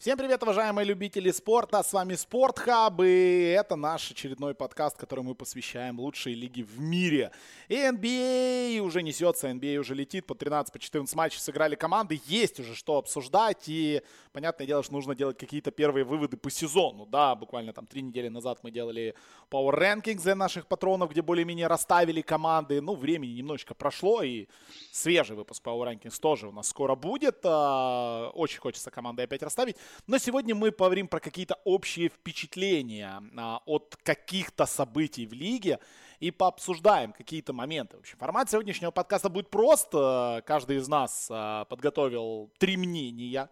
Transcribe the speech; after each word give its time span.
Всем 0.00 0.16
привет, 0.16 0.42
уважаемые 0.42 0.86
любители 0.86 1.30
спорта, 1.30 1.82
с 1.82 1.92
вами 1.92 2.14
Спортхаб, 2.14 3.02
и 3.02 3.54
это 3.54 3.76
наш 3.76 4.10
очередной 4.10 4.54
подкаст, 4.54 4.96
который 4.96 5.22
мы 5.22 5.34
посвящаем 5.34 6.00
лучшей 6.00 6.32
лиге 6.32 6.62
в 6.62 6.80
мире. 6.80 7.32
И 7.68 7.74
NBA 7.74 8.78
а 8.78 8.82
уже 8.82 9.02
несется, 9.02 9.50
NBA 9.50 9.76
а 9.76 9.80
уже 9.80 9.94
летит, 9.94 10.26
по 10.26 10.34
13, 10.34 10.72
по 10.72 10.78
14 10.78 11.14
матчей 11.14 11.38
сыграли 11.38 11.74
команды, 11.74 12.18
есть 12.24 12.58
уже 12.60 12.74
что 12.74 12.96
обсуждать, 12.96 13.64
и 13.68 14.00
понятное 14.32 14.66
дело, 14.66 14.82
что 14.82 14.94
нужно 14.94 15.14
делать 15.14 15.36
какие-то 15.36 15.70
первые 15.70 16.04
выводы 16.04 16.38
по 16.38 16.48
сезону, 16.48 17.04
да, 17.04 17.34
буквально 17.34 17.74
там 17.74 17.84
три 17.84 18.00
недели 18.00 18.28
назад 18.28 18.60
мы 18.62 18.70
делали 18.70 19.14
Power 19.50 19.78
Rankings 19.78 20.22
для 20.22 20.34
наших 20.34 20.66
патронов, 20.66 21.10
где 21.10 21.20
более-менее 21.20 21.66
расставили 21.66 22.22
команды, 22.22 22.80
ну, 22.80 22.94
времени 22.94 23.32
немножечко 23.32 23.74
прошло, 23.74 24.22
и 24.22 24.46
свежий 24.92 25.36
выпуск 25.36 25.62
Power 25.62 25.92
Rankings 25.92 26.18
тоже 26.18 26.48
у 26.48 26.52
нас 26.52 26.68
скоро 26.68 26.94
будет, 26.94 27.40
а, 27.44 28.30
очень 28.30 28.60
хочется 28.60 28.90
команды 28.90 29.24
опять 29.24 29.42
расставить, 29.42 29.76
но 30.06 30.18
сегодня 30.18 30.54
мы 30.54 30.72
поговорим 30.72 31.08
про 31.08 31.20
какие-то 31.20 31.58
общие 31.64 32.08
впечатления 32.08 33.22
а, 33.36 33.60
от 33.66 33.96
каких-то 34.02 34.66
событий 34.66 35.26
в 35.26 35.32
лиге 35.32 35.78
и 36.18 36.30
пообсуждаем 36.30 37.12
какие-то 37.12 37.52
моменты. 37.52 37.96
В 37.96 38.00
общем, 38.00 38.18
формат 38.18 38.50
сегодняшнего 38.50 38.90
подкаста 38.90 39.28
будет 39.28 39.50
прост. 39.50 39.90
Каждый 39.90 40.76
из 40.76 40.88
нас 40.88 41.28
а, 41.30 41.64
подготовил 41.66 42.50
три 42.58 42.76
мнения 42.76 43.48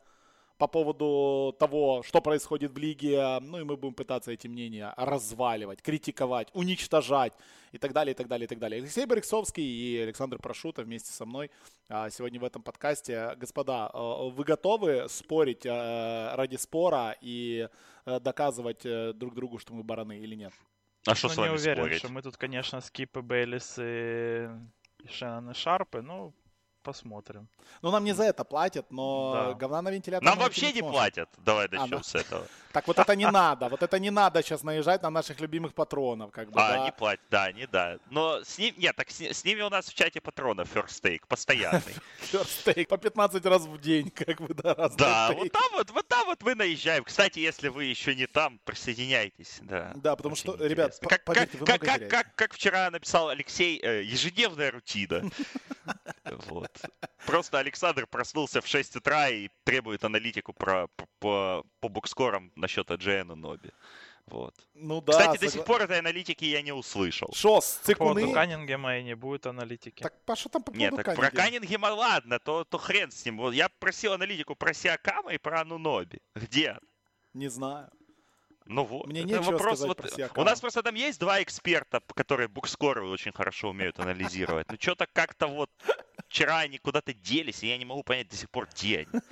по 0.58 0.66
поводу 0.66 1.54
того, 1.58 2.02
что 2.02 2.20
происходит 2.20 2.72
в 2.72 2.78
лиге. 2.78 3.38
Ну 3.40 3.60
и 3.60 3.64
мы 3.64 3.76
будем 3.76 3.94
пытаться 3.94 4.32
эти 4.32 4.48
мнения 4.48 4.92
разваливать, 4.96 5.80
критиковать, 5.80 6.48
уничтожать 6.52 7.32
и 7.70 7.78
так 7.78 7.92
далее, 7.92 8.12
и 8.12 8.16
так 8.16 8.26
далее, 8.26 8.44
и 8.44 8.48
так 8.48 8.58
далее. 8.58 8.80
Алексей 8.80 9.06
Борисовский 9.06 9.64
и 9.64 9.98
Александр 9.98 10.38
Прошута 10.38 10.82
вместе 10.82 11.12
со 11.12 11.24
мной 11.24 11.50
а, 11.88 12.10
сегодня 12.10 12.40
в 12.40 12.44
этом 12.44 12.62
подкасте. 12.62 13.34
Господа, 13.36 13.88
а, 13.92 14.28
вы 14.28 14.44
готовы 14.44 15.08
спорить 15.08 15.64
а, 15.64 16.34
ради 16.36 16.56
спора 16.56 17.16
и 17.20 17.68
доказывать 18.04 18.86
э, 18.86 19.12
друг 19.12 19.34
другу, 19.34 19.58
что 19.58 19.74
мы 19.74 19.82
бараны 19.82 20.18
или 20.18 20.34
нет? 20.34 20.54
А 21.06 21.14
что 21.14 21.28
ну, 21.28 21.34
с 21.34 21.36
вами 21.36 21.48
не 21.48 21.54
уверен, 21.56 21.82
спорить? 21.82 21.98
что 21.98 22.08
мы 22.10 22.22
тут, 22.22 22.38
конечно, 22.38 22.80
Скипы, 22.80 23.20
Бейлис 23.20 23.74
и 23.78 24.48
Шеннон 25.10 25.50
и 25.50 25.54
Шарпы, 25.54 26.00
ну, 26.00 26.32
посмотрим. 26.82 27.48
Ну, 27.82 27.90
нам 27.90 28.04
не 28.04 28.12
за 28.12 28.24
это 28.24 28.44
платят, 28.44 28.90
но 28.90 29.32
да. 29.34 29.54
говна 29.54 29.82
на 29.82 29.90
вентилятор... 29.90 30.24
Нам 30.24 30.38
вообще 30.38 30.72
не, 30.72 30.80
платят. 30.80 31.28
Давай 31.38 31.68
начнем 31.68 31.98
а, 31.98 32.02
с 32.02 32.14
этого. 32.14 32.46
Так 32.72 32.86
вот 32.86 32.98
это 32.98 33.16
не 33.16 33.28
надо. 33.28 33.68
Вот 33.68 33.82
это 33.82 33.98
не 33.98 34.10
надо 34.10 34.42
сейчас 34.42 34.62
наезжать 34.62 35.02
на 35.02 35.10
наших 35.10 35.40
любимых 35.40 35.74
патронов. 35.74 36.30
Как 36.30 36.50
бы, 36.50 36.60
а, 36.60 36.68
да. 36.68 36.84
не 36.84 36.92
платят, 36.92 37.24
да, 37.30 37.50
не 37.50 37.66
да. 37.66 37.98
Но 38.10 38.44
с 38.44 38.58
ним... 38.58 38.74
Нет, 38.76 38.94
так 38.94 39.10
с, 39.10 39.20
с 39.20 39.44
ними 39.44 39.62
у 39.62 39.70
нас 39.70 39.86
в 39.86 39.94
чате 39.94 40.20
патронов 40.20 40.68
First 40.74 41.02
Take 41.02 41.22
постоянный. 41.26 41.94
First 42.32 42.66
Take 42.66 42.86
по 42.86 42.98
15 42.98 43.44
раз 43.46 43.62
в 43.62 43.80
день, 43.80 44.10
как 44.14 44.40
бы, 44.40 44.54
да, 44.54 44.74
раз 44.74 44.94
Да, 44.96 45.32
вот 45.32 45.50
там 45.50 45.72
вот, 45.72 45.90
вот 45.90 46.08
там 46.08 46.26
вот 46.26 46.42
мы 46.42 46.54
наезжаем. 46.54 47.04
Кстати, 47.04 47.38
если 47.38 47.68
вы 47.68 47.84
еще 47.84 48.14
не 48.14 48.26
там, 48.26 48.58
присоединяйтесь. 48.64 49.58
Да, 49.62 49.92
да 49.96 50.14
потому 50.14 50.36
что, 50.36 50.54
ребят, 50.54 50.96
как, 51.00 51.24
поверьте, 51.24 51.58
как, 51.58 51.80
как, 51.80 52.08
как, 52.08 52.34
как 52.34 52.52
вчера 52.52 52.90
написал 52.90 53.28
Алексей, 53.30 53.80
э, 53.82 54.02
ежедневная 54.02 54.70
рутина. 54.70 55.22
Вот. 56.46 56.67
Просто 57.26 57.58
Александр 57.58 58.06
проснулся 58.06 58.60
в 58.60 58.66
6 58.66 58.96
утра 58.96 59.28
и 59.28 59.48
требует 59.64 60.04
аналитику 60.04 60.52
про, 60.52 60.88
по, 61.18 61.64
по 61.80 61.88
букскорам 61.88 62.52
насчет 62.56 62.90
Аджиэна 62.90 63.34
Ноби. 63.34 63.70
Вот. 64.30 64.54
Ну 64.74 65.00
да. 65.00 65.12
Кстати, 65.12 65.36
согла... 65.36 65.46
до 65.46 65.52
сих 65.52 65.64
пор 65.64 65.82
этой 65.82 65.98
аналитики 65.98 66.44
я 66.44 66.62
не 66.62 66.72
услышал. 66.72 67.28
Шо, 67.32 67.60
с 67.60 67.78
цикуны? 67.78 68.14
По 68.14 68.20
поводу 68.20 68.32
Каннингема 68.32 68.98
и 68.98 69.02
не 69.02 69.14
будет 69.14 69.46
аналитики. 69.46 70.02
Так, 70.02 70.22
Паша, 70.24 70.48
там 70.48 70.62
по 70.62 70.72
поводу 70.72 70.80
Нет, 70.80 70.96
так 70.96 71.06
Каннингема. 71.06 71.30
про 71.30 71.36
Каннингема 71.36 71.86
ладно, 71.86 72.38
то, 72.38 72.64
то 72.64 72.78
хрен 72.78 73.10
с 73.10 73.24
ним. 73.24 73.50
Я 73.50 73.68
просил 73.68 74.12
аналитику 74.12 74.54
про 74.54 74.74
Сиакама 74.74 75.32
и 75.32 75.38
про 75.38 75.62
Ануноби. 75.62 76.20
Где? 76.34 76.78
Не 77.32 77.48
знаю. 77.48 77.90
Ну 78.68 78.84
вот. 78.84 79.06
Мне 79.06 79.22
это 79.22 79.40
вопрос, 79.42 79.80
вот. 79.80 80.00
У 80.36 80.44
нас 80.44 80.60
просто 80.60 80.82
там 80.82 80.94
есть 80.94 81.18
два 81.18 81.42
эксперта, 81.42 82.00
которые 82.14 82.48
букскоры 82.48 83.06
очень 83.06 83.32
хорошо 83.32 83.70
умеют 83.70 83.98
анализировать. 83.98 84.70
Ну 84.70 84.76
что-то 84.78 85.06
как-то 85.10 85.46
вот 85.46 85.70
вчера 86.28 86.58
они 86.58 86.78
куда-то 86.78 87.14
делись, 87.14 87.62
и 87.62 87.68
я 87.68 87.78
не 87.78 87.86
могу 87.86 88.02
понять 88.02 88.28
до 88.28 88.36
сих 88.36 88.50
пор, 88.50 88.68
где 88.72 89.06
они. 89.10 89.22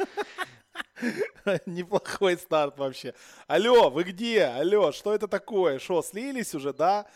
Неплохой 1.66 2.36
старт 2.36 2.78
вообще. 2.78 3.14
Алло, 3.46 3.90
вы 3.90 4.04
где? 4.04 4.44
Алло, 4.44 4.92
что 4.92 5.14
это 5.14 5.28
такое? 5.28 5.78
Что, 5.78 6.02
слились 6.02 6.54
уже, 6.54 6.72
да? 6.72 7.06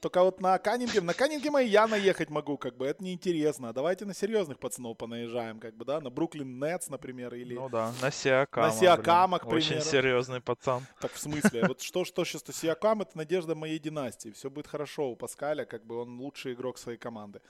Только 0.00 0.22
вот 0.22 0.40
на 0.40 0.58
Каннингем, 0.58 1.04
на 1.04 1.12
Каннингема 1.12 1.62
и 1.62 1.68
я 1.68 1.86
наехать 1.86 2.30
могу, 2.30 2.56
как 2.56 2.76
бы, 2.76 2.86
это 2.86 3.04
неинтересно. 3.04 3.72
Давайте 3.74 4.06
на 4.06 4.14
серьезных 4.14 4.58
пацанов 4.58 4.96
понаезжаем, 4.96 5.60
как 5.60 5.76
бы, 5.76 5.84
да, 5.84 6.00
на 6.00 6.08
Бруклин 6.08 6.58
Нетс, 6.58 6.88
например, 6.88 7.34
или... 7.34 7.54
Ну 7.54 7.68
да, 7.68 7.92
на 8.00 8.10
Сиакама. 8.10 8.68
На 8.68 8.72
Сиакама, 8.72 9.38
к 9.38 9.42
примеру. 9.42 9.58
Очень 9.58 9.82
серьезный 9.82 10.40
пацан. 10.40 10.86
Так 11.00 11.12
в 11.12 11.18
смысле? 11.18 11.66
Вот 11.66 11.80
что, 11.82 12.06
что 12.06 12.24
сейчас 12.24 12.44
Сиакам, 12.50 13.02
это 13.02 13.16
надежда 13.16 13.54
моей 13.54 13.78
династии. 13.78 14.30
Все 14.30 14.48
будет 14.48 14.66
хорошо 14.66 15.10
у 15.10 15.16
Паскаля, 15.16 15.66
как 15.66 15.84
бы 15.84 16.00
он 16.00 16.18
лучший 16.18 16.54
игрок 16.54 16.78
своей 16.78 16.98
команды. 16.98 17.42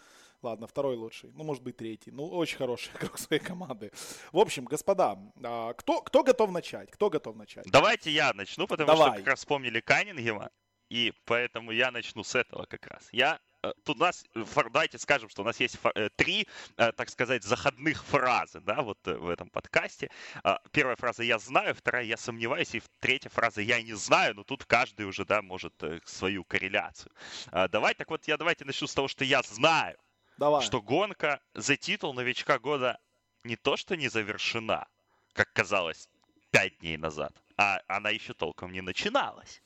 Ладно, 0.42 0.66
второй 0.66 0.96
лучший. 0.96 1.30
Ну, 1.34 1.44
может 1.44 1.62
быть, 1.62 1.76
третий. 1.76 2.10
Ну, 2.10 2.26
очень 2.26 2.56
хороший 2.56 2.90
игрок 2.96 3.18
своей 3.18 3.42
команды. 3.42 3.92
В 4.32 4.38
общем, 4.38 4.64
господа, 4.64 5.18
а, 5.42 5.74
кто, 5.74 6.00
кто 6.00 6.22
готов 6.22 6.50
начать? 6.50 6.90
Кто 6.90 7.10
готов 7.10 7.36
начать? 7.36 7.66
Давайте 7.66 8.10
я 8.10 8.32
начну, 8.32 8.66
потому 8.66 8.86
Давай. 8.86 9.10
что 9.10 9.18
как 9.18 9.26
раз 9.26 9.38
вспомнили 9.40 9.80
Каннингема. 9.80 10.50
И 10.88 11.12
поэтому 11.24 11.70
я 11.70 11.92
начну 11.92 12.24
с 12.24 12.34
этого 12.34 12.66
как 12.66 12.84
раз. 12.86 13.08
Я 13.12 13.38
э, 13.62 13.72
тут 13.84 13.98
у 13.98 14.00
нас, 14.00 14.24
давайте 14.34 14.98
скажем, 14.98 15.28
что 15.28 15.42
у 15.42 15.44
нас 15.44 15.60
есть 15.60 15.78
э, 15.94 16.08
три, 16.16 16.48
э, 16.76 16.90
так 16.90 17.10
сказать, 17.10 17.44
заходных 17.44 18.04
фразы, 18.04 18.60
да, 18.60 18.82
вот 18.82 18.98
в 19.04 19.28
этом 19.28 19.50
подкасте. 19.50 20.10
А, 20.42 20.58
первая 20.72 20.96
фраза 20.96 21.22
«я 21.22 21.38
знаю», 21.38 21.76
вторая 21.76 22.02
«я 22.04 22.16
сомневаюсь», 22.16 22.74
и 22.74 22.82
третья 22.98 23.28
фраза 23.28 23.60
«я 23.60 23.80
не 23.80 23.92
знаю», 23.92 24.34
но 24.34 24.42
тут 24.42 24.64
каждый 24.64 25.06
уже, 25.06 25.24
да, 25.24 25.42
может 25.42 25.74
свою 26.06 26.42
корреляцию. 26.42 27.12
А, 27.52 27.68
давай, 27.68 27.94
так 27.94 28.10
вот, 28.10 28.26
я 28.26 28.36
давайте 28.36 28.64
начну 28.64 28.88
с 28.88 28.94
того, 28.94 29.06
что 29.06 29.24
я 29.24 29.42
знаю. 29.42 29.96
Давай. 30.40 30.62
что 30.62 30.80
гонка 30.80 31.38
за 31.52 31.76
титул 31.76 32.14
новичка 32.14 32.58
года 32.58 32.98
не 33.44 33.56
то 33.56 33.76
что 33.76 33.94
не 33.94 34.08
завершена, 34.08 34.88
как 35.34 35.52
казалось 35.52 36.08
пять 36.50 36.78
дней 36.78 36.96
назад, 36.96 37.34
а 37.58 37.82
она 37.88 38.08
еще 38.08 38.32
толком 38.32 38.72
не 38.72 38.80
начиналась. 38.80 39.62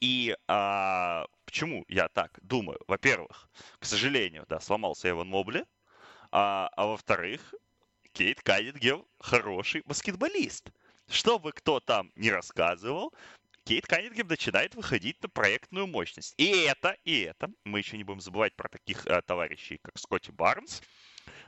И 0.00 0.36
а, 0.46 1.26
почему 1.44 1.84
я 1.88 2.08
так 2.08 2.38
думаю? 2.42 2.78
Во-первых, 2.86 3.50
к 3.80 3.84
сожалению, 3.84 4.46
да, 4.48 4.60
сломался 4.60 5.10
Эван 5.10 5.28
Мобли, 5.28 5.64
а, 6.30 6.70
а 6.76 6.86
во-вторых, 6.86 7.52
Кейт 8.12 8.40
Каннингем 8.42 9.04
хороший 9.18 9.82
баскетболист. 9.86 10.70
Что 11.08 11.40
бы 11.40 11.50
кто 11.50 11.80
там 11.80 12.12
не 12.14 12.30
рассказывал, 12.30 13.12
Кейт 13.66 13.84
Каннингем 13.84 14.28
начинает 14.28 14.76
выходить 14.76 15.20
на 15.24 15.28
проектную 15.28 15.88
мощность. 15.88 16.34
И 16.36 16.46
это, 16.46 16.96
и 17.02 17.22
это, 17.22 17.50
мы 17.64 17.80
еще 17.80 17.96
не 17.96 18.04
будем 18.04 18.20
забывать 18.20 18.54
про 18.54 18.68
таких 18.68 19.04
а, 19.08 19.20
товарищей, 19.22 19.80
как 19.82 19.98
Скотти 19.98 20.30
Барнс, 20.30 20.82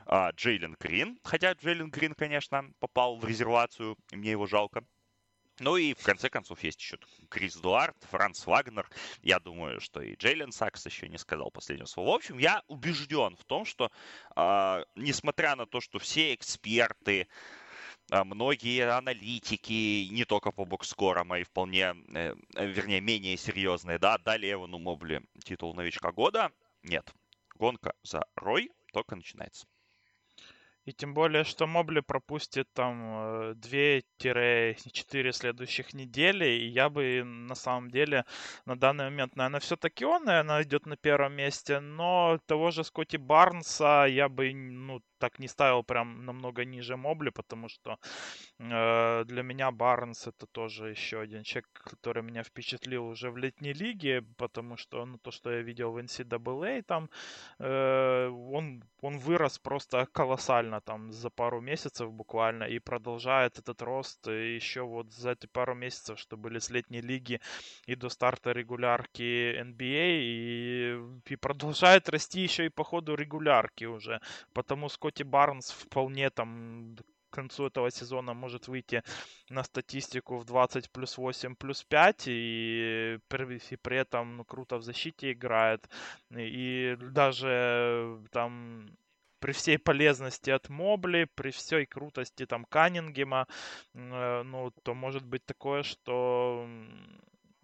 а, 0.05 0.31
Джейлен 0.31 0.75
Грин, 0.77 1.17
хотя 1.23 1.53
Джейлен 1.53 1.89
Грин, 1.89 2.13
конечно, 2.13 2.69
попал 2.79 3.15
в 3.17 3.23
резервацию, 3.23 3.95
мне 4.11 4.31
его 4.31 4.47
жалко. 4.47 4.83
Ну 5.61 5.77
и 5.77 5.93
в 5.93 6.03
конце 6.03 6.29
концов 6.29 6.61
есть 6.61 6.81
еще 6.81 6.97
Крис 7.29 7.55
Дуарт, 7.55 7.95
Франц 8.11 8.45
Вагнер. 8.45 8.89
Я 9.21 9.39
думаю, 9.39 9.79
что 9.79 10.01
и 10.01 10.15
Джейлен 10.15 10.51
Сакс 10.51 10.85
еще 10.85 11.07
не 11.07 11.17
сказал 11.17 11.51
последнего 11.51 11.85
слова. 11.85 12.11
В 12.11 12.15
общем, 12.15 12.37
я 12.37 12.63
убежден 12.67 13.37
в 13.37 13.45
том, 13.45 13.63
что 13.63 13.91
э, 14.35 14.83
несмотря 14.95 15.55
на 15.55 15.65
то, 15.65 15.79
что 15.79 15.99
все 15.99 16.33
эксперты, 16.33 17.27
многие 18.11 18.89
аналитики, 18.89 20.07
не 20.11 20.25
только 20.25 20.51
по 20.51 20.65
бокскорам, 20.65 21.31
а 21.31 21.39
и 21.39 21.43
вполне, 21.43 21.95
э, 22.13 22.35
вернее, 22.55 23.01
менее 23.01 23.37
серьезные, 23.37 23.99
да, 23.99 24.17
дали 24.17 24.51
Эвану 24.51 24.79
Мобли 24.79 25.21
титул 25.43 25.73
новичка 25.75 26.11
года. 26.11 26.51
Нет, 26.83 27.13
гонка 27.55 27.93
за 28.03 28.25
Рой 28.35 28.71
только 28.93 29.15
начинается. 29.15 29.67
И 30.89 30.91
тем 30.91 31.13
более, 31.13 31.43
что 31.43 31.67
Мобли 31.67 31.99
пропустит 31.99 32.67
там 32.73 33.51
2-4 33.51 34.01
э, 34.23 35.31
следующих 35.31 35.93
недели, 35.93 36.45
и 36.45 36.67
я 36.67 36.89
бы 36.89 37.23
на 37.23 37.53
самом 37.53 37.91
деле 37.91 38.25
на 38.65 38.75
данный 38.75 39.05
момент, 39.05 39.35
наверное, 39.35 39.59
все-таки 39.59 40.03
он, 40.03 40.23
наверное, 40.23 40.63
идет 40.63 40.87
на 40.87 40.97
первом 40.97 41.33
месте, 41.33 41.79
но 41.79 42.39
того 42.47 42.71
же 42.71 42.83
Скотти 42.83 43.17
Барнса 43.17 44.07
я 44.09 44.29
бы, 44.29 44.51
ну, 44.51 45.01
так 45.19 45.39
не 45.39 45.47
ставил 45.47 45.83
прям 45.83 46.25
намного 46.25 46.65
ниже 46.65 46.95
Мобли, 46.97 47.29
потому 47.29 47.69
что 47.69 47.97
э, 48.59 49.23
для 49.25 49.43
меня 49.43 49.71
Барнс 49.71 50.27
это 50.27 50.47
тоже 50.47 50.89
еще 50.89 51.19
один 51.19 51.43
человек, 51.43 51.67
который 51.73 52.23
меня 52.23 52.43
впечатлил 52.43 53.05
уже 53.05 53.29
в 53.29 53.37
летней 53.37 53.73
лиге, 53.73 54.21
потому 54.37 54.77
что 54.77 55.05
ну, 55.05 55.17
то, 55.17 55.31
что 55.31 55.51
я 55.51 55.61
видел 55.61 55.91
в 55.91 55.97
NCAA, 55.97 56.83
там 56.83 57.09
э, 57.59 58.27
он, 58.27 58.83
он 59.01 59.19
вырос 59.19 59.59
просто 59.59 60.07
колоссально 60.11 60.81
там 60.81 61.11
за 61.11 61.29
пару 61.29 61.61
месяцев 61.61 62.11
буквально 62.11 62.63
и 62.63 62.79
продолжает 62.79 63.59
этот 63.59 63.81
рост 63.81 64.27
еще 64.27 64.81
вот 64.81 65.11
за 65.11 65.31
эти 65.31 65.47
пару 65.47 65.75
месяцев, 65.75 66.19
что 66.19 66.37
были 66.37 66.59
с 66.59 66.69
летней 66.69 67.01
лиги 67.01 67.41
и 67.87 67.95
до 67.95 68.09
старта 68.09 68.51
регулярки 68.51 69.61
NBA 69.61 70.19
и, 70.21 71.33
и 71.33 71.35
продолжает 71.35 72.09
расти 72.09 72.41
еще 72.41 72.65
и 72.65 72.69
по 72.69 72.83
ходу 72.83 73.15
регулярки 73.15 73.85
уже, 73.85 74.21
потому 74.53 74.89
сколько 74.89 75.08
Скотти 75.09 75.23
Барнс 75.23 75.71
вполне 75.71 76.29
там 76.29 76.95
к 77.29 77.33
концу 77.33 77.67
этого 77.67 77.91
сезона 77.91 78.33
может 78.33 78.67
выйти 78.67 79.03
на 79.49 79.63
статистику 79.63 80.37
в 80.37 80.45
20 80.45 80.91
плюс 80.91 81.17
8 81.17 81.55
плюс 81.55 81.83
5 81.83 82.23
и 82.27 83.19
при, 83.27 83.57
и 83.73 83.75
при 83.75 83.97
этом 83.97 84.37
ну, 84.37 84.45
круто 84.45 84.77
в 84.77 84.83
защите 84.83 85.31
играет. 85.31 85.89
И 86.37 86.95
даже 86.99 88.19
там 88.31 88.89
при 89.39 89.51
всей 89.51 89.79
полезности 89.79 90.51
от 90.51 90.69
Мобли, 90.69 91.27
при 91.35 91.49
всей 91.49 91.85
крутости 91.85 92.45
там 92.45 92.65
Каннингема, 92.65 93.47
э, 93.95 94.43
ну, 94.43 94.71
то 94.83 94.93
может 94.93 95.25
быть 95.25 95.45
такое, 95.45 95.83
что 95.83 96.67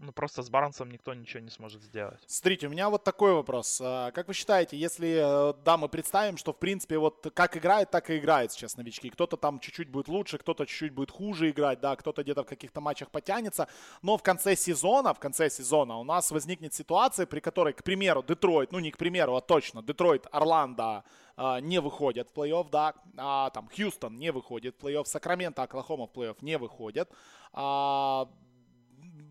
ну, 0.05 0.11
просто 0.11 0.43
с 0.43 0.49
Барнсом 0.49 0.91
никто 0.91 1.13
ничего 1.13 1.41
не 1.41 1.49
сможет 1.49 1.81
сделать. 1.83 2.19
Смотрите, 2.27 2.67
у 2.67 2.69
меня 2.69 2.89
вот 2.89 3.03
такой 3.03 3.33
вопрос. 3.33 3.81
А, 3.83 4.11
как 4.11 4.27
вы 4.27 4.33
считаете, 4.33 4.77
если, 4.77 5.49
э, 5.49 5.53
да, 5.63 5.77
мы 5.77 5.89
представим, 5.89 6.37
что, 6.37 6.53
в 6.53 6.57
принципе, 6.57 6.97
вот 6.97 7.27
как 7.33 7.57
играет, 7.57 7.91
так 7.91 8.09
и 8.09 8.17
играет 8.17 8.51
сейчас 8.51 8.77
новички. 8.77 9.09
Кто-то 9.09 9.37
там 9.37 9.59
чуть-чуть 9.59 9.89
будет 9.89 10.07
лучше, 10.07 10.37
кто-то 10.37 10.65
чуть-чуть 10.65 10.93
будет 10.93 11.11
хуже 11.11 11.49
играть, 11.49 11.79
да, 11.79 11.95
кто-то 11.95 12.23
где-то 12.23 12.43
в 12.43 12.47
каких-то 12.47 12.81
матчах 12.81 13.09
потянется, 13.09 13.67
но 14.01 14.17
в 14.17 14.23
конце 14.23 14.55
сезона, 14.55 15.13
в 15.13 15.19
конце 15.19 15.49
сезона 15.49 15.97
у 15.97 16.03
нас 16.03 16.31
возникнет 16.31 16.73
ситуация, 16.73 17.25
при 17.25 17.39
которой, 17.39 17.73
к 17.73 17.83
примеру, 17.83 18.23
Детройт, 18.23 18.71
ну 18.71 18.79
не 18.79 18.91
к 18.91 18.97
примеру, 18.97 19.35
а 19.35 19.41
точно, 19.41 19.81
Детройт, 19.81 20.27
Орландо, 20.31 21.03
Uh, 21.37 21.59
не 21.59 21.81
выходят 21.81 22.29
в 22.29 22.33
плей-офф, 22.33 22.69
да, 22.71 22.93
а, 23.17 23.49
там 23.49 23.67
Хьюстон 23.67 24.15
не 24.15 24.31
выходит 24.31 24.77
в 24.77 24.85
плей-офф, 24.85 25.03
Сакраменто, 25.03 25.63
Оклахома 25.63 26.07
в 26.07 26.11
плей-офф 26.11 26.37
не 26.39 26.57
выходят. 26.57 27.11
А, 27.51 28.29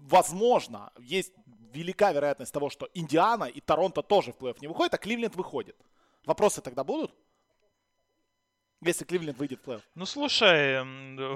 возможно, 0.05 0.93
есть 0.99 1.33
велика 1.73 2.13
вероятность 2.13 2.53
того, 2.53 2.71
что 2.71 2.89
Индиана 2.95 3.45
и 3.45 3.61
Торонто 3.61 4.03
тоже 4.03 4.33
в 4.33 4.37
плей-офф 4.37 4.59
не 4.61 4.69
выходят, 4.69 4.95
а 4.95 4.99
Кливленд 4.99 5.35
выходит. 5.35 5.77
Вопросы 6.25 6.61
тогда 6.61 6.85
будут? 6.85 7.13
Если 8.85 9.07
Кливленд 9.07 9.39
выйдет 9.39 9.61
в 9.61 9.69
плей-офф. 9.69 9.81
Ну, 9.95 10.05
слушай, 10.05 10.83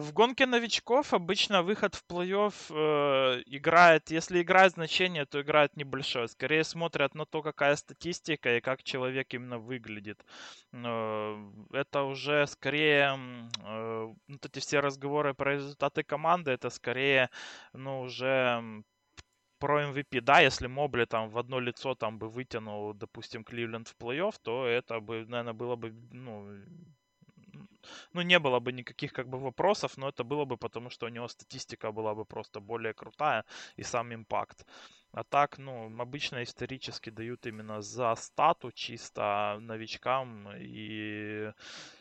в 0.00 0.12
гонке 0.12 0.44
новичков 0.44 1.14
обычно 1.14 1.62
выход 1.62 1.94
в 1.94 2.04
плей-офф 2.06 2.52
э, 2.70 3.42
играет, 3.46 4.10
если 4.10 4.42
играет 4.42 4.72
значение, 4.72 5.24
то 5.24 5.40
играет 5.40 5.74
небольшое. 5.74 6.28
Скорее 6.28 6.62
смотрят 6.62 7.14
на 7.14 7.24
то, 7.24 7.42
какая 7.42 7.76
статистика 7.76 8.56
и 8.56 8.60
как 8.60 8.82
человек 8.82 9.32
именно 9.32 9.58
выглядит. 9.58 10.22
Э, 10.74 11.36
это 11.72 12.02
уже 12.02 12.46
скорее, 12.46 13.18
э, 13.64 14.14
вот 14.28 14.44
эти 14.44 14.58
все 14.58 14.80
разговоры 14.80 15.32
про 15.32 15.54
результаты 15.54 16.02
команды, 16.02 16.50
это 16.50 16.68
скорее, 16.68 17.30
ну, 17.72 18.00
уже 18.00 18.84
про 19.58 19.84
MVP, 19.84 20.20
да, 20.20 20.40
если 20.40 20.66
Мобли 20.66 21.06
там 21.06 21.30
в 21.30 21.38
одно 21.38 21.60
лицо 21.60 21.94
там 21.94 22.18
бы 22.18 22.28
вытянул, 22.28 22.94
допустим, 22.94 23.42
Кливленд 23.42 23.88
в 23.88 23.96
плей-офф, 23.96 24.34
то 24.42 24.66
это 24.66 25.00
бы, 25.00 25.24
наверное, 25.26 25.54
было 25.54 25.76
бы, 25.76 25.94
ну, 26.12 26.46
ну, 28.12 28.22
не 28.22 28.38
было 28.38 28.60
бы 28.60 28.72
никаких 28.72 29.12
как 29.12 29.28
бы 29.28 29.38
вопросов, 29.38 29.96
но 29.96 30.08
это 30.08 30.24
было 30.24 30.44
бы 30.44 30.56
потому, 30.56 30.90
что 30.90 31.06
у 31.06 31.10
него 31.10 31.28
статистика 31.28 31.92
была 31.92 32.14
бы 32.14 32.24
просто 32.24 32.60
более 32.60 32.94
крутая 32.94 33.44
и 33.76 33.82
сам 33.82 34.14
импакт. 34.14 34.66
А 35.12 35.24
так, 35.24 35.58
ну, 35.58 36.00
обычно 36.00 36.42
исторически 36.42 37.10
дают 37.10 37.46
именно 37.46 37.80
за 37.80 38.14
стату 38.16 38.70
чисто 38.72 39.58
новичкам 39.60 40.48
и 40.56 41.52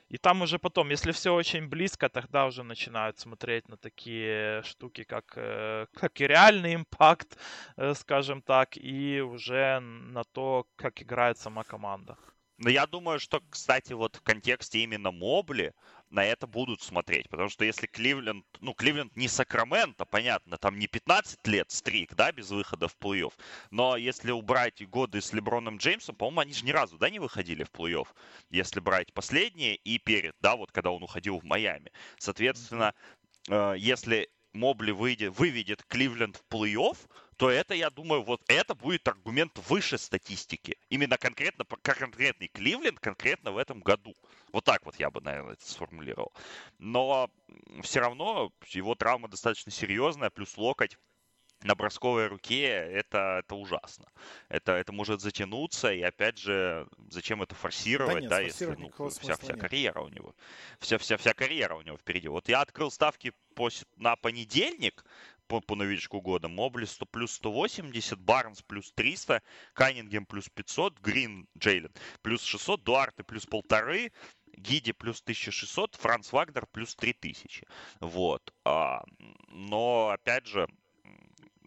и 0.10 0.18
там 0.18 0.42
уже 0.42 0.57
потом, 0.57 0.89
если 0.89 1.12
все 1.12 1.34
очень 1.34 1.68
близко, 1.68 2.10
тогда 2.10 2.45
уже 2.45 2.63
начинают 2.63 3.19
смотреть 3.19 3.68
на 3.69 3.78
такие 3.78 4.63
штуки, 4.63 5.04
как, 5.04 5.34
э, 5.38 5.88
как 5.94 6.22
и 6.22 6.28
реальный 6.28 6.75
импакт, 6.75 7.38
э, 7.78 7.94
скажем 7.94 8.42
так, 8.42 8.78
и 8.78 9.22
уже 9.22 9.80
на 9.80 10.24
то, 10.24 10.66
как 10.78 11.01
играет 11.01 11.38
сама 11.38 11.63
команда. 11.63 12.18
Но 12.57 12.69
я 12.69 12.88
думаю, 12.88 13.19
что, 13.19 13.42
кстати, 13.50 13.94
вот 13.94 14.15
в 14.15 14.21
контексте 14.21 14.80
именно 14.80 15.12
Мобли 15.12 15.74
на 16.09 16.25
это 16.25 16.48
будут 16.48 16.81
смотреть. 16.81 17.30
Потому 17.30 17.50
что 17.50 17.65
если 17.65 17.86
Кливленд, 17.86 18.45
ну, 18.62 18.74
Кливленд 18.74 19.15
не 19.15 19.27
Сакраменто, 19.27 20.06
понятно, 20.06 20.57
там 20.57 20.80
не 20.80 20.88
15 20.88 21.45
лет 21.48 21.69
стрик, 21.69 22.15
да, 22.15 22.31
без 22.31 22.50
выхода 22.50 22.88
в 22.88 22.98
плей-офф. 22.98 23.33
Но 23.69 23.95
если 23.95 24.31
убрать 24.31 24.88
годы 24.89 25.21
с 25.21 25.33
Леброном 25.33 25.77
Джеймсом, 25.77 26.15
по-моему, 26.15 26.42
они 26.42 26.54
же 26.54 26.65
ни 26.65 26.71
разу, 26.71 26.98
да, 26.98 27.09
не 27.09 27.19
выходили 27.19 27.63
в 27.63 27.71
плей-офф. 27.71 28.07
Если 28.50 28.80
брать 28.80 29.13
последние 29.13 29.75
и 29.75 30.00
перед, 30.00 30.36
да, 30.39 30.56
вот 30.56 30.71
когда 30.71 30.92
он 30.92 31.03
уходил 31.03 31.39
в 31.39 31.44
Майами. 31.44 31.92
Соответственно, 32.18 32.95
э, 33.50 33.75
если 33.77 34.30
Мобли 34.57 34.92
выйдет, 34.92 35.38
выведет 35.38 35.83
Кливленд 35.83 36.36
в 36.36 36.44
плей-офф, 36.54 36.98
то 37.38 37.50
это, 37.50 37.75
я 37.75 37.89
думаю, 37.89 38.24
вот 38.24 38.42
это 38.48 38.74
будет 38.74 39.07
аргумент 39.07 39.57
выше 39.69 39.98
статистики. 39.98 40.77
Именно 40.89 41.18
конкретно, 41.18 41.65
конкретный 41.65 42.48
Кливленд 42.48 43.00
конкретно 43.00 43.51
в 43.51 43.57
этом 43.57 43.80
году. 43.80 44.15
Вот 44.51 44.63
так 44.63 44.86
вот 44.86 44.95
я 45.00 45.12
бы, 45.12 45.21
наверное, 45.21 45.54
это 45.54 45.69
сформулировал. 45.69 46.33
Но 46.80 47.30
все 47.83 48.00
равно 48.00 48.51
его 48.69 48.95
травма 48.95 49.27
достаточно 49.27 49.71
серьезная, 49.71 50.31
плюс 50.31 50.57
локоть 50.57 50.98
на 51.63 51.75
бросковой 51.75 52.27
руке 52.27 52.68
это, 52.68 53.39
это 53.39 53.56
ужасно. 53.56 54.06
Это, 54.50 54.74
это 54.74 54.92
может 54.92 55.21
затянуться, 55.21 55.92
и 55.92 56.01
опять 56.01 56.38
же, 56.38 56.88
зачем 57.09 57.42
это 57.42 57.56
форсировать, 57.56 58.15
да, 58.15 58.21
нет, 58.21 58.30
да 58.30 58.39
если 58.42 58.65
ну, 58.65 59.09
вся, 59.09 59.36
вся 59.38 59.54
карьера 59.56 60.01
у 60.01 60.09
него. 60.09 60.36
Вся, 60.80 60.98
вся, 60.98 61.18
вся 61.18 61.33
карьера 61.33 61.75
у 61.75 61.81
него 61.81 61.98
впереди. 61.98 62.27
Вот 62.27 62.48
я 62.50 62.62
открыл 62.62 62.92
ставки 62.92 63.33
по, 63.56 63.69
на 63.95 64.15
понедельник, 64.15 65.04
по, 65.48 65.62
по 65.62 65.75
новичку 65.75 66.21
года. 66.21 66.48
Мобли 66.48 66.86
100 66.86 67.06
плюс 67.07 67.31
180, 67.33 68.19
Барнс 68.19 68.62
плюс 68.62 68.92
300, 68.92 69.42
Каннингем 69.74 70.25
плюс 70.25 70.50
500, 70.50 71.00
Грин 71.00 71.48
Джейлен 71.57 71.92
плюс 72.21 72.44
600, 72.44 72.83
Дуарте 72.83 73.24
плюс 73.24 73.45
полторы, 73.45 74.12
Гиди 74.57 74.92
плюс 74.92 75.21
1600, 75.21 75.95
Франц 75.95 76.31
Вагнер 76.31 76.65
плюс 76.68 76.95
3000. 76.95 77.65
Вот. 78.00 78.53
А, 78.65 79.03
но, 79.48 80.10
опять 80.10 80.48
же, 80.48 80.68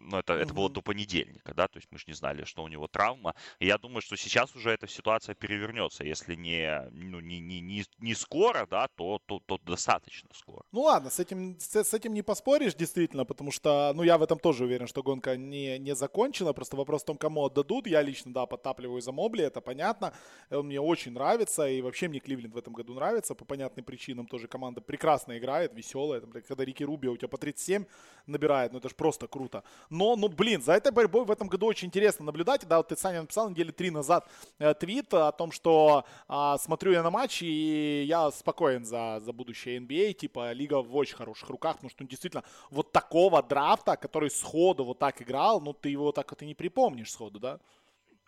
ну, 0.03 0.17
это, 0.17 0.33
это 0.33 0.53
было 0.53 0.69
до 0.69 0.81
понедельника, 0.81 1.53
да, 1.53 1.67
то 1.67 1.77
есть 1.77 1.87
мы 1.91 1.97
же 1.97 2.05
не 2.07 2.13
знали, 2.13 2.43
что 2.43 2.63
у 2.63 2.67
него 2.67 2.87
травма. 2.87 3.35
И 3.59 3.67
я 3.67 3.77
думаю, 3.77 4.01
что 4.01 4.15
сейчас 4.15 4.55
уже 4.55 4.71
эта 4.71 4.87
ситуация 4.87 5.35
перевернется. 5.35 6.03
Если 6.03 6.35
не, 6.35 6.89
ну, 6.91 7.19
не, 7.19 7.39
не, 7.39 7.61
не, 7.61 7.83
не 7.99 8.13
скоро, 8.15 8.65
да, 8.65 8.87
то, 8.87 9.19
то, 9.25 9.39
то 9.45 9.57
достаточно 9.57 10.29
скоро. 10.33 10.63
Ну 10.71 10.81
ладно, 10.81 11.09
с 11.09 11.19
этим, 11.19 11.59
с, 11.59 11.75
с 11.75 11.93
этим 11.93 12.13
не 12.13 12.21
поспоришь, 12.21 12.75
действительно, 12.75 13.25
потому 13.25 13.51
что, 13.51 13.91
ну, 13.95 14.03
я 14.03 14.17
в 14.17 14.23
этом 14.23 14.39
тоже 14.39 14.65
уверен, 14.65 14.87
что 14.87 15.03
гонка 15.03 15.37
не, 15.37 15.79
не 15.79 15.95
закончена. 15.95 16.53
Просто 16.53 16.75
вопрос 16.75 17.03
в 17.03 17.05
том, 17.05 17.17
кому 17.17 17.45
отдадут. 17.45 17.87
Я 17.87 18.01
лично, 18.01 18.33
да, 18.33 18.45
подтапливаю 18.45 19.01
за 19.01 19.11
Мобли, 19.11 19.43
это 19.43 19.61
понятно. 19.61 20.13
Он 20.49 20.65
мне 20.65 20.79
очень 20.79 21.11
нравится, 21.13 21.67
и 21.67 21.81
вообще 21.81 22.07
мне 22.07 22.19
Кливленд 22.19 22.53
в 22.53 22.57
этом 22.57 22.73
году 22.73 22.93
нравится. 22.93 23.35
По 23.35 23.45
понятным 23.45 23.85
причинам 23.85 24.27
тоже 24.27 24.47
команда 24.47 24.81
прекрасно 24.81 25.37
играет, 25.37 25.73
веселая. 25.73 26.21
Там, 26.21 26.31
когда 26.31 26.65
Рики 26.65 26.83
Руби 26.83 27.07
у 27.07 27.17
тебя 27.17 27.27
по 27.27 27.37
37 27.37 27.85
набирает, 28.27 28.71
ну 28.71 28.79
это 28.79 28.89
же 28.89 28.95
просто 28.95 29.27
круто. 29.27 29.63
Но, 29.91 30.15
ну, 30.15 30.29
блин, 30.29 30.61
за 30.61 30.71
этой 30.71 30.93
борьбой 30.93 31.25
в 31.25 31.31
этом 31.31 31.49
году 31.49 31.65
очень 31.65 31.89
интересно 31.89 32.23
наблюдать. 32.23 32.65
Да, 32.65 32.77
вот 32.77 32.87
ты, 32.87 32.95
Саня, 32.95 33.21
написал 33.21 33.49
недели 33.49 33.71
три 33.71 33.91
назад 33.91 34.25
э, 34.57 34.73
твит 34.73 35.13
о 35.13 35.33
том, 35.33 35.51
что 35.51 36.05
э, 36.29 36.55
смотрю 36.61 36.93
я 36.93 37.03
на 37.03 37.11
матч, 37.11 37.41
и 37.41 38.05
я 38.07 38.31
спокоен 38.31 38.85
за, 38.85 39.19
за 39.19 39.33
будущее 39.33 39.79
NBA. 39.79 40.11
А. 40.11 40.13
Типа, 40.13 40.53
лига 40.53 40.81
в 40.81 40.95
очень 40.95 41.17
хороших 41.17 41.49
руках, 41.49 41.75
потому 41.75 41.89
что, 41.89 42.03
ну, 42.03 42.07
действительно, 42.07 42.45
вот 42.69 42.93
такого 42.93 43.43
драфта, 43.43 43.97
который 43.97 44.29
сходу 44.29 44.85
вот 44.85 44.97
так 44.97 45.21
играл, 45.21 45.59
ну, 45.59 45.73
ты 45.73 45.89
его 45.89 46.13
так 46.13 46.31
вот 46.31 46.41
и 46.41 46.45
не 46.45 46.55
припомнишь 46.55 47.11
сходу, 47.11 47.39
да? 47.39 47.59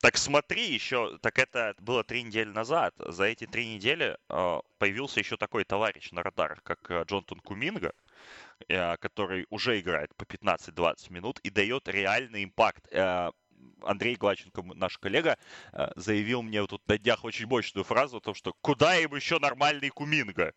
Так 0.02 0.18
смотри, 0.18 0.74
еще, 0.74 1.18
так 1.20 1.40
это 1.40 1.76
было 1.80 2.04
три 2.04 2.24
недели 2.24 2.50
назад. 2.50 2.94
За 2.98 3.24
эти 3.24 3.48
три 3.48 3.74
недели 3.74 4.18
э, 4.28 4.60
появился 4.78 5.22
еще 5.22 5.38
такой 5.38 5.64
товарищ 5.64 6.12
на 6.12 6.24
радарах, 6.24 6.62
как 6.62 6.92
э, 6.92 7.06
Джонтон 7.08 7.40
Куминга. 7.40 7.94
Э, 8.70 8.98
который 8.98 9.46
уже 9.50 9.80
играет 9.80 10.16
по 10.16 10.24
15-20 10.24 11.12
минут 11.12 11.40
и 11.40 11.50
дает 11.50 11.88
реальный 11.88 12.44
импакт. 12.44 12.88
Э, 12.92 13.32
Андрей 13.82 14.16
Глаченко, 14.16 14.64
наш 14.76 14.98
коллега, 14.98 15.38
э, 15.74 15.92
заявил 15.96 16.42
мне 16.42 16.62
вот 16.62 16.70
тут 16.70 16.88
на 16.88 16.98
днях 16.98 17.24
очень 17.24 17.48
мощную 17.48 17.84
фразу 17.84 18.18
о 18.18 18.22
том, 18.22 18.34
что 18.34 18.54
куда 18.62 18.98
им 18.98 19.16
еще 19.16 19.40
нормальный 19.40 19.90
Куминга? 19.90 20.54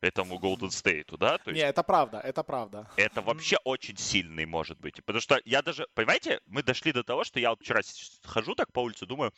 этому 0.00 0.38
Golden 0.38 0.68
State, 0.68 1.16
да? 1.16 1.38
То 1.38 1.50
есть, 1.50 1.60
Не, 1.60 1.68
это 1.68 1.82
правда, 1.82 2.20
это 2.20 2.44
правда. 2.44 2.88
Это 2.96 3.20
вообще 3.20 3.56
очень 3.64 3.96
сильный 3.96 4.46
может 4.46 4.78
быть. 4.78 5.04
Потому 5.04 5.20
что 5.20 5.40
я 5.44 5.60
даже, 5.60 5.88
понимаете, 5.94 6.40
мы 6.46 6.62
дошли 6.62 6.92
до 6.92 7.02
того, 7.02 7.24
что 7.24 7.40
я 7.40 7.50
вот 7.50 7.60
вчера 7.60 7.80
хожу 8.22 8.54
так 8.54 8.72
по 8.72 8.78
улице, 8.80 9.06
думаю, 9.06 9.32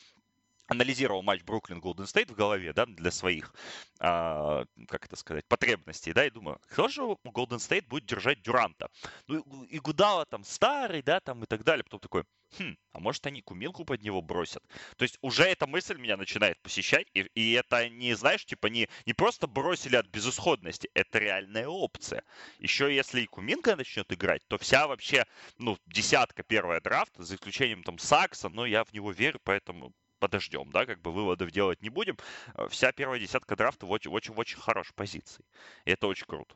анализировал 0.71 1.23
матч 1.23 1.43
Бруклин 1.43 1.81
Голден 1.81 2.07
Стейт 2.07 2.31
в 2.31 2.35
голове, 2.35 2.73
да, 2.73 2.87
для 2.87 3.11
своих, 3.11 3.53
а, 3.99 4.65
как 4.89 5.05
это 5.05 5.17
сказать, 5.17 5.45
потребностей, 5.49 6.12
да, 6.12 6.25
и 6.25 6.31
думаю, 6.31 6.61
кто 6.69 6.89
же 6.89 7.03
Голден 7.25 7.59
Стейт 7.59 7.89
будет 7.89 8.07
держать 8.07 8.41
Дюранта? 8.43 8.89
Ну, 9.27 9.65
Игудала 9.64 10.25
там 10.27 10.45
старый, 10.45 11.03
да, 11.03 11.19
там 11.21 11.43
и 11.43 11.47
так 11.47 11.65
далее. 11.65 11.83
Потом 11.83 11.99
такой, 11.99 12.25
хм, 12.57 12.77
а 12.93 13.00
может 13.00 13.27
они 13.27 13.43
Кумингу 13.42 13.85
под 13.85 14.03
него 14.03 14.23
бросят? 14.23 14.62
То 14.97 15.03
есть 15.03 15.19
уже 15.23 15.43
эта 15.43 15.67
мысль 15.67 15.99
меня 15.99 16.17
начинает 16.17 16.62
посещать, 16.62 17.09
и, 17.15 17.27
и 17.35 17.53
это 17.53 17.89
не, 17.89 18.15
знаешь, 18.15 18.47
типа 18.47 18.69
не, 18.69 18.89
не 19.07 19.12
просто 19.12 19.49
бросили 19.49 19.97
от 19.97 20.07
безысходности, 20.07 20.89
это 20.95 21.19
реальная 21.19 21.67
опция. 21.67 22.23
Еще 22.59 22.95
если 22.95 23.23
и 23.23 23.27
Куминга 23.26 23.75
начнет 23.75 24.12
играть, 24.12 24.43
то 24.47 24.57
вся 24.57 24.87
вообще, 24.87 25.25
ну, 25.59 25.77
десятка 25.87 26.45
первая 26.45 26.81
драфта, 26.81 27.25
за 27.25 27.35
исключением 27.35 27.83
там 27.83 27.99
Сакса, 27.99 28.49
но 28.49 28.67
я 28.67 28.85
в 28.85 28.93
него 28.93 29.11
верю, 29.11 29.41
поэтому 29.43 29.93
подождем, 30.21 30.71
да, 30.71 30.87
как 30.87 31.00
бы 31.00 31.12
выводов 31.12 31.50
делать 31.50 31.83
не 31.83 31.91
будем. 31.91 32.17
Э, 32.55 32.69
вся 32.69 32.93
первая 32.93 33.19
десятка 33.19 33.57
драфта 33.57 33.87
в 33.87 33.91
очень-очень 33.91 34.61
хорошей 34.61 34.95
позиции. 34.95 35.45
И 35.87 35.91
это 35.91 36.07
очень 36.07 36.27
круто. 36.27 36.55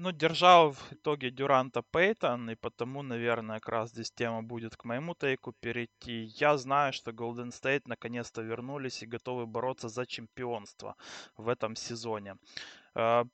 Ну, 0.00 0.12
держал 0.12 0.70
в 0.70 0.92
итоге 0.92 1.30
Дюранта 1.30 1.82
Пейтон, 1.82 2.50
и 2.50 2.54
потому, 2.54 3.02
наверное, 3.02 3.58
как 3.58 3.68
раз 3.68 3.90
здесь 3.90 4.12
тема 4.12 4.42
будет 4.44 4.76
к 4.76 4.84
моему 4.84 5.14
тейку 5.14 5.52
перейти. 5.60 6.30
Я 6.40 6.56
знаю, 6.56 6.92
что 6.92 7.10
Golden 7.10 7.50
State 7.50 7.82
наконец-то 7.86 8.42
вернулись 8.42 9.02
и 9.02 9.06
готовы 9.06 9.46
бороться 9.46 9.88
за 9.88 10.06
чемпионство 10.06 10.94
в 11.36 11.48
этом 11.48 11.74
сезоне. 11.74 12.36
А, 12.94 13.24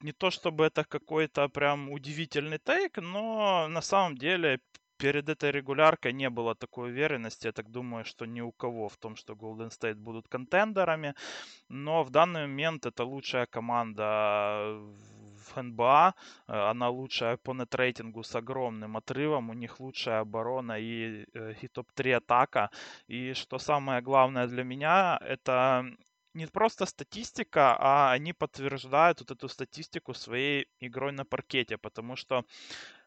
не 0.00 0.12
то 0.12 0.30
чтобы 0.30 0.64
это 0.64 0.84
какой-то 0.84 1.48
прям 1.48 1.90
удивительный 1.90 2.58
тейк, 2.58 2.96
но 2.96 3.68
на 3.68 3.82
самом 3.82 4.16
деле 4.16 4.60
перед 5.04 5.28
этой 5.28 5.50
регуляркой 5.50 6.14
не 6.14 6.30
было 6.30 6.54
такой 6.54 6.90
уверенности. 6.90 7.46
Я 7.48 7.52
так 7.52 7.70
думаю, 7.70 8.04
что 8.04 8.26
ни 8.26 8.40
у 8.40 8.52
кого 8.52 8.88
в 8.88 8.96
том, 8.96 9.16
что 9.16 9.34
Golden 9.34 9.68
State 9.68 9.96
будут 9.96 10.28
контендерами. 10.28 11.14
Но 11.68 12.04
в 12.04 12.10
данный 12.10 12.46
момент 12.46 12.86
это 12.86 13.04
лучшая 13.04 13.46
команда 13.46 14.78
в 15.46 15.62
НБА. 15.62 16.14
Э, 16.48 16.70
она 16.70 16.88
лучшая 16.88 17.36
по 17.36 17.52
нетрейтингу 17.52 18.22
с 18.22 18.34
огромным 18.34 18.96
отрывом. 18.96 19.50
У 19.50 19.54
них 19.54 19.80
лучшая 19.80 20.20
оборона 20.20 20.78
и, 20.80 21.26
э, 21.34 21.54
и 21.62 21.68
топ-3 21.68 22.16
атака. 22.16 22.70
И 23.10 23.34
что 23.34 23.58
самое 23.58 24.00
главное 24.00 24.46
для 24.46 24.64
меня, 24.64 25.18
это 25.20 25.84
не 26.34 26.46
просто 26.46 26.86
статистика, 26.86 27.76
а 27.78 28.12
они 28.12 28.32
подтверждают 28.32 29.20
вот 29.20 29.30
эту 29.30 29.48
статистику 29.48 30.14
своей 30.14 30.66
игрой 30.80 31.12
на 31.12 31.24
паркете, 31.24 31.78
потому 31.78 32.16
что 32.16 32.44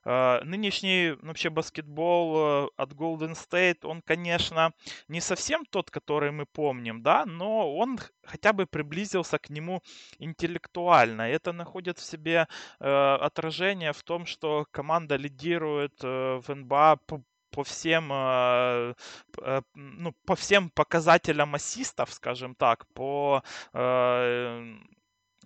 э, 0.05 0.41
нынешний 0.43 1.11
вообще 1.21 1.49
баскетбол 1.49 2.37
э, 2.37 2.69
от 2.77 2.93
Golden 2.93 3.33
State, 3.33 3.85
он, 3.85 4.01
конечно, 4.01 4.73
не 5.07 5.21
совсем 5.21 5.65
тот, 5.65 5.91
который 5.91 6.31
мы 6.31 6.45
помним, 6.45 7.01
да, 7.03 7.25
но 7.25 7.75
он 7.75 7.99
хотя 8.23 8.53
бы 8.53 8.65
приблизился 8.65 9.37
к 9.37 9.49
нему 9.49 9.81
интеллектуально. 10.19 11.23
Это 11.23 11.53
находит 11.53 11.99
в 11.99 12.03
себе 12.03 12.47
э, 12.79 13.17
отражение 13.21 13.91
в 13.93 14.03
том, 14.03 14.25
что 14.25 14.65
команда 14.71 15.17
лидирует 15.17 16.03
э, 16.03 16.39
в 16.39 16.55
НБА 16.55 16.99
по, 17.05 17.23
по 17.57 17.63
всем, 17.63 18.11
э, 18.13 18.93
э, 19.41 19.61
ну, 19.73 20.13
по 20.25 20.35
всем 20.35 20.69
показателям 20.69 21.55
ассистов, 21.55 22.13
скажем 22.13 22.53
так, 22.53 22.85
по 22.93 23.41
э, 23.73 24.75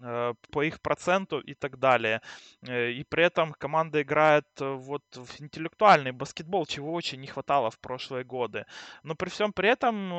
по 0.02 0.64
их 0.64 0.82
проценту 0.82 1.40
и 1.40 1.54
так 1.54 1.78
далее. 1.80 2.22
Э, 2.68 2.92
и 2.92 3.04
при 3.04 3.24
этом 3.24 3.54
команда 3.54 4.02
играет 4.02 4.48
э, 4.60 4.74
вот 4.74 5.04
в 5.14 5.42
интеллектуальный 5.42 6.12
баскетбол, 6.12 6.66
чего 6.66 6.94
очень 6.94 7.22
не 7.22 7.28
хватало 7.28 7.70
в 7.70 7.80
прошлые 7.80 8.24
годы. 8.24 8.66
Но 9.04 9.16
при 9.16 9.30
всем 9.30 9.54
при 9.54 9.70
этом 9.70 10.12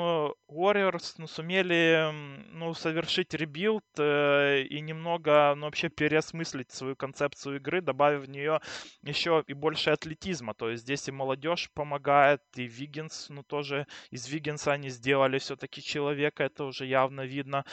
Warriors 0.48 1.14
ну, 1.18 1.26
сумели 1.26 2.10
ну, 2.52 2.74
совершить 2.74 3.34
rebuild 3.34 3.84
и 3.98 4.80
немного 4.80 5.54
ну, 5.56 5.66
вообще 5.66 5.88
переосмыслить 5.88 6.70
свою 6.70 6.96
концепцию 6.96 7.56
игры, 7.56 7.80
добавив 7.80 8.22
в 8.22 8.28
нее 8.28 8.60
еще 9.02 9.44
и 9.46 9.54
больше 9.54 9.90
атлетизма. 9.90 10.54
То 10.54 10.70
есть 10.70 10.82
здесь 10.84 11.08
и 11.08 11.12
молодежь 11.12 11.70
помогает, 11.74 12.42
и 12.56 12.64
Виггинс, 12.64 13.28
ну 13.30 13.42
тоже 13.42 13.86
из 14.10 14.28
Виггинса 14.28 14.72
они 14.72 14.90
сделали 14.90 15.38
все-таки 15.38 15.82
человека, 15.82 16.44
это 16.44 16.64
уже 16.64 16.86
явно 16.86 17.22
видно. 17.22 17.64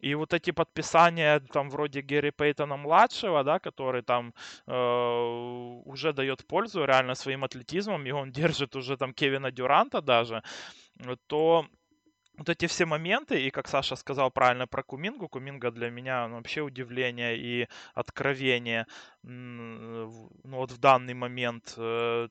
И 0.00 0.14
вот 0.14 0.32
эти 0.32 0.52
подписания 0.52 1.40
там 1.58 1.70
вроде 1.70 2.02
Гэри 2.02 2.30
Пейтона 2.30 2.76
младшего, 2.76 3.42
да, 3.42 3.58
который 3.58 4.02
там 4.02 4.32
э, 4.66 5.82
уже 5.84 6.12
дает 6.12 6.46
пользу 6.46 6.84
реально 6.84 7.14
своим 7.14 7.42
атлетизмом, 7.42 8.06
и 8.06 8.12
он 8.12 8.30
держит 8.40 8.76
уже 8.76 8.96
там 8.96 9.12
Кевина 9.12 9.50
Дюранта 9.50 10.00
даже, 10.00 10.42
то 11.26 11.66
вот 12.38 12.48
эти 12.48 12.66
все 12.66 12.86
моменты, 12.86 13.42
и 13.46 13.50
как 13.50 13.68
Саша 13.68 13.96
сказал 13.96 14.30
правильно 14.30 14.68
про 14.68 14.82
Кумингу, 14.82 15.28
Куминга 15.28 15.70
для 15.70 15.90
меня 15.90 16.28
ну, 16.28 16.36
вообще 16.36 16.60
удивление 16.60 17.36
и 17.36 17.68
откровение 17.94 18.86
ну, 19.22 20.56
вот 20.56 20.70
в 20.70 20.78
данный 20.78 21.14
момент, 21.14 21.74
э, 21.76 22.28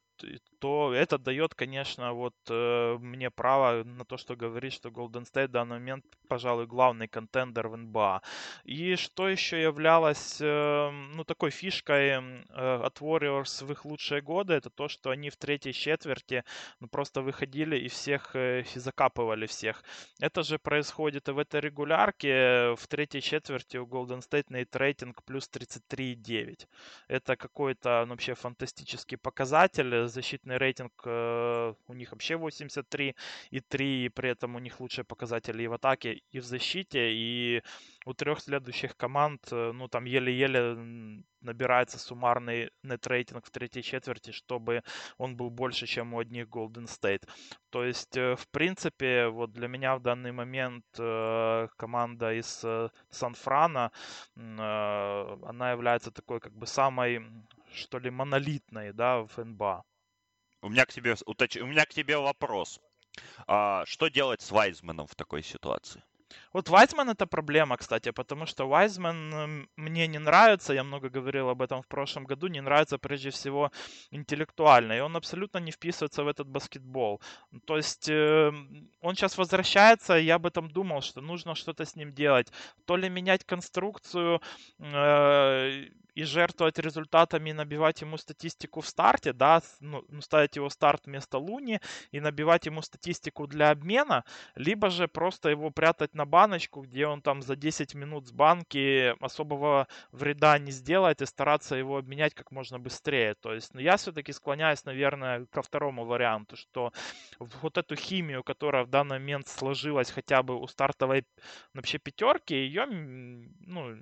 то 0.60 0.94
это 0.94 1.17
дает, 1.17 1.53
конечно, 1.53 2.13
вот 2.13 2.34
э, 2.50 2.98
мне 3.00 3.29
право 3.29 3.84
на 3.84 4.06
то, 4.06 4.17
что 4.17 4.36
говорить, 4.36 4.74
что 4.74 4.89
Golden 4.89 5.25
State 5.32 5.50
в 5.50 5.51
данный 5.51 5.79
момент, 5.79 6.06
пожалуй, 6.27 6.65
главный 6.65 7.08
контендер 7.08 7.67
в 7.67 7.77
НБА. 7.77 8.22
И 8.63 8.96
что 8.96 9.27
еще 9.27 9.62
являлось, 9.62 10.38
э, 10.41 10.89
ну, 11.15 11.24
такой 11.24 11.51
фишкой 11.51 12.17
от 12.17 13.00
Warriors 13.00 13.65
в 13.65 13.72
их 13.72 13.86
лучшие 13.86 14.22
годы, 14.22 14.53
это 14.53 14.70
то, 14.70 14.88
что 14.88 15.12
они 15.12 15.29
в 15.29 15.36
третьей 15.36 15.74
четверти 15.74 16.44
ну, 16.79 16.88
просто 16.88 17.22
выходили 17.22 17.77
и 17.77 17.89
всех 17.89 18.36
и 18.36 18.63
закапывали 18.75 19.46
всех. 19.46 19.84
Это 20.20 20.41
же 20.44 20.58
происходит 20.58 21.27
и 21.29 21.32
в 21.32 21.38
этой 21.38 21.60
регулярке. 21.60 22.75
В 22.75 22.88
третьей 22.88 23.22
четверти 23.22 23.77
у 23.77 23.86
Golden 23.86 24.22
State 24.27 24.46
нейт 24.50 24.75
рейтинг 24.75 25.24
плюс 25.24 25.50
33,9. 25.50 26.65
Это 27.07 27.36
какой-то 27.36 28.03
ну, 28.05 28.12
вообще 28.12 28.34
фантастический 28.34 29.17
показатель. 29.17 30.07
Защитный 30.07 30.57
рейтинг 30.57 30.91
э, 31.05 31.74
у 31.88 31.93
них 31.93 32.12
вообще 32.12 32.36
83 32.36 33.15
и 33.51 33.60
3, 33.60 34.05
и 34.05 34.10
при 34.10 34.29
этом 34.29 34.55
у 34.55 34.60
них 34.60 34.79
лучшие 34.79 35.05
показатели 35.05 35.63
и 35.63 35.67
в 35.67 35.74
атаке, 35.74 36.22
и 36.31 36.39
в 36.39 36.46
защите. 36.46 37.12
И 37.13 37.63
у 38.08 38.14
трех 38.14 38.40
следующих 38.40 38.96
команд, 38.96 39.48
э, 39.52 39.72
ну, 39.74 39.88
там 39.88 40.06
еле-еле 40.06 40.78
набирается 41.42 42.00
суммарный 42.00 42.72
нет-рейтинг 42.84 43.46
в 43.46 43.52
третьей 43.52 43.84
четверти, 43.84 44.32
чтобы 44.32 44.84
он 45.18 45.36
был 45.36 45.50
больше, 45.50 45.86
чем 45.88 46.14
у 46.14 46.20
одних 46.20 46.48
Golden 46.48 46.86
State. 46.86 47.28
То 47.70 47.84
есть, 47.84 48.16
э, 48.18 48.36
в 48.36 48.48
принципе, 48.50 49.28
вот 49.28 49.52
для 49.52 49.68
меня 49.68 49.96
в 49.96 50.02
данный 50.02 50.32
момент 50.32 50.86
э, 50.98 51.68
команда 51.78 52.34
из 52.34 52.66
Сан-Франа, 53.10 53.92
она 54.36 55.72
является 55.72 56.12
такой 56.12 56.40
как 56.40 56.54
бы 56.54 56.66
самой, 56.66 57.22
что 57.74 58.00
ли, 58.00 58.10
монолитной, 58.10 58.94
да, 58.94 59.20
в 59.20 59.38
НБА. 59.38 59.84
У 60.62 60.70
меня 60.70 60.86
к 60.86 60.94
тебе, 60.94 61.16
у 61.26 61.68
меня 61.68 61.86
к 61.86 61.94
тебе 61.94 62.18
вопрос. 62.18 62.80
А, 63.48 63.84
что 63.86 64.08
делать 64.08 64.42
с 64.42 64.52
Вайзманом 64.52 65.08
в 65.08 65.16
такой 65.16 65.44
ситуации? 65.44 66.04
Вот 66.53 66.69
Вайзман 66.69 67.10
это 67.10 67.25
проблема, 67.25 67.77
кстати, 67.77 68.12
потому 68.12 68.46
что 68.46 68.67
Вайзман 68.67 69.67
мне 69.75 70.07
не 70.07 70.19
нравится, 70.19 70.74
я 70.74 70.84
много 70.84 71.10
говорил 71.10 71.50
об 71.50 71.62
этом 71.62 71.81
в 71.81 71.88
прошлом 71.88 72.25
году, 72.25 72.48
не 72.48 72.62
нравится 72.62 72.98
прежде 72.98 73.29
всего 73.29 73.72
интеллектуально, 74.12 74.93
и 74.93 75.00
он 75.00 75.15
абсолютно 75.15 75.60
не 75.60 75.72
вписывается 75.72 76.24
в 76.24 76.27
этот 76.27 76.48
баскетбол. 76.48 77.22
То 77.65 77.77
есть 77.77 78.10
э, 78.10 78.51
он 79.01 79.15
сейчас 79.15 79.38
возвращается, 79.38 80.13
я 80.13 80.36
об 80.36 80.46
этом 80.46 80.69
думал, 80.69 81.01
что 81.01 81.22
нужно 81.22 81.55
что-то 81.55 81.86
с 81.86 81.96
ним 81.96 82.13
делать. 82.13 82.51
То 82.86 82.98
ли 82.98 83.10
менять 83.10 83.43
конструкцию, 83.46 84.41
э, 84.79 85.86
и 86.18 86.24
жертвовать 86.24 86.80
результатами 86.80 87.52
набивать 87.52 88.02
ему 88.02 88.18
статистику 88.18 88.82
в 88.82 88.88
старте, 88.88 89.34
да, 89.34 89.62
ну, 89.82 90.04
ну, 90.10 90.22
ставить 90.22 90.56
его 90.56 90.68
старт 90.70 91.06
вместо 91.06 91.38
Луни 91.38 91.80
и 92.12 92.20
набивать 92.20 92.66
ему 92.66 92.82
статистику 92.82 93.46
для 93.46 93.70
обмена, 93.70 94.24
либо 94.56 94.90
же 94.90 95.08
просто 95.08 95.50
его 95.50 95.70
прятать 95.70 96.16
на 96.16 96.26
баночку, 96.26 96.82
где 96.82 97.06
он 97.06 97.22
там 97.22 97.44
за 97.44 97.56
10 97.56 97.94
минут 97.94 98.28
с 98.28 98.32
банки 98.32 99.14
особого 99.24 99.88
вреда 100.12 100.58
не 100.58 100.72
сделает 100.72 101.22
и 101.22 101.28
стараться 101.28 101.76
его 101.76 101.98
обменять 101.98 102.34
как 102.34 102.52
можно 102.52 102.80
быстрее. 102.80 103.36
То 103.36 103.54
есть, 103.54 103.76
ну, 103.76 103.80
я 103.80 103.96
все-таки 103.98 104.34
склоняюсь, 104.34 104.86
наверное, 104.86 105.46
ко 105.52 105.62
второму 105.62 106.04
варианту, 106.06 106.56
что 106.56 106.94
вот 107.38 107.78
эту 107.78 107.96
химию, 107.96 108.44
которая 108.44 108.86
в 108.86 108.90
данный 108.90 109.20
момент 109.20 109.48
сложилась 109.48 110.10
хотя 110.10 110.42
бы 110.42 110.60
у 110.60 110.66
стартовой 110.66 111.26
вообще 111.76 112.00
пятерки, 112.00 112.56
ее, 112.56 112.88
ну, 112.88 113.96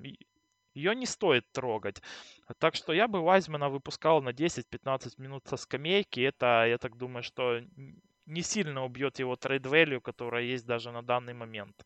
ее 0.76 0.94
не 0.94 1.06
стоит 1.06 1.52
трогать. 1.52 2.02
Так 2.60 2.76
что 2.76 2.94
я 2.94 3.08
бы 3.08 3.22
Вайзмана 3.22 3.70
выпускал 3.70 4.22
на 4.22 4.30
10-15 4.30 5.14
минут 5.18 5.48
со 5.48 5.58
скамейки. 5.58 6.20
Это, 6.20 6.66
я 6.68 6.78
так 6.78 6.98
думаю, 6.98 7.24
что 7.24 7.62
не 8.26 8.42
сильно 8.42 8.86
убьет 8.86 9.20
его 9.20 9.36
трейд-вэлью, 9.36 10.02
которая 10.02 10.44
есть 10.44 10.66
даже 10.66 10.92
на 10.92 11.02
данный 11.02 11.34
момент. 11.34 11.86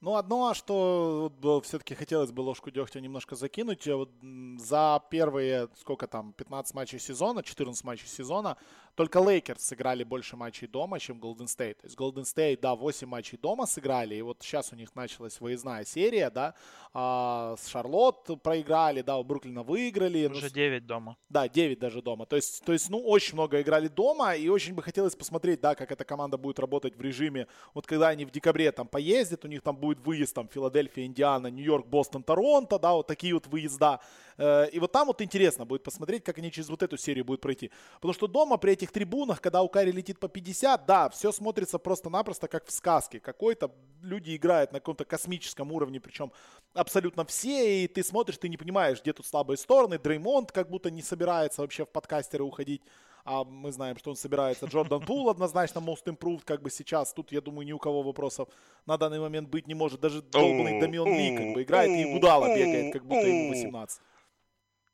Ну, 0.00 0.16
одно, 0.16 0.52
что 0.52 1.32
все-таки 1.64 1.94
хотелось 1.94 2.30
бы 2.30 2.42
ложку 2.42 2.70
дегтя 2.70 3.00
немножко 3.00 3.36
закинуть. 3.36 3.86
Вот 3.86 4.10
за 4.58 5.02
первые, 5.10 5.68
сколько 5.78 6.06
там, 6.06 6.34
15 6.34 6.74
матчей 6.74 6.98
сезона, 6.98 7.42
14 7.42 7.84
матчей 7.84 8.06
сезона, 8.06 8.58
только 8.94 9.20
Лейкерс 9.20 9.64
сыграли 9.64 10.04
больше 10.04 10.36
матчей 10.36 10.66
дома, 10.66 11.00
чем 11.00 11.18
Голден 11.18 11.48
Стейт. 11.48 11.78
То 11.78 11.86
есть 11.86 11.96
Голден 11.96 12.26
Стейт, 12.26 12.60
да, 12.60 12.74
8 12.74 13.08
матчей 13.08 13.38
дома 13.38 13.66
сыграли, 13.66 14.14
и 14.14 14.22
вот 14.22 14.38
сейчас 14.42 14.72
у 14.72 14.76
них 14.76 14.94
началась 14.94 15.40
выездная 15.40 15.84
серия, 15.86 16.28
да, 16.28 16.54
а, 16.92 17.56
с 17.58 17.68
Шарлотт 17.68 18.42
проиграли, 18.42 19.00
да, 19.00 19.16
у 19.16 19.24
Бруклина 19.24 19.62
выиграли. 19.62 20.26
Уже 20.26 20.50
9 20.50 20.86
дома. 20.86 21.16
Да, 21.30 21.48
9 21.48 21.78
даже 21.78 22.02
дома. 22.02 22.26
То 22.26 22.36
есть, 22.36 22.62
то 22.64 22.72
есть, 22.74 22.90
ну, 22.90 23.00
очень 23.00 23.34
много 23.34 23.60
играли 23.62 23.88
дома, 23.88 24.34
и 24.34 24.48
очень 24.48 24.74
бы 24.74 24.82
хотелось 24.82 25.16
посмотреть, 25.16 25.62
да, 25.62 25.74
как 25.74 25.90
эта 25.90 26.04
команда 26.04 26.36
будет 26.36 26.58
работать 26.58 26.94
в 26.94 27.00
режиме, 27.00 27.46
вот 27.72 27.86
когда 27.86 28.08
они 28.08 28.26
в 28.26 28.30
декабре 28.30 28.70
там 28.70 28.86
поездят, 28.86 29.44
у 29.46 29.48
них 29.48 29.62
там 29.62 29.76
будет 29.76 29.94
будет 29.94 30.06
выезд 30.06 30.34
там 30.34 30.48
Филадельфия, 30.48 31.06
Индиана, 31.06 31.48
Нью-Йорк, 31.48 31.86
Бостон, 31.86 32.22
Торонто, 32.22 32.78
да, 32.78 32.92
вот 32.92 33.06
такие 33.06 33.34
вот 33.34 33.46
выезда. 33.46 34.00
Э, 34.38 34.68
и 34.70 34.78
вот 34.78 34.92
там 34.92 35.06
вот 35.06 35.20
интересно 35.20 35.64
будет 35.64 35.82
посмотреть, 35.82 36.24
как 36.24 36.38
они 36.38 36.50
через 36.50 36.68
вот 36.68 36.82
эту 36.82 36.96
серию 36.96 37.24
будут 37.24 37.40
пройти. 37.40 37.70
Потому 37.94 38.14
что 38.14 38.26
дома 38.26 38.56
при 38.56 38.72
этих 38.72 38.92
трибунах, 38.92 39.40
когда 39.40 39.62
у 39.62 39.68
Кари 39.68 39.92
летит 39.92 40.18
по 40.18 40.28
50, 40.28 40.86
да, 40.86 41.08
все 41.08 41.32
смотрится 41.32 41.78
просто-напросто 41.78 42.48
как 42.48 42.66
в 42.66 42.70
сказке. 42.70 43.20
Какой-то 43.20 43.70
люди 44.02 44.36
играют 44.36 44.72
на 44.72 44.80
каком-то 44.80 45.04
космическом 45.04 45.72
уровне, 45.72 46.00
причем 46.00 46.32
абсолютно 46.74 47.24
все, 47.24 47.84
и 47.84 47.88
ты 47.88 48.02
смотришь, 48.02 48.38
ты 48.38 48.48
не 48.48 48.56
понимаешь, 48.56 49.00
где 49.00 49.12
тут 49.12 49.26
слабые 49.26 49.56
стороны. 49.56 49.98
Дреймонд 49.98 50.52
как 50.52 50.70
будто 50.70 50.90
не 50.90 51.02
собирается 51.02 51.62
вообще 51.62 51.84
в 51.84 51.88
подкастеры 51.88 52.44
уходить 52.44 52.82
а 53.24 53.42
мы 53.42 53.72
знаем, 53.72 53.96
что 53.96 54.10
он 54.10 54.16
собирается. 54.16 54.66
Джордан 54.66 55.00
Пул 55.00 55.30
однозначно 55.30 55.78
most 55.78 56.04
improved, 56.04 56.42
как 56.44 56.62
бы 56.62 56.70
сейчас. 56.70 57.12
Тут, 57.12 57.32
я 57.32 57.40
думаю, 57.40 57.66
ни 57.66 57.72
у 57.72 57.78
кого 57.78 58.02
вопросов 58.02 58.48
на 58.86 58.98
данный 58.98 59.18
момент 59.18 59.48
быть 59.48 59.66
не 59.66 59.74
может. 59.74 60.00
Даже 60.00 60.20
долбанный 60.20 60.78
Дамион 60.78 61.08
Ли 61.08 61.36
как 61.36 61.54
бы 61.54 61.62
играет, 61.62 61.90
и 61.90 62.12
Гудала 62.12 62.54
бегает, 62.54 62.92
как 62.92 63.04
будто 63.06 63.26
ему 63.26 63.48
18. 63.48 64.00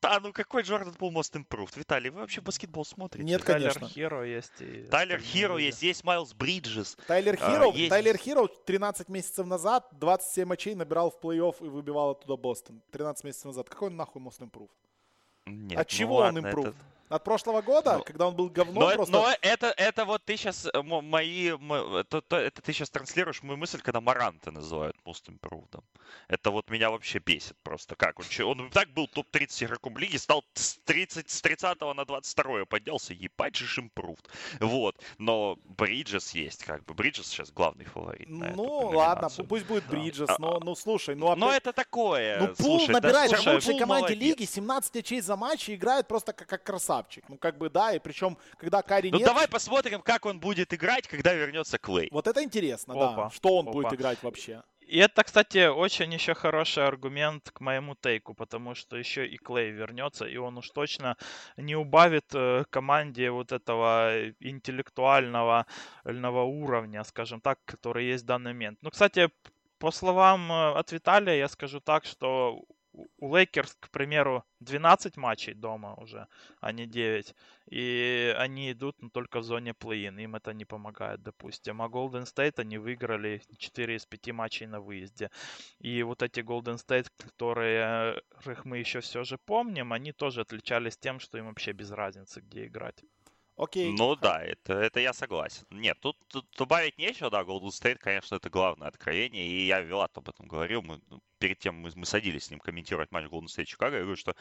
Да, 0.02 0.19
ну 0.21 0.33
какой 0.33 0.62
Джордан 0.62 0.95
был 0.99 1.11
Most 1.11 1.35
Improved? 1.35 1.78
Виталий, 1.78 2.09
вы 2.11 2.21
вообще 2.21 2.40
баскетбол 2.40 2.85
смотрите? 2.85 3.25
Нет, 3.25 3.42
конечно. 3.42 3.80
Тайлер 3.80 3.92
Хиро 3.92 4.23
есть. 4.26 4.61
И 4.61 4.83
Тайлер 4.85 5.21
Хиро 5.21 5.57
есть, 5.59 5.83
есть 5.83 6.04
Майлз 6.04 6.33
Бриджес. 6.33 6.97
Тайлер 7.07 7.37
Хиро, 7.37 7.71
а, 7.71 7.76
есть... 7.76 7.90
Тайлер 7.90 8.16
Хиро 8.16 8.47
13 8.47 9.09
месяцев 9.11 9.47
назад 9.47 9.87
27 9.92 10.49
матчей 10.49 10.75
набирал 10.75 11.11
в 11.11 11.23
плей-офф 11.23 11.57
и 11.61 11.69
выбивал 11.69 12.11
оттуда 12.11 12.37
Бостон. 12.37 12.80
13 12.92 13.25
месяцев 13.25 13.45
назад. 13.47 13.69
Какой 13.69 13.88
он 13.88 13.97
нахуй 13.97 14.23
Most 14.23 14.40
Improved? 14.40 14.71
Нет, 15.47 15.78
От 15.78 15.90
ну 15.90 15.97
чего 15.97 16.16
он 16.16 16.23
ладно, 16.23 16.38
импрув? 16.38 16.66
это... 16.69 16.76
От 17.11 17.25
прошлого 17.25 17.61
года, 17.61 17.99
ну, 17.99 18.05
когда 18.05 18.29
он 18.29 18.37
был 18.37 18.49
говном 18.49 18.85
но, 18.85 18.93
просто? 18.93 19.12
Но 19.12 19.35
это, 19.43 19.75
это 19.76 20.05
вот 20.05 20.25
ты 20.25 20.37
сейчас, 20.37 20.69
э, 20.73 20.81
мои, 20.81 21.49
это, 21.49 22.23
это 22.37 22.62
ты 22.62 22.73
сейчас 22.73 22.88
транслируешь 22.88 23.43
мою 23.43 23.57
мысль, 23.57 23.81
когда 23.81 24.00
Маранта 24.00 24.52
называют 24.52 24.97
most 25.05 25.26
improved. 25.26 25.83
Это 26.29 26.52
вот 26.52 26.71
меня 26.71 26.88
вообще 26.88 27.19
бесит 27.19 27.57
просто. 27.64 27.97
Как? 27.97 28.21
Он, 28.21 28.61
он 28.61 28.71
так 28.71 28.90
был 28.90 29.09
топ-30 29.09 29.64
игроком 29.67 29.99
лиги, 29.99 30.19
стал 30.19 30.45
с, 30.55 30.76
30, 30.85 31.29
с 31.29 31.43
30 31.43 31.81
на 31.81 32.05
22 32.05 32.67
поднялся, 32.67 33.12
ебать 33.12 33.57
же 33.57 33.81
improved. 33.81 34.26
Вот. 34.61 34.95
Но 35.19 35.59
Бриджес 35.64 36.31
есть, 36.31 36.62
как 36.62 36.85
бы. 36.85 36.95
Бриджес 36.95 37.26
сейчас 37.26 37.50
главный 37.50 37.87
фаворит. 37.87 38.29
Ну, 38.29 38.90
ладно, 38.95 39.29
пусть 39.49 39.67
будет 39.67 39.85
Бриджес, 39.88 40.29
да. 40.29 40.37
но, 40.38 40.61
ну, 40.61 40.76
слушай, 40.76 41.17
ну, 41.17 41.26
опять... 41.26 41.40
Но 41.40 41.52
это 41.52 41.73
такое. 41.73 42.38
Ну, 42.38 42.47
Пул 42.55 42.79
слушай, 42.79 42.93
набирает 42.93 43.33
да, 43.33 43.37
в 43.38 43.47
лучшей 43.47 43.79
команде 43.81 44.14
молодец. 44.14 44.21
лиги, 44.21 44.45
17 44.45 44.97
очей 44.97 45.21
за 45.21 45.35
матч 45.35 45.69
и 45.69 45.75
играет 45.75 46.07
просто 46.07 46.33
как, 46.33 46.47
как 46.47 46.62
красавчик 46.62 47.00
красавчик. 47.00 47.28
Ну, 47.28 47.37
как 47.38 47.59
бы, 47.59 47.71
да, 47.71 47.92
и 47.92 47.99
причем, 47.99 48.37
когда 48.59 48.83
Кари 48.83 49.11
ну, 49.11 49.19
нет... 49.19 49.26
давай 49.26 49.49
посмотрим, 49.49 50.02
как 50.02 50.26
он 50.26 50.40
будет 50.40 50.73
играть, 50.73 51.09
когда 51.09 51.35
вернется 51.35 51.78
Клей. 51.78 52.09
Вот 52.12 52.26
это 52.26 52.42
интересно, 52.42 52.95
Опа. 52.95 53.25
да. 53.25 53.30
Что 53.30 53.57
он 53.57 53.69
Опа. 53.69 53.73
будет 53.73 53.92
играть 53.92 54.23
вообще. 54.23 54.62
И 54.80 54.99
это, 54.99 55.23
кстати, 55.23 55.69
очень 55.69 56.12
еще 56.12 56.35
хороший 56.35 56.85
аргумент 56.85 57.50
к 57.52 57.61
моему 57.61 57.95
take'у, 57.95 58.35
потому 58.35 58.75
что 58.75 58.97
еще 58.97 59.25
и 59.25 59.37
Клэй 59.37 59.71
вернется, 59.71 60.26
и 60.26 60.37
он 60.37 60.59
уж 60.59 60.71
точно 60.71 61.16
не 61.57 61.76
убавит 61.76 62.35
э, 62.35 62.64
команде 62.71 63.30
вот 63.30 63.52
этого 63.52 64.11
интеллектуального 64.40 65.64
уровня, 66.04 67.04
скажем 67.04 67.40
так, 67.40 67.59
который 67.64 68.07
есть 68.07 68.25
в 68.25 68.26
данный 68.26 68.52
момент. 68.52 68.78
Ну, 68.83 68.90
кстати, 68.90 69.30
по 69.78 69.92
словам 69.92 70.50
э, 70.50 70.73
от 70.73 70.90
Виталия, 70.90 71.37
я 71.37 71.49
скажу 71.49 71.80
так, 71.80 72.04
что 72.04 72.64
у 73.19 73.37
Лейкерс, 73.37 73.76
к 73.80 73.90
примеру, 73.90 74.45
12 74.61 75.16
матчей 75.16 75.54
дома 75.54 75.95
уже, 75.95 76.26
а 76.61 76.73
не 76.73 76.87
9. 76.87 77.35
И 77.71 78.35
они 78.38 78.73
идут 78.73 78.97
ну, 79.00 79.11
только 79.11 79.40
в 79.40 79.45
зоне 79.45 79.73
плей-ин. 79.73 80.19
Им 80.19 80.35
это 80.37 80.52
не 80.52 80.64
помогает, 80.64 81.23
допустим. 81.23 81.83
А 81.83 81.88
Golden 81.88 82.25
State 82.25 82.61
они 82.61 82.78
выиграли 82.78 83.42
4 83.59 83.95
из 83.95 84.07
5 84.07 84.33
матчей 84.33 84.66
на 84.66 84.80
выезде. 84.80 85.30
И 85.78 86.02
вот 86.02 86.23
эти 86.23 86.40
Golden 86.40 86.76
State, 86.76 87.09
которые 87.19 88.23
мы 88.64 88.78
еще 88.78 89.00
все 89.00 89.25
же 89.25 89.38
помним, 89.38 89.92
они 89.92 90.12
тоже 90.12 90.40
отличались 90.40 90.97
тем, 90.97 91.21
что 91.21 91.38
им 91.38 91.47
вообще 91.47 91.73
без 91.73 91.90
разницы, 91.90 92.40
где 92.40 92.66
играть. 92.66 93.04
Окей. 93.61 93.93
Ну 93.93 94.17
да, 94.17 94.43
это, 94.43 94.73
это 94.73 95.00
я 95.00 95.12
согласен. 95.12 95.67
Нет, 95.69 96.00
тут, 96.00 96.17
тут 96.29 96.47
добавить 96.57 96.97
нечего, 96.97 97.29
да, 97.29 97.43
Golden 97.43 97.69
State, 97.69 97.99
конечно, 97.99 98.37
это 98.37 98.49
главное 98.49 98.88
откровение, 98.88 99.47
и 99.47 99.67
я 99.67 99.81
Вилат 99.81 100.17
об 100.17 100.31
этом 100.31 100.47
говорил, 100.47 100.81
мы, 100.81 100.99
ну, 101.11 101.21
перед 101.38 101.59
тем 101.59 101.75
мы, 101.75 101.90
мы 101.95 102.07
садились 102.07 102.45
с 102.45 102.50
ним 102.50 102.59
комментировать 102.59 103.11
матч 103.11 103.26
Golden 103.26 103.49
State 103.49 103.67
Чикаго, 103.67 103.97
я 103.97 104.02
говорю, 104.02 104.17
что 104.17 104.35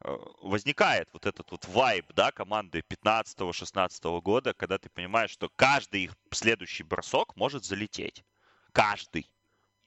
э, 0.00 0.16
возникает 0.42 1.08
вот 1.12 1.24
этот 1.24 1.52
вот 1.52 1.68
вайб, 1.68 2.06
да, 2.14 2.32
команды 2.32 2.80
15-16 2.80 4.20
года, 4.22 4.54
когда 4.54 4.76
ты 4.78 4.88
понимаешь, 4.88 5.30
что 5.30 5.48
каждый 5.54 6.04
их 6.04 6.16
следующий 6.32 6.82
бросок 6.82 7.36
может 7.36 7.64
залететь. 7.64 8.24
Каждый. 8.72 9.30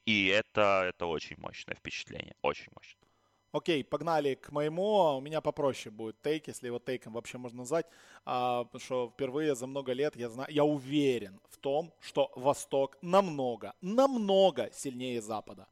И 0.06 0.28
это, 0.28 0.84
это 0.88 1.04
очень 1.04 1.36
мощное 1.36 1.74
впечатление, 1.74 2.34
очень 2.40 2.72
мощное. 2.74 2.97
Окей, 3.52 3.82
погнали 3.82 4.34
к 4.34 4.52
моему. 4.52 5.16
У 5.16 5.20
меня 5.20 5.40
попроще 5.40 5.90
будет 5.90 6.20
тейк, 6.20 6.48
если 6.48 6.66
его 6.66 6.78
тейком 6.78 7.14
вообще 7.14 7.38
можно 7.38 7.58
назвать. 7.58 7.86
А, 8.26 8.64
потому 8.64 8.80
что 8.80 9.10
впервые 9.14 9.54
за 9.54 9.66
много 9.66 9.92
лет 9.92 10.16
я 10.16 10.28
знаю, 10.28 10.52
я 10.52 10.64
уверен 10.64 11.40
в 11.48 11.56
том, 11.56 11.92
что 12.00 12.30
Восток 12.36 12.98
намного, 13.00 13.72
намного 13.80 14.70
сильнее 14.72 15.22
Запада. 15.22 15.66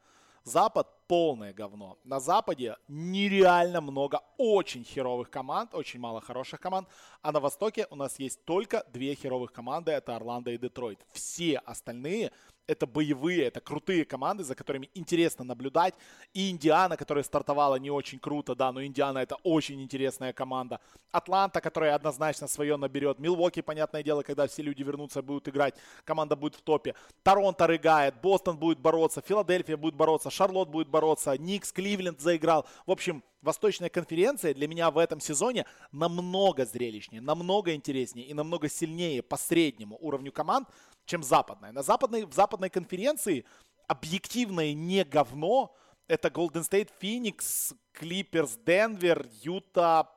Запад 0.47 0.87
полное 1.09 1.53
говно. 1.53 1.99
На 2.05 2.21
Западе 2.21 2.77
нереально 2.89 3.81
много 3.81 4.21
очень 4.39 4.85
херовых 4.85 5.29
команд, 5.29 5.75
очень 5.75 6.01
мало 6.01 6.21
хороших 6.21 6.61
команд. 6.61 6.89
А 7.21 7.33
на 7.33 7.41
Востоке 7.41 7.87
у 7.91 7.97
нас 7.97 8.19
есть 8.21 8.45
только 8.45 8.85
две 8.93 9.17
херовых 9.17 9.53
команды, 9.53 9.91
это 9.91 10.15
Орландо 10.15 10.53
и 10.53 10.59
Детройт. 10.59 11.05
Все 11.12 11.59
остальные 11.59 12.31
это 12.67 12.87
боевые, 12.87 13.45
это 13.45 13.61
крутые 13.61 14.05
команды, 14.05 14.45
за 14.45 14.55
которыми 14.55 14.91
интересно 14.95 15.45
наблюдать. 15.45 15.95
И 16.35 16.51
Индиана, 16.51 16.97
которая 16.97 17.25
стартовала 17.25 17.77
не 17.77 17.91
очень 17.91 18.19
круто, 18.19 18.55
да, 18.55 18.73
но 18.73 18.85
Индиана 18.85 19.19
это 19.19 19.37
очень 19.43 19.83
интересная 19.83 20.33
команда. 20.33 20.81
Атланта, 21.13 21.61
которая 21.61 21.95
однозначно 21.95 22.49
свое 22.49 22.77
наберет. 22.77 23.19
Милвоки, 23.19 23.63
понятное 23.63 24.03
дело, 24.03 24.23
когда 24.23 24.47
все 24.47 24.63
люди 24.63 24.83
вернутся, 24.83 25.23
будут 25.23 25.49
играть, 25.49 25.75
команда 26.05 26.37
будет 26.37 26.57
в 26.57 26.63
топе. 26.63 26.95
Торонто 27.23 27.67
рыгает, 27.67 28.21
Бостон 28.21 28.59
будет 28.59 28.79
бороться, 28.79 29.21
Филадельфия 29.21 29.77
будет 29.77 29.95
бороться, 29.95 30.31
Шарлот 30.31 30.69
будет 30.69 30.89
бороться, 30.89 31.37
Никс, 31.39 31.73
Кливленд 31.73 32.21
заиграл. 32.21 32.67
В 32.87 32.91
общем, 32.91 33.23
Восточная 33.43 33.91
конференция 33.91 34.55
для 34.55 34.67
меня 34.67 34.91
в 34.91 34.99
этом 34.99 35.21
сезоне 35.21 35.67
намного 35.93 36.67
зрелищнее, 36.67 37.21
намного 37.21 37.75
интереснее 37.75 38.27
и 38.27 38.35
намного 38.35 38.69
сильнее 38.69 39.23
по 39.23 39.37
среднему 39.37 39.97
уровню 40.01 40.33
команд, 40.33 40.69
чем 41.07 41.23
западная. 41.23 41.73
На 41.73 41.83
западной, 41.83 42.25
в 42.25 42.33
западной 42.35 42.71
конференции 42.71 43.45
объективно 43.87 44.75
не 44.75 45.05
говно. 45.05 45.75
Это 46.09 46.29
Golden 46.29 46.62
State, 46.69 46.90
Phoenix, 47.01 47.75
Clippers, 47.99 48.59
Denver, 48.64 49.29
Юта, 49.42 50.09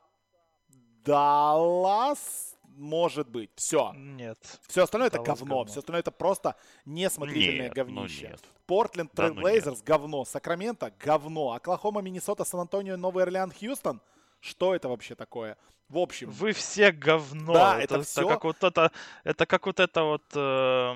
Даллас, 1.04 2.56
может 2.76 3.28
быть. 3.28 3.50
Все. 3.56 3.92
Нет. 3.94 4.38
Все 4.68 4.84
остальное 4.84 5.08
это 5.08 5.18
говно. 5.18 5.46
говно. 5.46 5.64
Все 5.64 5.80
остальное 5.80 6.00
это 6.00 6.10
просто 6.10 6.56
несмотрибельное 6.84 7.66
нет, 7.66 7.74
говнище. 7.74 8.24
Ну 8.24 8.30
нет. 8.30 8.40
Портленд, 8.66 9.10
Да, 9.14 9.30
Трейл 9.30 9.62
ну 9.66 9.76
говно. 9.84 10.24
Сакраменто, 10.24 10.92
говно. 10.98 11.52
Оклахома, 11.52 12.02
Миннесота, 12.02 12.44
Сан-Антонио, 12.44 12.96
Новый 12.96 13.24
Орлеан, 13.24 13.52
Хьюстон. 13.52 14.00
Что 14.40 14.74
это 14.74 14.88
вообще 14.88 15.14
такое? 15.14 15.56
В 15.88 15.98
общем. 15.98 16.30
Вы 16.30 16.52
все 16.52 16.92
говно. 16.92 17.52
Да, 17.52 17.80
это, 17.80 17.96
это, 17.96 18.04
все. 18.04 18.26
как 18.28 18.44
вот 18.44 18.62
это, 18.62 18.92
это 19.24 19.46
как 19.46 19.66
вот 19.66 19.80
это 19.80 20.02
вот, 20.04 20.22
э, 20.34 20.94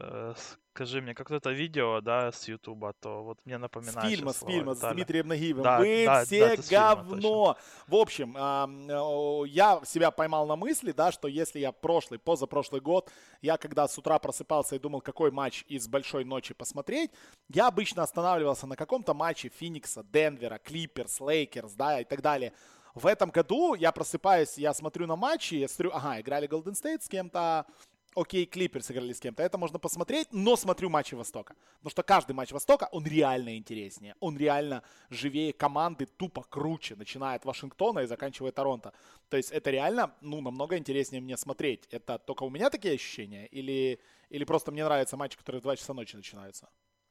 э, 0.00 0.34
скажи 0.76 1.00
мне, 1.00 1.14
как 1.14 1.30
вот 1.30 1.36
это 1.36 1.50
видео, 1.50 2.02
да, 2.02 2.30
с 2.30 2.48
Ютуба, 2.48 2.92
то 3.00 3.22
вот 3.22 3.38
мне 3.46 3.56
С 3.56 3.60
напоминает. 3.60 4.10
фильма, 4.10 4.32
сейчас 4.32 4.42
с 4.42 4.46
фильма, 4.46 4.74
с. 4.74 4.92
Дмитрием 4.92 5.28
Нагиевым. 5.28 5.64
Да, 5.64 5.78
Вы 5.78 6.04
да, 6.04 6.24
все 6.24 6.56
да, 6.56 6.62
с 6.62 6.68
фильма, 6.68 6.94
говно. 6.94 7.56
В 7.88 7.94
общем, 7.94 8.36
о, 8.36 9.44
я 9.46 9.80
себя 9.86 10.10
поймал 10.10 10.46
на 10.46 10.56
мысли, 10.56 10.92
да, 10.92 11.10
что 11.12 11.28
если 11.28 11.60
я 11.60 11.72
прошлый, 11.72 12.18
позапрошлый 12.18 12.82
год, 12.82 13.10
я 13.40 13.56
когда 13.56 13.88
с 13.88 13.96
утра 13.96 14.18
просыпался 14.18 14.76
и 14.76 14.78
думал, 14.78 15.00
какой 15.00 15.30
матч 15.30 15.64
из 15.66 15.88
большой 15.88 16.24
ночи 16.24 16.52
посмотреть, 16.52 17.10
я 17.48 17.68
обычно 17.68 18.02
останавливался 18.02 18.66
на 18.66 18.76
каком-то 18.76 19.14
матче 19.14 19.48
Феникса, 19.48 20.04
Денвера, 20.04 20.58
Клиперс, 20.58 21.20
Лейкерс, 21.20 21.72
да, 21.72 22.02
и 22.02 22.04
так 22.04 22.20
далее. 22.20 22.52
В 22.94 23.06
этом 23.06 23.30
году 23.30 23.74
я 23.74 23.92
просыпаюсь, 23.92 24.58
я 24.58 24.74
смотрю 24.74 25.06
на 25.06 25.16
матчи, 25.16 25.54
я 25.54 25.68
смотрю, 25.68 25.90
ага, 25.94 26.20
играли 26.20 26.48
Golden 26.48 26.72
State 26.72 27.02
с 27.02 27.08
кем-то, 27.08 27.66
окей, 28.16 28.46
Клиперс 28.46 28.90
играли 28.90 29.12
с 29.12 29.20
кем-то. 29.20 29.42
Это 29.42 29.58
можно 29.58 29.78
посмотреть, 29.78 30.28
но 30.32 30.56
смотрю 30.56 30.88
матчи 30.88 31.14
Востока. 31.14 31.54
Потому 31.76 31.90
что 31.90 32.02
каждый 32.02 32.32
матч 32.32 32.52
Востока, 32.52 32.88
он 32.90 33.06
реально 33.06 33.56
интереснее. 33.56 34.14
Он 34.20 34.36
реально 34.36 34.82
живее 35.10 35.52
команды, 35.52 36.06
тупо 36.06 36.42
круче. 36.42 36.96
Начиная 36.96 37.36
от 37.36 37.44
Вашингтона 37.44 38.00
и 38.00 38.06
заканчивая 38.06 38.52
Торонто. 38.52 38.92
То 39.28 39.36
есть 39.36 39.52
это 39.52 39.70
реально, 39.70 40.14
ну, 40.20 40.40
намного 40.40 40.76
интереснее 40.76 41.20
мне 41.20 41.36
смотреть. 41.36 41.86
Это 41.90 42.18
только 42.18 42.44
у 42.44 42.50
меня 42.50 42.70
такие 42.70 42.94
ощущения? 42.94 43.46
Или, 43.46 44.00
или 44.30 44.44
просто 44.44 44.72
мне 44.72 44.84
нравятся 44.84 45.16
матчи, 45.16 45.36
которые 45.36 45.60
в 45.60 45.64
2 45.64 45.76
часа 45.76 45.94
ночи 45.94 46.16
начинаются? 46.16 46.68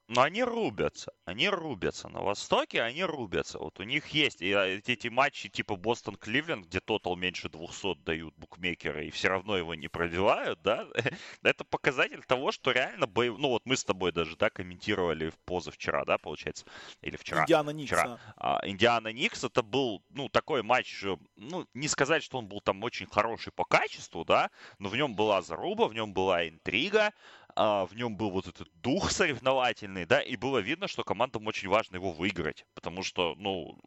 Но 0.07 0.21
они 0.21 0.43
рубятся, 0.43 1.11
они 1.25 1.49
рубятся. 1.49 2.09
На 2.09 2.21
Востоке 2.21 2.81
они 2.81 3.03
рубятся. 3.03 3.57
Вот 3.57 3.79
у 3.79 3.83
них 3.83 4.07
есть 4.09 4.41
и 4.41 4.51
а, 4.53 4.65
эти 4.65 5.07
матчи 5.07 5.49
типа 5.49 5.75
Бостон-Кливленд, 5.75 6.67
где 6.67 6.79
тотал 6.79 7.15
меньше 7.15 7.49
200 7.49 8.03
дают 8.03 8.35
букмекеры, 8.37 9.07
и 9.07 9.09
все 9.09 9.29
равно 9.29 9.57
его 9.57 9.73
не 9.73 9.87
пробивают, 9.87 10.61
да? 10.61 10.87
Это 11.41 11.63
показатель 11.63 12.23
того, 12.23 12.51
что 12.51 12.71
реально 12.71 13.07
боев... 13.07 13.37
Ну 13.39 13.49
вот 13.49 13.65
мы 13.65 13.75
с 13.75 13.83
тобой 13.83 14.11
даже, 14.11 14.35
да, 14.35 14.51
комментировали 14.51 15.31
позавчера, 15.45 16.05
да, 16.05 16.19
получается? 16.19 16.65
Или 17.01 17.17
вчера? 17.17 17.41
Индиана 17.43 17.71
Никс, 17.71 17.91
вчера. 17.91 18.19
А, 18.37 18.61
Индиана 18.63 19.11
Никс, 19.11 19.43
это 19.43 19.63
был, 19.63 20.03
ну, 20.09 20.29
такой 20.29 20.61
матч, 20.61 21.03
ну, 21.35 21.65
не 21.73 21.87
сказать, 21.87 22.21
что 22.21 22.37
он 22.37 22.47
был 22.47 22.61
там 22.61 22.83
очень 22.83 23.07
хороший 23.07 23.51
по 23.51 23.65
качеству, 23.65 24.23
да, 24.23 24.51
но 24.77 24.89
в 24.89 24.95
нем 24.95 25.15
была 25.15 25.41
заруба, 25.41 25.87
в 25.87 25.95
нем 25.95 26.13
была 26.13 26.47
интрига, 26.47 27.11
в 27.55 27.91
нем 27.93 28.17
был 28.17 28.31
вот 28.31 28.47
этот 28.47 28.69
дух 28.81 29.11
соревновательный, 29.11 30.05
да, 30.05 30.21
и 30.21 30.35
было 30.35 30.59
видно, 30.59 30.87
что 30.87 31.03
командам 31.03 31.47
очень 31.47 31.69
важно 31.69 31.95
его 31.95 32.11
выиграть, 32.11 32.65
потому 32.73 33.03
что, 33.03 33.35
ну, 33.37 33.79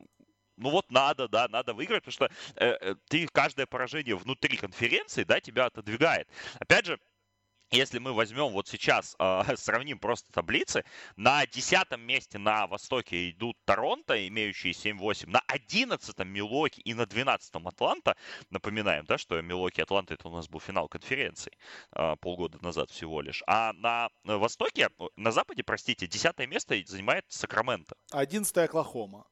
ну 0.56 0.70
вот 0.70 0.90
надо, 0.90 1.28
да, 1.28 1.48
надо 1.48 1.74
выиграть, 1.74 2.04
потому 2.04 2.12
что 2.12 2.30
э, 2.56 2.76
э 2.80 2.94
ты 3.08 3.26
каждое 3.28 3.66
поражение 3.66 4.16
внутри 4.16 4.56
конференции, 4.56 5.24
да, 5.24 5.40
тебя 5.40 5.66
отодвигает. 5.66 6.28
Опять 6.58 6.86
же, 6.86 6.98
если 7.70 7.98
мы 7.98 8.12
возьмем 8.12 8.48
вот 8.48 8.68
сейчас, 8.68 9.14
э, 9.18 9.42
сравним 9.56 9.98
просто 9.98 10.32
таблицы, 10.32 10.84
на 11.16 11.46
десятом 11.46 12.00
месте 12.00 12.38
на 12.38 12.66
Востоке 12.66 13.30
идут 13.30 13.56
Торонто, 13.64 14.26
имеющие 14.28 14.72
7-8, 14.72 15.28
на 15.28 15.40
одиннадцатом 15.46 16.28
Милоки 16.28 16.80
и 16.80 16.94
на 16.94 17.06
двенадцатом 17.06 17.68
Атланта. 17.68 18.16
Напоминаем, 18.50 19.04
да, 19.06 19.18
что 19.18 19.40
Милоки 19.40 19.80
Атланта 19.80 20.14
это 20.14 20.28
у 20.28 20.32
нас 20.34 20.48
был 20.48 20.60
финал 20.60 20.88
конференции 20.88 21.52
э, 21.92 22.16
полгода 22.20 22.58
назад 22.62 22.90
всего 22.90 23.20
лишь. 23.20 23.42
А 23.46 23.72
на 23.74 24.08
Востоке, 24.24 24.88
на 25.16 25.32
Западе, 25.32 25.62
простите, 25.62 26.06
десятое 26.06 26.46
место 26.46 26.74
занимает 26.86 27.24
Сакраменто. 27.28 27.96
Одиннадцатое 28.10 28.64
Оклахома. 28.64 29.26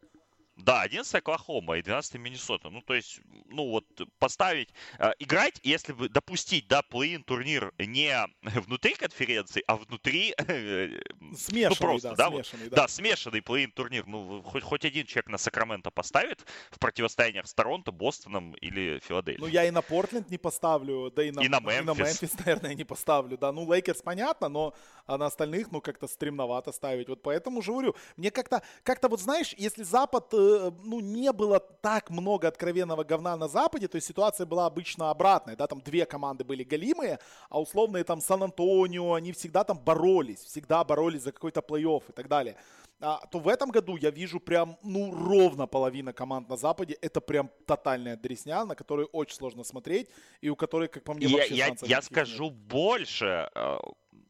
Да, 0.56 0.82
11 0.82 1.14
Оклахома 1.14 1.76
и 1.76 1.82
12 1.82 2.14
Миннесота. 2.14 2.70
Ну, 2.70 2.80
то 2.80 2.94
есть, 2.94 3.20
ну 3.46 3.68
вот, 3.68 3.84
поставить, 4.18 4.70
э, 4.98 5.12
играть, 5.18 5.60
если 5.62 5.92
бы 5.92 6.08
допустить, 6.08 6.66
да, 6.66 6.80
плей-ин 6.80 7.24
турнир 7.24 7.74
не 7.78 8.16
внутри 8.42 8.94
конференции, 8.94 9.62
а 9.66 9.76
внутри... 9.76 10.34
Э, 10.46 10.88
смешанный, 11.36 11.68
ну, 11.68 11.76
просто, 11.76 12.14
да, 12.14 12.30
да, 12.30 12.30
смешанный, 12.30 12.64
вот, 12.64 12.70
да. 12.70 12.76
да, 12.82 12.88
смешанный 12.88 13.40
плей-ин 13.40 13.72
турнир. 13.72 14.06
Ну, 14.06 14.42
хоть, 14.42 14.62
хоть 14.62 14.84
один 14.84 15.04
человек 15.06 15.28
на 15.28 15.38
Сакраменто 15.38 15.90
поставит 15.90 16.46
в 16.70 16.78
противостояниях 16.78 17.46
с 17.46 17.54
Торонто, 17.54 17.90
Бостоном 17.90 18.54
или 18.54 19.00
Филадельфией. 19.00 19.44
Ну, 19.44 19.48
я 19.48 19.64
и 19.64 19.70
на 19.70 19.82
Портленд 19.82 20.30
не 20.30 20.38
поставлю, 20.38 21.10
да 21.10 21.24
и 21.24 21.32
на, 21.32 21.40
и 21.40 21.48
на 21.48 21.60
Мемфис. 21.60 21.80
И 21.80 21.84
на 21.84 21.94
Мемфис, 21.94 22.38
наверное, 22.46 22.74
не 22.74 22.84
поставлю, 22.84 23.36
да. 23.36 23.52
Ну, 23.52 23.70
Лейкерс 23.70 24.02
понятно, 24.02 24.48
но 24.48 24.74
а 25.06 25.18
на 25.18 25.26
остальных, 25.26 25.72
ну, 25.72 25.80
как-то 25.80 26.06
стремновато 26.06 26.72
ставить. 26.72 27.08
Вот 27.08 27.22
поэтому 27.22 27.60
же 27.60 27.72
говорю, 27.72 27.96
мне 28.16 28.30
как-то, 28.30 28.62
как-то 28.84 29.08
вот 29.08 29.20
знаешь, 29.20 29.52
если 29.58 29.82
Запад 29.82 30.32
Э, 30.45 30.45
ну, 30.84 31.00
не 31.00 31.32
было 31.32 31.60
так 31.60 32.10
много 32.10 32.48
откровенного 32.48 33.04
говна 33.04 33.36
на 33.36 33.48
Западе, 33.48 33.88
то 33.88 33.96
есть 33.96 34.06
ситуация 34.06 34.46
была 34.46 34.66
обычно 34.66 35.10
обратная, 35.10 35.56
да, 35.56 35.66
там 35.66 35.80
две 35.80 36.06
команды 36.06 36.44
были 36.44 36.64
галимые, 36.64 37.18
а 37.48 37.60
условные 37.60 38.04
там 38.04 38.20
Сан-Антонио, 38.20 39.14
они 39.14 39.32
всегда 39.32 39.64
там 39.64 39.78
боролись, 39.78 40.40
всегда 40.40 40.84
боролись 40.84 41.22
за 41.22 41.32
какой-то 41.32 41.60
плей-офф 41.60 42.02
и 42.08 42.12
так 42.12 42.28
далее. 42.28 42.56
А, 43.00 43.20
то 43.30 43.38
в 43.38 43.48
этом 43.48 43.70
году 43.70 43.96
я 43.96 44.10
вижу 44.10 44.40
прям, 44.40 44.78
ну, 44.82 45.12
ровно 45.12 45.66
половина 45.66 46.12
команд 46.12 46.48
на 46.48 46.56
Западе. 46.56 46.96
Это 47.02 47.20
прям 47.20 47.50
тотальная 47.66 48.16
дресня, 48.16 48.64
на 48.64 48.74
которую 48.74 49.08
очень 49.08 49.36
сложно 49.36 49.64
смотреть, 49.64 50.08
и 50.40 50.48
у 50.48 50.56
которой, 50.56 50.88
как 50.88 51.04
по 51.04 51.12
мне, 51.12 51.26
я, 51.26 51.36
вообще 51.36 51.54
Я, 51.54 51.76
я 51.82 52.02
скажу 52.02 52.44
нет. 52.44 52.54
больше 52.54 53.50
э, 53.54 53.78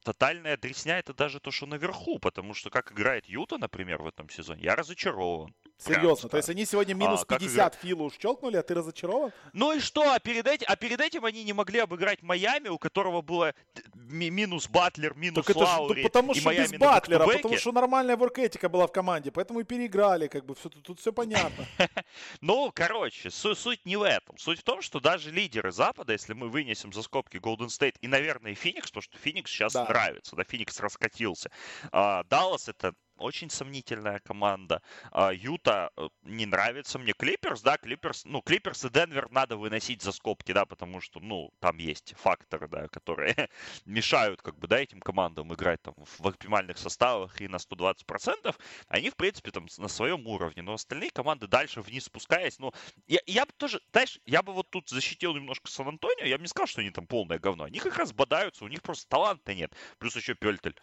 тотальная 0.02 0.56
дресня 0.56 0.98
это 0.98 1.14
даже 1.14 1.40
то, 1.40 1.50
что 1.50 1.66
наверху, 1.66 2.18
потому 2.18 2.54
что 2.54 2.70
как 2.70 2.92
играет 2.92 3.26
Юта, 3.26 3.58
например, 3.58 4.02
в 4.02 4.06
этом 4.06 4.28
сезоне, 4.30 4.62
я 4.62 4.74
разочарован. 4.74 5.54
Серьезно, 5.78 6.28
то 6.28 6.38
есть 6.38 6.48
они 6.48 6.64
сегодня 6.64 6.94
а, 6.94 6.96
минус 6.96 7.22
а, 7.22 7.38
50 7.38 7.54
игра... 7.54 7.70
Филу 7.70 8.04
уж 8.06 8.14
щелкнули, 8.18 8.56
а 8.56 8.62
ты 8.62 8.74
разочарован? 8.74 9.32
Ну 9.52 9.72
и 9.76 9.80
что, 9.80 10.10
а 10.10 10.18
перед, 10.18 10.46
этим, 10.46 10.66
а 10.68 10.76
перед 10.76 11.00
этим 11.00 11.24
они 11.24 11.44
не 11.44 11.52
могли 11.52 11.80
обыграть 11.80 12.22
Майами, 12.22 12.68
у 12.68 12.78
которого 12.78 13.20
было 13.20 13.54
минус 13.94 14.68
Батлер, 14.68 15.14
минус 15.14 15.44
так 15.44 15.56
Лаури, 15.56 16.00
это 16.00 16.00
ж, 16.00 16.02
ну, 16.02 16.08
потому 16.08 16.32
и 16.32 16.40
что 16.40 16.50
без 16.54 16.72
Батлера, 16.72 17.26
потому 17.26 17.56
что 17.58 17.72
нормальная 17.72 18.16
воркетика 18.16 18.68
была 18.70 18.86
в 18.86 18.92
команде, 18.92 19.30
поэтому 19.30 19.60
и 19.60 19.64
переиграли, 19.64 20.28
как 20.28 20.46
бы, 20.46 20.54
все, 20.54 20.70
тут, 20.70 20.82
тут 20.82 20.98
все 20.98 21.12
понятно. 21.12 21.66
ну, 22.40 22.70
короче, 22.74 23.30
суть 23.30 23.84
не 23.84 23.96
в 23.96 24.02
этом. 24.02 24.38
Суть 24.38 24.60
в 24.60 24.62
том, 24.62 24.80
что 24.80 24.98
даже 25.00 25.30
лидеры 25.30 25.72
Запада, 25.72 26.14
если 26.14 26.32
мы 26.32 26.48
вынесем 26.48 26.92
за 26.92 27.02
скобки 27.02 27.36
Golden 27.36 27.66
State 27.66 27.96
и, 28.00 28.08
наверное, 28.08 28.54
Феникс, 28.54 28.90
то 28.90 29.00
что 29.00 29.18
Феникс 29.18 29.50
сейчас 29.50 29.74
нравится, 29.74 30.36
да, 30.36 30.44
Феникс 30.44 30.80
раскатился. 30.80 31.50
А, 31.92 32.24
Даллас 32.24 32.68
это 32.68 32.94
очень 33.18 33.50
сомнительная 33.50 34.18
команда. 34.20 34.82
А, 35.10 35.32
Юта 35.32 35.90
э, 35.96 36.08
не 36.22 36.46
нравится 36.46 36.98
мне. 36.98 37.12
Клиперс, 37.12 37.62
да, 37.62 37.76
Клиперс, 37.76 38.24
ну, 38.24 38.42
Клиперс 38.42 38.84
и 38.84 38.90
Денвер 38.90 39.30
надо 39.30 39.56
выносить 39.56 40.02
за 40.02 40.12
скобки, 40.12 40.52
да, 40.52 40.64
потому 40.64 41.00
что, 41.00 41.20
ну, 41.20 41.50
там 41.60 41.78
есть 41.78 42.14
факторы, 42.16 42.68
да, 42.68 42.88
которые 42.88 43.48
мешают, 43.84 44.42
как 44.42 44.58
бы, 44.58 44.68
да, 44.68 44.80
этим 44.80 45.00
командам 45.00 45.52
играть 45.54 45.82
там 45.82 45.94
в 45.96 46.26
оптимальных 46.26 46.78
составах 46.78 47.40
и 47.40 47.48
на 47.48 47.56
120%. 47.56 48.54
Они, 48.88 49.10
в 49.10 49.16
принципе, 49.16 49.50
там 49.50 49.66
на 49.78 49.88
своем 49.88 50.26
уровне, 50.26 50.62
но 50.62 50.74
остальные 50.74 51.10
команды 51.10 51.46
дальше 51.46 51.80
вниз 51.80 52.04
спускаясь, 52.04 52.58
ну, 52.58 52.72
я, 53.06 53.20
я 53.26 53.44
бы 53.44 53.52
тоже, 53.56 53.80
знаешь, 53.92 54.18
я 54.26 54.42
бы 54.42 54.52
вот 54.52 54.70
тут 54.70 54.88
защитил 54.88 55.34
немножко 55.34 55.70
Сан-Антонио, 55.70 56.26
я 56.26 56.36
бы 56.38 56.42
не 56.42 56.48
сказал, 56.48 56.66
что 56.66 56.80
они 56.80 56.90
там 56.90 57.06
полное 57.06 57.38
говно. 57.38 57.64
Они 57.64 57.78
как 57.78 57.96
раз 57.96 58.12
бодаются, 58.12 58.64
у 58.64 58.68
них 58.68 58.82
просто 58.82 59.08
таланта 59.08 59.54
нет. 59.54 59.72
Плюс 59.98 60.16
еще 60.16 60.34
Пельтель 60.34 60.76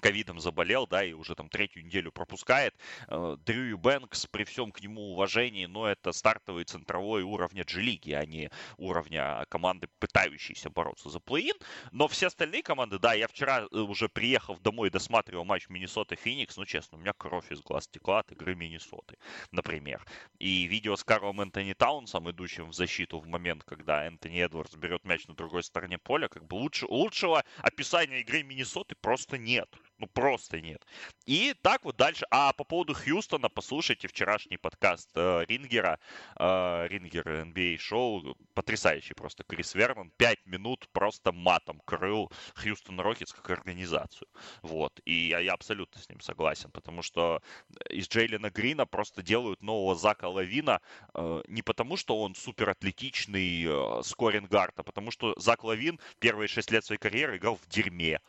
ковидом 0.00 0.40
заболел, 0.40 0.86
да, 0.86 1.04
и 1.04 1.12
уже 1.12 1.34
там 1.34 1.48
третью 1.48 1.84
неделю 1.84 2.12
пропускает. 2.12 2.74
Э, 3.08 3.36
Дрю 3.44 3.78
Бэнкс, 3.78 4.26
при 4.26 4.44
всем 4.44 4.72
к 4.72 4.80
нему 4.80 5.12
уважении, 5.12 5.66
но 5.66 5.86
это 5.86 6.12
стартовый 6.12 6.64
центровой 6.64 7.22
уровня 7.22 7.64
G-лиги, 7.64 8.12
а 8.12 8.24
не 8.24 8.50
уровня 8.76 9.44
команды, 9.48 9.88
пытающейся 9.98 10.70
бороться 10.70 11.10
за 11.10 11.18
плей-ин. 11.18 11.56
Но 11.92 12.08
все 12.08 12.26
остальные 12.26 12.62
команды, 12.62 12.98
да, 12.98 13.14
я 13.14 13.28
вчера 13.28 13.66
э, 13.70 13.78
уже 13.78 14.08
приехав 14.08 14.60
домой, 14.60 14.90
досматривал 14.90 15.44
матч 15.44 15.68
Миннесота 15.68 16.16
Феникс, 16.16 16.56
ну, 16.56 16.64
честно, 16.64 16.98
у 16.98 17.00
меня 17.00 17.12
кровь 17.12 17.50
из 17.52 17.60
глаз 17.60 17.88
текла 17.88 18.20
от 18.20 18.32
игры 18.32 18.54
Миннесоты, 18.54 19.16
например. 19.50 20.04
И 20.38 20.64
видео 20.64 20.96
с 20.96 21.04
Карлом 21.04 21.40
Энтони 21.40 21.74
Таунсом, 21.74 22.30
идущим 22.30 22.70
в 22.70 22.74
защиту 22.74 23.18
в 23.18 23.26
момент, 23.26 23.64
когда 23.64 24.06
Энтони 24.06 24.40
Эдвардс 24.40 24.74
берет 24.74 25.04
мяч 25.04 25.26
на 25.26 25.34
другой 25.34 25.62
стороне 25.62 25.98
поля, 25.98 26.28
как 26.28 26.46
бы 26.46 26.54
лучше, 26.54 26.86
лучшего 26.86 27.44
описания 27.58 28.20
игры 28.20 28.42
Миннесоты 28.42 28.94
просто 29.00 29.38
нет. 29.38 29.68
Ну, 30.00 30.06
просто 30.06 30.62
нет. 30.62 30.86
И 31.26 31.54
так 31.60 31.84
вот 31.84 31.96
дальше. 31.96 32.24
А 32.30 32.54
по 32.54 32.64
поводу 32.64 32.94
Хьюстона, 32.94 33.50
послушайте 33.50 34.08
вчерашний 34.08 34.56
подкаст 34.56 35.10
э, 35.14 35.44
Рингера, 35.46 35.98
э, 36.38 36.86
Ringer 36.88 37.28
NBA 37.28 37.76
Show, 37.76 38.34
потрясающий 38.54 39.12
просто 39.12 39.44
Крис 39.44 39.74
Вернон, 39.74 40.10
пять 40.16 40.44
минут 40.46 40.88
просто 40.92 41.32
матом 41.32 41.82
крыл 41.84 42.32
Хьюстон 42.54 42.98
Рокетс 42.98 43.34
как 43.34 43.50
организацию. 43.50 44.26
Вот. 44.62 44.98
И 45.04 45.28
я, 45.28 45.40
я 45.40 45.52
абсолютно 45.52 46.00
с 46.00 46.08
ним 46.08 46.20
согласен, 46.20 46.70
потому 46.70 47.02
что 47.02 47.42
из 47.90 48.08
Джейлина 48.08 48.50
Грина 48.50 48.86
просто 48.86 49.22
делают 49.22 49.60
нового 49.60 49.94
Зака 49.96 50.30
Лавина 50.30 50.80
э, 51.12 51.42
не 51.46 51.60
потому, 51.60 51.98
что 51.98 52.18
он 52.22 52.34
супер 52.34 52.70
атлетичный 52.70 53.64
э, 53.66 54.02
скорингард, 54.02 54.78
а 54.78 54.82
потому 54.82 55.10
что 55.10 55.34
Зак 55.36 55.62
Лавин 55.62 56.00
первые 56.20 56.48
шесть 56.48 56.70
лет 56.70 56.86
своей 56.86 56.98
карьеры 56.98 57.36
играл 57.36 57.56
в 57.56 57.68
дерьме 57.68 58.20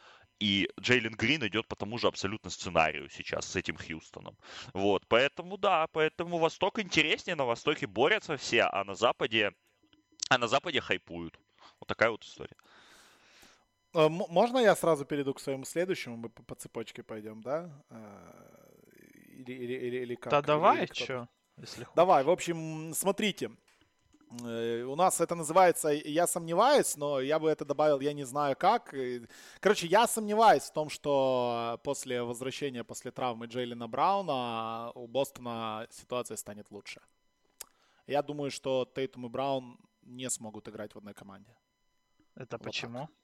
и 0.42 0.68
Джейлен 0.80 1.14
Грин 1.14 1.46
идет 1.46 1.68
по 1.68 1.76
тому 1.76 2.00
же 2.00 2.08
абсолютно 2.08 2.50
сценарию 2.50 3.10
сейчас 3.10 3.46
с 3.46 3.56
этим 3.56 3.78
Хьюстоном. 3.78 4.36
Вот, 4.74 5.06
поэтому 5.08 5.58
да, 5.58 5.88
поэтому 5.92 6.40
Восток 6.40 6.80
интереснее, 6.80 7.36
на 7.36 7.46
Востоке 7.46 7.86
борются 7.86 8.38
все, 8.38 8.64
а 8.64 8.84
на 8.84 8.96
Западе, 8.96 9.52
а 10.30 10.40
на 10.40 10.48
Западе 10.48 10.82
хайпуют. 10.82 11.40
Вот 11.80 11.88
такая 11.88 12.10
вот 12.10 12.24
история. 12.24 12.56
А, 13.94 14.10
можно 14.10 14.58
я 14.58 14.76
сразу 14.76 15.06
перейду 15.06 15.36
к 15.36 15.40
своему 15.40 15.64
следующему, 15.64 16.18
мы 16.18 16.30
по, 16.30 16.56
цепочке 16.56 17.04
пойдем, 17.04 17.42
да? 17.42 17.70
А, 17.90 18.72
или, 19.28 19.54
или, 19.54 19.74
или, 19.74 19.98
или 19.98 20.16
как? 20.16 20.32
Да 20.32 20.42
давай, 20.42 20.88
что? 20.92 21.30
Давай, 21.96 22.24
в 22.24 22.32
общем, 22.32 22.94
смотрите, 22.96 23.52
Э, 23.52 23.71
у 24.32 24.96
нас 24.96 25.20
это 25.20 25.36
называется 25.36 25.90
«я 25.90 26.26
сомневаюсь», 26.28 26.96
но 26.96 27.20
я 27.20 27.38
бы 27.40 27.50
это 27.50 27.66
добавил 27.66 28.00
«я 28.00 28.14
не 28.14 28.24
знаю 28.24 28.56
как». 28.56 28.96
Короче, 29.60 29.88
я 29.88 30.08
сомневаюсь 30.08 30.64
в 30.64 30.74
том, 30.74 30.90
что 30.90 31.80
после 31.84 32.24
возвращения, 32.24 32.84
после 32.84 33.12
травмы 33.12 33.48
Джейлина 33.48 33.88
Брауна 33.88 34.92
у 34.96 35.08
Бостона 35.08 35.88
ситуация 35.92 36.38
станет 36.38 36.72
лучше. 36.72 37.02
Я 38.08 38.22
думаю, 38.22 38.52
что 38.52 38.86
Тейтум 38.96 39.26
и 39.26 39.30
Браун 39.30 39.78
не 40.02 40.30
смогут 40.30 40.68
играть 40.68 40.94
в 40.94 40.98
одной 40.98 41.14
команде. 41.14 41.56
Это 42.36 42.58
вот 42.58 42.64
почему? 42.64 43.00
Так. 43.00 43.21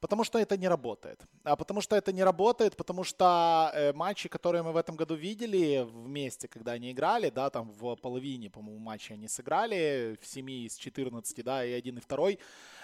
Потому 0.00 0.24
что 0.24 0.38
это 0.38 0.56
не 0.56 0.68
работает. 0.68 1.20
А 1.44 1.56
потому 1.56 1.80
что 1.80 1.96
это 1.96 2.12
не 2.12 2.22
работает, 2.24 2.76
потому 2.76 3.04
что 3.04 3.70
э, 3.74 3.92
матчи, 3.92 4.28
которые 4.28 4.62
мы 4.62 4.72
в 4.72 4.76
этом 4.76 4.96
году 4.96 5.14
видели 5.14 5.86
вместе, 5.90 6.48
когда 6.48 6.72
они 6.72 6.92
играли, 6.92 7.30
да, 7.30 7.50
там 7.50 7.70
в 7.70 7.96
половине, 7.96 8.50
по-моему, 8.50 8.80
матча 8.80 9.14
они 9.14 9.28
сыграли, 9.28 10.18
в 10.20 10.26
7 10.26 10.50
из 10.50 10.76
14, 10.76 11.44
да, 11.44 11.64
и 11.64 11.72
один 11.72 11.98
и 11.98 12.00
второй, 12.00 12.38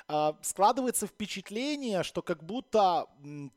э, 0.08 0.32
складывается 0.42 1.06
впечатление, 1.06 2.02
что 2.02 2.22
как 2.22 2.42
будто 2.42 3.06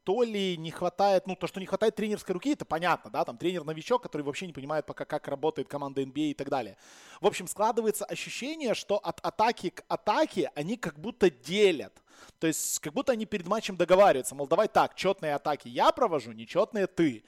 то 0.03 0.23
ли 0.23 0.57
не 0.57 0.71
хватает, 0.71 1.27
ну, 1.27 1.35
то, 1.35 1.47
что 1.47 1.59
не 1.59 1.65
хватает 1.65 1.95
тренерской 1.95 2.33
руки, 2.33 2.51
это 2.51 2.65
понятно, 2.65 3.09
да, 3.11 3.23
там 3.25 3.37
тренер-новичок, 3.37 4.03
который 4.03 4.23
вообще 4.23 4.47
не 4.47 4.53
понимает 4.53 4.85
пока, 4.85 5.05
как 5.05 5.27
работает 5.27 5.67
команда 5.67 6.01
NBA 6.01 6.31
и 6.31 6.33
так 6.33 6.49
далее. 6.49 6.77
В 7.21 7.27
общем, 7.27 7.47
складывается 7.47 8.05
ощущение, 8.05 8.73
что 8.73 8.97
от 8.97 9.19
атаки 9.21 9.69
к 9.69 9.83
атаке 9.87 10.51
они 10.55 10.77
как 10.77 10.99
будто 10.99 11.29
делят. 11.29 12.02
То 12.39 12.47
есть 12.47 12.79
как 12.79 12.93
будто 12.93 13.11
они 13.11 13.25
перед 13.25 13.47
матчем 13.47 13.77
договариваются, 13.77 14.35
мол, 14.35 14.47
давай 14.47 14.67
так, 14.67 14.95
четные 14.95 15.35
атаки 15.35 15.67
я 15.67 15.91
провожу, 15.91 16.31
нечетные 16.31 16.87
ты. 16.87 17.23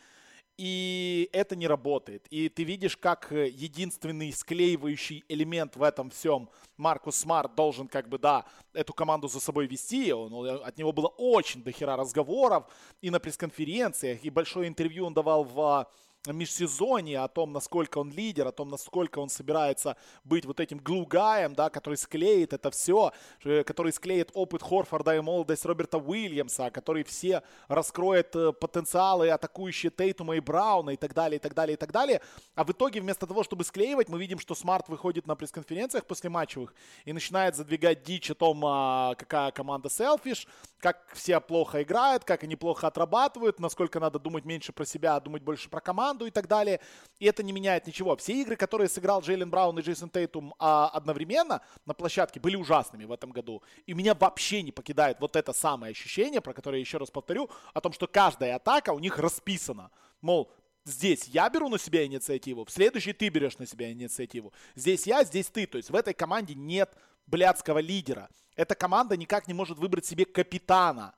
И 0.58 1.30
это 1.34 1.56
не 1.58 1.68
работает. 1.68 2.26
И 2.30 2.48
ты 2.48 2.64
видишь, 2.64 2.96
как 2.96 3.30
э, 3.34 3.50
единственный 3.50 4.32
склеивающий 4.32 5.26
элемент 5.28 5.76
в 5.76 5.84
этом 5.84 6.10
всем 6.10 6.50
Маркус 6.78 7.18
Смарт 7.18 7.56
должен 7.56 7.90
как 7.90 8.08
бы, 8.08 8.18
да, 8.18 8.46
эту 8.72 8.94
команду 8.94 9.28
за 9.28 9.42
собой 9.42 9.68
вести. 9.68 10.14
Он, 10.14 10.64
от 10.64 10.78
него 10.78 10.94
было 10.94 11.08
очень 11.08 11.62
дохера 11.62 11.98
разговоров 11.98 12.68
и 13.02 13.10
на 13.10 13.20
пресс-конференциях, 13.20 14.24
и 14.24 14.30
большое 14.30 14.70
интервью 14.70 15.06
он 15.06 15.14
давал 15.14 15.44
в 15.44 15.90
межсезонье, 16.32 17.20
о 17.20 17.28
том, 17.28 17.52
насколько 17.52 18.00
он 18.00 18.12
лидер, 18.12 18.48
о 18.48 18.52
том, 18.52 18.70
насколько 18.70 19.20
он 19.20 19.30
собирается 19.30 19.98
быть 20.24 20.46
вот 20.46 20.60
этим 20.60 20.80
glue 20.80 21.07
guy'ем, 21.07 21.54
да, 21.54 21.70
который 21.70 21.96
склеит 21.96 22.54
это 22.54 22.72
все, 22.72 23.12
э, 23.44 23.64
который 23.64 23.92
склеит 23.92 24.32
опыт 24.34 24.62
Хорфорда 24.62 25.16
и 25.16 25.20
молодость 25.22 25.66
Роберта 25.66 25.98
Уильямса, 25.98 26.70
который 26.72 27.04
все 27.04 27.44
раскроет 27.68 28.36
э, 28.36 28.52
потенциалы 28.54 29.30
атакующие 29.30 29.92
Тейтума 29.92 30.36
и 30.36 30.40
Брауна 30.40 30.92
и 30.92 30.98
так 30.98 31.14
далее, 31.14 31.38
и 31.38 31.42
так 31.42 31.54
далее, 31.54 31.76
и 31.76 31.78
так 31.78 31.92
далее. 31.92 32.22
А 32.56 32.64
в 32.64 32.72
итоге 32.72 33.02
вместо 33.02 33.28
того, 33.28 33.44
чтобы 33.44 33.64
склеивать, 33.64 34.10
мы 34.10 34.20
видим, 34.20 34.40
что 34.40 34.56
Смарт 34.56 34.90
выходит 34.90 35.28
на 35.28 35.36
пресс-конференциях 35.36 36.06
после 36.06 36.30
матчевых 36.30 36.74
и 37.06 37.14
начинает 37.14 37.56
задвигать 37.56 38.04
дичь 38.04 38.32
о 38.32 38.36
том, 38.36 38.64
а, 38.66 39.16
какая 39.16 39.52
команда 39.52 39.90
selfish, 39.90 40.48
как 40.80 41.04
все 41.14 41.40
плохо 41.40 41.84
играют, 41.84 42.24
как 42.24 42.44
они 42.44 42.56
плохо 42.56 42.88
отрабатывают, 42.88 43.60
насколько 43.60 44.00
надо 44.00 44.20
думать 44.20 44.46
меньше 44.46 44.72
про 44.72 44.86
себя, 44.86 45.16
а 45.16 45.20
думать 45.20 45.42
больше 45.42 45.70
про 45.70 45.82
команду 45.82 46.15
и 46.24 46.32
так 46.32 46.48
далее. 46.48 46.80
И 47.20 47.26
это 47.26 47.44
не 47.44 47.52
меняет 47.52 47.88
ничего. 47.88 48.16
Все 48.16 48.42
игры, 48.42 48.56
которые 48.56 48.88
сыграл 48.88 49.22
Джейлен 49.22 49.50
Браун 49.50 49.78
и 49.80 49.82
Джейсон 49.82 50.10
Тейтум 50.10 50.54
а, 50.60 50.88
одновременно 50.90 51.62
на 51.86 51.94
площадке, 51.94 52.40
были 52.40 52.56
ужасными 52.56 53.06
в 53.06 53.12
этом 53.12 53.32
году. 53.32 53.62
И 53.86 53.94
меня 53.94 54.14
вообще 54.14 54.62
не 54.62 54.72
покидает 54.72 55.20
вот 55.20 55.36
это 55.36 55.52
самое 55.52 55.92
ощущение, 55.92 56.40
про 56.40 56.54
которое 56.54 56.78
я 56.78 56.82
еще 56.82 56.98
раз 56.98 57.12
повторю, 57.12 57.50
о 57.74 57.82
том, 57.82 57.92
что 57.92 58.08
каждая 58.08 58.56
атака 58.56 58.92
у 58.92 59.00
них 59.00 59.18
расписана. 59.18 59.92
Мол, 60.22 60.52
здесь 60.86 61.28
я 61.28 61.50
беру 61.50 61.68
на 61.68 61.80
себя 61.80 62.06
инициативу, 62.06 62.64
в 62.64 62.72
следующий 62.72 63.14
ты 63.14 63.30
берешь 63.30 63.58
на 63.58 63.66
себя 63.66 63.92
инициативу. 63.92 64.54
Здесь 64.76 65.08
я, 65.08 65.24
здесь 65.24 65.48
ты. 65.48 65.68
То 65.68 65.78
есть 65.78 65.90
в 65.90 65.96
этой 65.96 66.14
команде 66.14 66.54
нет 66.54 66.96
блядского 67.28 67.80
лидера. 67.80 68.30
Эта 68.56 68.76
команда 68.76 69.18
никак 69.18 69.48
не 69.48 69.54
может 69.54 69.78
выбрать 69.78 70.06
себе 70.06 70.26
капитана. 70.26 71.14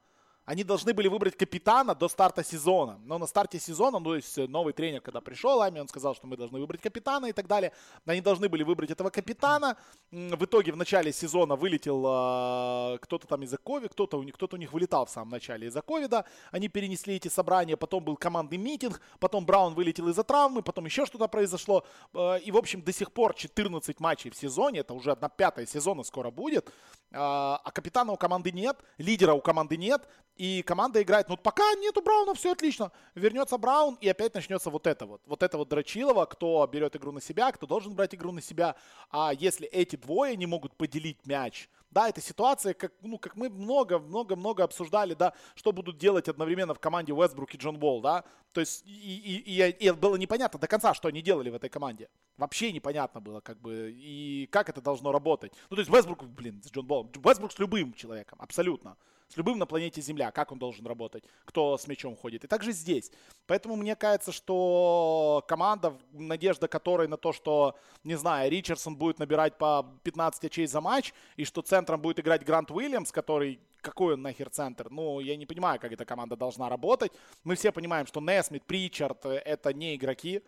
Они 0.47 0.63
должны 0.63 0.93
были 0.93 1.09
выбрать 1.09 1.35
капитана 1.35 1.93
до 1.93 2.07
старта 2.07 2.41
сезона. 2.41 2.97
Но 3.03 3.17
на 3.17 3.27
старте 3.27 3.59
сезона, 3.59 3.99
ну, 3.99 4.05
то 4.05 4.15
есть 4.15 4.37
новый 4.37 4.71
тренер, 4.71 5.01
когда 5.01 5.19
пришел, 5.19 5.61
Ами, 5.61 5.81
он 5.81 5.89
сказал, 5.89 6.15
что 6.15 6.25
мы 6.25 6.37
должны 6.37 6.57
выбрать 6.57 6.79
капитана 6.79 7.25
и 7.25 7.33
так 7.33 7.47
далее. 7.47 7.73
Они 8.05 8.21
должны 8.21 8.47
были 8.47 8.63
выбрать 8.63 8.89
этого 8.89 9.09
капитана. 9.09 9.75
В 10.09 10.45
итоге 10.45 10.71
в 10.71 10.77
начале 10.77 11.11
сезона 11.11 11.57
вылетел 11.57 12.01
э, 12.07 12.97
кто-то 12.99 13.27
там 13.27 13.43
из-за 13.43 13.57
ковида, 13.57 13.89
кто-то 13.89 14.17
у 14.17 14.23
них, 14.23 14.35
кто-то 14.35 14.55
у 14.55 14.59
них 14.59 14.71
вылетал 14.71 15.05
в 15.05 15.09
самом 15.09 15.31
начале 15.31 15.67
из-за 15.67 15.81
ковида. 15.81 16.23
Они 16.51 16.69
перенесли 16.69 17.15
эти 17.15 17.27
собрания, 17.27 17.75
потом 17.75 18.05
был 18.05 18.15
командный 18.15 18.57
митинг, 18.57 19.01
потом 19.19 19.45
Браун 19.45 19.73
вылетел 19.73 20.07
из-за 20.07 20.23
травмы, 20.23 20.61
потом 20.61 20.85
еще 20.85 21.05
что-то 21.05 21.27
произошло. 21.27 21.83
Э, 22.13 22.39
и, 22.39 22.51
в 22.51 22.57
общем, 22.57 22.81
до 22.81 22.93
сих 22.93 23.11
пор 23.11 23.33
14 23.33 23.99
матчей 23.99 24.29
в 24.29 24.35
сезоне, 24.37 24.79
это 24.79 24.93
уже 24.93 25.11
одна 25.11 25.27
пятая 25.27 25.65
сезона 25.65 26.03
скоро 26.03 26.31
будет. 26.31 26.71
Э, 27.17 27.57
а 27.63 27.71
капитана 27.73 28.11
у 28.11 28.17
команды 28.17 28.51
нет, 28.51 28.77
лидера 28.99 29.33
у 29.33 29.41
команды 29.41 29.75
нет, 29.75 30.07
и 30.35 30.61
команда 30.61 31.01
играет, 31.01 31.29
ну 31.29 31.35
пока 31.35 31.63
нету 31.75 32.01
Брауна, 32.03 32.35
все 32.35 32.51
отлично. 32.51 32.91
Вернется 33.15 33.57
Браун, 33.57 33.97
и 33.99 34.07
опять 34.07 34.35
начнется 34.35 34.69
вот 34.69 34.85
это 34.85 35.07
вот. 35.07 35.21
Вот 35.25 35.41
это 35.41 35.57
вот 35.57 35.67
Дрочилова, 35.67 36.25
кто 36.25 36.67
берет 36.71 36.95
игру 36.95 37.11
на 37.11 37.19
себя, 37.19 37.51
кто 37.51 37.65
должен 37.65 37.95
брать 37.95 38.13
игру 38.13 38.31
на 38.31 38.41
себя. 38.41 38.75
А 39.09 39.31
если 39.33 39.67
эти 39.67 39.95
двое 39.95 40.37
не 40.37 40.45
могут 40.45 40.75
поделить 40.75 41.25
мяч, 41.25 41.69
да, 41.91 42.09
это 42.09 42.21
ситуация, 42.21 42.73
как, 42.73 42.93
ну, 43.01 43.17
как 43.17 43.35
мы 43.35 43.49
много-много-много 43.49 44.63
обсуждали, 44.63 45.13
да, 45.13 45.33
что 45.55 45.71
будут 45.71 45.97
делать 45.97 46.27
одновременно 46.27 46.73
в 46.73 46.79
команде 46.79 47.13
Уэстбрук 47.13 47.53
и 47.55 47.57
Джон 47.57 47.77
Болл, 47.77 48.01
да. 48.01 48.23
То 48.51 48.61
есть, 48.61 48.83
и, 48.85 48.89
и, 48.89 49.61
и, 49.61 49.87
и 49.87 49.91
было 49.91 50.15
непонятно 50.15 50.59
до 50.59 50.67
конца, 50.67 50.93
что 50.93 51.07
они 51.07 51.21
делали 51.21 51.49
в 51.49 51.55
этой 51.55 51.69
команде. 51.69 52.09
Вообще 52.37 52.71
непонятно 52.71 53.21
было, 53.21 53.39
как 53.41 53.59
бы, 53.59 53.91
и 53.95 54.47
как 54.51 54.69
это 54.69 54.81
должно 54.81 55.11
работать. 55.11 55.53
Ну, 55.69 55.75
то 55.75 55.81
есть, 55.81 55.91
Уэстбрук, 55.91 56.23
блин, 56.23 56.61
с 56.63 56.71
Джон 56.71 56.85
Боллом. 56.85 57.11
Уэстбрук 57.23 57.51
с 57.51 57.59
любым 57.59 57.93
человеком, 57.93 58.39
абсолютно 58.41 58.97
с 59.27 59.37
любым 59.37 59.59
на 59.59 59.65
планете 59.65 60.01
Земля, 60.01 60.31
как 60.31 60.51
он 60.51 60.59
должен 60.59 60.85
работать, 60.85 61.23
кто 61.45 61.77
с 61.77 61.87
мячом 61.87 62.15
ходит. 62.15 62.43
И 62.43 62.47
также 62.47 62.71
здесь. 62.71 63.11
Поэтому 63.45 63.75
мне 63.75 63.95
кажется, 63.95 64.31
что 64.31 65.43
команда, 65.47 65.97
надежда 66.11 66.67
которой 66.67 67.07
на 67.07 67.17
то, 67.17 67.33
что, 67.33 67.75
не 68.03 68.15
знаю, 68.15 68.49
Ричардсон 68.51 68.95
будет 68.95 69.19
набирать 69.19 69.57
по 69.57 69.85
15 70.03 70.45
очей 70.45 70.67
за 70.67 70.81
матч, 70.81 71.13
и 71.35 71.45
что 71.45 71.61
центром 71.61 72.01
будет 72.01 72.19
играть 72.19 72.45
Грант 72.45 72.71
Уильямс, 72.71 73.11
который 73.11 73.59
какой 73.81 74.15
он 74.15 74.21
нахер 74.21 74.49
центр? 74.49 74.87
Ну, 74.89 75.19
я 75.19 75.35
не 75.35 75.45
понимаю, 75.45 75.79
как 75.79 75.91
эта 75.91 76.03
команда 76.05 76.35
должна 76.35 76.67
работать. 76.67 77.11
Мы 77.43 77.55
все 77.55 77.71
понимаем, 77.71 78.05
что 78.07 78.19
Несмит, 78.19 78.63
Причард— 78.63 79.25
это 79.25 79.73
не 79.73 79.95
игроки, 79.95 80.43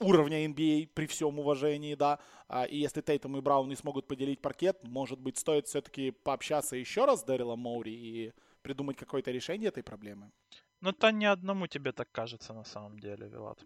уровня 0.00 0.46
NBA 0.46 0.90
при 0.94 1.06
всем 1.06 1.38
уважении, 1.38 1.94
да. 1.94 2.18
А, 2.48 2.64
и 2.64 2.76
если 2.76 3.00
Тейтом 3.00 3.36
и 3.36 3.40
Браун 3.40 3.68
не 3.68 3.76
смогут 3.76 4.06
поделить 4.06 4.40
паркет, 4.40 4.78
может 4.82 5.18
быть, 5.18 5.38
стоит 5.38 5.66
все-таки 5.66 6.10
пообщаться 6.10 6.76
еще 6.76 7.04
раз 7.04 7.20
с 7.20 7.24
Дэрилом 7.24 7.60
Моури 7.60 7.92
и 7.92 8.32
придумать 8.62 8.96
какое-то 8.96 9.30
решение 9.30 9.68
этой 9.68 9.82
проблемы. 9.82 10.30
Ну, 10.80 10.90
это 10.90 11.12
не 11.12 11.24
одному 11.24 11.66
тебе 11.66 11.92
так 11.92 12.12
кажется 12.12 12.52
на 12.52 12.64
самом 12.64 12.98
деле, 12.98 13.28
Вилат. 13.28 13.64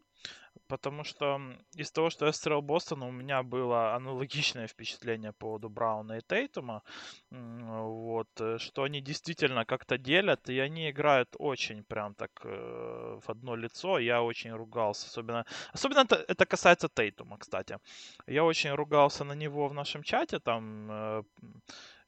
Потому 0.68 1.02
что 1.02 1.40
из 1.74 1.90
того, 1.90 2.11
что 2.11 2.26
я 2.26 2.33
строил 2.33 2.62
Бостон, 2.62 3.02
у 3.02 3.11
меня 3.11 3.42
было 3.42 3.94
аналогичное 3.94 4.66
впечатление 4.66 5.33
по 5.33 5.38
поводу 5.38 5.68
Брауна 5.70 6.18
и 6.18 6.20
Тейтума. 6.20 6.83
Вот, 7.31 8.28
э, 8.40 8.59
что 8.59 8.83
они 8.83 9.00
действительно 9.00 9.64
как-то 9.64 9.96
делят, 9.96 10.50
и 10.50 10.59
они 10.61 10.90
играют 10.90 11.37
очень 11.38 11.83
прям 11.85 12.14
так 12.14 12.31
э, 12.44 13.18
в 13.26 13.31
одно 13.31 13.57
лицо. 13.57 13.98
Я 13.98 14.22
очень 14.22 14.52
ругался, 14.52 15.07
особенно... 15.07 15.46
Особенно 15.72 16.00
это, 16.00 16.16
это 16.28 16.44
касается 16.44 16.88
Тейтума, 16.88 17.38
кстати. 17.38 17.78
Я 18.26 18.44
очень 18.44 18.70
ругался 18.74 19.24
на 19.24 19.35
него 19.35 19.68
в 19.68 19.74
нашем 19.74 20.02
чате, 20.02 20.38
там... 20.38 20.90
Э, 20.90 21.22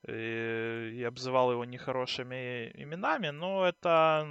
и 0.08 1.04
обзывал 1.06 1.52
его 1.52 1.64
нехорошими 1.66 2.70
именами, 2.74 3.28
но 3.28 3.66
это 3.66 4.26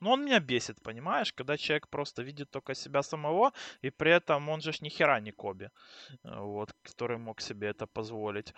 ну, 0.00 0.10
он 0.10 0.24
меня 0.24 0.40
бесит, 0.40 0.82
понимаешь, 0.82 1.32
когда 1.32 1.56
человек 1.56 1.88
просто 1.88 2.22
видит 2.22 2.50
только 2.50 2.74
себя 2.74 3.02
самого, 3.02 3.52
и 3.82 3.90
при 3.90 4.10
этом 4.10 4.48
он 4.48 4.60
же 4.60 4.72
ж 4.72 4.80
ни 4.82 4.88
хера 4.88 5.20
не 5.20 5.32
Коби, 5.32 5.70
э, 6.24 6.40
вот, 6.40 6.72
который 6.82 7.18
мог 7.18 7.40
себе 7.40 7.68
это 7.68 7.86
позволить, 7.86 8.54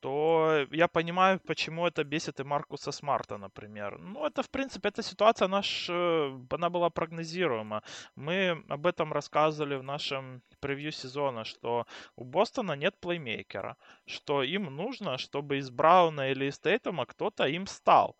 то 0.00 0.66
я 0.70 0.88
понимаю, 0.88 1.40
почему 1.40 1.86
это 1.86 2.04
бесит 2.04 2.40
и 2.40 2.44
Маркуса 2.44 2.92
Смарта, 2.92 3.38
например. 3.38 3.98
Ну, 3.98 4.26
это, 4.26 4.42
в 4.42 4.48
принципе, 4.50 4.88
эта 4.88 5.02
ситуация, 5.02 5.48
наш, 5.48 5.88
э, 5.90 6.38
она 6.50 6.70
была 6.70 6.90
прогнозируема. 6.90 7.82
Мы 8.16 8.64
об 8.68 8.86
этом 8.86 9.12
рассказывали 9.12 9.76
в 9.76 9.82
нашем 9.82 10.42
превью 10.60 10.92
сезона, 10.92 11.44
что 11.44 11.86
у 12.16 12.24
Бостона 12.24 12.76
нет 12.76 12.94
плеймейкера, 13.00 13.76
что 14.06 14.42
им 14.42 14.76
нужно, 14.76 15.18
чтобы 15.18 15.58
из 15.58 15.70
Брауна 15.70 16.30
или 16.30 16.46
из 16.46 16.58
Тейтума 16.58 17.06
кто-то 17.06 17.44
им 17.46 17.66
стал. 17.66 18.16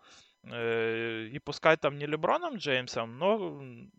Э, 0.52 1.28
и 1.32 1.38
пускай 1.38 1.76
там 1.76 1.98
не 1.98 2.06
Леброном 2.06 2.56
Джеймсом, 2.56 3.18
но 3.18 3.38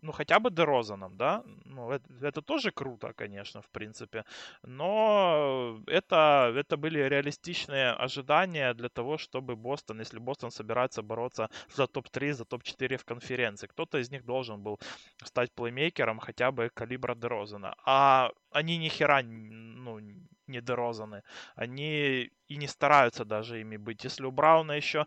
ну, 0.02 0.12
хотя 0.12 0.40
бы 0.40 0.52
Дерозаном, 0.52 1.18
да, 1.18 1.44
ну, 1.66 1.92
это, 1.92 2.06
это 2.22 2.42
тоже 2.42 2.72
круто, 2.72 3.14
конечно, 3.14 3.62
в 3.62 3.70
принципе, 3.70 4.26
но 4.64 5.80
это, 5.88 6.54
это 6.56 6.78
были 6.78 7.00
реалистичные 7.00 7.92
ожидания 7.92 8.74
для 8.74 8.90
того, 8.90 9.18
чтобы 9.18 9.56
Бостон, 9.56 10.00
если 10.00 10.20
Бостон 10.20 10.52
собирается 10.52 11.02
бороться 11.02 11.50
за 11.74 11.88
топ-3, 11.88 12.34
за 12.34 12.46
топ-4 12.46 12.98
в 12.98 13.06
конференции, 13.06 13.68
кто-то 13.68 13.98
из 13.98 14.12
них 14.12 14.24
должен 14.24 14.62
был 14.62 14.80
стать 15.24 15.52
плеймейкером 15.52 16.20
хотя 16.20 16.52
бы 16.52 16.70
калибра 16.74 17.16
Дерозана, 17.16 17.76
а 17.86 18.32
они 18.52 18.78
ни 18.78 18.90
хера, 18.90 19.24
ну, 19.24 20.00
не 20.48 20.62
Дерозаны, 20.62 21.24
они 21.56 22.30
и 22.48 22.58
не 22.58 22.68
стараются 22.68 23.26
даже 23.26 23.62
ими 23.62 23.78
быть. 23.78 24.04
Если 24.04 24.26
у 24.26 24.32
Брауна 24.32 24.74
еще 24.74 25.06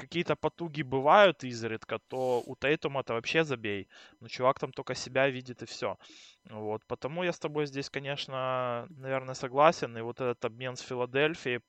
какие-то 0.00 0.36
потуги 0.36 0.82
бывают 0.82 1.44
изредка, 1.44 1.98
то 2.08 2.42
у 2.46 2.56
Тейтума 2.56 3.00
это 3.00 3.14
вообще 3.14 3.44
забей. 3.44 3.88
Ну, 4.20 4.28
чувак 4.28 4.58
там 4.58 4.72
только 4.72 4.94
себя 4.94 5.28
видит 5.28 5.62
и 5.62 5.66
все. 5.66 5.96
Вот, 6.50 6.84
потому 6.86 7.24
я 7.24 7.32
с 7.32 7.38
тобой 7.38 7.66
здесь, 7.66 7.90
конечно, 7.90 8.86
наверное, 8.90 9.34
согласен. 9.34 9.96
И 9.98 10.00
вот 10.00 10.20
этот 10.20 10.44
обмен 10.44 10.76
с 10.76 10.80
Филадельфией 10.80 11.60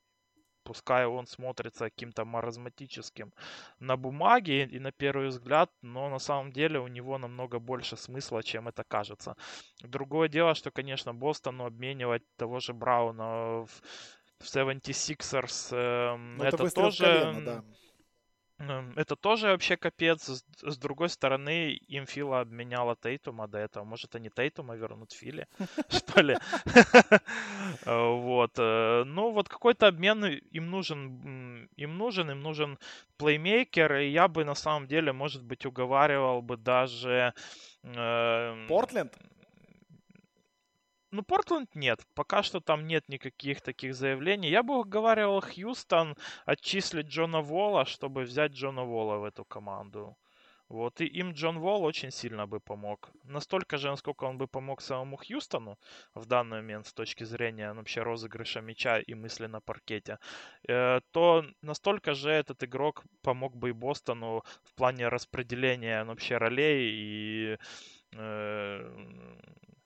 пускай 0.63 1.05
он 1.05 1.27
смотрится 1.27 1.85
каким-то 1.85 2.25
маразматическим 2.25 3.33
на 3.79 3.97
бумаге 3.97 4.65
и 4.65 4.79
на 4.79 4.91
первый 4.91 5.27
взгляд, 5.27 5.71
но 5.81 6.09
на 6.09 6.19
самом 6.19 6.51
деле 6.51 6.79
у 6.79 6.87
него 6.87 7.17
намного 7.17 7.59
больше 7.59 7.97
смысла, 7.97 8.43
чем 8.43 8.67
это 8.67 8.83
кажется. 8.83 9.35
Другое 9.83 10.29
дело, 10.29 10.55
что, 10.55 10.71
конечно, 10.71 11.13
Бостону 11.13 11.65
обменивать 11.65 12.23
того 12.37 12.59
же 12.59 12.73
Брауна 12.73 13.65
в, 13.65 13.69
в 14.39 14.45
76ers 14.45 15.69
э, 15.71 16.15
ну, 16.15 16.43
это, 16.43 16.63
это 16.63 16.75
тоже... 16.75 17.03
Колено, 17.03 17.45
да 17.45 17.53
Эм, 17.53 17.75
это 18.95 19.15
тоже 19.15 19.47
вообще 19.47 19.77
капец. 19.77 20.29
С, 20.29 20.45
с 20.61 20.77
другой 20.77 21.09
стороны, 21.09 21.73
им 21.73 22.05
Фила 22.05 22.41
обменяла 22.41 22.95
Тейтума 22.95 23.47
до 23.47 23.57
этого. 23.57 23.83
Может, 23.83 24.15
они 24.15 24.29
Тейтума 24.29 24.75
вернут 24.75 25.11
Филе, 25.11 25.47
что 25.89 26.21
ли? 26.21 26.37
Вот. 27.85 28.51
Э, 28.57 29.03
ну, 29.05 29.31
вот 29.31 29.49
какой-то 29.49 29.87
обмен 29.87 30.25
им 30.25 30.69
нужен, 30.69 31.69
им 31.75 31.97
нужен, 31.97 32.31
им 32.31 32.41
нужен 32.41 32.77
плеймейкер, 33.17 33.95
и 33.97 34.09
я 34.09 34.27
бы 34.27 34.43
на 34.45 34.55
самом 34.55 34.87
деле, 34.87 35.13
может 35.13 35.43
быть, 35.43 35.65
уговаривал 35.65 36.41
бы 36.41 36.57
даже... 36.57 37.33
Эм, 37.83 38.67
Портленд? 38.67 39.13
Ну, 41.11 41.23
Портленд 41.23 41.75
нет. 41.75 42.05
Пока 42.15 42.41
что 42.41 42.61
там 42.61 42.87
нет 42.87 43.09
никаких 43.09 43.61
таких 43.61 43.93
заявлений. 43.95 44.49
Я 44.49 44.63
бы 44.63 44.83
говорил, 44.85 45.41
Хьюстон 45.41 46.15
отчислить 46.45 47.07
Джона 47.07 47.41
Волла, 47.41 47.85
чтобы 47.85 48.21
взять 48.23 48.53
Джона 48.53 48.85
Волла 48.85 49.17
в 49.17 49.25
эту 49.25 49.43
команду. 49.43 50.15
Вот, 50.69 51.01
и 51.01 51.05
им 51.05 51.33
Джон 51.33 51.59
Волл 51.59 51.83
очень 51.83 52.11
сильно 52.11 52.47
бы 52.47 52.61
помог. 52.61 53.09
Настолько 53.25 53.77
же, 53.77 53.89
насколько 53.89 54.23
он 54.23 54.37
бы 54.37 54.47
помог 54.47 54.81
самому 54.81 55.17
Хьюстону 55.17 55.77
в 56.15 56.25
данный 56.25 56.61
момент 56.61 56.87
с 56.87 56.93
точки 56.93 57.25
зрения 57.25 57.73
ну, 57.73 57.79
вообще 57.79 58.03
розыгрыша 58.03 58.61
мяча 58.61 58.99
и 58.99 59.13
мысли 59.13 59.47
на 59.47 59.59
паркете, 59.59 60.17
э, 60.69 61.01
то 61.11 61.43
настолько 61.61 62.13
же 62.13 62.31
этот 62.31 62.63
игрок 62.63 63.03
помог 63.21 63.57
бы 63.57 63.69
и 63.69 63.73
Бостону 63.73 64.43
в 64.63 64.73
плане 64.75 65.09
распределения 65.09 66.03
ну, 66.05 66.11
вообще 66.11 66.37
ролей 66.37 66.89
и 66.93 67.57
э, 68.13 68.91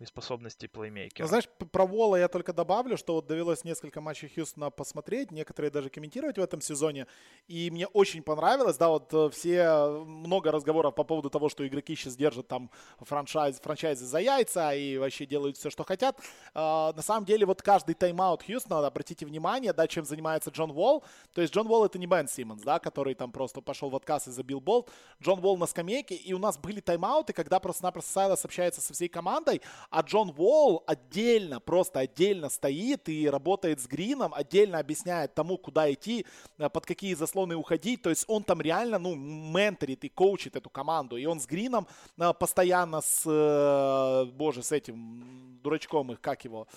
и 0.05 0.67
плеймейкера. 0.67 1.25
Ну, 1.25 1.27
знаешь, 1.27 1.47
про 1.71 1.85
Вола 1.85 2.17
я 2.17 2.27
только 2.27 2.53
добавлю, 2.53 2.97
что 2.97 3.13
вот 3.15 3.27
довелось 3.27 3.63
несколько 3.63 4.01
матчей 4.01 4.29
Хьюстона 4.33 4.69
посмотреть, 4.69 5.31
некоторые 5.31 5.71
даже 5.71 5.89
комментировать 5.89 6.37
в 6.37 6.41
этом 6.41 6.61
сезоне, 6.61 7.07
и 7.47 7.69
мне 7.71 7.87
очень 7.87 8.23
понравилось, 8.23 8.77
да, 8.77 8.89
вот 8.89 9.13
э, 9.13 9.29
все, 9.31 10.03
много 10.05 10.51
разговоров 10.51 10.95
по 10.95 11.03
поводу 11.03 11.29
того, 11.29 11.49
что 11.49 11.67
игроки 11.67 11.95
сейчас 11.95 12.15
держат 12.15 12.47
там 12.47 12.71
франчайз, 12.99 13.59
франчайзы 13.59 14.05
за 14.05 14.19
яйца 14.19 14.73
и 14.73 14.97
вообще 14.97 15.25
делают 15.25 15.57
все, 15.57 15.69
что 15.69 15.83
хотят. 15.83 16.19
А, 16.53 16.93
на 16.93 17.01
самом 17.01 17.25
деле, 17.25 17.45
вот 17.45 17.61
каждый 17.61 17.95
тайм-аут 17.95 18.43
Хьюстона, 18.43 18.85
обратите 18.85 19.25
внимание, 19.25 19.73
да, 19.73 19.87
чем 19.87 20.05
занимается 20.05 20.49
Джон 20.49 20.71
Волл, 20.71 21.03
то 21.33 21.41
есть 21.41 21.53
Джон 21.53 21.67
Волл 21.67 21.85
это 21.85 21.99
не 21.99 22.07
Бен 22.07 22.27
Симмонс, 22.27 22.61
да, 22.63 22.79
который 22.79 23.15
там 23.15 23.31
просто 23.31 23.61
пошел 23.61 23.89
в 23.89 23.95
отказ 23.95 24.27
и 24.27 24.31
забил 24.31 24.59
болт, 24.59 24.89
Джон 25.21 25.39
Волл 25.39 25.57
на 25.57 25.65
скамейке, 25.65 26.15
и 26.15 26.33
у 26.33 26.39
нас 26.39 26.57
были 26.57 26.79
тайм-ауты, 26.79 27.33
когда 27.33 27.59
просто-напросто 27.59 28.11
Сайлас 28.11 28.45
общается 28.45 28.81
со 28.81 28.93
всей 28.93 29.09
командой, 29.09 29.61
а 29.95 30.01
Джон 30.01 30.33
Уолл 30.37 30.83
отдельно, 30.87 31.61
просто 31.61 32.01
отдельно 32.01 32.49
стоит 32.49 33.07
и 33.07 33.29
работает 33.29 33.79
с 33.79 33.87
Грином, 33.87 34.33
отдельно 34.33 34.77
объясняет 34.77 35.33
тому, 35.33 35.57
куда 35.57 35.89
идти, 35.91 36.25
э, 36.57 36.69
под 36.69 36.85
какие 36.85 37.13
заслоны 37.13 37.55
уходить. 37.55 38.01
То 38.01 38.09
есть 38.09 38.25
он 38.27 38.43
там 38.43 38.59
реально, 38.59 38.99
ну, 38.99 39.15
менторит 39.15 40.03
и 40.03 40.09
коучит 40.09 40.57
эту 40.57 40.69
команду. 40.69 41.15
И 41.15 41.25
он 41.25 41.39
с 41.39 41.45
Грином 41.45 41.87
э, 42.17 42.33
постоянно 42.33 42.99
с, 42.99 43.23
э, 43.25 44.25
боже, 44.33 44.63
с 44.63 44.73
этим 44.73 45.61
дурачком 45.63 46.11
их, 46.11 46.19
как 46.19 46.43
его? 46.43 46.67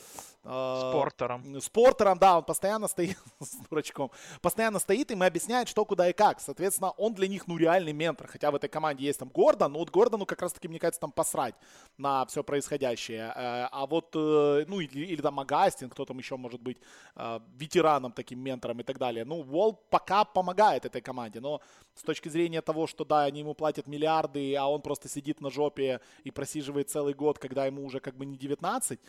Спортером. 0.43 1.61
Спортером, 1.61 2.19
да, 2.19 2.39
он 2.39 2.45
постоянно 2.45 2.87
стоит 2.87 3.19
с 3.41 3.57
дурачком. 3.69 4.13
Постоянно 4.41 4.79
стоит, 4.79 5.11
и 5.11 5.17
мы 5.17 5.27
объясняет, 5.27 5.69
что, 5.69 5.85
куда 5.85 6.09
и 6.09 6.13
как. 6.13 6.41
Соответственно, 6.41 6.93
он 6.93 7.15
для 7.15 7.27
них, 7.27 7.49
ну, 7.49 7.57
реальный 7.59 7.93
ментор. 7.93 8.29
Хотя 8.29 8.53
в 8.53 8.55
этой 8.55 8.71
команде 8.71 9.05
есть 9.05 9.19
там 9.19 9.29
Гордон, 9.29 9.73
но 9.73 9.81
вот 9.81 9.91
Гордону 9.91 10.25
как 10.25 10.41
раз-таки, 10.41 10.69
мне 10.69 10.79
кажется, 10.79 11.01
там 11.01 11.11
посрать 11.11 11.57
на 11.99 12.25
все 12.27 12.45
происходящее. 12.45 12.98
Э, 13.07 13.69
а 13.71 13.87
вот, 13.87 14.15
э, 14.15 14.65
ну, 14.69 14.81
или, 14.81 15.07
или 15.07 15.23
там 15.23 15.39
Агастин, 15.41 15.91
кто 15.91 16.05
там 16.05 16.19
еще 16.19 16.37
может 16.37 16.61
быть 16.61 16.79
э, 17.17 17.41
ветераном, 17.57 18.13
таким 18.13 18.41
ментором 18.41 18.81
и 18.81 18.83
так 18.83 18.99
далее. 18.99 19.25
Ну, 19.25 19.43
Волл 19.43 19.75
пока 19.91 20.25
помогает 20.25 20.85
этой 20.85 21.01
команде, 21.01 21.41
но 21.41 21.61
с 21.95 22.03
точки 22.03 22.29
зрения 22.29 22.63
того, 22.63 22.87
что, 22.87 23.05
да, 23.05 23.25
они 23.25 23.41
ему 23.41 23.55
платят 23.55 23.87
миллиарды, 23.87 24.57
а 24.57 24.67
он 24.67 24.83
просто 24.83 25.09
сидит 25.09 25.41
на 25.41 25.51
жопе 25.51 26.01
и 26.25 26.31
просиживает 26.31 26.91
целый 26.91 27.15
год, 27.15 27.39
когда 27.39 27.67
ему 27.67 27.85
уже 27.85 28.01
как 28.01 28.17
бы 28.17 28.27
не 28.27 28.37
19, 28.37 29.01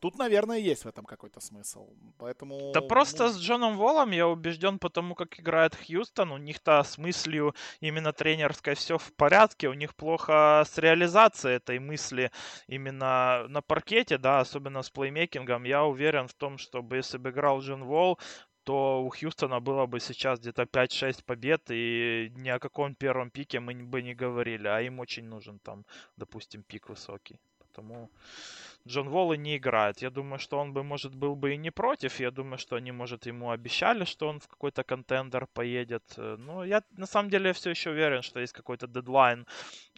Тут, 0.00 0.16
наверное, 0.16 0.58
есть 0.58 0.84
в 0.84 0.88
этом 0.88 1.04
какой-то 1.04 1.40
смысл. 1.40 1.88
Поэтому... 2.18 2.72
Да 2.72 2.80
просто 2.80 3.24
ну... 3.24 3.32
с 3.32 3.38
Джоном 3.38 3.76
Волом 3.76 4.12
я 4.12 4.28
убежден, 4.28 4.78
потому 4.78 5.14
как 5.14 5.40
играет 5.40 5.74
Хьюстон. 5.74 6.32
У 6.32 6.38
них-то 6.38 6.82
с 6.82 6.98
мыслью 6.98 7.54
именно 7.80 8.12
тренерской 8.12 8.74
все 8.74 8.96
в 8.96 9.12
порядке. 9.14 9.68
У 9.68 9.74
них 9.74 9.94
плохо 9.94 10.64
с 10.64 10.78
реализацией 10.78 11.56
этой 11.56 11.80
мысли 11.80 12.30
именно 12.68 13.46
на 13.48 13.60
паркете, 13.60 14.18
да, 14.18 14.40
особенно 14.40 14.82
с 14.82 14.90
плеймейкингом. 14.90 15.64
Я 15.64 15.84
уверен 15.84 16.28
в 16.28 16.34
том, 16.34 16.58
что 16.58 16.86
если 16.92 17.18
бы 17.18 17.30
играл 17.30 17.60
Джон 17.60 17.84
Волл, 17.84 18.18
то 18.68 19.02
у 19.02 19.08
Хьюстона 19.08 19.60
было 19.60 19.86
бы 19.86 19.98
сейчас 19.98 20.38
где-то 20.40 20.62
5-6 20.62 21.24
побед, 21.24 21.70
и 21.70 22.30
ни 22.36 22.50
о 22.50 22.58
каком 22.58 22.94
первом 22.94 23.30
пике 23.30 23.60
мы 23.60 23.74
бы 23.74 24.02
не 24.02 24.14
говорили, 24.14 24.68
а 24.68 24.80
им 24.82 25.00
очень 25.00 25.24
нужен 25.24 25.58
там, 25.58 25.84
допустим, 26.16 26.62
пик 26.62 26.88
высокий. 26.90 27.40
Потому 27.58 28.10
Джон 28.86 29.08
Волл 29.08 29.34
не 29.34 29.56
играет. 29.56 30.02
Я 30.02 30.10
думаю, 30.10 30.38
что 30.38 30.58
он 30.58 30.72
бы, 30.72 30.82
может, 30.82 31.14
был 31.14 31.36
бы 31.36 31.54
и 31.54 31.56
не 31.56 31.70
против. 31.70 32.20
Я 32.20 32.30
думаю, 32.30 32.58
что 32.58 32.76
они, 32.76 32.92
может, 32.92 33.26
ему 33.26 33.50
обещали, 33.50 34.04
что 34.04 34.28
он 34.28 34.40
в 34.40 34.48
какой-то 34.48 34.82
контендер 34.84 35.46
поедет. 35.46 36.04
Э, 36.16 36.36
но 36.38 36.64
я, 36.64 36.82
на 36.96 37.06
самом 37.06 37.30
деле, 37.30 37.52
все 37.52 37.70
еще 37.70 37.90
уверен, 37.90 38.22
что 38.22 38.40
есть 38.40 38.52
какой-то 38.52 38.86
дедлайн 38.86 39.46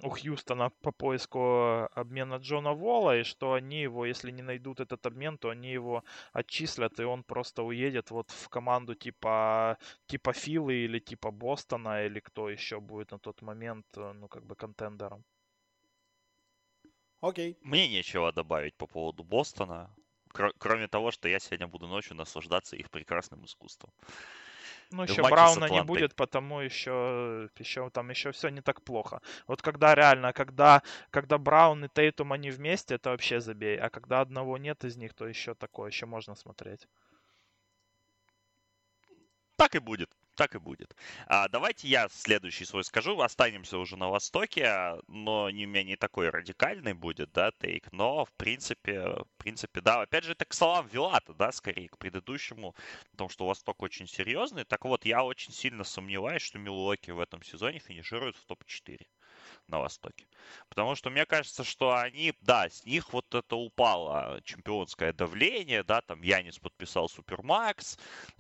у 0.03 0.11
Хьюстона 0.11 0.71
по 0.83 0.93
поиску 0.93 1.89
обмена 1.95 2.37
Джона 2.37 2.73
Волла, 2.73 3.19
и 3.19 3.25
что 3.25 3.53
они 3.53 3.83
его, 3.83 4.07
если 4.07 4.33
не 4.33 4.43
найдут 4.43 4.81
этот 4.81 5.07
обмен, 5.07 5.39
то 5.39 5.51
они 5.51 5.73
его 5.73 6.03
отчислят, 6.33 7.01
и 7.01 7.05
он 7.05 7.23
просто 7.23 7.63
уедет 7.63 8.11
вот 8.11 8.31
в 8.31 8.49
команду 8.49 8.95
типа, 8.95 9.77
типа 10.07 10.33
Филы 10.33 10.75
или 10.85 10.99
типа 10.99 11.31
Бостона, 11.31 12.07
или 12.07 12.21
кто 12.21 12.51
еще 12.51 12.81
будет 12.81 13.13
на 13.13 13.19
тот 13.19 13.43
момент, 13.43 13.87
э, 13.97 14.13
ну, 14.13 14.29
как 14.29 14.45
бы 14.45 14.57
контендером. 14.57 15.25
Окей. 17.21 17.57
Мне 17.63 17.89
нечего 17.89 18.33
добавить 18.33 18.75
по 18.75 18.87
поводу 18.87 19.23
Бостона, 19.25 19.91
кр- 20.33 20.55
кроме 20.59 20.89
того, 20.89 21.11
что 21.11 21.29
я 21.29 21.39
сегодня 21.39 21.67
буду 21.67 21.87
ночью 21.87 22.17
наслаждаться 22.17 22.77
их 22.77 22.91
прекрасным 22.91 23.45
искусством. 23.45 23.93
Ну, 24.91 25.05
еще 25.05 25.23
Брауна 25.23 25.67
не 25.67 25.83
будет, 25.83 26.15
потому 26.17 26.61
еще, 26.61 27.49
еще 27.59 27.91
там 27.91 28.11
еще 28.11 28.33
все 28.33 28.49
не 28.49 28.61
так 28.61 28.83
плохо. 28.83 29.21
Вот 29.47 29.63
когда 29.63 29.95
реально, 29.95 30.33
когда, 30.33 30.83
когда 31.11 31.39
Браун 31.39 31.85
и 31.85 31.89
Тейтум 31.89 32.33
они 32.33 32.51
вместе, 32.51 32.95
это 32.97 33.11
вообще 33.11 33.41
забей. 33.41 33.79
А 33.79 33.89
когда 33.89 34.21
одного 34.21 34.59
нет 34.59 34.85
из 34.85 34.97
них, 34.97 35.15
то 35.15 35.29
еще 35.29 35.55
такое, 35.55 35.91
еще 35.91 36.07
можно 36.07 36.35
смотреть. 36.35 36.89
Так 39.57 39.75
и 39.77 39.79
будет 39.79 40.11
так 40.41 40.55
и 40.55 40.59
будет. 40.59 40.97
А, 41.27 41.49
давайте 41.49 41.87
я 41.87 42.09
следующий 42.09 42.65
свой 42.65 42.83
скажу. 42.83 43.21
Останемся 43.21 43.77
уже 43.77 43.99
на 43.99 44.09
Востоке, 44.09 44.95
но 45.07 45.51
не 45.51 45.67
менее 45.67 45.99
такой 45.99 46.31
радикальный 46.31 46.95
будет, 46.95 47.31
да, 47.33 47.51
тейк. 47.51 47.93
Но, 47.93 48.25
в 48.25 48.33
принципе, 48.33 49.01
в 49.03 49.29
принципе, 49.37 49.83
да. 49.83 50.01
Опять 50.01 50.25
же, 50.25 50.33
это 50.33 50.47
к 50.47 50.55
словам 50.55 50.87
Вилата, 50.87 51.35
да, 51.35 51.53
скорее, 51.53 51.91
к 51.91 51.99
предыдущему, 51.99 52.75
потому 53.11 53.29
что 53.29 53.47
Восток 53.47 53.83
очень 53.83 54.07
серьезный. 54.07 54.65
Так 54.65 54.87
вот, 54.87 55.05
я 55.05 55.25
очень 55.25 55.53
сильно 55.53 55.85
сомневаюсь, 55.85 56.41
что 56.41 56.59
Милуоки 56.59 57.11
в 57.11 57.21
этом 57.21 57.43
сезоне 57.43 57.79
финиширует 57.79 58.37
в 58.37 58.47
топ-4 58.47 59.07
на 59.69 59.79
Востоке. 59.79 60.27
Потому 60.69 60.95
что 60.95 61.11
мне 61.11 61.27
кажется, 61.27 61.65
что 61.65 61.95
они, 61.95 62.33
да, 62.41 62.69
с 62.69 62.85
них 62.85 63.13
вот 63.13 63.35
это 63.35 63.57
упало 63.57 64.41
чемпионское 64.45 65.13
давление, 65.13 65.83
да, 65.83 66.01
там 66.01 66.23
Янис 66.23 66.59
подписал 66.59 67.09
Супермакс, 67.09 67.99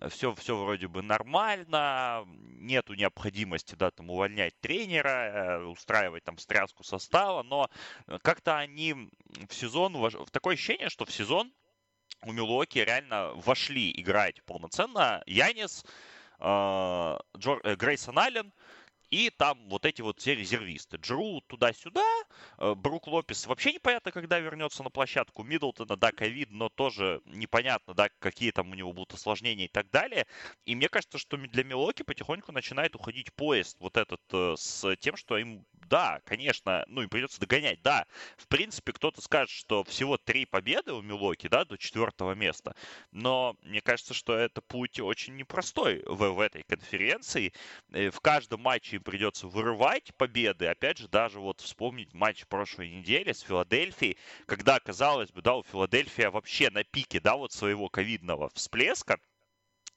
все, 0.08 0.34
все 0.34 0.56
вроде 0.56 0.88
бы 0.88 1.02
нормально, 1.02 2.24
нету 2.26 2.94
необходимости, 2.94 3.74
да, 3.74 3.90
там 3.90 4.10
увольнять 4.10 4.58
тренера, 4.60 5.08
э, 5.08 5.64
устраивать 5.64 6.24
там 6.24 6.38
стряску 6.38 6.84
состава, 6.84 7.42
но 7.42 7.70
как-то 8.22 8.58
они 8.58 9.10
в 9.48 9.54
сезон, 9.54 9.96
в 9.96 10.30
такое 10.30 10.54
ощущение, 10.54 10.88
что 10.88 11.04
в 11.04 11.12
сезон 11.12 11.52
у 12.22 12.32
Милуоки 12.32 12.78
реально 12.78 13.32
вошли 13.34 13.92
играть 13.96 14.42
полноценно 14.44 15.22
Янис, 15.26 15.84
э, 16.38 17.18
Джор, 17.36 17.60
э, 17.64 17.76
Грейсон 17.76 18.18
Аллен, 18.18 18.52
и 19.10 19.30
там 19.30 19.68
вот 19.68 19.84
эти 19.84 20.02
вот 20.02 20.20
все 20.20 20.34
резервисты. 20.34 20.96
Джеру 20.96 21.42
туда-сюда, 21.46 22.04
э, 22.58 22.74
Брук 22.74 23.08
Лопес 23.08 23.46
вообще 23.46 23.72
непонятно, 23.72 24.12
когда 24.12 24.38
вернется 24.38 24.82
на 24.82 24.90
площадку. 24.90 25.42
Миддлтона, 25.42 25.96
да, 25.96 26.12
ковид, 26.12 26.50
но 26.50 26.68
тоже 26.68 27.20
непонятно, 27.24 27.94
да, 27.94 28.08
какие 28.18 28.52
там 28.52 28.70
у 28.70 28.74
него 28.74 28.92
будут 28.92 29.14
осложнения 29.14 29.66
и 29.66 29.68
так 29.68 29.90
далее. 29.90 30.26
И 30.64 30.74
мне 30.74 30.88
кажется, 30.88 31.18
что 31.18 31.36
для 31.36 31.64
Милоки 31.64 32.02
потихоньку 32.02 32.52
начинает 32.52 32.94
уходить 32.94 33.32
поезд 33.34 33.76
вот 33.80 33.96
этот 33.96 34.20
э, 34.32 34.54
с 34.56 34.96
тем, 34.96 35.16
что 35.16 35.38
им 35.38 35.64
да, 35.90 36.20
конечно, 36.24 36.84
ну 36.86 37.02
и 37.02 37.08
придется 37.08 37.40
догонять, 37.40 37.82
да. 37.82 38.06
В 38.36 38.46
принципе, 38.46 38.92
кто-то 38.92 39.20
скажет, 39.20 39.50
что 39.50 39.82
всего 39.84 40.16
три 40.16 40.46
победы 40.46 40.92
у 40.92 41.02
Милоки, 41.02 41.48
да, 41.48 41.64
до 41.64 41.76
четвертого 41.76 42.32
места, 42.32 42.76
но 43.10 43.56
мне 43.62 43.80
кажется, 43.80 44.14
что 44.14 44.36
это 44.36 44.62
путь 44.62 45.00
очень 45.00 45.34
непростой 45.36 46.02
в, 46.06 46.30
в 46.30 46.40
этой 46.40 46.62
конференции. 46.62 47.52
Э, 47.92 48.10
в 48.10 48.20
каждом 48.20 48.60
матче 48.60 48.96
им 48.96 49.02
придется 49.02 49.48
вырывать 49.48 50.14
победы, 50.14 50.66
опять 50.66 50.98
же, 50.98 51.08
даже 51.08 51.40
вот 51.40 51.60
вспомнить 51.60 52.14
матч 52.14 52.46
прошлой 52.46 52.88
недели 52.88 53.32
с 53.32 53.40
Филадельфией, 53.40 54.16
когда, 54.46 54.78
казалось 54.78 55.32
бы, 55.32 55.42
да, 55.42 55.56
у 55.56 55.64
Филадельфии 55.64 56.22
вообще 56.22 56.70
на 56.70 56.84
пике, 56.84 57.18
да, 57.18 57.34
вот 57.36 57.52
своего 57.52 57.88
ковидного 57.88 58.50
всплеска, 58.54 59.18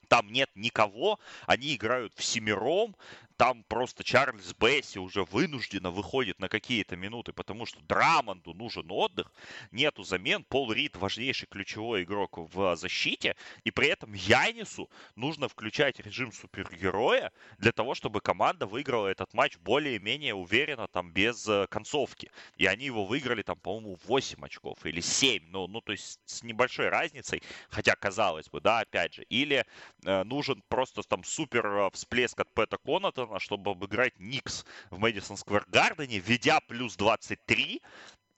там 0.07 0.31
нет 0.31 0.49
никого, 0.55 1.19
они 1.47 1.75
играют 1.75 2.13
в 2.15 2.23
семером, 2.23 2.95
там 3.37 3.63
просто 3.63 4.03
Чарльз 4.03 4.53
Бесси 4.53 4.99
уже 4.99 5.23
вынужденно 5.23 5.91
выходит 5.91 6.39
на 6.39 6.49
какие-то 6.49 6.95
минуты, 6.95 7.33
потому 7.33 7.65
что 7.65 7.81
Драмонду 7.81 8.53
нужен 8.53 8.87
отдых, 8.89 9.31
нету 9.71 10.03
замен, 10.03 10.43
Пол 10.43 10.71
Рид 10.71 10.95
важнейший 10.95 11.47
ключевой 11.47 12.03
игрок 12.03 12.37
в 12.37 12.75
защите, 12.75 13.35
и 13.63 13.71
при 13.71 13.87
этом 13.87 14.13
Янису 14.13 14.89
нужно 15.15 15.47
включать 15.47 15.99
режим 15.99 16.31
супергероя 16.31 17.31
для 17.57 17.71
того, 17.71 17.95
чтобы 17.95 18.21
команда 18.21 18.65
выиграла 18.65 19.07
этот 19.07 19.33
матч 19.33 19.57
более-менее 19.57 20.33
уверенно, 20.33 20.87
там, 20.87 21.11
без 21.11 21.47
э, 21.47 21.67
концовки. 21.69 22.31
И 22.57 22.65
они 22.65 22.85
его 22.85 23.05
выиграли, 23.05 23.41
там, 23.41 23.57
по-моему, 23.59 23.97
8 24.05 24.43
очков 24.45 24.85
или 24.85 25.01
7, 25.01 25.43
ну, 25.49 25.67
ну, 25.67 25.81
то 25.81 25.91
есть 25.91 26.19
с 26.25 26.43
небольшой 26.43 26.89
разницей, 26.89 27.41
хотя, 27.69 27.95
казалось 27.95 28.49
бы, 28.49 28.61
да, 28.61 28.79
опять 28.79 29.13
же, 29.15 29.23
или 29.23 29.65
э, 30.05 30.23
нужен 30.23 30.63
просто 30.67 31.01
там 31.03 31.23
супер 31.23 31.65
э, 31.65 31.89
всплеск 31.93 32.39
от 32.39 32.53
Пэта 32.53 32.77
Коната, 32.77 33.22
Бостона, 33.23 33.39
чтобы 33.39 33.71
обыграть 33.71 34.19
Никс 34.19 34.65
в 34.89 34.99
Мэдисон 34.99 35.37
Сквер 35.37 35.65
Гардене, 35.67 36.19
ведя 36.19 36.59
плюс 36.67 36.95
23 36.95 37.81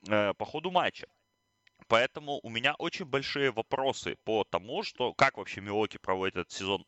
э, 0.08 0.34
по 0.34 0.46
ходу 0.46 0.72
матча. 0.72 1.08
Поэтому 1.88 2.40
у 2.44 2.50
меня 2.50 2.74
очень 2.76 3.06
большие 3.06 3.52
вопросы 3.52 4.18
по 4.24 4.44
тому, 4.44 4.84
что 4.84 5.14
как 5.14 5.38
вообще 5.38 5.62
Милоки 5.62 5.98
проводит 5.98 6.38
этот 6.38 6.52
сезон 6.52 6.86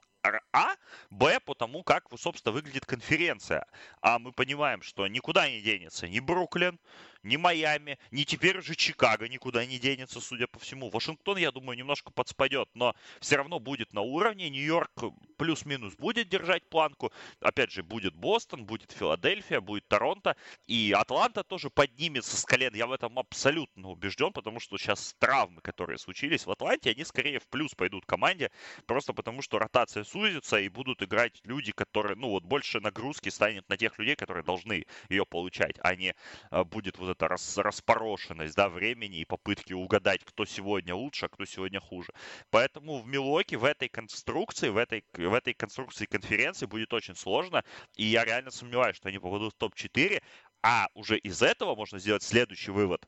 а, 0.51 0.75
Б, 1.09 1.39
по 1.39 1.53
тому, 1.53 1.83
как, 1.83 2.05
собственно, 2.17 2.53
выглядит 2.53 2.85
конференция. 2.85 3.65
А 4.01 4.19
мы 4.19 4.31
понимаем, 4.33 4.81
что 4.81 5.07
никуда 5.07 5.49
не 5.49 5.61
денется 5.61 6.07
ни 6.07 6.19
Бруклин, 6.19 6.79
ни 7.23 7.37
Майами, 7.37 7.97
ни 8.11 8.23
теперь 8.23 8.57
уже 8.57 8.75
Чикаго 8.75 9.27
никуда 9.27 9.65
не 9.65 9.79
денется, 9.79 10.19
судя 10.19 10.47
по 10.47 10.59
всему. 10.59 10.89
Вашингтон, 10.89 11.37
я 11.37 11.51
думаю, 11.51 11.77
немножко 11.77 12.11
подспадет, 12.11 12.69
но 12.73 12.95
все 13.19 13.37
равно 13.37 13.59
будет 13.59 13.93
на 13.93 14.01
уровне. 14.01 14.49
Нью-Йорк 14.49 14.91
плюс-минус 15.37 15.95
будет 15.95 16.29
держать 16.29 16.67
планку. 16.69 17.11
Опять 17.39 17.71
же, 17.71 17.83
будет 17.83 18.15
Бостон, 18.15 18.65
будет 18.65 18.91
Филадельфия, 18.91 19.61
будет 19.61 19.87
Торонто. 19.87 20.35
И 20.67 20.93
Атланта 20.95 21.43
тоже 21.43 21.69
поднимется 21.69 22.37
с 22.37 22.45
колен. 22.45 22.73
Я 22.73 22.87
в 22.87 22.91
этом 22.91 23.17
абсолютно 23.19 23.89
убежден, 23.89 24.31
потому 24.33 24.59
что 24.59 24.77
сейчас 24.77 25.15
травмы, 25.19 25.61
которые 25.61 25.97
случились 25.97 26.45
в 26.45 26.51
Атланте, 26.51 26.91
они 26.91 27.03
скорее 27.03 27.39
в 27.39 27.47
плюс 27.47 27.73
пойдут 27.75 28.05
команде, 28.05 28.51
просто 28.85 29.13
потому 29.13 29.41
что 29.41 29.59
ротация 29.59 30.03
сузится 30.03 30.59
и 30.59 30.69
будут 30.69 31.01
играть 31.03 31.41
люди, 31.43 31.71
которые, 31.71 32.15
ну 32.15 32.29
вот, 32.29 32.43
больше 32.43 32.79
нагрузки 32.79 33.29
станет 33.29 33.67
на 33.69 33.77
тех 33.77 33.97
людей, 33.99 34.15
которые 34.15 34.43
должны 34.43 34.85
ее 35.09 35.25
получать, 35.25 35.75
а 35.81 35.95
не 35.95 36.15
а, 36.49 36.63
будет 36.63 36.97
вот 36.97 37.06
эта 37.07 37.27
рас, 37.27 37.57
распорошенность, 37.57 38.55
да, 38.55 38.69
времени 38.69 39.19
и 39.19 39.25
попытки 39.25 39.73
угадать, 39.73 40.23
кто 40.23 40.45
сегодня 40.45 40.95
лучше, 40.95 41.25
а 41.25 41.29
кто 41.29 41.45
сегодня 41.45 41.79
хуже. 41.79 42.13
Поэтому 42.49 43.01
в 43.01 43.07
Милоке 43.07 43.57
в 43.57 43.63
этой 43.63 43.89
конструкции, 43.89 44.69
в 44.69 44.77
этой, 44.77 45.03
в 45.13 45.33
этой 45.33 45.53
конструкции 45.53 46.05
конференции 46.05 46.65
будет 46.65 46.93
очень 46.93 47.15
сложно, 47.15 47.63
и 47.95 48.05
я 48.05 48.25
реально 48.25 48.51
сомневаюсь, 48.51 48.95
что 48.95 49.09
они 49.09 49.19
попадут 49.19 49.53
в 49.53 49.57
топ-4, 49.57 50.21
а 50.63 50.87
уже 50.93 51.17
из 51.17 51.41
этого 51.41 51.75
можно 51.75 51.99
сделать 51.99 52.23
следующий 52.23 52.71
вывод, 52.71 53.07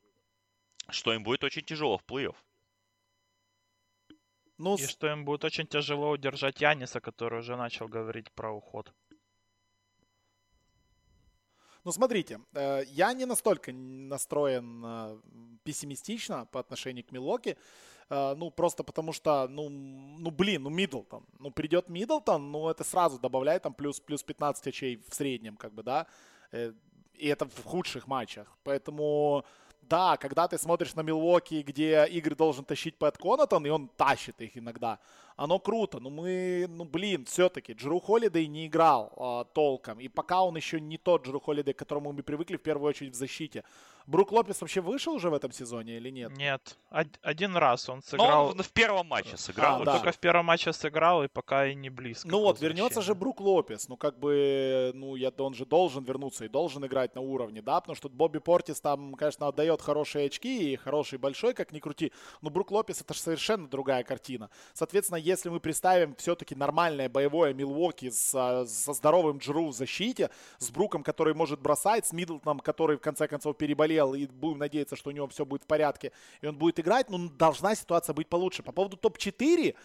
что 0.90 1.14
им 1.14 1.24
будет 1.24 1.44
очень 1.44 1.64
тяжело 1.64 1.98
в 1.98 2.04
плей-офф. 2.06 2.36
Ну, 4.58 4.76
и 4.76 4.86
что 4.86 5.08
им 5.08 5.24
будет 5.24 5.46
очень 5.46 5.68
тяжело 5.68 6.10
удержать 6.10 6.60
Яниса, 6.60 7.00
который 7.00 7.40
уже 7.40 7.56
начал 7.56 7.88
говорить 7.88 8.30
про 8.34 8.52
уход. 8.52 8.94
Ну, 11.86 11.92
смотрите, 11.92 12.40
э, 12.54 12.84
я 12.88 13.14
не 13.14 13.26
настолько 13.26 13.72
настроен 13.72 14.84
э, 14.86 15.20
пессимистично 15.64 16.46
по 16.46 16.60
отношению 16.60 17.06
к 17.06 17.12
Милоке. 17.12 17.58
Э, 18.10 18.36
ну, 18.36 18.52
просто 18.52 18.84
потому 18.84 19.14
что, 19.14 19.48
ну, 19.48 19.70
ну, 19.70 20.32
блин, 20.32 20.64
ну, 20.64 20.70
Миддлтон. 20.70 21.26
Ну, 21.40 21.52
придет 21.52 21.90
Миддлтон, 21.90 22.52
ну, 22.52 22.70
это 22.70 22.84
сразу 22.84 23.20
добавляет 23.20 23.64
там 23.64 23.74
плюс, 23.74 24.00
плюс 24.00 24.24
15 24.24 24.68
очей 24.68 25.04
в 25.10 25.16
среднем, 25.16 25.56
как 25.56 25.74
бы, 25.74 25.84
да. 25.84 26.06
И 26.52 27.28
это 27.28 27.46
в 27.46 27.64
худших 27.64 28.08
матчах. 28.08 28.58
Поэтому 28.64 29.44
да, 29.82 30.18
когда 30.18 30.48
ты 30.48 30.58
смотришь 30.58 30.96
на 30.96 31.02
Милуоки, 31.02 31.64
где 31.66 32.06
игры 32.06 32.36
должен 32.36 32.64
тащить 32.64 32.98
Пэт 32.98 33.18
Конатон, 33.18 33.66
и 33.66 33.70
он 33.70 33.88
тащит 33.88 34.40
их 34.42 34.58
иногда, 34.58 35.00
оно 35.36 35.58
круто. 35.60 36.00
Но 36.00 36.10
мы, 36.10 36.68
ну 36.70 36.84
блин, 36.84 37.26
все-таки 37.26 37.74
Джеру 37.74 38.00
Холидей 38.00 38.48
не 38.48 38.68
играл 38.68 39.12
а, 39.16 39.46
толком. 39.46 40.00
И 40.00 40.08
пока 40.08 40.42
он 40.42 40.56
еще 40.58 40.80
не 40.80 40.98
тот 40.98 41.26
Джеру 41.26 41.40
Холидей, 41.40 41.74
к 41.74 41.80
которому 41.80 42.12
мы 42.12 42.24
привыкли 42.24 42.58
в 42.58 42.62
первую 42.62 42.90
очередь 42.90 43.14
в 43.14 43.18
защите. 43.18 43.64
Брук 44.10 44.32
Лопес 44.32 44.60
вообще 44.62 44.82
вышел 44.82 45.14
уже 45.14 45.30
в 45.30 45.36
этом 45.36 45.52
сезоне 45.52 45.98
или 45.98 46.10
нет? 46.10 46.36
Нет, 46.36 46.80
один 47.22 47.56
раз 47.56 47.88
он 47.90 48.02
сыграл. 48.02 48.46
Но 48.46 48.52
он 48.54 48.64
в 48.64 48.72
первом 48.72 49.06
матче 49.06 49.38
сыграл. 49.38 49.84
А, 49.84 49.86
да. 49.86 49.94
Только 49.98 50.12
в 50.12 50.18
первом 50.18 50.46
матче 50.46 50.74
сыграл 50.74 51.24
и 51.24 51.28
пока 51.28 51.68
и 51.68 51.76
не 51.76 51.92
близко. 51.92 52.28
Ну 52.28 52.40
вот, 52.40 52.60
вернется 52.60 53.04
же 53.04 53.14
Брук 53.14 53.40
Лопес. 53.40 53.88
Ну 53.88 53.98
как 53.98 54.18
бы, 54.18 54.92
ну 54.96 55.16
я, 55.16 55.32
он 55.38 55.54
же 55.54 55.68
должен 55.68 56.04
вернуться 56.04 56.46
и 56.46 56.48
должен 56.48 56.84
играть 56.88 57.14
на 57.14 57.22
уровне, 57.22 57.62
да, 57.62 57.80
потому 57.80 57.96
что 57.96 58.10
Бобби 58.10 58.40
Портис 58.40 58.82
там, 58.82 59.14
конечно, 59.14 59.48
отдает 59.48 59.80
хорошие 59.80 60.26
очки 60.26 60.74
и 60.74 60.76
хороший 60.76 61.20
большой, 61.20 61.54
как 61.54 61.72
ни 61.72 61.78
крути. 61.78 62.12
Но 62.42 62.50
Брук 62.50 62.72
Лопес 62.72 63.02
это 63.02 63.14
же 63.14 63.20
совершенно 63.20 63.68
другая 63.68 64.04
картина. 64.04 64.50
Соответственно, 64.74 65.18
если 65.18 65.50
мы 65.50 65.60
представим 65.60 66.16
все-таки 66.16 66.56
нормальное 66.56 67.10
боевое 67.10 67.54
Милуоки 67.54 68.10
с, 68.10 68.32
со 68.32 68.94
здоровым 68.94 69.38
Джру 69.38 69.68
в 69.68 69.74
защите, 69.74 70.32
с 70.58 70.72
Бруком, 70.72 71.04
который 71.04 71.36
может 71.36 71.62
бросать, 71.62 72.08
с 72.08 72.12
Миддлтоном, 72.12 72.60
который 72.60 72.98
в 72.98 73.02
конце 73.02 73.28
концов 73.28 73.56
переболел 73.56 73.99
заболел, 74.00 74.14
и 74.14 74.28
будем 74.28 74.60
надеяться, 74.60 74.96
что 74.96 75.10
у 75.10 75.14
него 75.14 75.28
все 75.28 75.46
будет 75.46 75.64
в 75.64 75.68
порядке, 75.68 76.12
и 76.42 76.48
он 76.48 76.56
будет 76.56 76.80
играть, 76.80 77.10
ну, 77.10 77.30
должна 77.30 77.76
ситуация 77.76 78.14
быть 78.14 78.28
получше. 78.28 78.64
По 78.64 78.72
поводу 78.72 78.98
топ-4, 78.98 79.76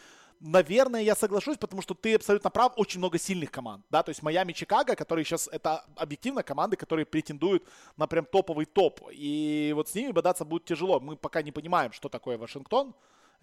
наверное, 0.40 1.02
я 1.02 1.14
соглашусь, 1.14 1.56
потому 1.56 1.82
что 1.82 1.94
ты 1.94 2.14
абсолютно 2.14 2.50
прав, 2.50 2.72
очень 2.76 2.98
много 3.00 3.18
сильных 3.18 3.50
команд, 3.50 3.84
да, 3.90 4.02
то 4.02 4.10
есть 4.10 4.22
Майами, 4.22 4.52
Чикаго, 4.52 4.94
которые 4.94 5.24
сейчас, 5.24 5.48
это 5.52 5.84
объективно 5.96 6.42
команды, 6.42 6.76
которые 6.76 7.04
претендуют 7.04 7.64
на 7.96 8.06
прям 8.06 8.24
топовый 8.24 8.66
топ, 8.66 9.00
и 9.12 9.72
вот 9.74 9.88
с 9.88 9.94
ними 9.94 10.12
бодаться 10.12 10.44
будет 10.44 10.64
тяжело, 10.64 11.00
мы 11.00 11.16
пока 11.16 11.42
не 11.42 11.52
понимаем, 11.52 11.92
что 11.92 12.08
такое 12.08 12.38
Вашингтон, 12.38 12.94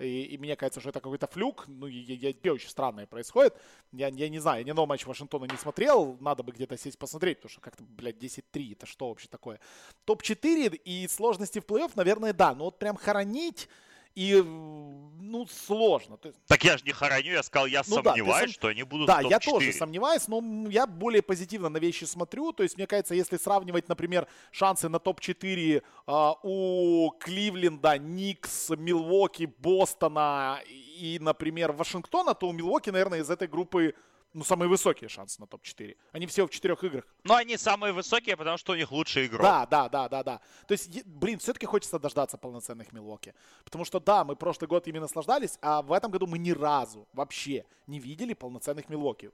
и, 0.01 0.23
и 0.23 0.37
мне 0.37 0.55
кажется, 0.55 0.79
что 0.79 0.89
это 0.89 0.99
какой-то 0.99 1.27
флюк. 1.27 1.65
Ну, 1.67 1.87
я, 1.87 2.33
я, 2.43 2.53
очень 2.53 2.69
странное 2.69 3.05
происходит. 3.05 3.55
Я, 3.91 4.07
я 4.07 4.29
не 4.29 4.39
знаю, 4.39 4.59
я 4.59 4.63
ни 4.65 4.69
одного 4.71 4.87
матча 4.87 5.07
Вашингтона 5.07 5.45
не 5.45 5.57
смотрел. 5.57 6.17
Надо 6.19 6.43
бы 6.43 6.51
где-то 6.51 6.77
сесть 6.77 6.97
посмотреть, 6.97 7.37
потому 7.37 7.51
что 7.51 7.61
как-то, 7.61 7.83
блядь, 7.83 8.17
10-3. 8.17 8.73
Это 8.73 8.85
что 8.85 9.09
вообще 9.09 9.27
такое? 9.27 9.59
Топ-4 10.05 10.75
и 10.75 11.07
сложности 11.07 11.59
в 11.59 11.65
плей-офф, 11.65 11.91
наверное, 11.95 12.33
да. 12.33 12.53
Но 12.55 12.65
вот 12.65 12.79
прям 12.79 12.95
хоронить 12.95 13.69
и, 14.15 14.41
ну, 14.41 15.47
сложно. 15.47 16.17
Так 16.47 16.63
я 16.63 16.77
же 16.77 16.83
не 16.83 16.91
хороню, 16.91 17.31
я 17.31 17.43
сказал, 17.43 17.67
я 17.67 17.81
ну, 17.87 18.01
сомневаюсь, 18.01 18.51
да, 18.51 18.53
что 18.53 18.67
они 18.67 18.83
будут 18.83 19.07
Да, 19.07 19.21
я 19.21 19.39
тоже 19.39 19.71
сомневаюсь, 19.71 20.27
но 20.27 20.41
я 20.69 20.85
более 20.85 21.21
позитивно 21.21 21.69
на 21.69 21.77
вещи 21.77 22.03
смотрю. 22.03 22.51
То 22.51 22.63
есть, 22.63 22.77
мне 22.77 22.87
кажется, 22.87 23.15
если 23.15 23.37
сравнивать, 23.37 23.87
например, 23.87 24.27
шансы 24.51 24.89
на 24.89 24.99
топ-4 24.99 25.83
а, 26.07 26.35
у 26.43 27.11
Кливленда, 27.19 27.97
Никс, 27.97 28.69
Милвоки, 28.69 29.45
Бостона 29.59 30.59
и, 30.67 31.17
например, 31.21 31.71
Вашингтона, 31.71 32.33
то 32.33 32.49
у 32.49 32.51
Милвоки, 32.51 32.89
наверное, 32.89 33.19
из 33.19 33.29
этой 33.29 33.47
группы 33.47 33.95
ну, 34.33 34.43
самые 34.43 34.69
высокие 34.69 35.09
шансы 35.09 35.39
на 35.39 35.47
топ-4. 35.47 35.97
Они 36.13 36.25
все 36.27 36.45
в 36.45 36.49
четырех 36.49 36.83
играх. 36.83 37.05
Но 37.23 37.35
они 37.35 37.57
самые 37.57 37.93
высокие, 37.93 38.37
потому 38.37 38.57
что 38.57 38.73
у 38.73 38.75
них 38.75 38.91
лучший 38.91 39.25
игрок. 39.25 39.41
Да, 39.41 39.65
да, 39.65 39.89
да, 39.89 40.09
да, 40.09 40.23
да. 40.23 40.41
То 40.67 40.71
есть, 40.73 41.03
блин, 41.05 41.39
все-таки 41.39 41.65
хочется 41.65 41.99
дождаться 41.99 42.37
полноценных 42.37 42.91
Милуоки. 42.93 43.33
Потому 43.63 43.85
что, 43.85 43.99
да, 43.99 44.23
мы 44.23 44.35
прошлый 44.35 44.67
год 44.67 44.87
ими 44.87 44.99
наслаждались, 44.99 45.57
а 45.61 45.81
в 45.81 45.91
этом 45.91 46.11
году 46.11 46.27
мы 46.27 46.37
ни 46.37 46.51
разу 46.51 47.07
вообще 47.13 47.65
не 47.87 47.99
видели 47.99 48.33
полноценных 48.33 48.89
Милуоки. 48.89 49.31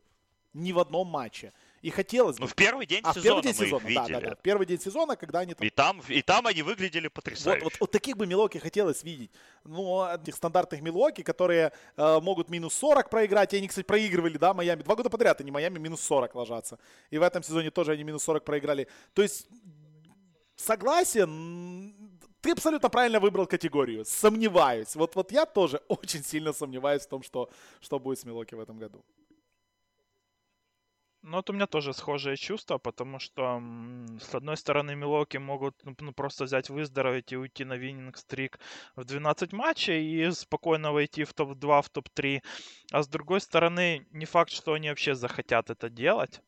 Ни 0.53 0.71
в 0.71 0.79
одном 0.79 1.07
матче. 1.07 1.53
И 1.81 1.89
хотелось 1.89 2.37
бы... 2.37 2.41
Ну, 2.41 2.47
в 2.47 2.55
первый 2.55 2.85
день 2.85 3.01
а, 3.03 3.13
сезона 3.13 3.41
в 3.41 3.43
первый 3.43 3.43
день 3.43 3.55
мы 3.59 3.65
сезона, 3.65 3.81
их 3.81 3.89
видели. 3.89 4.13
Да, 4.13 4.19
да, 4.19 4.29
да. 4.29 4.35
В 4.35 4.41
первый 4.41 4.65
день 4.65 4.79
сезона, 4.79 5.15
когда 5.15 5.39
они 5.39 5.53
там... 5.53 5.67
И 5.67 5.69
там, 5.69 6.01
и 6.07 6.21
там 6.21 6.47
они 6.47 6.63
выглядели 6.63 7.07
потрясающе. 7.07 7.63
Вот, 7.63 7.73
вот, 7.73 7.81
вот 7.81 7.91
таких 7.91 8.17
бы 8.17 8.25
Милоки 8.25 8.57
хотелось 8.57 9.03
видеть. 9.03 9.31
Ну, 9.63 10.05
этих 10.05 10.35
стандартных 10.35 10.81
Милоки, 10.81 11.21
которые 11.21 11.71
э, 11.95 12.19
могут 12.21 12.49
минус 12.49 12.73
40 12.75 13.09
проиграть. 13.09 13.53
И 13.53 13.57
они, 13.57 13.67
кстати, 13.67 13.85
проигрывали, 13.85 14.37
да, 14.37 14.53
Майами. 14.53 14.81
Два 14.81 14.95
года 14.95 15.09
подряд 15.09 15.39
они 15.41 15.51
Майами 15.51 15.77
минус 15.79 16.01
40 16.01 16.33
ложатся. 16.35 16.79
И 17.11 17.17
в 17.17 17.21
этом 17.21 17.43
сезоне 17.43 17.69
тоже 17.69 17.91
они 17.91 18.03
минус 18.03 18.23
40 18.23 18.43
проиграли. 18.43 18.87
То 19.13 19.21
есть, 19.21 19.47
согласен, 20.55 21.93
ты 22.41 22.51
абсолютно 22.51 22.89
правильно 22.89 23.19
выбрал 23.19 23.45
категорию. 23.45 24.05
Сомневаюсь. 24.05 24.95
Вот, 24.95 25.15
вот 25.15 25.31
я 25.31 25.45
тоже 25.45 25.81
очень 25.87 26.23
сильно 26.23 26.53
сомневаюсь 26.53 27.03
в 27.03 27.09
том, 27.09 27.23
что, 27.23 27.49
что 27.81 27.99
будет 27.99 28.19
с 28.19 28.25
Милоки 28.25 28.55
в 28.55 28.59
этом 28.59 28.77
году. 28.77 29.03
Ну, 31.29 31.37
вот 31.37 31.49
у 31.49 31.53
меня 31.53 31.67
тоже 31.67 31.93
схожее 31.93 32.37
чувство, 32.37 32.77
потому 32.77 33.19
что, 33.19 33.61
с 34.21 34.33
одной 34.33 34.55
стороны, 34.55 34.95
Милоки 34.95 35.35
могут 35.35 35.75
ну, 35.83 35.93
ну, 35.99 36.13
просто 36.13 36.45
взять, 36.45 36.69
выздороветь 36.69 37.33
и 37.33 37.37
уйти 37.37 37.65
на 37.65 37.73
виннинг-стрик 37.73 38.57
в 38.95 39.03
12 39.03 39.51
матчей 39.51 40.01
и 40.05 40.31
спокойно 40.31 40.93
войти 40.93 41.25
в 41.25 41.33
топ-2, 41.33 41.81
в 41.81 41.89
топ-3. 41.89 42.41
А 42.93 43.03
с 43.03 43.09
другой 43.09 43.41
стороны, 43.41 44.07
не 44.11 44.25
факт, 44.25 44.51
что 44.51 44.71
они 44.71 44.87
вообще 44.87 45.15
захотят 45.15 45.69
это 45.69 45.89
делать. 45.89 46.41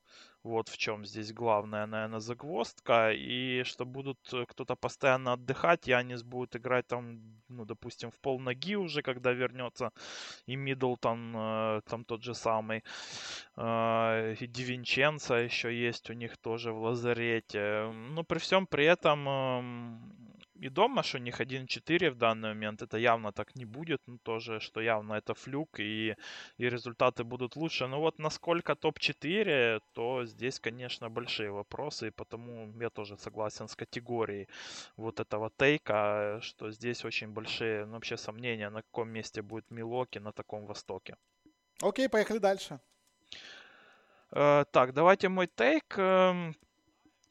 Вот 0.44 0.70
в 0.70 0.78
чем 0.78 1.06
здесь 1.06 1.34
главная, 1.34 1.86
наверное, 1.86 2.20
загвоздка. 2.20 3.12
И 3.12 3.64
что 3.64 3.86
будут 3.86 4.20
э, 4.34 4.46
кто-то 4.48 4.76
постоянно 4.76 5.34
отдыхать, 5.34 5.88
Янис 5.88 6.24
будет 6.24 6.56
играть 6.56 6.88
там, 6.88 7.20
ну, 7.50 7.66
допустим, 7.66 8.10
в 8.10 8.20
пол 8.20 8.40
ноги 8.40 8.76
уже, 8.76 9.02
когда 9.02 9.34
вернется. 9.34 9.92
И 10.46 10.56
Миддлтон 10.56 11.36
э, 11.36 11.82
там 11.90 12.06
тот 12.06 12.24
же 12.24 12.34
самый. 12.34 12.84
Э, 13.58 14.36
и 14.40 14.48
Дивинченца 14.48 15.36
еще 15.36 15.74
есть 15.78 16.10
у 16.10 16.14
них 16.14 16.38
тоже 16.38 16.72
в 16.72 16.82
лазарете. 16.84 17.92
Но 17.92 18.24
при 18.24 18.40
всем 18.40 18.66
при 18.66 18.86
этом 18.86 19.28
эм, 19.28 20.28
и 20.62 20.70
дома, 20.70 21.03
что 21.03 21.18
у 21.18 21.22
них 21.22 21.41
1-4 21.41 22.10
в 22.12 22.16
данный 22.16 22.49
момент, 22.49 22.82
это 22.82 22.97
явно 22.97 23.32
так 23.32 23.55
не 23.55 23.66
будет, 23.66 24.01
ну 24.07 24.18
тоже, 24.18 24.60
что 24.60 24.82
явно 24.82 25.14
это 25.14 25.34
флюк 25.34 25.80
и, 25.80 26.16
и 26.57 26.70
результаты 26.70 27.24
будут 27.24 27.55
лучше. 27.55 27.88
Но 27.88 27.99
вот 27.99 28.20
насколько 28.20 28.76
топ-4, 28.76 29.82
то 29.93 30.26
здесь, 30.26 30.60
конечно, 30.60 31.10
большие 31.10 31.51
вопросы, 31.51 32.07
и 32.07 32.12
потому 32.12 32.82
я 32.82 32.89
тоже 32.89 33.18
согласен 33.18 33.68
с 33.68 33.76
категорией 33.76 34.47
вот 34.97 35.20
этого 35.20 35.49
тейка, 35.57 36.39
что 36.41 36.72
здесь 36.72 37.05
очень 37.05 37.30
большие, 37.30 37.86
ну, 37.86 37.93
вообще 37.93 38.18
сомнения, 38.18 38.70
на 38.70 38.82
каком 38.82 39.10
месте 39.10 39.41
будет 39.41 39.72
Милоки 39.72 40.20
на 40.20 40.32
таком 40.32 40.66
востоке. 40.66 41.16
Окей, 41.82 42.10
поехали 42.10 42.39
дальше. 42.39 42.80
Э, 44.32 44.66
так, 44.72 44.93
давайте 44.93 45.30
мой 45.30 45.47
тейк. 45.47 45.97
Э, 45.97 46.53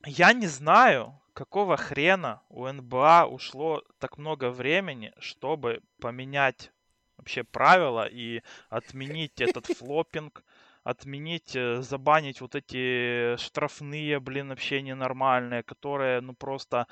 я 0.07 0.33
не 0.33 0.47
знаю, 0.47 1.21
какого 1.39 1.77
хрена 1.77 2.43
у 2.49 2.67
НБА 2.67 3.27
ушло 3.27 3.85
так 4.01 4.19
много 4.19 4.51
времени, 4.51 5.13
чтобы 5.21 5.81
поменять 6.01 6.73
вообще 7.17 7.45
правила 7.45 8.09
и 8.09 8.43
отменить 8.71 9.41
этот 9.41 9.67
флопинг, 9.79 10.43
отменить, 10.89 11.55
э, 11.57 11.83
забанить 11.83 12.41
вот 12.41 12.55
эти 12.55 13.37
штрафные, 13.37 14.21
блин, 14.21 14.49
вообще 14.49 14.83
ненормальные, 14.83 15.63
которые, 15.63 16.21
ну, 16.21 16.35
просто, 16.35 16.87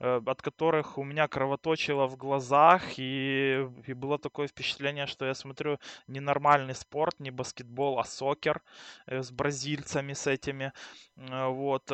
э, 0.00 0.20
от 0.26 0.42
которых 0.42 0.98
у 0.98 1.04
меня 1.04 1.28
кровоточило 1.28 2.06
в 2.06 2.16
глазах, 2.16 2.82
и, 2.98 3.68
и 3.86 3.92
было 3.94 4.18
такое 4.18 4.46
впечатление, 4.48 5.06
что 5.06 5.26
я 5.26 5.34
смотрю 5.34 5.78
ненормальный 6.08 6.74
спорт, 6.74 7.20
не 7.20 7.30
баскетбол, 7.30 7.98
а 7.98 8.04
сокер 8.04 8.62
э, 9.06 9.22
с 9.22 9.30
бразильцами, 9.30 10.14
с 10.14 10.26
этими, 10.26 10.72
вот, 11.16 11.84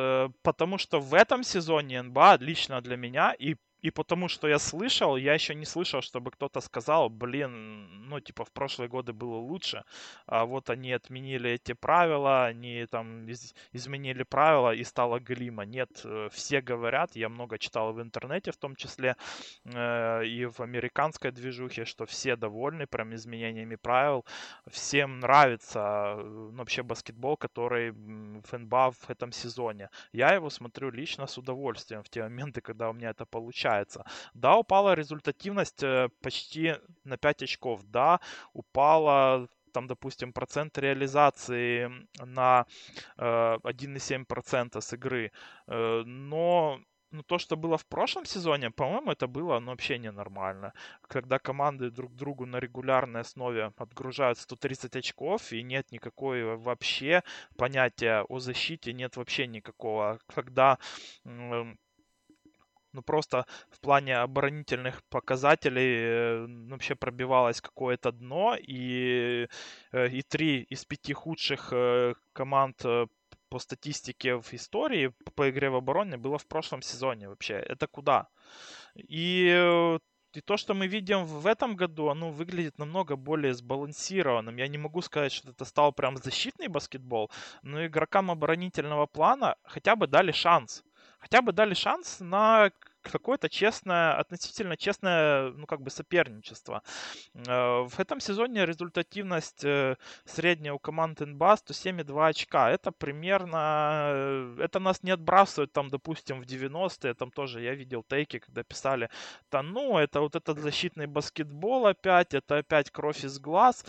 потому 0.41 0.77
что 0.77 0.99
в 0.99 1.13
этом 1.13 1.43
сезоне 1.43 2.01
НБА 2.01 2.37
лично 2.39 2.81
для 2.81 2.97
меня 2.97 3.33
и 3.33 3.55
и 3.81 3.91
потому 3.91 4.27
что 4.27 4.47
я 4.47 4.59
слышал, 4.59 5.15
я 5.17 5.33
еще 5.33 5.55
не 5.55 5.65
слышал, 5.65 6.01
чтобы 6.01 6.31
кто-то 6.31 6.61
сказал, 6.61 7.09
блин, 7.09 8.09
ну, 8.09 8.19
типа, 8.19 8.43
в 8.43 8.51
прошлые 8.51 8.89
годы 8.89 9.13
было 9.13 9.37
лучше, 9.37 9.83
а 10.25 10.45
вот 10.45 10.69
они 10.69 10.91
отменили 10.91 11.51
эти 11.51 11.73
правила, 11.73 12.45
они 12.45 12.85
там 12.91 13.27
из- 13.29 13.53
изменили 13.71 14.23
правила 14.23 14.73
и 14.73 14.83
стало 14.83 15.19
глима. 15.19 15.65
Нет, 15.65 16.01
э, 16.03 16.29
все 16.31 16.61
говорят, 16.61 17.15
я 17.15 17.29
много 17.29 17.57
читал 17.57 17.93
в 17.93 18.01
интернете 18.01 18.51
в 18.51 18.57
том 18.57 18.75
числе, 18.75 19.15
э, 19.65 20.25
и 20.25 20.45
в 20.45 20.59
американской 20.59 21.31
движухе, 21.31 21.85
что 21.85 22.05
все 22.05 22.35
довольны 22.35 22.85
прям 22.87 23.13
изменениями 23.15 23.75
правил, 23.75 24.25
всем 24.67 25.19
нравится 25.19 26.15
э, 26.17 26.23
ну, 26.23 26.57
вообще 26.57 26.83
баскетбол, 26.83 27.37
который 27.37 27.91
в 27.91 28.53
НБА 28.57 28.91
в 28.91 29.09
этом 29.09 29.31
сезоне. 29.31 29.89
Я 30.13 30.33
его 30.33 30.49
смотрю 30.49 30.91
лично 30.91 31.27
с 31.27 31.37
удовольствием 31.37 32.03
в 32.03 32.09
те 32.09 32.23
моменты, 32.23 32.61
когда 32.61 32.89
у 32.89 32.93
меня 32.93 33.11
это 33.11 33.25
получается 33.25 33.68
получается. 33.69 34.05
Да, 34.33 34.57
упала 34.57 34.95
результативность 34.95 35.83
э, 35.83 36.09
почти 36.21 36.75
на 37.03 37.17
5 37.17 37.43
очков. 37.43 37.81
Да, 37.83 38.19
упала 38.53 39.47
там, 39.73 39.87
допустим, 39.87 40.33
процент 40.33 40.77
реализации 40.77 41.91
на 42.25 42.65
э, 43.17 43.57
1,7% 43.63 44.81
с 44.81 44.93
игры. 44.93 45.31
Э, 45.67 46.03
но 46.05 46.79
ну, 47.11 47.23
то, 47.23 47.39
что 47.39 47.55
было 47.57 47.77
в 47.77 47.85
прошлом 47.85 48.25
сезоне, 48.25 48.71
по-моему, 48.71 49.11
это 49.11 49.27
было 49.27 49.59
ну, 49.59 49.71
вообще 49.71 49.97
ненормально. 49.99 50.73
Когда 51.07 51.39
команды 51.39 51.89
друг 51.89 52.15
другу 52.15 52.45
на 52.45 52.59
регулярной 52.59 53.21
основе 53.21 53.71
отгружают 53.77 54.37
130 54.37 54.95
очков, 54.95 55.51
и 55.51 55.63
нет 55.63 55.91
никакой 55.91 56.55
вообще 56.55 57.23
понятия 57.57 58.25
о 58.29 58.39
защите, 58.39 58.93
нет 58.93 59.17
вообще 59.17 59.47
никакого. 59.47 60.19
Когда 60.27 60.77
ну 62.93 63.01
просто 63.01 63.45
в 63.69 63.79
плане 63.79 64.17
оборонительных 64.17 65.03
показателей 65.09 65.95
э, 65.97 66.47
вообще 66.69 66.95
пробивалось 66.95 67.61
какое-то 67.61 68.11
дно, 68.11 68.55
и, 68.59 69.47
э, 69.91 70.09
и 70.09 70.21
три 70.21 70.63
из 70.63 70.85
пяти 70.85 71.13
худших 71.13 71.69
э, 71.73 72.13
команд 72.33 72.83
по 73.49 73.59
статистике 73.59 74.35
в 74.35 74.53
истории 74.53 75.13
по 75.35 75.49
игре 75.49 75.69
в 75.69 75.75
обороне 75.75 76.17
было 76.17 76.37
в 76.37 76.47
прошлом 76.47 76.81
сезоне 76.81 77.29
вообще. 77.29 77.55
Это 77.55 77.87
куда? 77.87 78.27
И 78.95 79.97
и 80.33 80.41
то, 80.41 80.57
что 80.57 80.75
мы 80.75 80.85
видим 80.87 81.25
в 81.25 81.47
этом 81.47 81.75
году, 81.75 82.09
оно 82.09 82.29
выглядит 82.29 82.77
намного 82.77 83.15
более 83.15 83.53
сбалансированным. 83.55 84.57
Я 84.57 84.67
не 84.67 84.77
могу 84.77 85.01
сказать, 85.01 85.31
что 85.31 85.49
это 85.49 85.65
стал 85.65 85.91
прям 85.91 86.17
защитный 86.17 86.67
баскетбол, 86.67 87.31
но 87.63 87.85
игрокам 87.85 88.29
оборонительного 88.29 89.07
плана 89.07 89.55
хотя 89.63 89.95
бы 89.95 90.05
дали 90.05 90.31
шанс 90.31 90.83
хотя 91.19 91.41
бы 91.41 91.51
дали 91.51 91.73
шанс 91.73 92.19
на 92.19 92.71
какое-то 93.01 93.49
честное, 93.49 94.13
относительно 94.13 94.77
честное, 94.77 95.51
ну, 95.51 95.65
как 95.65 95.81
бы 95.81 95.89
соперничество. 95.89 96.83
Э, 97.33 97.87
в 97.87 97.99
этом 97.99 98.19
сезоне 98.19 98.65
результативность 98.65 99.63
э, 99.63 99.95
средняя 100.25 100.73
у 100.73 100.79
команд 100.79 101.19
НБА 101.19 101.55
107,2 101.55 102.27
очка. 102.27 102.69
Это 102.69 102.91
примерно, 102.91 104.11
э, 104.13 104.57
это 104.59 104.79
нас 104.79 105.03
не 105.03 105.11
отбрасывает 105.11 105.71
там, 105.71 105.89
допустим, 105.89 106.41
в 106.41 106.45
90-е, 106.45 107.13
там 107.13 107.31
тоже 107.31 107.61
я 107.61 107.75
видел 107.75 108.03
тейки, 108.03 108.39
когда 108.39 108.63
писали, 108.63 109.09
да 109.51 109.61
ну, 109.63 109.97
это 109.97 110.21
вот 110.21 110.35
этот 110.35 110.59
защитный 110.59 111.07
баскетбол 111.07 111.87
опять, 111.87 112.33
это 112.33 112.57
опять 112.57 112.91
кровь 112.91 113.23
из 113.23 113.39
глаз. 113.39 113.85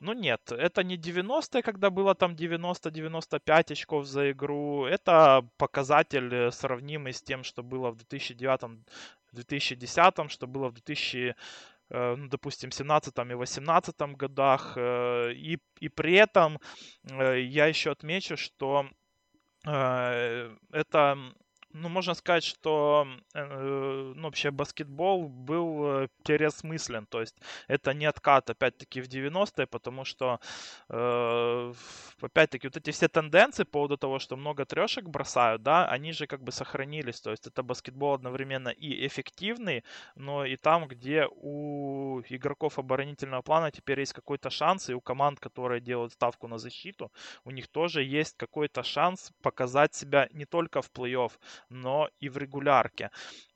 Ну 0.00 0.12
нет, 0.12 0.52
это 0.52 0.82
не 0.82 0.96
90-е, 0.96 1.62
когда 1.62 1.90
было 1.90 2.14
там 2.14 2.34
90-95 2.34 3.72
очков 3.72 4.06
за 4.06 4.30
игру. 4.32 4.86
Это 4.86 5.46
показатель 5.56 6.34
э, 6.34 6.50
сравнимый 6.50 7.12
с 7.12 7.22
тем, 7.22 7.44
что 7.44 7.62
было 7.62 7.90
в 7.90 7.96
2009-2010, 7.96 10.28
что 10.28 10.46
было 10.46 10.68
в 10.68 10.74
2000 10.74 11.34
э, 11.88 12.14
ну, 12.16 12.28
допустим, 12.28 12.70
17 12.70 13.14
и 13.18 13.34
18 13.34 14.00
годах. 14.16 14.72
Э, 14.76 15.32
и, 15.32 15.58
и 15.80 15.88
при 15.88 16.14
этом 16.14 16.58
я 17.04 17.66
еще 17.66 17.92
отмечу, 17.92 18.36
что 18.36 18.86
это 19.64 21.18
ну, 21.76 21.88
можно 21.88 22.14
сказать, 22.14 22.44
что 22.44 23.06
э, 23.34 24.12
ну, 24.16 24.22
вообще 24.22 24.50
баскетбол 24.50 25.28
был 25.28 26.04
э, 26.04 26.08
переосмыслен. 26.24 27.06
То 27.06 27.20
есть 27.20 27.36
это 27.68 27.94
не 27.94 28.06
откат, 28.06 28.50
опять-таки, 28.50 29.00
в 29.02 29.08
90-е, 29.08 29.66
потому 29.66 30.04
что, 30.04 30.40
э, 30.88 31.72
опять-таки, 32.20 32.68
вот 32.68 32.76
эти 32.76 32.90
все 32.90 33.08
тенденции 33.08 33.64
по 33.64 33.70
поводу 33.76 33.96
того, 33.98 34.18
что 34.18 34.36
много 34.36 34.64
трешек 34.64 35.04
бросают, 35.04 35.62
да, 35.62 35.86
они 35.88 36.12
же 36.12 36.26
как 36.26 36.42
бы 36.42 36.52
сохранились. 36.52 37.20
То 37.20 37.30
есть 37.30 37.46
это 37.46 37.62
баскетбол 37.62 38.14
одновременно 38.14 38.68
и 38.68 39.06
эффективный, 39.06 39.84
но 40.14 40.46
и 40.46 40.56
там, 40.56 40.88
где 40.88 41.28
у 41.30 42.22
игроков 42.28 42.78
оборонительного 42.78 43.42
плана 43.42 43.70
теперь 43.70 44.00
есть 44.00 44.12
какой-то 44.14 44.50
шанс, 44.50 44.88
и 44.88 44.94
у 44.94 45.00
команд, 45.00 45.40
которые 45.40 45.80
делают 45.80 46.12
ставку 46.12 46.48
на 46.48 46.58
защиту, 46.58 47.12
у 47.44 47.50
них 47.50 47.68
тоже 47.68 48.02
есть 48.02 48.36
какой-то 48.38 48.82
шанс 48.82 49.32
показать 49.42 49.94
себя 49.94 50.28
не 50.32 50.46
только 50.46 50.80
в 50.80 50.90
плей-офф, 50.90 51.32
но 51.68 52.08
и 52.20 52.28
в 52.28 52.36
регулярке. 52.38 53.10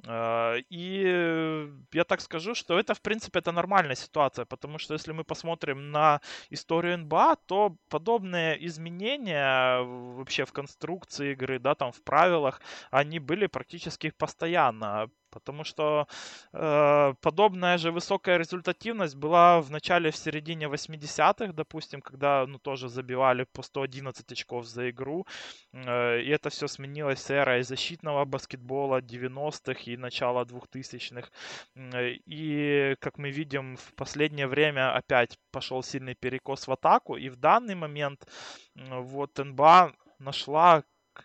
Э, 0.06 0.58
и 0.70 1.68
я 1.92 2.04
так 2.04 2.20
скажу, 2.20 2.54
что 2.54 2.78
это, 2.78 2.94
в 2.94 3.00
принципе, 3.02 3.38
это 3.40 3.52
нормальная 3.52 3.96
ситуация, 3.96 4.44
потому 4.44 4.78
что 4.78 4.94
если 4.94 5.12
мы 5.12 5.24
посмотрим 5.24 5.90
на 5.90 6.20
историю 6.50 6.98
НБА, 6.98 7.36
то 7.46 7.76
подобные 7.88 8.66
изменения 8.66 9.80
вообще 9.82 10.44
в 10.44 10.52
конструкции 10.52 11.32
игры, 11.32 11.58
да, 11.58 11.74
там 11.74 11.92
в 11.92 12.02
правилах, 12.02 12.60
они 12.90 13.18
были 13.18 13.46
практически 13.46 14.10
постоянно. 14.10 15.10
Потому 15.30 15.64
что 15.64 16.06
э, 16.52 17.14
подобная 17.20 17.78
же 17.78 17.92
высокая 17.92 18.38
результативность 18.38 19.16
была 19.16 19.60
в 19.60 19.70
начале, 19.70 20.10
в 20.10 20.16
середине 20.16 20.66
80-х, 20.66 21.52
допустим, 21.52 22.00
когда 22.00 22.46
ну, 22.46 22.58
тоже 22.58 22.88
забивали 22.88 23.44
по 23.52 23.62
111 23.62 24.32
очков 24.32 24.66
за 24.66 24.90
игру. 24.90 25.26
Э, 25.72 26.20
и 26.20 26.28
это 26.28 26.50
все 26.50 26.68
сменилось 26.68 27.20
с 27.22 27.30
эрой 27.30 27.62
защитного 27.62 28.24
баскетбола 28.24 29.00
90-х 29.00 29.80
и 29.86 29.96
начала 29.96 30.44
2000-х. 30.44 31.28
Э, 31.76 32.10
и, 32.26 32.96
как 33.00 33.18
мы 33.18 33.30
видим, 33.30 33.76
в 33.76 33.94
последнее 33.94 34.46
время 34.46 34.94
опять 34.94 35.38
пошел 35.52 35.82
сильный 35.82 36.14
перекос 36.14 36.66
в 36.66 36.72
атаку. 36.72 37.16
И 37.16 37.28
в 37.28 37.36
данный 37.36 37.74
момент 37.74 38.26
вот 38.74 39.38
НБА 39.38 39.92
нашла 40.18 40.82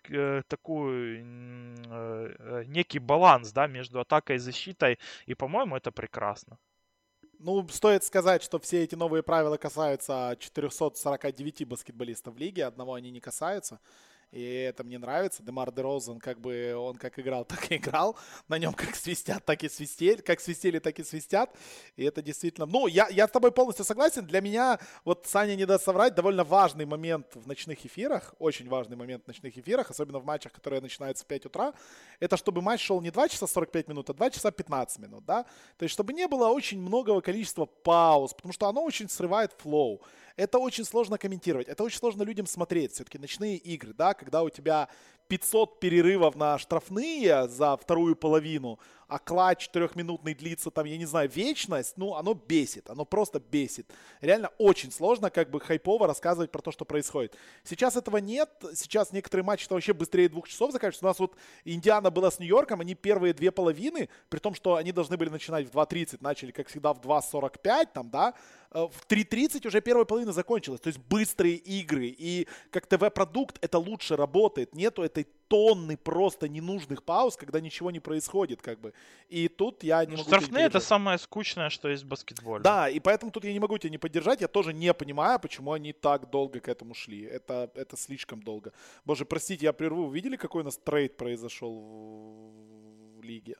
э, 0.09 0.41
такую 0.47 1.23
э, 1.87 2.63
некий 2.67 2.99
баланс, 2.99 3.51
да, 3.51 3.67
между 3.67 3.99
атакой 3.99 4.35
и 4.35 4.39
защитой, 4.39 4.97
и, 5.25 5.35
по-моему, 5.35 5.75
это 5.75 5.91
прекрасно. 5.91 6.57
Ну, 7.39 7.67
стоит 7.67 8.03
сказать, 8.03 8.43
что 8.43 8.59
все 8.59 8.83
эти 8.83 8.95
новые 8.95 9.21
правила 9.21 9.57
касаются 9.57 10.35
449 10.39 11.67
баскетболистов 11.67 12.33
в 12.33 12.37
лиге, 12.37 12.65
одного 12.65 12.93
они 12.93 13.11
не 13.11 13.19
касаются 13.19 13.79
и 14.35 14.43
это 14.43 14.83
мне 14.83 14.99
нравится. 14.99 15.41
Демар 15.41 15.71
Дерозен, 15.71 16.19
как 16.19 16.41
бы 16.41 16.75
он 16.75 16.97
как 16.97 17.17
играл, 17.17 17.45
так 17.45 17.71
и 17.71 17.77
играл. 17.77 18.17
На 18.49 18.57
нем 18.57 18.73
как 18.73 18.93
свистят, 18.97 19.45
так 19.45 19.63
и 19.63 19.69
свистели, 19.69 20.21
как 20.21 20.41
свистели, 20.41 20.79
так 20.79 20.99
и 20.99 21.03
свистят. 21.05 21.55
И 21.95 22.03
это 22.03 22.21
действительно... 22.21 22.65
Ну, 22.65 22.87
я, 22.87 23.07
я 23.07 23.29
с 23.29 23.31
тобой 23.31 23.53
полностью 23.53 23.85
согласен. 23.85 24.25
Для 24.25 24.41
меня, 24.41 24.77
вот 25.05 25.25
Саня 25.25 25.55
не 25.55 25.65
даст 25.65 25.85
соврать, 25.85 26.15
довольно 26.15 26.43
важный 26.43 26.85
момент 26.85 27.27
в 27.33 27.47
ночных 27.47 27.85
эфирах, 27.85 28.35
очень 28.37 28.67
важный 28.67 28.97
момент 28.97 29.23
в 29.23 29.27
ночных 29.27 29.57
эфирах, 29.57 29.89
особенно 29.89 30.19
в 30.19 30.25
матчах, 30.25 30.51
которые 30.51 30.81
начинаются 30.81 31.23
в 31.23 31.27
5 31.27 31.45
утра, 31.45 31.73
это 32.19 32.35
чтобы 32.35 32.61
матч 32.61 32.81
шел 32.81 32.99
не 32.99 33.11
2 33.11 33.29
часа 33.29 33.47
45 33.47 33.87
минут, 33.87 34.09
а 34.09 34.13
2 34.13 34.29
часа 34.31 34.51
15 34.51 34.99
минут, 34.99 35.23
да? 35.23 35.43
То 35.77 35.83
есть, 35.83 35.93
чтобы 35.93 36.11
не 36.11 36.27
было 36.27 36.49
очень 36.49 36.81
многого 36.81 37.21
количества 37.21 37.65
пауз, 37.65 38.33
потому 38.33 38.51
что 38.51 38.67
оно 38.67 38.83
очень 38.83 39.07
срывает 39.07 39.53
флоу 39.53 40.01
это 40.35 40.59
очень 40.59 40.83
сложно 40.83 41.17
комментировать, 41.17 41.67
это 41.67 41.83
очень 41.83 41.99
сложно 41.99 42.23
людям 42.23 42.45
смотреть. 42.45 42.93
Все-таки 42.93 43.17
ночные 43.17 43.57
игры, 43.57 43.93
да, 43.93 44.13
когда 44.13 44.43
у 44.43 44.49
тебя 44.49 44.89
500 45.27 45.79
перерывов 45.79 46.35
на 46.35 46.57
штрафные 46.57 47.47
за 47.47 47.77
вторую 47.77 48.15
половину, 48.15 48.79
а 49.07 49.19
клатч 49.19 49.65
четырехминутный 49.65 50.33
длится 50.33 50.71
там, 50.71 50.85
я 50.85 50.97
не 50.97 51.05
знаю, 51.05 51.29
вечность, 51.29 51.97
ну, 51.97 52.15
оно 52.15 52.33
бесит, 52.33 52.89
оно 52.89 53.05
просто 53.05 53.39
бесит. 53.39 53.91
Реально 54.21 54.49
очень 54.57 54.91
сложно 54.91 55.29
как 55.29 55.49
бы 55.49 55.59
хайпово 55.59 56.07
рассказывать 56.07 56.51
про 56.51 56.61
то, 56.61 56.71
что 56.71 56.85
происходит. 56.85 57.35
Сейчас 57.63 57.95
этого 57.95 58.17
нет, 58.17 58.49
сейчас 58.73 59.11
некоторые 59.11 59.43
матчи 59.45 59.67
вообще 59.69 59.93
быстрее 59.93 60.29
двух 60.29 60.47
часов 60.47 60.71
заканчиваются. 60.71 61.05
У 61.05 61.09
нас 61.09 61.19
вот 61.19 61.35
Индиана 61.63 62.09
была 62.11 62.31
с 62.31 62.39
Нью-Йорком, 62.39 62.81
они 62.81 62.95
первые 62.95 63.33
две 63.33 63.51
половины, 63.51 64.09
при 64.29 64.39
том, 64.39 64.55
что 64.55 64.75
они 64.75 64.91
должны 64.91 65.17
были 65.17 65.29
начинать 65.29 65.67
в 65.67 65.77
2.30, 65.77 66.17
начали, 66.21 66.51
как 66.51 66.67
всегда, 66.67 66.93
в 66.93 66.99
2.45, 66.99 67.87
там, 67.93 68.09
да, 68.09 68.33
э, 68.71 68.79
в 68.79 69.07
3.30 69.07 69.67
уже 69.67 69.81
первая 69.81 70.05
половина 70.05 70.33
закончилась. 70.33 70.81
То 70.81 70.87
есть 70.87 70.99
быстрые 70.99 71.55
игры. 71.55 72.07
И 72.07 72.47
как 72.71 72.87
ТВ-продукт 72.87 73.57
это 73.61 73.77
лучше 73.77 74.15
работает. 74.15 74.73
Нету 74.75 75.03
этой 75.03 75.27
тонны 75.47 75.97
просто 75.97 76.47
ненужных 76.47 77.03
пауз, 77.03 77.35
когда 77.35 77.59
ничего 77.59 77.91
не 77.91 77.99
происходит, 77.99 78.61
как 78.61 78.79
бы. 78.79 78.93
И 79.29 79.47
тут 79.47 79.83
я 79.83 80.03
не 80.05 80.11
ну, 80.11 80.17
могу 80.17 80.29
Штрафные 80.29 80.65
это 80.65 80.79
самое 80.79 81.17
скучное, 81.17 81.69
что 81.69 81.89
есть 81.89 82.03
в 82.03 82.07
баскетболе. 82.07 82.63
Да, 82.63 82.89
и 82.89 82.99
поэтому 82.99 83.31
тут 83.31 83.43
я 83.45 83.53
не 83.53 83.59
могу 83.59 83.77
тебя 83.77 83.91
не 83.91 83.97
поддержать. 83.97 84.41
Я 84.41 84.47
тоже 84.47 84.73
не 84.73 84.93
понимаю, 84.93 85.39
почему 85.39 85.71
они 85.71 85.93
так 85.93 86.29
долго 86.29 86.59
к 86.59 86.67
этому 86.67 86.93
шли. 86.93 87.23
Это, 87.23 87.71
это 87.75 87.97
слишком 87.97 88.41
долго. 88.41 88.71
Боже, 89.05 89.25
простите, 89.25 89.65
я 89.65 89.73
прерву. 89.73 90.09
Видели, 90.09 90.35
какой 90.35 90.61
у 90.61 90.65
нас 90.65 90.77
трейд 90.77 91.17
произошел 91.17 91.73
в, 91.73 93.19
в 93.19 93.23
лиге? 93.23 93.55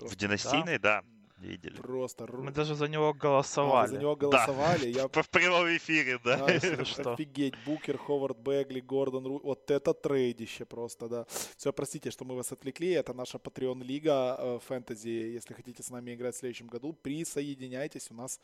В 0.00 0.16
династийной, 0.16 0.78
да. 0.78 1.02
да 1.02 1.13
видели. 1.44 1.76
Просто... 1.76 2.26
Мы 2.32 2.50
даже 2.50 2.74
за 2.74 2.88
него 2.88 3.12
голосовали. 3.12 3.84
А, 3.84 3.88
за 3.88 3.98
него 3.98 4.16
голосовали. 4.16 4.92
Да. 4.92 5.00
Я... 5.00 5.08
В 5.22 5.28
прямом 5.28 5.66
эфире, 5.76 6.18
да. 6.24 6.46
да 6.46 6.84
что? 6.84 7.12
Офигеть. 7.12 7.54
Букер, 7.66 7.98
Ховард 7.98 8.38
Бегли, 8.38 8.80
Гордон 8.80 9.26
Ру... 9.26 9.40
Вот 9.44 9.70
это 9.70 9.94
трейдище 9.94 10.64
просто, 10.64 11.08
да. 11.08 11.26
Все, 11.56 11.72
простите, 11.72 12.10
что 12.10 12.24
мы 12.24 12.34
вас 12.34 12.52
отвлекли. 12.52 12.90
Это 12.90 13.14
наша 13.14 13.38
Patreon 13.38 13.82
лига 13.84 14.36
э, 14.38 14.58
фэнтези. 14.66 15.08
Если 15.08 15.54
хотите 15.54 15.82
с 15.82 15.90
нами 15.90 16.14
играть 16.14 16.34
в 16.34 16.38
следующем 16.38 16.66
году, 16.66 16.92
присоединяйтесь. 16.92 18.10
У 18.10 18.14
нас 18.14 18.40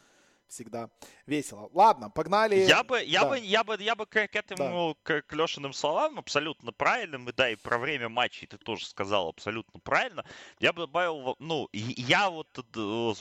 всегда 0.50 0.90
весело. 1.26 1.70
Ладно, 1.72 2.10
погнали. 2.10 2.56
Я 2.56 2.82
бы, 2.82 3.02
я 3.02 3.22
да. 3.22 3.28
бы, 3.28 3.38
я 3.38 3.64
бы, 3.64 3.76
я 3.80 3.94
бы 3.94 4.06
к, 4.06 4.28
к 4.28 4.36
этому, 4.36 4.96
да. 5.04 5.20
к, 5.20 5.26
к 5.26 5.32
Лешиным 5.32 5.72
словам 5.72 6.18
абсолютно 6.18 6.72
правильным, 6.72 7.28
и 7.28 7.32
да, 7.32 7.48
и 7.50 7.56
про 7.56 7.78
время 7.78 8.08
матчей 8.08 8.46
ты 8.46 8.58
тоже 8.58 8.86
сказал 8.86 9.28
абсолютно 9.28 9.80
правильно. 9.80 10.24
Я 10.58 10.72
бы 10.72 10.82
добавил, 10.82 11.36
ну, 11.38 11.68
я 11.72 12.30
вот 12.30 12.48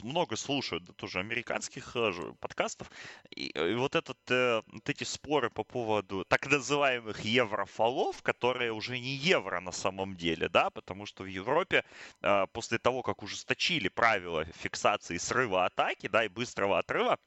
много 0.02 0.36
слушаю 0.36 0.80
да, 0.80 0.92
тоже 0.92 1.20
американских 1.20 1.96
э, 1.96 2.12
подкастов, 2.40 2.90
и, 3.30 3.48
и 3.48 3.74
вот 3.74 3.94
этот, 3.94 4.18
э, 4.30 4.62
вот 4.66 4.88
эти 4.88 5.04
споры 5.04 5.50
по 5.50 5.64
поводу 5.64 6.24
так 6.24 6.46
называемых 6.46 7.20
еврофолов, 7.20 8.22
которые 8.22 8.72
уже 8.72 8.98
не 8.98 9.14
евро 9.14 9.60
на 9.60 9.72
самом 9.72 10.16
деле, 10.16 10.48
да, 10.48 10.70
потому 10.70 11.06
что 11.06 11.22
в 11.22 11.26
Европе 11.26 11.84
э, 12.22 12.46
после 12.52 12.78
того, 12.78 13.02
как 13.02 13.22
ужесточили 13.22 13.88
правила 13.88 14.44
фиксации 14.44 15.16
срыва 15.16 15.66
атаки, 15.66 16.08
да, 16.08 16.24
и 16.24 16.28
быстрого 16.28 16.78
отрыва, 16.78 17.19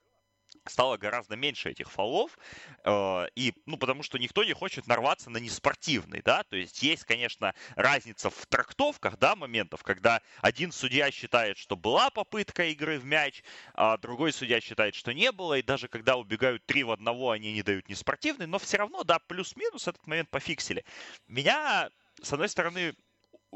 стало 0.66 0.98
гораздо 0.98 1.36
меньше 1.36 1.70
этих 1.70 1.92
фолов, 1.92 2.38
э, 2.84 3.26
и, 3.36 3.54
ну, 3.66 3.78
потому 3.78 4.04
что 4.04 4.18
никто 4.18 4.44
не 4.44 4.54
хочет 4.54 4.88
нарваться 4.88 5.30
на 5.30 5.38
неспортивный, 5.38 6.22
да, 6.24 6.44
то 6.44 6.56
есть 6.56 6.82
есть, 6.84 7.04
конечно, 7.04 7.54
разница 7.76 8.30
в 8.30 8.46
трактовках, 8.48 9.18
да, 9.18 9.36
моментов, 9.36 9.84
когда 9.84 10.22
один 10.42 10.72
судья 10.72 11.12
считает, 11.12 11.58
что 11.58 11.76
была 11.76 12.10
попытка 12.10 12.66
игры 12.66 13.00
в 13.00 13.06
мяч, 13.06 13.44
а 13.74 13.98
другой 13.98 14.34
судья 14.34 14.62
считает, 14.62 14.96
что 14.96 15.14
не 15.14 15.32
было, 15.32 15.58
и 15.58 15.62
даже 15.62 15.88
когда 15.88 16.16
убегают 16.16 16.66
три 16.66 16.84
в 16.84 16.92
одного, 16.92 17.32
они 17.32 17.54
не 17.54 17.64
дают 17.64 17.90
неспортивный, 17.90 18.48
но 18.48 18.60
все 18.60 18.78
равно, 18.78 19.04
да, 19.04 19.20
плюс-минус 19.20 19.88
этот 19.88 20.06
момент 20.08 20.30
пофиксили. 20.30 20.86
Меня, 21.28 21.90
с 22.22 22.32
одной 22.34 22.50
стороны, 22.50 22.96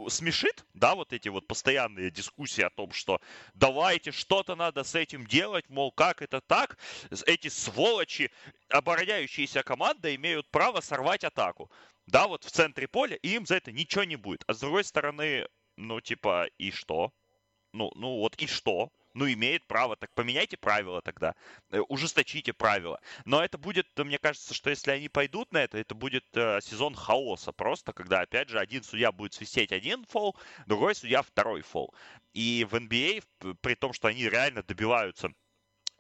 смешит, 0.10 0.66
да, 0.74 0.96
вот 0.96 1.14
эти 1.14 1.30
вот 1.30 1.48
постоянные 1.48 2.12
дискуссии 2.12 2.62
о 2.62 2.70
том, 2.70 2.92
что 2.92 3.20
давайте 3.54 4.12
что-то 4.12 4.56
надо 4.56 4.84
с 4.84 4.96
этим 4.96 5.26
делать, 5.26 5.70
мол, 5.70 5.92
как 5.92 6.22
это 6.22 6.42
так, 6.42 6.78
эти 7.26 7.48
сволочи, 7.48 8.32
обороняющиеся 8.70 9.64
команда 9.64 10.14
имеют 10.16 10.50
право 10.50 10.82
сорвать 10.82 11.24
атаку. 11.24 11.72
Да, 12.06 12.28
вот 12.28 12.44
в 12.44 12.52
центре 12.52 12.88
поля, 12.88 13.16
и 13.18 13.36
им 13.36 13.46
за 13.46 13.56
это 13.56 13.72
ничего 13.72 14.04
не 14.04 14.16
будет. 14.16 14.44
А 14.48 14.54
с 14.54 14.60
другой 14.60 14.84
стороны, 14.84 15.48
ну, 15.76 16.00
типа, 16.00 16.48
и 16.58 16.72
что? 16.72 17.12
Ну, 17.74 17.92
ну 17.96 18.18
вот 18.20 18.36
и 18.38 18.48
что? 18.48 18.92
Ну, 19.18 19.32
имеет 19.32 19.66
право, 19.66 19.96
так 19.96 20.14
поменяйте 20.14 20.58
правила 20.58 21.02
тогда, 21.02 21.36
э, 21.72 21.80
ужесточите 21.80 22.54
правила. 22.54 23.02
Но 23.26 23.44
это 23.44 23.58
будет, 23.58 23.88
мне 23.98 24.20
кажется, 24.20 24.54
что 24.54 24.70
если 24.70 24.92
они 24.92 25.10
пойдут 25.10 25.52
на 25.52 25.58
это, 25.58 25.78
это 25.78 25.96
будет 25.96 26.26
э, 26.34 26.60
сезон 26.62 26.94
хаоса 26.94 27.52
просто, 27.52 27.94
когда, 27.94 28.22
опять 28.22 28.50
же, 28.50 28.60
один 28.60 28.84
судья 28.84 29.12
будет 29.12 29.34
свистеть 29.34 29.72
один 29.72 30.06
фол, 30.06 30.36
другой 30.68 30.94
судья 30.94 31.24
второй 31.24 31.62
фол. 31.62 31.94
И 32.34 32.66
в 32.70 32.76
NBA, 32.76 33.24
а, 33.42 33.54
при 33.62 33.74
том, 33.74 33.92
что 33.92 34.08
они 34.08 34.30
реально 34.30 34.62
добиваются 34.62 35.32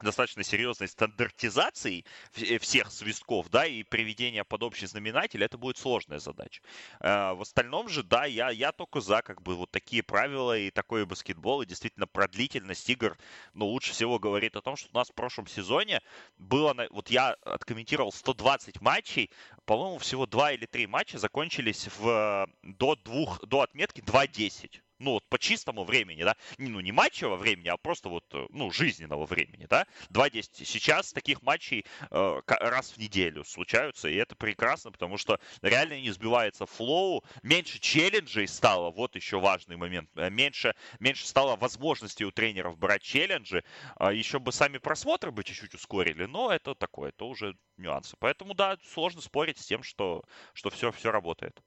достаточно 0.01 0.43
серьезной 0.43 0.87
стандартизацией 0.87 2.05
э, 2.35 2.59
всех 2.59 2.91
свистков, 2.91 3.49
да, 3.49 3.65
и 3.65 3.83
приведения 3.83 4.43
под 4.43 4.63
общий 4.63 4.85
знаменатель, 4.85 5.43
это 5.43 5.57
будет 5.57 5.77
сложная 5.77 6.19
задача. 6.19 6.61
Э, 6.99 7.33
в 7.33 7.41
остальном 7.41 7.89
же, 7.89 8.03
да, 8.03 8.25
я, 8.25 8.49
я 8.49 8.71
только 8.71 9.01
за, 9.01 9.21
как 9.21 9.41
бы, 9.41 9.55
вот 9.55 9.71
такие 9.71 10.03
правила 10.03 10.57
и 10.57 10.69
такой 10.71 11.05
баскетбол, 11.05 11.61
и 11.61 11.65
действительно 11.65 12.07
продлительность 12.07 12.89
игр, 12.89 13.17
ну, 13.53 13.67
лучше 13.67 13.91
всего 13.91 14.19
говорит 14.19 14.55
о 14.55 14.61
том, 14.61 14.75
что 14.75 14.89
у 14.93 14.97
нас 14.97 15.09
в 15.09 15.13
прошлом 15.13 15.47
сезоне 15.47 16.01
было, 16.37 16.75
вот 16.91 17.09
я 17.09 17.33
откомментировал 17.43 18.11
120 18.11 18.81
матчей, 18.81 19.31
по-моему, 19.65 19.97
всего 19.99 20.25
2 20.25 20.53
или 20.53 20.65
3 20.65 20.87
матча 20.87 21.17
закончились 21.17 21.89
в, 21.97 22.47
до, 22.63 22.95
двух, 22.95 23.45
до 23.45 23.61
отметки 23.61 24.01
2-10 24.01 24.81
ну 24.99 25.11
вот 25.11 25.27
по 25.29 25.37
чистому 25.39 25.83
времени, 25.83 26.23
да, 26.23 26.35
ну 26.57 26.79
не 26.79 26.91
матчевого 26.91 27.37
времени, 27.37 27.67
а 27.67 27.77
просто 27.77 28.09
вот, 28.09 28.25
э, 28.33 28.45
ну, 28.49 28.71
жизненного 28.71 29.25
времени, 29.25 29.67
да, 29.69 29.85
2-10. 30.09 30.65
Сейчас 30.65 31.13
таких 31.13 31.41
матчей 31.41 31.85
э, 32.09 32.41
раз 32.47 32.91
в 32.91 32.97
неделю 32.97 33.43
случаются, 33.43 34.09
и 34.09 34.15
это 34.15 34.35
прекрасно, 34.35 34.91
потому 34.91 35.17
что 35.17 35.39
реально 35.61 35.99
не 35.99 36.11
сбивается 36.11 36.65
флоу, 36.65 37.23
меньше 37.43 37.79
челленджей 37.79 38.47
стало, 38.47 38.91
вот 38.91 39.15
еще 39.15 39.39
важный 39.39 39.77
момент, 39.77 40.09
э, 40.15 40.29
меньше, 40.29 40.75
меньше 40.99 41.27
стало 41.27 41.55
возможностей 41.55 42.25
у 42.25 42.31
тренеров 42.31 42.77
брать 42.77 43.01
челленджи, 43.01 43.63
э, 43.99 44.13
еще 44.13 44.39
бы 44.39 44.51
сами 44.51 44.77
просмотры 44.77 45.31
бы 45.31 45.43
чуть-чуть 45.43 45.73
ускорили, 45.73 46.25
но 46.25 46.51
это 46.51 46.75
такое, 46.75 47.09
это 47.09 47.25
уже 47.25 47.55
нюансы. 47.77 48.15
Поэтому, 48.19 48.53
да, 48.53 48.77
сложно 48.83 49.21
спорить 49.21 49.59
с 49.59 49.65
тем, 49.65 49.83
что, 49.83 50.23
что 50.53 50.69
все, 50.69 50.91
все 50.91 51.11
работает. 51.11 51.61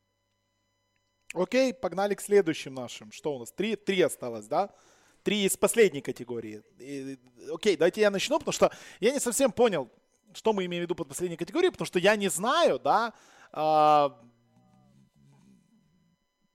Окей, 1.34 1.72
погнали 1.72 2.14
к 2.14 2.20
следующим 2.20 2.74
нашим. 2.74 3.12
Что 3.12 3.36
у 3.36 3.38
нас? 3.38 3.52
Три, 3.52 3.76
три 3.76 4.00
осталось, 4.02 4.46
да? 4.46 4.70
Три 5.22 5.44
из 5.44 5.56
последней 5.56 6.00
категории. 6.00 6.62
И, 6.78 7.18
окей, 7.52 7.76
давайте 7.76 8.00
я 8.00 8.10
начну, 8.10 8.38
потому 8.38 8.52
что 8.52 8.72
я 8.98 9.12
не 9.12 9.20
совсем 9.20 9.52
понял, 9.52 9.88
что 10.32 10.52
мы 10.52 10.64
имеем 10.64 10.82
в 10.82 10.84
виду 10.84 10.94
под 10.94 11.08
последней 11.08 11.36
категорией, 11.36 11.70
потому 11.70 11.86
что 11.86 11.98
я 11.98 12.16
не 12.16 12.28
знаю, 12.28 12.80
да. 12.80 13.12
А, 13.52 14.18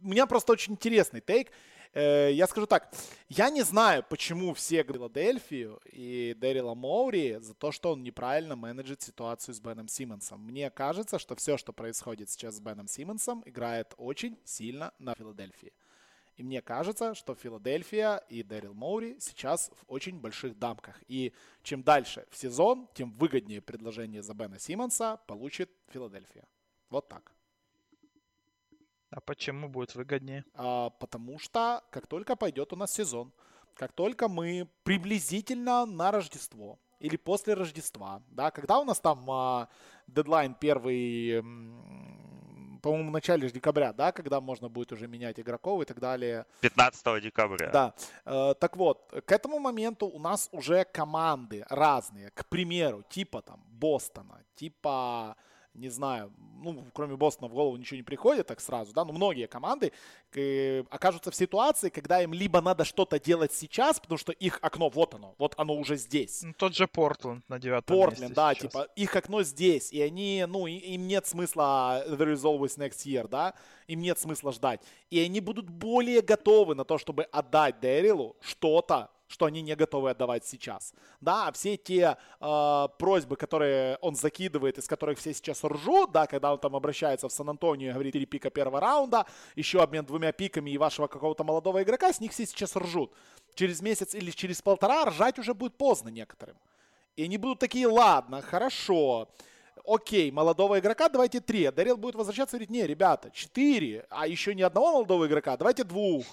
у 0.02 0.08
меня 0.08 0.26
просто 0.26 0.52
очень 0.52 0.74
интересный 0.74 1.22
тейк. 1.22 1.52
Э, 1.96 2.30
я 2.34 2.46
скажу 2.46 2.68
так, 2.68 2.94
я 3.30 3.50
не 3.50 3.64
знаю, 3.64 4.04
почему 4.04 4.54
все 4.54 4.84
Филадельфию 4.84 5.80
и 5.86 6.36
Дэрила 6.38 6.76
Моури 6.76 7.38
за 7.40 7.54
то, 7.54 7.72
что 7.72 7.94
он 7.94 8.04
неправильно 8.04 8.58
менеджит 8.58 9.02
ситуацию 9.02 9.56
с 9.56 9.62
Беном 9.62 9.88
Симмонсом. 9.88 10.42
Мне 10.42 10.70
кажется, 10.70 11.20
что 11.20 11.36
все, 11.38 11.58
что 11.58 11.72
происходит 11.72 12.30
сейчас 12.30 12.56
с 12.56 12.60
Беном 12.60 12.90
Симмонсом, 12.90 13.44
играет 13.46 13.94
очень 13.98 14.38
сильно 14.44 14.94
на 15.00 15.16
Филадельфии. 15.16 15.72
И 16.36 16.44
мне 16.44 16.62
кажется, 16.62 17.16
что 17.16 17.34
Филадельфия 17.34 18.18
и 18.28 18.44
Дэрил 18.44 18.74
Моури 18.74 19.16
сейчас 19.22 19.72
в 19.74 19.86
очень 19.88 20.20
больших 20.20 20.60
дамках. 20.60 21.02
И 21.08 21.34
чем 21.64 21.82
дальше 21.82 22.26
в 22.30 22.36
сезон, 22.36 22.90
тем 22.94 23.14
выгоднее 23.14 23.62
предложение 23.62 24.22
за 24.22 24.34
Бена 24.34 24.60
Симмонса 24.60 25.16
получит 25.28 25.72
Филадельфия. 25.88 26.46
Вот 26.90 27.08
так. 27.08 27.35
А 29.16 29.22
почему 29.22 29.70
будет 29.70 29.96
выгоднее? 29.96 30.44
А, 30.56 30.90
потому 30.90 31.40
что 31.40 31.82
как 31.90 32.06
только 32.06 32.36
пойдет 32.36 32.74
у 32.74 32.76
нас 32.76 32.92
сезон, 32.94 33.32
как 33.74 33.94
только 33.94 34.28
мы 34.28 34.68
приблизительно 34.84 35.86
на 35.86 36.12
Рождество 36.12 36.78
или 37.00 37.16
после 37.16 37.54
Рождества, 37.54 38.22
да, 38.28 38.52
когда 38.52 38.78
у 38.78 38.84
нас 38.84 39.00
там 39.00 39.26
а, 39.32 39.70
дедлайн 40.08 40.54
первый, 40.54 41.42
по-моему, 42.82 43.10
в 43.10 43.14
начале 43.14 43.50
декабря, 43.50 43.94
да, 43.94 44.12
когда 44.12 44.42
можно 44.42 44.68
будет 44.68 44.92
уже 44.92 45.08
менять 45.08 45.40
игроков 45.40 45.82
и 45.82 45.86
так 45.86 46.02
далее. 46.02 46.46
15 46.60 47.24
декабря. 47.24 47.70
Да. 47.72 47.94
Э, 48.26 48.54
так 48.60 48.76
вот, 48.76 49.14
к 49.26 49.32
этому 49.32 49.60
моменту 49.60 50.08
у 50.08 50.20
нас 50.20 50.50
уже 50.52 50.84
команды 50.84 51.66
разные, 51.70 52.32
к 52.32 52.46
примеру, 52.48 53.02
типа 53.10 53.42
там 53.42 53.64
Бостона, 53.70 54.44
типа 54.56 55.38
не 55.76 55.90
знаю, 55.90 56.32
ну, 56.62 56.84
кроме 56.94 57.16
Бостона 57.16 57.48
в 57.48 57.54
голову 57.54 57.76
ничего 57.78 57.98
не 57.98 58.04
приходит 58.04 58.48
так 58.48 58.60
сразу, 58.60 58.94
да, 58.94 59.06
но 59.06 59.14
многие 59.14 59.48
команды 59.48 59.92
э, 60.34 60.84
окажутся 60.90 61.32
в 61.32 61.36
ситуации, 61.36 61.90
когда 61.90 62.22
им 62.22 62.34
либо 62.34 62.62
надо 62.62 62.86
что-то 62.86 63.20
делать 63.20 63.54
сейчас, 63.54 64.00
потому 64.00 64.18
что 64.18 64.32
их 64.32 64.60
окно, 64.62 64.90
вот 64.90 65.14
оно, 65.14 65.36
вот 65.38 65.54
оно 65.58 65.76
уже 65.76 65.98
здесь. 65.98 66.42
Ну, 66.44 66.54
тот 66.58 66.76
же 66.76 66.88
Портленд 66.88 67.48
на 67.50 67.60
девятом 67.60 67.98
Портленд, 67.98 68.34
да, 68.34 68.54
сейчас. 68.54 68.72
типа, 68.72 68.88
их 68.96 69.16
окно 69.16 69.44
здесь, 69.44 69.92
и 69.92 70.02
они, 70.02 70.46
ну, 70.48 70.68
им 70.68 71.08
нет 71.08 71.28
смысла 71.28 72.04
there 72.08 72.34
is 72.34 72.44
always 72.44 72.78
next 72.78 73.06
year, 73.06 73.28
да, 73.28 73.54
им 73.88 74.02
нет 74.02 74.18
смысла 74.18 74.52
ждать. 74.52 74.82
И 75.10 75.20
они 75.20 75.40
будут 75.42 75.70
более 75.70 76.22
готовы 76.22 76.76
на 76.76 76.86
то, 76.86 76.98
чтобы 76.98 77.24
отдать 77.24 77.80
Дэрилу 77.80 78.36
что-то, 78.42 79.12
что 79.28 79.46
они 79.46 79.62
не 79.62 79.76
готовы 79.76 80.12
отдавать 80.12 80.46
сейчас. 80.46 80.94
Да, 81.22 81.52
все 81.52 81.78
те 81.78 82.18
э, 82.40 82.88
просьбы, 83.00 83.36
которые 83.36 83.98
он 84.02 84.16
закидывает, 84.16 84.78
из 84.78 84.88
которых 84.88 85.20
все 85.20 85.34
сейчас 85.34 85.64
ржут, 85.64 86.12
да, 86.12 86.28
когда 86.28 86.54
он 86.54 86.60
там 86.60 86.76
обращается 86.76 87.28
в 87.28 87.32
Сан-Антонио 87.32 87.90
и 87.90 87.94
говорит, 87.94 88.14
три 88.14 88.26
пика 88.26 88.50
первого 88.50 88.80
раунда, 88.80 89.26
еще 89.56 89.82
обмен 89.82 90.06
двумя 90.06 90.32
пиками 90.32 90.72
и 90.72 90.78
вашего 90.78 91.08
какого-то 91.08 91.44
молодого 91.44 91.82
игрока, 91.82 92.14
с 92.14 92.20
них 92.20 92.32
все 92.32 92.46
сейчас 92.46 92.76
ржут. 92.76 93.12
Через 93.56 93.82
месяц 93.82 94.14
или 94.14 94.32
через 94.32 94.62
полтора 94.62 95.06
ржать 95.06 95.40
уже 95.40 95.54
будет 95.54 95.76
поздно 95.76 96.10
некоторым. 96.10 96.58
И 97.16 97.24
они 97.24 97.38
будут 97.38 97.60
такие, 97.60 97.88
ладно, 97.88 98.42
хорошо, 98.42 99.30
окей, 99.88 100.32
молодого 100.32 100.80
игрока 100.80 101.10
давайте 101.10 101.40
три. 101.40 101.70
Дарил 101.72 101.98
будет 101.98 102.16
возвращаться 102.16 102.58
и 102.58 102.60
говорить, 102.60 102.70
не, 102.70 102.86
ребята, 102.86 103.32
четыре, 103.32 104.06
а 104.10 104.28
еще 104.28 104.54
ни 104.54 104.62
одного 104.62 104.94
молодого 104.94 105.26
игрока, 105.28 105.58
давайте 105.58 105.84
двух. 105.84 106.26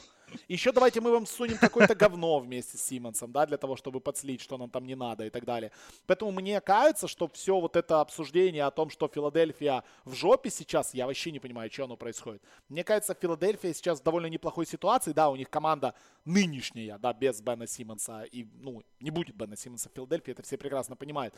Еще 0.49 0.72
давайте 0.72 1.01
мы 1.01 1.12
вам 1.12 1.26
сунем 1.26 1.59
какое-то 1.59 1.95
говно 1.95 2.39
вместе 2.39 2.76
с 2.76 2.83
Симмонсом, 2.83 3.33
да, 3.33 3.47
для 3.47 3.57
того, 3.57 3.76
чтобы 3.76 4.01
подслить, 4.01 4.41
что 4.41 4.59
нам 4.59 4.70
там 4.70 4.85
не 4.85 4.95
надо 4.95 5.26
и 5.26 5.30
так 5.30 5.45
далее. 5.45 5.72
Поэтому 6.07 6.30
мне 6.33 6.61
кажется, 6.61 7.09
что 7.09 7.28
все 7.28 7.61
вот 7.61 7.76
это 7.76 8.01
обсуждение 8.01 8.64
о 8.64 8.70
том, 8.70 8.91
что 8.91 9.09
Филадельфия 9.09 9.85
в 10.05 10.14
жопе 10.14 10.51
сейчас, 10.51 10.95
я 10.95 11.07
вообще 11.07 11.30
не 11.30 11.41
понимаю, 11.41 11.70
что 11.70 11.85
оно 11.85 11.97
происходит. 11.97 12.43
Мне 12.68 12.85
кажется, 12.85 13.14
Филадельфия 13.14 13.72
сейчас 13.72 14.01
в 14.01 14.03
довольно 14.03 14.26
неплохой 14.26 14.66
ситуации, 14.66 15.12
да, 15.12 15.30
у 15.30 15.37
них 15.37 15.51
команда 15.51 15.95
нынешняя, 16.24 16.99
да, 16.99 17.12
без 17.12 17.41
Бена 17.41 17.66
Симмонса, 17.66 18.24
и, 18.24 18.47
ну, 18.61 18.83
не 19.01 19.11
будет 19.11 19.37
Бена 19.37 19.57
Симмонса 19.57 19.89
в 19.89 19.93
Филадельфии, 19.95 20.33
это 20.33 20.43
все 20.43 20.57
прекрасно 20.57 20.97
понимают. 20.97 21.35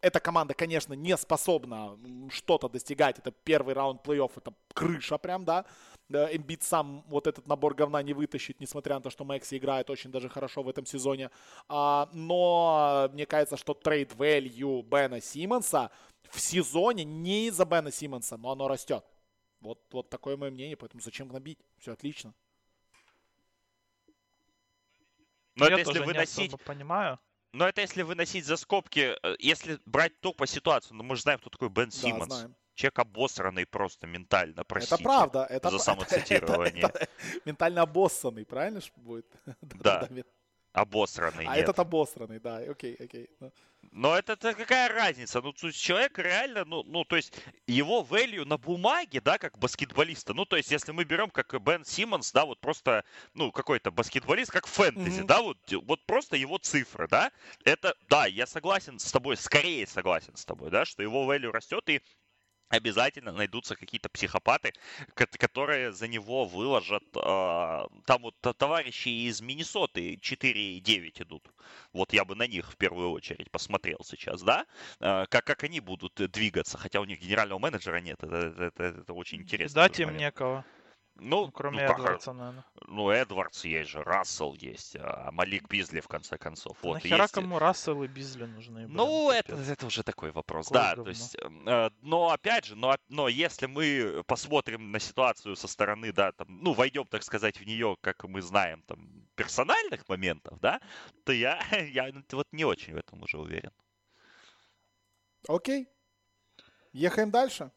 Эта 0.00 0.20
команда, 0.20 0.54
конечно, 0.54 0.94
не 0.94 1.16
способна 1.16 1.98
что-то 2.30 2.68
достигать, 2.68 3.18
это 3.18 3.30
первый 3.30 3.74
раунд 3.74 4.06
плей-офф, 4.06 4.32
это 4.36 4.54
крыша 4.74 5.18
прям, 5.18 5.44
да, 5.44 5.64
Эмбит 6.10 6.62
сам 6.62 7.04
вот 7.08 7.26
этот 7.26 7.46
набор 7.46 7.74
говна 7.74 8.02
не 8.02 8.14
вытащит, 8.14 8.60
несмотря 8.60 8.94
на 8.96 9.02
то, 9.02 9.10
что 9.10 9.24
Мэкси 9.24 9.58
играет 9.58 9.90
очень 9.90 10.10
даже 10.10 10.28
хорошо 10.28 10.62
в 10.62 10.68
этом 10.68 10.86
сезоне. 10.86 11.30
А, 11.68 12.08
но 12.12 13.08
мне 13.12 13.26
кажется, 13.26 13.56
что 13.56 13.74
трейд 13.74 14.12
value 14.12 14.82
Бена 14.82 15.20
Симмонса 15.20 15.90
в 16.30 16.40
сезоне 16.40 17.04
не 17.04 17.48
из-за 17.48 17.64
Бена 17.64 17.92
Симмонса, 17.92 18.36
но 18.36 18.52
оно 18.52 18.68
растет. 18.68 19.04
Вот, 19.60 19.80
вот 19.90 20.08
такое 20.08 20.36
мое 20.36 20.50
мнение, 20.50 20.76
поэтому 20.76 21.02
зачем 21.02 21.28
гнобить? 21.28 21.58
Все 21.78 21.92
отлично. 21.92 22.32
Но 25.56 25.66
Я 25.66 25.78
это 25.78 25.90
если 25.90 26.04
выносить... 26.04 26.64
Понимаю. 26.64 27.18
Но 27.52 27.66
это 27.66 27.80
если 27.80 28.02
выносить 28.02 28.44
за 28.44 28.56
скобки, 28.56 29.16
э, 29.22 29.36
если 29.38 29.80
брать 29.86 30.20
только 30.20 30.38
по 30.38 30.46
ситуации, 30.46 30.94
ну 30.94 31.02
мы 31.02 31.16
же 31.16 31.22
знаем, 31.22 31.38
кто 31.40 31.50
такой 31.50 31.70
Бен 31.70 31.90
Симмонс. 31.90 32.28
Да, 32.28 32.34
знаем. 32.36 32.56
Человек 32.78 33.00
обосранный 33.00 33.66
просто 33.66 34.06
ментально, 34.06 34.62
простите. 34.62 34.94
Это 34.94 35.02
правда. 35.02 35.46
Это, 35.50 35.70
за 35.70 35.78
самоцитирование. 35.78 36.84
Это, 36.84 36.86
это, 36.86 36.98
это, 36.98 37.40
ментально 37.44 37.82
обоссанный, 37.82 38.44
правильно 38.44 38.80
же 38.80 38.92
будет? 38.94 39.26
Да. 39.60 40.08
Обосранный, 40.72 41.44
А 41.46 41.56
нет. 41.56 41.64
этот 41.64 41.78
обосранный, 41.80 42.38
да, 42.38 42.58
окей, 42.58 42.94
окей. 43.00 43.28
Ну. 43.40 43.50
Но 43.90 44.16
это, 44.16 44.34
это 44.34 44.54
какая 44.54 44.88
разница? 44.88 45.40
Ну, 45.40 45.52
человек 45.52 46.18
реально, 46.18 46.64
ну, 46.64 46.84
ну, 46.84 47.04
то 47.04 47.16
есть 47.16 47.32
его 47.66 48.06
value 48.08 48.44
на 48.44 48.58
бумаге, 48.58 49.20
да, 49.20 49.38
как 49.38 49.58
баскетболиста. 49.58 50.34
Ну, 50.34 50.44
то 50.44 50.56
есть 50.56 50.70
если 50.70 50.92
мы 50.92 51.04
берем 51.04 51.30
как 51.30 51.60
Бен 51.60 51.84
Симмонс, 51.84 52.30
да, 52.30 52.44
вот 52.44 52.60
просто, 52.60 53.04
ну, 53.34 53.50
какой-то 53.50 53.90
баскетболист, 53.90 54.52
как 54.52 54.66
фэнтези, 54.66 55.22
mm-hmm. 55.22 55.26
да, 55.26 55.42
вот, 55.42 55.58
вот 55.84 56.06
просто 56.06 56.36
его 56.36 56.58
цифры, 56.58 57.08
да, 57.08 57.32
это, 57.64 57.94
да, 58.08 58.26
я 58.26 58.46
согласен 58.46 59.00
с 59.00 59.10
тобой, 59.10 59.36
скорее 59.36 59.86
согласен 59.86 60.36
с 60.36 60.44
тобой, 60.44 60.70
да, 60.70 60.84
что 60.84 61.02
его 61.02 61.32
value 61.32 61.50
растет, 61.50 61.88
и 61.88 62.02
обязательно 62.68 63.32
найдутся 63.32 63.76
какие-то 63.76 64.08
психопаты, 64.08 64.72
которые 65.14 65.92
за 65.92 66.08
него 66.08 66.44
выложат. 66.44 67.04
Э, 67.16 67.86
там 68.06 68.22
вот 68.22 68.34
товарищи 68.56 69.08
из 69.08 69.40
Миннесоты 69.40 70.14
4,9 70.14 71.22
идут. 71.22 71.50
Вот 71.92 72.12
я 72.12 72.24
бы 72.24 72.34
на 72.34 72.46
них 72.46 72.72
в 72.72 72.76
первую 72.76 73.10
очередь 73.10 73.50
посмотрел 73.50 74.00
сейчас, 74.04 74.42
да? 74.42 74.66
Э, 75.00 75.26
как, 75.28 75.44
как 75.44 75.64
они 75.64 75.80
будут 75.80 76.14
двигаться, 76.14 76.78
хотя 76.78 77.00
у 77.00 77.04
них 77.04 77.20
генерального 77.20 77.58
менеджера 77.58 78.00
нет. 78.00 78.22
Это, 78.22 78.36
это, 78.36 78.64
это, 78.64 78.82
это 79.00 79.12
очень 79.12 79.42
интересно. 79.42 79.82
Дать 79.82 80.00
им 80.00 80.16
некого. 80.16 80.64
Ну, 81.20 81.46
ну, 81.46 81.52
кроме 81.52 81.86
ну, 81.86 81.92
Эдвардса, 81.92 82.32
наверное. 82.32 82.64
Ну, 82.86 83.10
Эдвардс 83.10 83.64
есть 83.64 83.90
же, 83.90 84.02
Рассел 84.02 84.54
есть, 84.54 84.96
а 84.96 85.30
Малик 85.32 85.68
Бизли, 85.68 86.00
в 86.00 86.08
конце 86.08 86.38
концов. 86.38 86.76
Вот, 86.82 86.94
Нахера 86.94 87.22
есть... 87.22 87.34
кому 87.34 87.58
Рассел 87.58 88.02
и 88.02 88.06
Бизли 88.06 88.44
нужны? 88.44 88.86
Блин, 88.86 88.96
ну, 88.96 89.30
это, 89.30 89.54
это 89.54 89.86
уже 89.86 90.02
такой 90.02 90.30
вопрос, 90.30 90.68
Какое 90.68 90.82
да. 90.82 90.88
Говно. 90.90 91.04
То 91.04 91.10
есть, 91.10 91.36
э, 91.36 91.90
но 92.02 92.30
опять 92.30 92.66
же, 92.66 92.76
но, 92.76 92.96
но 93.08 93.28
если 93.28 93.66
мы 93.66 94.22
посмотрим 94.26 94.92
на 94.92 95.00
ситуацию 95.00 95.56
со 95.56 95.66
стороны, 95.66 96.12
да, 96.12 96.32
там, 96.32 96.46
ну, 96.62 96.72
войдем, 96.72 97.06
так 97.06 97.24
сказать, 97.24 97.58
в 97.58 97.64
нее, 97.64 97.96
как 98.00 98.24
мы 98.24 98.40
знаем, 98.40 98.82
там, 98.82 99.26
персональных 99.34 100.08
моментов, 100.08 100.58
да, 100.60 100.80
то 101.24 101.32
я, 101.32 101.60
я 101.90 102.12
вот 102.32 102.46
не 102.52 102.64
очень 102.64 102.94
в 102.94 102.96
этом 102.96 103.22
уже 103.22 103.38
уверен. 103.38 103.72
Окей. 105.48 105.88
Ехаем 106.92 107.30
дальше. 107.30 107.70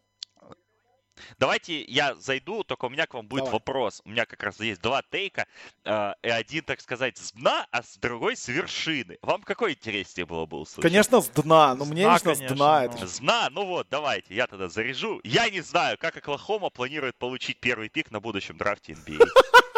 Давайте 1.39 1.83
я 1.83 2.15
зайду, 2.15 2.63
только 2.63 2.85
у 2.85 2.89
меня 2.89 3.07
к 3.07 3.13
вам 3.13 3.27
будет 3.27 3.45
Давай. 3.45 3.53
вопрос. 3.53 4.01
У 4.05 4.09
меня 4.09 4.25
как 4.25 4.41
раз 4.43 4.59
есть 4.59 4.81
два 4.81 5.01
тейка. 5.01 5.47
Э, 5.85 6.13
и 6.21 6.29
один, 6.29 6.63
так 6.63 6.81
сказать, 6.81 7.17
с 7.17 7.31
дна, 7.33 7.67
а 7.71 7.83
с 7.83 7.97
другой 7.97 8.35
с 8.35 8.47
вершины. 8.47 9.17
Вам 9.21 9.41
какой 9.43 9.73
интереснее 9.73 10.25
было 10.25 10.45
бы 10.45 10.57
услышать? 10.59 10.89
Конечно, 10.89 11.21
с 11.21 11.29
дна. 11.29 11.75
Но 11.75 11.85
мне 11.85 12.03
лично 12.03 12.35
с 12.35 12.39
дна. 12.39 12.85
Это... 12.85 13.07
С 13.07 13.19
дна? 13.19 13.49
Ну 13.51 13.65
вот, 13.65 13.87
давайте, 13.89 14.35
я 14.35 14.47
тогда 14.47 14.69
заряжу. 14.69 15.19
Я 15.23 15.49
не 15.49 15.61
знаю, 15.61 15.97
как 15.99 16.17
Оклахома 16.17 16.69
планирует 16.69 17.15
получить 17.17 17.59
первый 17.59 17.89
пик 17.89 18.11
на 18.11 18.19
будущем 18.19 18.57
драфте 18.57 18.93
NBA. 18.93 19.25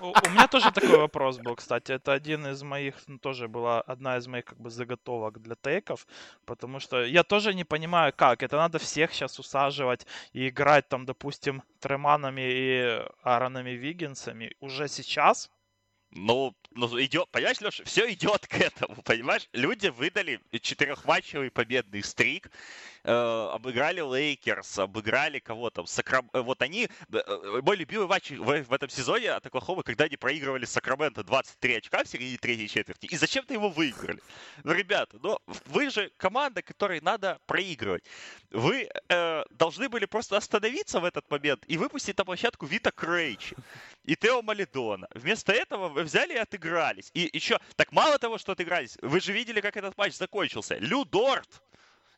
У, 0.00 0.30
меня 0.30 0.46
тоже 0.48 0.70
такой 0.72 0.98
вопрос 0.98 1.38
был, 1.38 1.56
кстати. 1.56 1.92
Это 1.92 2.12
один 2.12 2.46
из 2.46 2.62
моих, 2.62 2.94
ну, 3.06 3.18
тоже 3.18 3.48
была 3.48 3.80
одна 3.80 4.16
из 4.16 4.26
моих 4.26 4.44
как 4.44 4.60
бы 4.60 4.70
заготовок 4.70 5.40
для 5.40 5.54
тейков, 5.54 6.06
потому 6.44 6.80
что 6.80 7.04
я 7.04 7.22
тоже 7.22 7.54
не 7.54 7.64
понимаю, 7.64 8.12
как. 8.16 8.42
Это 8.42 8.56
надо 8.56 8.78
всех 8.78 9.12
сейчас 9.12 9.38
усаживать 9.38 10.06
и 10.32 10.48
играть 10.48 10.88
там, 10.88 11.06
допустим, 11.06 11.62
Тре 11.80 11.99
Маннами 11.99 12.42
и 12.44 13.02
Ааронами 13.22 13.70
Виггинсами 13.70 14.54
уже 14.60 14.88
сейчас, 14.88 15.50
ну, 16.10 16.54
ну 16.72 16.86
идет, 17.00 17.28
понимаешь, 17.30 17.60
Леша, 17.60 17.84
все 17.84 18.10
идет 18.12 18.46
к 18.46 18.54
этому, 18.54 19.02
понимаешь? 19.04 19.48
Люди 19.52 19.88
выдали 19.88 20.40
четырехматчевый 20.60 21.50
победный 21.50 22.02
streak, 22.02 22.50
э, 23.04 23.12
обыграли 23.12 24.00
Лейкерс, 24.00 24.78
обыграли 24.78 25.38
кого 25.38 25.70
там, 25.70 25.86
Сакрам... 25.86 26.30
Э, 26.32 26.40
вот 26.40 26.62
они, 26.62 26.88
э, 27.12 27.60
мой 27.62 27.76
любимый 27.76 28.06
матч 28.06 28.30
в, 28.30 28.62
в 28.62 28.72
этом 28.72 28.88
сезоне 28.88 29.32
от 29.32 29.46
Оклахомы, 29.46 29.82
когда 29.82 30.04
они 30.04 30.16
проигрывали 30.16 30.64
Сакраменто 30.64 31.24
23 31.24 31.76
очка 31.76 32.04
в 32.04 32.08
середине 32.08 32.38
третьей 32.38 32.68
четверти, 32.68 33.06
и 33.06 33.16
зачем-то 33.16 33.52
его 33.52 33.68
выиграли. 33.68 34.20
Ну, 34.64 34.72
ребята, 34.72 35.18
ну, 35.22 35.38
вы 35.66 35.90
же 35.90 36.10
команда, 36.16 36.62
которой 36.62 37.00
надо 37.00 37.38
проигрывать. 37.46 38.04
Вы 38.50 38.88
э, 39.08 39.44
должны 39.50 39.88
были 39.88 40.06
просто 40.06 40.36
остановиться 40.36 41.00
в 41.00 41.04
этот 41.04 41.30
момент 41.30 41.64
и 41.66 41.76
выпустить 41.76 42.16
на 42.16 42.24
площадку 42.24 42.66
Вита 42.66 42.90
Крейчи 42.90 43.56
и 44.08 44.16
Тео 44.16 44.40
Малидона. 44.40 45.06
Вместо 45.14 45.52
этого 45.52 45.88
вы 45.88 46.02
взяли 46.02 46.32
и 46.32 46.38
отыгрались. 46.38 47.10
И 47.12 47.28
еще, 47.30 47.58
так 47.76 47.92
мало 47.92 48.18
того, 48.18 48.38
что 48.38 48.52
отыгрались, 48.52 48.96
вы 49.02 49.20
же 49.20 49.32
видели, 49.32 49.60
как 49.60 49.76
этот 49.76 49.98
матч 49.98 50.14
закончился. 50.14 50.78
Лю 50.78 51.04
Дорт 51.04 51.62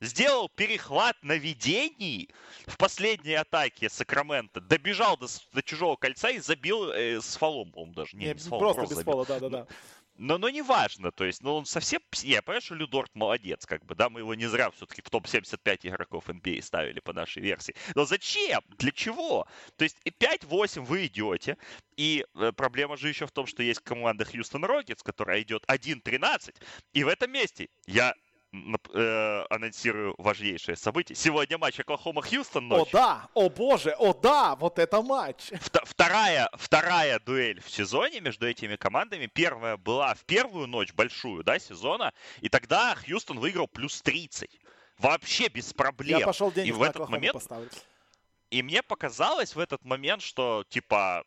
сделал 0.00 0.48
перехват 0.48 1.16
на 1.22 1.32
ведении 1.32 2.28
в 2.68 2.76
последней 2.76 3.34
атаке 3.34 3.90
Сакрамента, 3.90 4.60
добежал 4.60 5.16
до, 5.16 5.26
до 5.52 5.62
чужого 5.64 5.96
кольца 5.96 6.30
и 6.30 6.38
забил 6.38 6.92
э, 6.92 7.20
с 7.20 7.36
фолом, 7.36 7.72
по-моему, 7.72 7.94
даже. 7.94 8.16
Не, 8.16 8.26
не 8.26 8.38
с 8.38 8.46
фолом, 8.46 8.60
просто, 8.60 8.80
просто 8.82 8.94
без 8.94 9.04
фола, 9.04 9.26
да-да-да. 9.26 9.66
Но, 10.20 10.36
но 10.36 10.50
не 10.50 10.60
важно, 10.60 11.12
то 11.12 11.24
есть, 11.24 11.42
ну, 11.42 11.54
он 11.54 11.64
совсем... 11.64 12.00
Я 12.22 12.42
понимаю, 12.42 12.60
что 12.60 12.74
Людорт 12.74 13.10
молодец, 13.14 13.64
как 13.64 13.86
бы, 13.86 13.94
да, 13.94 14.10
мы 14.10 14.20
его 14.20 14.34
не 14.34 14.46
зря 14.46 14.70
все-таки 14.70 15.00
в 15.00 15.08
топ-75 15.08 15.78
игроков 15.88 16.28
NBA 16.28 16.60
ставили 16.60 17.00
по 17.00 17.14
нашей 17.14 17.40
версии. 17.40 17.74
Но 17.94 18.04
зачем? 18.04 18.60
Для 18.76 18.92
чего? 18.92 19.46
То 19.76 19.84
есть 19.84 19.96
5-8 20.04 20.82
вы 20.82 21.06
идете, 21.06 21.56
и 21.96 22.26
э, 22.34 22.52
проблема 22.52 22.98
же 22.98 23.08
еще 23.08 23.26
в 23.26 23.32
том, 23.32 23.46
что 23.46 23.62
есть 23.62 23.80
команда 23.80 24.26
Хьюстон 24.26 24.66
Рокетс, 24.66 25.02
которая 25.02 25.40
идет 25.40 25.64
1-13, 25.64 26.54
и 26.92 27.02
в 27.02 27.08
этом 27.08 27.32
месте 27.32 27.70
я 27.86 28.14
э, 28.52 29.44
анонсирую 29.50 30.14
важнейшее 30.18 30.76
событие. 30.76 31.16
Сегодня 31.16 31.58
матч 31.58 31.78
Оклахома-Хьюстон 31.78 32.60
ночью. 32.60 32.88
О 32.88 32.92
да, 32.92 33.28
о 33.34 33.48
боже, 33.48 33.90
о 33.98 34.12
да, 34.12 34.56
вот 34.56 34.78
это 34.78 35.02
матч. 35.02 35.50
Вторая, 35.84 36.48
вторая 36.54 37.20
дуэль 37.20 37.60
в 37.60 37.70
сезоне 37.70 38.20
между 38.20 38.48
этими 38.48 38.76
командами. 38.76 39.26
Первая 39.26 39.76
была 39.76 40.14
в 40.14 40.24
первую 40.24 40.66
ночь 40.66 40.92
большую, 40.92 41.44
да, 41.44 41.58
сезона. 41.58 42.12
И 42.40 42.48
тогда 42.48 42.94
Хьюстон 42.94 43.38
выиграл 43.38 43.68
плюс 43.68 44.02
30. 44.02 44.50
Вообще 44.98 45.48
без 45.48 45.72
проблем. 45.72 46.18
Я 46.18 46.26
пошел 46.26 46.50
денег 46.50 46.68
и 46.68 46.72
в 46.72 46.82
этот 46.82 47.08
момент 47.08 47.34
поставить. 47.34 47.72
И 48.50 48.62
мне 48.62 48.82
показалось 48.82 49.54
в 49.54 49.60
этот 49.60 49.84
момент, 49.84 50.22
что 50.22 50.64
типа 50.68 51.24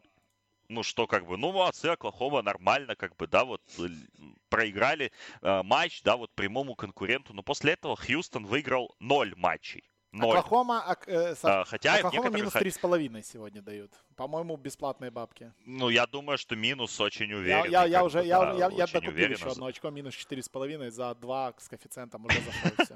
ну 0.70 0.84
что, 0.84 1.08
как 1.08 1.26
бы, 1.26 1.38
ну 1.38 1.52
молодцы, 1.52 1.88
Оклахома 1.88 2.42
нормально, 2.42 2.96
как 2.96 3.16
бы, 3.16 3.28
да, 3.28 3.46
вот 3.46 3.62
проиграли 4.54 5.12
э, 5.42 5.64
матч, 5.64 6.04
да, 6.04 6.16
вот 6.16 6.32
прямому 6.36 6.76
конкуренту, 6.76 7.34
но 7.34 7.42
после 7.42 7.74
этого 7.74 7.96
Хьюстон 7.96 8.46
выиграл 8.46 8.96
ноль 9.00 9.34
матчей. 9.36 9.90
Ноль. 10.12 10.38
Оклахома, 10.38 10.96
э, 11.08 11.34
а, 11.42 11.64
хотя 11.66 11.96
Оклахома 11.96 12.30
минус 12.30 12.54
три 12.54 12.70
с 12.70 12.78
половиной 12.78 13.24
сегодня 13.24 13.64
дают. 13.64 13.92
По-моему, 14.16 14.56
бесплатные 14.58 15.10
бабки. 15.10 15.52
Ну, 15.66 15.90
я 15.90 16.06
думаю, 16.06 16.38
что 16.38 16.56
минус 16.56 17.02
очень 17.02 17.34
уверен. 17.34 17.72
Я, 17.72 17.82
я, 17.82 17.86
я 17.86 18.04
уже, 18.04 18.20
бы, 18.20 18.28
я, 18.28 18.40
да, 18.40 18.54
я, 18.54 18.70
я 18.70 18.86
докупил 18.86 19.30
еще 19.32 19.48
одно 19.48 19.66
очко, 19.66 19.90
минус 19.90 20.14
четыре 20.14 20.44
с 20.44 20.50
половиной 20.50 20.92
за 20.92 21.16
два 21.16 21.56
с 21.58 21.68
коэффициентом 21.68 22.28
уже 22.28 22.40
зашел 22.42 22.86
все. 22.86 22.96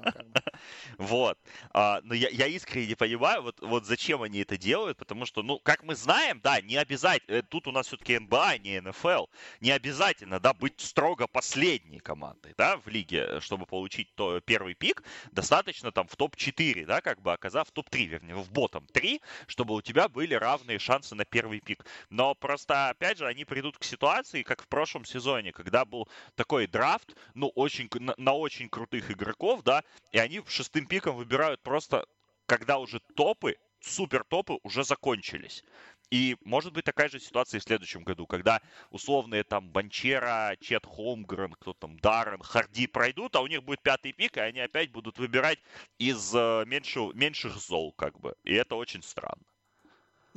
Вот. 0.96 1.38
А, 1.72 2.00
но 2.02 2.14
я, 2.14 2.28
я 2.28 2.46
искренне 2.46 2.88
не 2.88 2.94
понимаю, 2.94 3.42
вот, 3.42 3.60
вот 3.60 3.84
зачем 3.84 4.22
они 4.22 4.40
это 4.40 4.56
делают, 4.56 4.98
потому 4.98 5.26
что, 5.26 5.42
ну, 5.42 5.58
как 5.58 5.82
мы 5.82 5.94
знаем, 5.94 6.40
да, 6.42 6.60
не 6.60 6.76
обязательно, 6.76 7.36
э, 7.36 7.42
тут 7.42 7.66
у 7.66 7.72
нас 7.72 7.86
все-таки 7.86 8.18
НБА, 8.18 8.48
а 8.48 8.58
не 8.58 8.80
НФЛ, 8.80 9.26
не 9.60 9.70
обязательно, 9.70 10.40
да, 10.40 10.54
быть 10.54 10.80
строго 10.80 11.26
последней 11.26 12.00
командой, 12.00 12.54
да, 12.56 12.76
в 12.78 12.88
лиге, 12.88 13.40
чтобы 13.40 13.66
получить 13.66 14.14
то, 14.14 14.40
первый 14.40 14.74
пик, 14.74 15.02
достаточно 15.32 15.92
там 15.92 16.08
в 16.08 16.16
топ-4, 16.16 16.84
да, 16.86 17.00
как 17.00 17.20
бы 17.20 17.32
оказав 17.32 17.70
топ-3, 17.70 18.04
вернее, 18.04 18.34
в 18.34 18.50
ботом 18.50 18.86
3, 18.92 19.20
чтобы 19.46 19.74
у 19.74 19.80
тебя 19.80 20.08
были 20.08 20.34
равные 20.34 20.78
шансы 20.78 21.14
на 21.14 21.24
первый 21.24 21.60
пик. 21.60 21.84
Но 22.10 22.34
просто, 22.34 22.90
опять 22.90 23.18
же, 23.18 23.26
они 23.26 23.44
придут 23.44 23.78
к 23.78 23.84
ситуации, 23.84 24.42
как 24.42 24.62
в 24.62 24.68
прошлом 24.68 25.04
сезоне, 25.04 25.52
когда 25.52 25.84
был 25.84 26.08
такой 26.34 26.66
драфт, 26.66 27.16
ну, 27.34 27.48
очень, 27.54 27.88
на, 27.94 28.14
на 28.16 28.32
очень 28.32 28.68
крутых 28.68 29.10
игроков, 29.10 29.62
да, 29.62 29.82
и 30.12 30.18
они 30.18 30.40
шестым 30.48 30.86
пиком 30.86 31.16
выбирают 31.16 31.62
просто, 31.62 32.06
когда 32.46 32.78
уже 32.78 33.00
топы, 33.14 33.56
супер 33.80 34.24
топы 34.24 34.58
уже 34.62 34.84
закончились. 34.84 35.64
И 36.10 36.36
может 36.42 36.72
быть 36.72 36.84
такая 36.84 37.08
же 37.08 37.20
ситуация 37.20 37.58
и 37.58 37.60
в 37.60 37.64
следующем 37.64 38.02
году, 38.02 38.26
когда 38.26 38.62
условные 38.90 39.44
там 39.44 39.68
Банчера, 39.68 40.56
Чет 40.60 40.86
Холмгрен, 40.86 41.52
кто 41.52 41.74
там, 41.74 41.98
Даррен, 41.98 42.42
Харди 42.42 42.86
пройдут, 42.86 43.36
а 43.36 43.42
у 43.42 43.46
них 43.46 43.62
будет 43.62 43.82
пятый 43.82 44.12
пик, 44.12 44.38
и 44.38 44.40
они 44.40 44.60
опять 44.60 44.90
будут 44.90 45.18
выбирать 45.18 45.58
из 45.98 46.34
э, 46.34 46.64
меньшего, 46.66 47.12
меньших 47.12 47.56
зол, 47.56 47.92
как 47.92 48.18
бы. 48.20 48.34
И 48.42 48.54
это 48.54 48.76
очень 48.76 49.02
странно. 49.02 49.44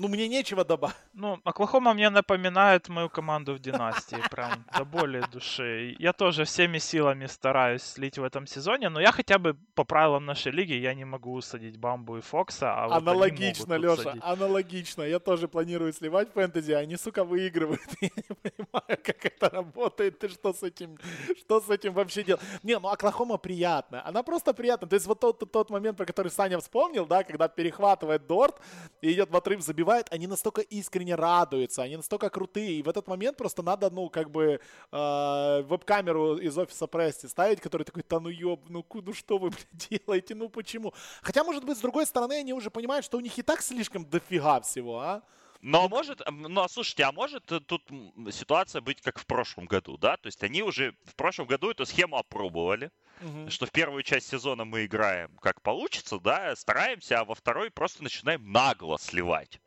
Ну, 0.01 0.07
мне 0.07 0.27
нечего 0.27 0.65
добавить. 0.65 0.95
Ну, 1.13 1.39
Оклахома 1.43 1.93
мне 1.93 2.09
напоминает 2.09 2.89
мою 2.89 3.07
команду 3.07 3.53
в 3.53 3.59
династии, 3.59 4.17
прям 4.31 4.65
до 4.75 4.83
боли 4.83 5.23
души. 5.31 5.95
Я 5.99 6.11
тоже 6.11 6.43
всеми 6.43 6.79
силами 6.79 7.27
стараюсь 7.27 7.83
слить 7.83 8.17
в 8.17 8.23
этом 8.23 8.47
сезоне, 8.47 8.89
но 8.89 8.99
я 8.99 9.11
хотя 9.11 9.37
бы 9.37 9.55
по 9.75 9.83
правилам 9.83 10.25
нашей 10.25 10.51
лиги 10.51 10.73
я 10.73 10.95
не 10.95 11.05
могу 11.05 11.33
усадить 11.33 11.77
Бамбу 11.77 12.17
и 12.17 12.21
Фокса, 12.21 12.73
а 12.73 12.97
Аналогично, 12.97 13.77
вот 13.77 13.97
Леша, 13.99 14.15
аналогично. 14.21 15.03
Я 15.03 15.19
тоже 15.19 15.47
планирую 15.47 15.93
сливать 15.93 16.33
фэнтези, 16.33 16.71
а 16.71 16.79
они, 16.79 16.97
сука, 16.97 17.23
выигрывают. 17.23 17.81
Я 18.01 18.09
не 18.15 18.35
понимаю, 18.35 18.99
как 19.03 19.25
это 19.25 19.49
работает. 19.49 20.17
Ты 20.17 20.29
что 20.29 20.51
с 20.51 20.63
этим, 20.63 20.97
что 21.37 21.61
с 21.61 21.69
этим 21.69 21.93
вообще 21.93 22.23
делать? 22.23 22.41
Не, 22.63 22.79
ну 22.79 22.87
Оклахома 22.89 23.37
приятная. 23.37 24.07
Она 24.07 24.23
просто 24.23 24.53
приятная. 24.53 24.89
То 24.89 24.95
есть 24.95 25.05
вот 25.05 25.19
тот, 25.19 25.51
тот 25.51 25.69
момент, 25.69 25.97
про 25.97 26.05
который 26.05 26.31
Саня 26.31 26.57
вспомнил, 26.57 27.05
да, 27.05 27.23
когда 27.23 27.47
перехватывает 27.47 28.25
Дорт 28.25 28.55
и 29.01 29.11
идет 29.11 29.29
в 29.29 29.35
отрыв, 29.35 29.61
забивает 29.61 29.90
забивают, 29.91 30.07
они 30.11 30.27
настолько 30.27 30.61
искренне 30.61 31.15
радуются, 31.15 31.83
они 31.83 31.97
настолько 31.97 32.29
крутые, 32.29 32.79
и 32.79 32.83
в 32.83 32.89
этот 32.89 33.07
момент 33.07 33.37
просто 33.37 33.63
надо, 33.63 33.89
ну, 33.89 34.09
как 34.09 34.29
бы 34.29 34.59
э, 34.91 35.61
веб-камеру 35.63 36.37
из 36.37 36.57
офиса 36.57 36.87
Прести 36.87 37.27
ставить, 37.27 37.61
который 37.61 37.83
такой, 37.83 38.03
да 38.09 38.19
ну 38.19 38.29
ёб, 38.29 38.69
ну, 38.69 38.85
ну 38.93 39.13
что 39.13 39.37
вы, 39.37 39.49
блядь, 39.51 39.89
делаете, 39.89 40.35
ну 40.35 40.49
почему? 40.49 40.93
Хотя, 41.21 41.43
может 41.43 41.63
быть, 41.65 41.77
с 41.77 41.81
другой 41.81 42.05
стороны, 42.05 42.33
они 42.33 42.53
уже 42.53 42.69
понимают, 42.69 43.05
что 43.05 43.17
у 43.17 43.21
них 43.21 43.37
и 43.37 43.41
так 43.41 43.61
слишком 43.61 44.05
дофига 44.05 44.61
всего, 44.61 44.99
а? 44.99 45.21
Но 45.63 45.87
может, 45.87 46.21
ну, 46.27 46.67
слушайте, 46.67 47.03
а 47.03 47.11
может 47.11 47.45
тут 47.45 47.83
ситуация 48.31 48.81
быть 48.81 48.99
как 49.01 49.19
в 49.19 49.25
прошлом 49.25 49.67
году, 49.67 49.95
да? 49.97 50.17
То 50.17 50.27
есть 50.27 50.43
они 50.43 50.63
уже 50.63 50.95
в 51.05 51.15
прошлом 51.15 51.45
году 51.45 51.69
эту 51.69 51.85
схему 51.85 52.17
опробовали, 52.17 52.89
угу. 53.21 53.49
что 53.49 53.65
в 53.65 53.71
первую 53.71 54.03
часть 54.03 54.29
сезона 54.29 54.65
мы 54.65 54.85
играем 54.85 55.29
как 55.41 55.61
получится, 55.61 56.19
да, 56.19 56.55
стараемся, 56.55 57.19
а 57.19 57.25
во 57.25 57.35
второй 57.35 57.71
просто 57.71 58.03
начинаем 58.03 58.51
нагло 58.51 58.97
сливать. 58.97 59.59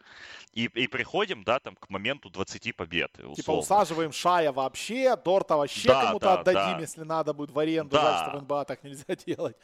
И, 0.52 0.66
и 0.66 0.86
приходим, 0.86 1.42
да, 1.42 1.59
там, 1.59 1.74
к 1.74 1.90
моменту 1.90 2.30
20 2.30 2.76
побед. 2.76 3.12
Типа 3.12 3.22
условно. 3.22 3.34
Типа 3.34 3.52
усаживаем 3.52 4.12
Шая 4.12 4.52
вообще, 4.52 5.16
Дорта 5.16 5.57
вообще 5.57 5.88
да, 5.88 6.07
кому-то 6.07 6.26
да, 6.26 6.40
отдадим, 6.40 6.76
да. 6.76 6.80
если 6.80 7.02
надо 7.02 7.32
будет 7.32 7.50
в 7.50 7.59
аренду, 7.59 7.90
да. 7.90 8.02
да, 8.02 8.28
что 8.28 8.38
в 8.38 8.42
НБА 8.42 8.64
так 8.64 8.84
нельзя 8.84 9.16
делать. 9.26 9.57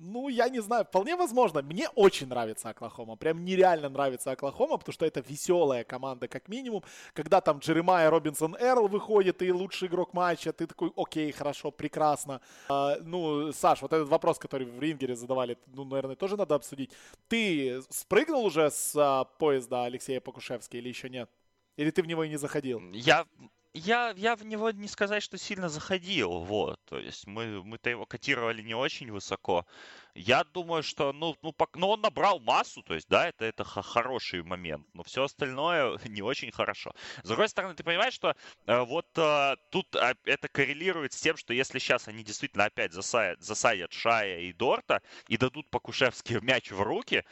Ну, 0.00 0.28
я 0.28 0.48
не 0.48 0.60
знаю, 0.60 0.84
вполне 0.84 1.16
возможно. 1.16 1.60
Мне 1.60 1.88
очень 1.96 2.28
нравится 2.28 2.68
Оклахома. 2.68 3.16
Прям 3.16 3.44
нереально 3.44 3.88
нравится 3.88 4.30
Оклахома, 4.30 4.78
потому 4.78 4.92
что 4.92 5.04
это 5.04 5.24
веселая 5.28 5.82
команда, 5.82 6.28
как 6.28 6.48
минимум. 6.48 6.84
Когда 7.14 7.40
там 7.40 7.58
Джеремайя 7.58 8.08
Робинсон 8.08 8.56
Эрл 8.60 8.86
выходит 8.86 9.42
и 9.42 9.52
лучший 9.52 9.88
игрок 9.88 10.14
матча, 10.14 10.52
ты 10.52 10.68
такой, 10.68 10.92
окей, 10.96 11.32
хорошо, 11.32 11.72
прекрасно. 11.72 12.40
А, 12.68 12.96
ну, 13.00 13.52
Саш, 13.52 13.82
вот 13.82 13.92
этот 13.92 14.08
вопрос, 14.08 14.38
который 14.38 14.66
в 14.66 14.80
Рингере 14.80 15.16
задавали, 15.16 15.58
ну, 15.66 15.84
наверное, 15.84 16.14
тоже 16.14 16.36
надо 16.36 16.54
обсудить. 16.54 16.92
Ты 17.26 17.82
спрыгнул 17.90 18.44
уже 18.44 18.70
с 18.70 18.94
а, 18.94 19.24
поезда 19.24 19.82
Алексея 19.82 20.20
Покушевский 20.20 20.78
или 20.78 20.88
еще 20.88 21.10
нет? 21.10 21.28
Или 21.76 21.90
ты 21.90 22.02
в 22.02 22.06
него 22.06 22.22
и 22.22 22.28
не 22.28 22.36
заходил? 22.36 22.80
Я 22.92 23.26
я, 23.74 24.12
я 24.16 24.36
в 24.36 24.44
него 24.44 24.70
не 24.70 24.88
сказать, 24.88 25.22
что 25.22 25.38
сильно 25.38 25.68
заходил, 25.68 26.40
вот. 26.40 26.80
То 26.84 26.98
есть 26.98 27.26
мы, 27.26 27.62
мы-то 27.64 27.90
его 27.90 28.06
котировали 28.06 28.62
не 28.62 28.74
очень 28.74 29.10
высоко. 29.12 29.66
Я 30.14 30.44
думаю, 30.44 30.82
что, 30.82 31.12
ну, 31.12 31.36
ну, 31.42 31.54
ну 31.74 31.88
он 31.88 32.00
набрал 32.00 32.40
массу, 32.40 32.82
то 32.82 32.94
есть, 32.94 33.08
да, 33.08 33.28
это, 33.28 33.44
это 33.44 33.64
хороший 33.64 34.42
момент, 34.42 34.86
но 34.94 35.02
все 35.02 35.24
остальное 35.24 35.98
не 36.08 36.22
очень 36.22 36.50
хорошо. 36.50 36.94
С 37.22 37.28
другой 37.28 37.48
стороны, 37.48 37.74
ты 37.74 37.84
понимаешь, 37.84 38.14
что 38.14 38.34
э, 38.66 38.80
вот 38.80 39.06
э, 39.16 39.56
тут 39.70 39.94
э, 39.94 40.14
это 40.24 40.48
коррелирует 40.48 41.12
с 41.12 41.20
тем, 41.20 41.36
что 41.36 41.52
если 41.52 41.78
сейчас 41.78 42.08
они 42.08 42.24
действительно 42.24 42.64
опять 42.64 42.92
засадят, 42.92 43.42
засадят 43.42 43.92
Шая 43.92 44.40
и 44.40 44.52
Дорта 44.52 45.02
и 45.28 45.36
дадут 45.36 45.70
Покушевский 45.70 46.40
мяч 46.42 46.70
в 46.70 46.80
руки, 46.82 47.24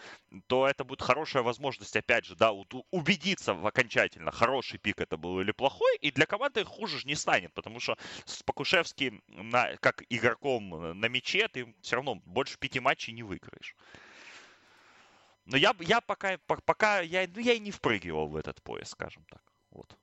то 0.47 0.67
это 0.67 0.85
будет 0.85 1.03
хорошая 1.03 1.43
возможность, 1.43 1.97
опять 1.97 2.25
же, 2.25 2.37
да, 2.37 2.53
убедиться 2.53 3.55
в 3.55 3.67
окончательно, 3.67 4.31
хороший 4.31 4.79
пик 4.79 5.01
это 5.01 5.17
был 5.17 5.41
или 5.41 5.53
плохой, 5.53 5.97
и 6.01 6.11
для 6.11 6.27
команды 6.27 6.65
хуже 6.65 7.01
же 7.01 7.09
не 7.09 7.15
станет, 7.15 7.53
потому 7.55 7.81
что 7.81 7.97
с 8.25 8.43
Покушевским 8.43 9.23
на, 9.29 9.77
как 9.79 10.03
игроком 10.09 10.99
на 10.99 11.07
мяче 11.07 11.49
ты 11.49 11.75
все 11.81 11.97
равно 11.97 12.17
больше 12.25 12.59
пяти 12.67 12.81
матчей 12.81 13.15
не 13.15 13.23
выиграешь. 13.23 13.77
Но 15.45 15.57
я, 15.57 15.75
я 15.81 16.01
пока, 16.01 16.39
пока 16.65 17.01
я, 17.01 17.29
ну, 17.35 17.41
я 17.41 17.53
и 17.53 17.61
не 17.61 17.71
впрыгивал 17.71 18.29
в 18.29 18.37
этот 18.37 18.63
пояс, 18.63 18.91
скажем 18.91 19.25
так. 19.31 19.43
Вот. 19.71 19.97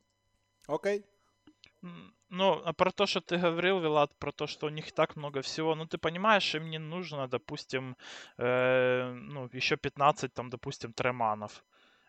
Окей. 0.68 0.99
Okay. 0.99 2.14
Ну, 2.30 2.61
а 2.66 2.74
про 2.74 2.91
то, 2.91 3.05
что 3.05 3.20
ты 3.20 3.38
говорил, 3.38 3.80
Вилат, 3.80 4.18
про 4.18 4.32
то, 4.32 4.47
что 4.47 4.68
у 4.68 4.70
них 4.70 4.91
так 4.93 5.18
много 5.18 5.41
всего, 5.41 5.76
ну, 5.76 5.86
ты 5.86 5.97
понимаешь, 5.97 6.55
им 6.55 6.70
не 6.70 6.80
нужно, 6.80 7.28
допустим, 7.28 7.95
э, 8.38 9.14
ну, 9.14 9.49
еще 9.53 9.76
15, 9.76 10.34
там, 10.34 10.49
допустим, 10.49 10.93
треманов. 10.93 11.64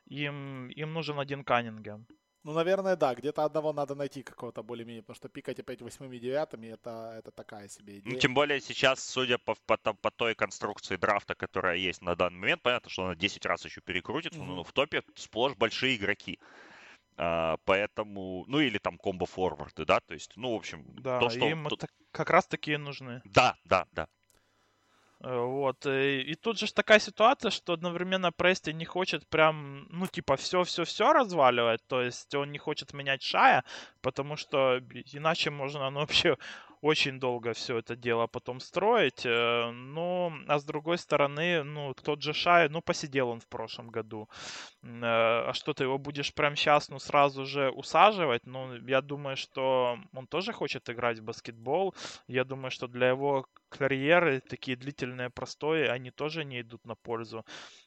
Им, 0.07 0.69
им 0.69 0.93
нужен 0.93 1.19
один 1.19 1.45
Каннингем. 1.45 2.07
Ну, 2.45 2.53
наверное, 2.53 2.95
да. 2.95 3.15
Где-то 3.15 3.45
одного 3.45 3.73
надо 3.73 3.95
найти 3.95 4.23
какого-то 4.23 4.63
более-менее, 4.63 5.03
потому 5.03 5.17
что 5.17 5.29
пикать 5.29 5.59
опять 5.59 5.81
восьмыми 5.83 6.19
девятыми 6.19 6.67
это, 6.67 7.15
это 7.19 7.31
такая 7.31 7.69
себе 7.69 7.95
ну, 7.95 7.99
идея. 8.01 8.13
Ну, 8.15 8.21
тем 8.21 8.35
более 8.35 8.61
сейчас, 8.61 9.03
судя 9.03 9.39
по, 9.39 9.55
по, 9.67 9.77
по 9.77 10.11
той 10.11 10.35
конструкции 10.35 10.97
драфта, 10.97 11.35
которая 11.35 11.77
есть 11.77 12.03
на 12.03 12.15
данный 12.15 12.39
момент, 12.39 12.63
понятно, 12.63 12.91
что 12.91 13.05
она 13.07 13.15
10 13.15 13.47
раз 13.47 13.65
еще 13.65 13.81
перекрутится, 13.81 14.39
mm-hmm. 14.39 14.57
но 14.57 14.63
в 14.63 14.73
топе 14.73 15.03
сплошь 15.15 15.57
большие 15.57 15.97
игроки. 15.97 16.39
А, 17.17 17.57
поэтому, 17.65 18.45
ну 18.47 18.61
или 18.61 18.79
там 18.79 18.99
комбо-форварды, 18.99 19.85
да, 19.85 20.01
то 20.01 20.15
есть, 20.15 20.33
ну, 20.37 20.53
в 20.53 20.57
общем, 20.57 20.85
да, 20.97 21.21
то, 21.21 21.31
что... 21.31 21.47
им 21.47 21.67
то... 21.67 21.79
как 22.11 22.29
раз 22.29 22.47
такие 22.47 22.77
нужны. 22.77 23.23
Да, 23.25 23.57
да, 23.65 23.87
да. 23.93 24.09
Э, 25.25 25.41
вот. 25.41 25.87
И, 25.87 26.21
и 26.21 26.35
тут 26.35 26.59
же 26.59 26.73
такая 26.73 26.99
ситуация, 27.01 27.51
что 27.51 27.73
одновременно 27.73 28.31
Прести 28.33 28.73
не 28.75 28.85
хочет 28.85 29.27
прям, 29.29 29.87
ну, 29.91 30.07
типа, 30.07 30.37
все-все-все 30.37 31.13
разваливать. 31.13 31.81
То 31.89 32.03
есть 32.03 32.35
он 32.35 32.53
не 32.53 32.59
хочет 32.59 32.93
менять 32.93 33.23
Шая, 33.23 33.65
потому 34.03 34.37
что 34.37 34.81
иначе 35.13 35.51
можно, 35.51 35.91
ну, 35.91 36.01
вообще 36.01 36.37
очень 36.85 37.19
долго 37.19 37.55
все 37.55 37.79
это 37.79 37.97
дело 37.97 38.27
потом 38.27 38.61
строить. 38.61 39.25
Э, 39.25 39.71
ну, 39.71 40.33
а 40.47 40.59
с 40.59 40.65
другой 40.65 40.99
стороны, 40.99 41.63
ну, 41.65 41.95
тот 41.95 42.23
же 42.23 42.35
Шай, 42.35 42.69
ну, 42.69 42.83
посидел 42.83 43.31
он 43.31 43.41
в 43.41 43.47
прошлом 43.47 43.89
году. 43.89 44.29
Э, 44.83 45.49
а 45.49 45.53
что 45.55 45.73
ты 45.73 45.85
его 45.85 45.99
будешь 45.99 46.35
прямо 46.35 46.57
сейчас, 46.57 46.91
ну, 46.91 46.99
сразу 46.99 47.47
же 47.47 47.71
усаживать? 47.71 48.47
Ну, 48.47 48.77
я 48.87 49.01
думаю, 49.01 49.37
что 49.37 49.99
он 50.13 50.27
тоже 50.27 50.53
хочет 50.53 50.91
играть 50.91 51.21
в 51.21 51.25
баскетбол. 51.25 51.95
Я 52.29 52.45
думаю, 52.45 52.71
что 52.71 52.87
для 52.87 53.09
его 53.09 53.47
карьеры 53.71 54.41
такие 54.41 54.77
длительные 54.77 55.31
простои, 55.31 55.87
они 55.87 56.11
тоже 56.11 56.45
не 56.45 56.61
идут 56.61 56.85
на 56.85 56.97
пользу. 56.97 57.45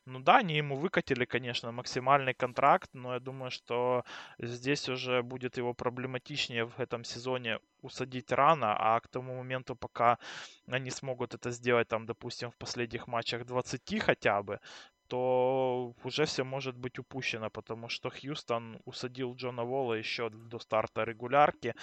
Ну 0.09 0.19
да, 0.21 0.37
они 0.37 0.55
ему 0.55 0.77
выкатили, 0.77 1.25
конечно, 1.25 1.73
максимальный 1.73 2.33
контракт, 2.33 2.89
но 2.93 3.15
я 3.15 3.19
думаю, 3.19 3.51
что 3.51 4.05
здесь 4.39 4.87
уже 4.87 5.21
будет 5.21 5.57
его 5.57 5.73
проблематичнее 5.73 6.63
в 6.65 6.79
этом 6.79 7.03
сезоне 7.03 7.59
усадить 7.81 8.31
рано, 8.31 8.73
а 8.79 9.01
к 9.01 9.09
тому 9.09 9.35
моменту, 9.35 9.75
пока 9.75 10.17
они 10.65 10.91
смогут 10.91 11.33
это 11.33 11.51
сделать, 11.51 11.89
там, 11.89 12.05
допустим, 12.05 12.51
в 12.51 12.55
последних 12.55 13.07
матчах 13.07 13.45
20 13.45 13.99
хотя 13.99 14.41
бы, 14.43 14.61
то 15.07 15.93
уже 16.03 16.25
все 16.25 16.43
может 16.43 16.75
быть 16.77 16.99
упущено, 16.99 17.49
потому 17.49 17.89
что 17.89 18.09
Хьюстон 18.09 18.79
усадил 18.85 19.35
Джона 19.35 19.63
Волла 19.63 19.93
еще 19.93 20.29
до 20.29 20.59
старта 20.59 21.03
регулярки. 21.03 21.73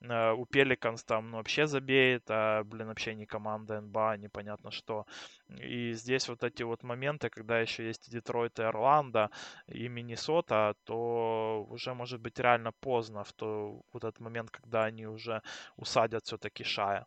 Э, 0.00 0.32
у 0.32 0.46
Пеликанс 0.46 1.04
там 1.04 1.30
ну, 1.30 1.36
вообще 1.38 1.66
забеет, 1.66 2.24
а, 2.28 2.62
блин, 2.64 2.88
вообще 2.88 3.14
не 3.14 3.26
команда 3.26 3.80
НБА, 3.80 4.16
непонятно 4.18 4.70
что. 4.70 5.06
И 5.48 5.92
здесь 5.92 6.28
вот 6.28 6.42
эти 6.44 6.62
вот 6.62 6.82
моменты, 6.82 7.30
когда 7.30 7.60
еще 7.60 7.86
есть 7.86 8.10
Детройт 8.10 8.58
и 8.58 8.62
Орландо, 8.62 9.30
и 9.66 9.88
Миннесота, 9.88 10.74
то 10.84 11.66
уже 11.70 11.94
может 11.94 12.20
быть 12.20 12.38
реально 12.38 12.72
поздно 12.80 13.24
в 13.24 13.32
то, 13.32 13.80
вот 13.92 14.04
этот 14.04 14.20
момент, 14.20 14.50
когда 14.50 14.84
они 14.84 15.06
уже 15.06 15.42
усадят 15.76 16.24
все-таки 16.24 16.64
Шая. 16.64 17.06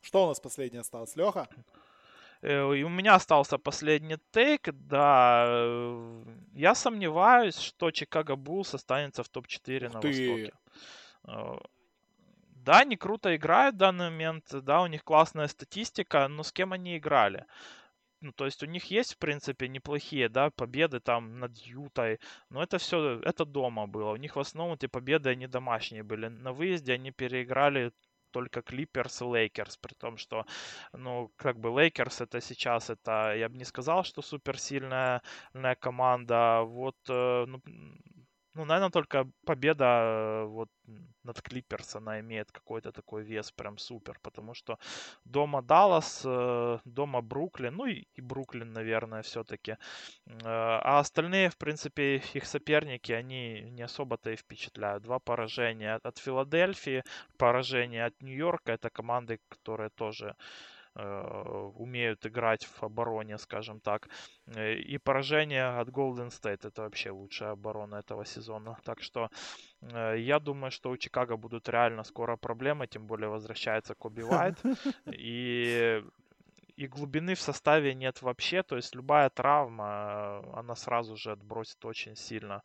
Что 0.00 0.24
у 0.24 0.28
нас 0.28 0.40
последнее 0.40 0.80
осталось, 0.80 1.16
Леха? 1.16 1.48
Э, 2.42 2.74
и 2.74 2.82
у 2.82 2.88
меня 2.88 3.14
остался 3.14 3.58
последний 3.58 4.16
тейк, 4.30 4.68
да. 4.72 5.44
Э, 5.48 6.24
я 6.54 6.74
сомневаюсь, 6.74 7.58
что 7.58 7.90
Чикаго 7.90 8.36
Буллс 8.36 8.74
останется 8.74 9.22
в 9.22 9.28
топ-4 9.28 9.92
на 9.92 10.00
ты. 10.00 10.08
Востоке. 10.08 10.52
Э, 11.24 11.58
да, 12.64 12.80
они 12.80 12.96
круто 12.96 13.34
играют 13.34 13.74
в 13.74 13.78
данный 13.78 14.10
момент, 14.10 14.44
да, 14.52 14.82
у 14.82 14.86
них 14.86 15.02
классная 15.04 15.48
статистика, 15.48 16.28
но 16.28 16.42
с 16.42 16.52
кем 16.52 16.72
они 16.72 16.98
играли? 16.98 17.46
Ну, 18.22 18.32
то 18.32 18.44
есть 18.44 18.62
у 18.62 18.66
них 18.66 18.84
есть, 18.90 19.14
в 19.14 19.18
принципе, 19.18 19.66
неплохие, 19.68 20.28
да, 20.28 20.50
победы 20.50 21.00
там 21.00 21.38
над 21.38 21.56
Ютой, 21.56 22.20
но 22.50 22.62
это 22.62 22.76
все, 22.76 23.18
это 23.20 23.46
дома 23.46 23.86
было. 23.86 24.10
У 24.12 24.16
них 24.16 24.36
в 24.36 24.40
основном 24.40 24.74
эти 24.74 24.86
победы, 24.86 25.30
они 25.30 25.46
домашние 25.46 26.02
были. 26.02 26.28
На 26.28 26.52
выезде 26.52 26.92
они 26.92 27.12
переиграли 27.12 27.92
только 28.30 28.62
Клиперс 28.62 29.22
и 29.22 29.24
Лейкерс, 29.24 29.76
при 29.76 29.94
том, 29.94 30.16
что, 30.16 30.46
ну, 30.92 31.32
как 31.36 31.58
бы 31.58 31.68
Лейкерс 31.68 32.20
это 32.20 32.40
сейчас, 32.40 32.90
это, 32.90 33.34
я 33.36 33.48
бы 33.48 33.56
не 33.56 33.64
сказал, 33.64 34.04
что 34.04 34.22
суперсильная 34.22 35.22
команда, 35.80 36.62
вот, 36.64 36.96
э, 37.08 37.44
ну, 37.46 37.60
ну, 38.54 38.64
наверное, 38.64 38.90
только 38.90 39.26
победа 39.44 39.84
э, 39.84 40.44
вот 40.46 40.68
над 41.22 41.40
Клиперс, 41.42 41.96
она 41.96 42.20
имеет 42.20 42.50
какой-то 42.52 42.92
такой 42.92 43.22
вес 43.22 43.52
прям 43.52 43.78
супер, 43.78 44.18
потому 44.22 44.54
что 44.54 44.78
дома 45.24 45.62
Даллас, 45.62 46.22
э, 46.24 46.78
дома 46.84 47.20
Бруклин, 47.22 47.76
ну 47.76 47.86
и, 47.86 48.06
и 48.14 48.20
Бруклин, 48.20 48.72
наверное, 48.72 49.22
все-таки. 49.22 49.76
А 50.44 50.98
остальные, 50.98 51.50
в 51.50 51.56
принципе, 51.56 52.22
их 52.34 52.44
соперники, 52.46 53.12
они 53.12 53.62
не 53.70 53.82
особо-то 53.82 54.30
и 54.30 54.36
впечатляют. 54.36 55.02
Два 55.02 55.18
поражения 55.18 56.00
от 56.02 56.18
Филадельфии, 56.18 57.04
поражение 57.38 58.06
от 58.06 58.22
Нью-Йорка, 58.22 58.72
это 58.72 58.90
команды, 58.90 59.38
которые 59.48 59.90
тоже 59.90 60.34
Э, 60.34 60.79
умеют 60.94 62.26
играть 62.26 62.64
в 62.64 62.82
обороне, 62.82 63.38
скажем 63.38 63.80
так. 63.80 64.08
Э, 64.46 64.74
и 64.74 64.98
поражение 64.98 65.80
от 65.80 65.88
Golden 65.88 66.28
State 66.28 66.66
это 66.66 66.82
вообще 66.82 67.10
лучшая 67.10 67.52
оборона 67.52 67.96
этого 67.96 68.24
сезона. 68.24 68.76
Так 68.84 69.02
что 69.02 69.28
э, 69.82 70.16
я 70.18 70.38
думаю, 70.38 70.70
что 70.70 70.90
у 70.90 70.96
Чикаго 70.96 71.36
будут 71.36 71.68
реально 71.68 72.04
скоро 72.04 72.36
проблемы, 72.36 72.86
тем 72.86 73.06
более 73.06 73.28
возвращается 73.28 73.94
Коби 73.94 74.22
Уайт. 74.22 74.58
И 75.18 76.02
и 76.80 76.86
глубины 76.86 77.34
в 77.34 77.40
составе 77.40 77.94
нет 77.94 78.22
вообще, 78.22 78.62
то 78.62 78.76
есть 78.76 78.94
любая 78.94 79.28
травма, 79.28 80.42
она 80.54 80.74
сразу 80.74 81.14
же 81.16 81.32
отбросит 81.32 81.84
очень 81.84 82.16
сильно, 82.16 82.62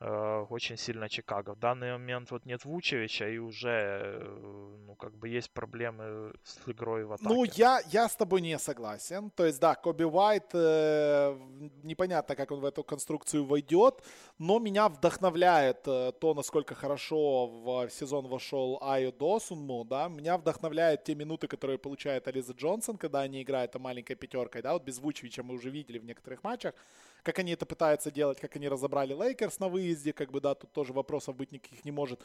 э, 0.00 0.46
очень 0.50 0.78
сильно 0.78 1.08
Чикаго. 1.08 1.54
В 1.54 1.58
данный 1.58 1.92
момент 1.92 2.30
вот 2.30 2.46
нет 2.46 2.64
Вучевича 2.64 3.28
и 3.28 3.38
уже, 3.38 3.68
э, 3.68 4.84
ну, 4.86 4.94
как 4.94 5.12
бы 5.12 5.28
есть 5.28 5.50
проблемы 5.50 6.32
с 6.44 6.70
игрой 6.70 7.04
в 7.04 7.12
атаке. 7.12 7.28
Ну, 7.28 7.44
я, 7.44 7.80
я 7.92 8.08
с 8.08 8.16
тобой 8.16 8.40
не 8.40 8.58
согласен. 8.58 9.30
То 9.30 9.44
есть, 9.44 9.60
да, 9.60 9.74
Коби 9.74 10.04
Уайт, 10.04 10.54
э, 10.54 11.36
непонятно, 11.82 12.36
как 12.36 12.50
он 12.50 12.60
в 12.60 12.64
эту 12.64 12.82
конструкцию 12.82 13.44
войдет, 13.44 14.02
но 14.38 14.58
меня 14.58 14.88
вдохновляет 14.88 15.86
э, 15.86 16.12
то, 16.18 16.32
насколько 16.32 16.74
хорошо 16.74 17.46
в 17.46 17.90
сезон 17.90 18.28
вошел 18.28 18.78
Айо 18.80 19.12
Досунму, 19.12 19.84
да, 19.84 20.08
меня 20.08 20.38
вдохновляет 20.38 21.04
те 21.04 21.14
минуты, 21.14 21.48
которые 21.48 21.78
получает 21.78 22.28
Ализа 22.28 22.54
Джонсон, 22.54 22.96
когда 22.96 23.20
они 23.20 23.42
играют 23.42 23.57
играет 23.58 23.72
там 23.72 23.82
маленькой 23.82 24.14
пятеркой, 24.14 24.62
да, 24.62 24.72
вот 24.72 24.84
без 24.84 24.98
Вучевича 24.98 25.42
мы 25.42 25.54
уже 25.54 25.70
видели 25.70 25.98
в 25.98 26.04
некоторых 26.04 26.44
матчах, 26.44 26.74
как 27.22 27.38
они 27.38 27.52
это 27.52 27.66
пытаются 27.66 28.10
делать, 28.10 28.38
как 28.40 28.56
они 28.56 28.68
разобрали 28.68 29.14
Лейкерс 29.14 29.58
на 29.58 29.68
выезде, 29.68 30.12
как 30.12 30.30
бы, 30.30 30.40
да, 30.40 30.54
тут 30.54 30.72
тоже 30.72 30.92
вопросов 30.92 31.36
быть 31.36 31.52
никаких 31.52 31.84
не 31.84 31.90
может. 31.90 32.20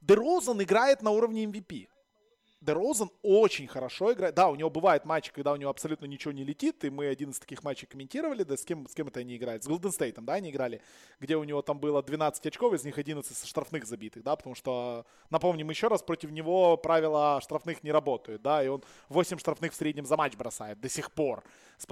Дерозан 0.00 0.62
играет 0.62 1.02
на 1.02 1.10
уровне 1.10 1.44
MVP. 1.44 1.88
Дерозан 2.60 3.10
очень 3.22 3.68
хорошо 3.68 4.12
играет. 4.12 4.34
Да, 4.34 4.48
у 4.48 4.56
него 4.56 4.68
бывают 4.68 5.04
матчи, 5.04 5.32
когда 5.32 5.52
у 5.52 5.56
него 5.56 5.70
абсолютно 5.70 6.06
ничего 6.06 6.32
не 6.32 6.42
летит, 6.42 6.84
и 6.84 6.90
мы 6.90 7.06
один 7.06 7.30
из 7.30 7.38
таких 7.38 7.62
матчей 7.62 7.86
комментировали, 7.86 8.42
да, 8.42 8.56
с 8.56 8.64
кем, 8.64 8.88
с 8.88 8.94
кем 8.94 9.06
это 9.06 9.20
они 9.20 9.36
играют? 9.36 9.62
С 9.62 9.68
Golden 9.68 9.92
State'ом, 9.92 10.24
да, 10.24 10.34
они 10.34 10.50
играли, 10.50 10.82
где 11.20 11.36
у 11.36 11.44
него 11.44 11.62
там 11.62 11.78
было 11.78 12.02
12 12.02 12.44
очков, 12.46 12.74
из 12.74 12.84
них 12.84 12.98
11 12.98 13.36
со 13.36 13.46
штрафных 13.46 13.86
забитых, 13.86 14.24
да, 14.24 14.34
потому 14.34 14.56
что, 14.56 15.06
напомним 15.30 15.70
еще 15.70 15.86
раз, 15.86 16.02
против 16.02 16.32
него 16.32 16.76
правила 16.76 17.40
штрафных 17.40 17.84
не 17.84 17.92
работают, 17.92 18.42
да, 18.42 18.64
и 18.64 18.66
он 18.66 18.82
8 19.08 19.38
штрафных 19.38 19.72
в 19.72 19.76
среднем 19.76 20.04
за 20.04 20.16
матч 20.16 20.34
бросает 20.34 20.80
до 20.80 20.88
сих 20.88 21.12
пор, 21.12 21.44
с, 21.76 21.86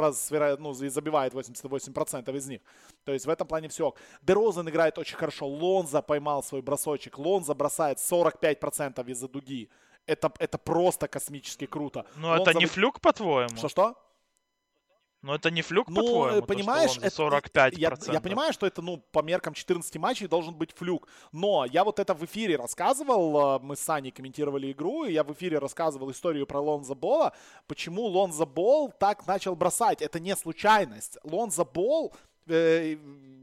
ну, 0.59 0.73
забивает 0.73 1.33
88% 1.33 2.37
из 2.37 2.49
них. 2.49 2.61
То 3.05 3.13
есть 3.13 3.25
в 3.25 3.29
этом 3.29 3.47
плане 3.47 3.69
все. 3.69 3.95
Дерозан 4.23 4.69
играет 4.69 4.99
очень 4.99 5.17
хорошо, 5.17 5.47
Лонза 5.47 6.03
поймал 6.03 6.43
свой 6.43 6.61
бросочек, 6.61 7.19
Лонза 7.19 7.55
бросает 7.55 7.99
45% 7.99 9.09
из-за 9.11 9.29
дуги 9.29 9.71
это, 10.07 10.33
это 10.39 10.59
просто 10.59 11.09
космически 11.09 11.67
круто. 11.67 12.07
Ну, 12.17 12.35
это 12.35 12.53
зам... 12.53 12.61
не 12.61 12.67
флюк, 12.67 13.01
по-твоему? 13.01 13.57
Что-что? 13.57 13.97
Ну, 15.23 15.35
это 15.35 15.51
не 15.51 15.63
флюк, 15.63 15.89
ну, 15.89 15.97
по-твоему, 15.97 16.47
понимаешь, 16.47 16.95
то, 16.95 17.11
что 17.11 17.29
45%. 17.29 17.75
Я, 17.79 17.93
я 18.13 18.21
понимаю, 18.21 18.53
что 18.53 18.65
это, 18.65 18.81
ну, 18.81 18.99
по 18.99 19.23
меркам 19.23 19.55
14 19.55 19.97
матчей 19.97 20.29
должен 20.29 20.55
быть 20.55 20.71
флюк. 20.73 21.09
Но 21.33 21.65
я 21.65 21.83
вот 21.83 21.99
это 21.99 22.15
в 22.15 22.25
эфире 22.25 22.57
рассказывал, 22.57 23.57
э, 23.57 23.59
мы 23.61 23.75
с 23.75 23.81
Саней 23.81 24.13
комментировали 24.13 24.71
игру, 24.71 25.05
и 25.05 25.13
я 25.13 25.25
в 25.25 25.33
эфире 25.33 25.59
рассказывал 25.59 26.13
историю 26.13 26.47
про 26.47 26.61
Лонза 26.61 26.95
Бола, 26.95 27.33
почему 27.67 28.03
Лонза 28.05 28.47
Бол 28.47 28.93
так 28.93 29.27
начал 29.27 29.57
бросать. 29.57 30.01
Это 30.01 30.21
не 30.21 30.37
случайность. 30.37 31.19
Лонза 31.25 31.65
Бол, 31.65 32.15
э, 32.47 32.95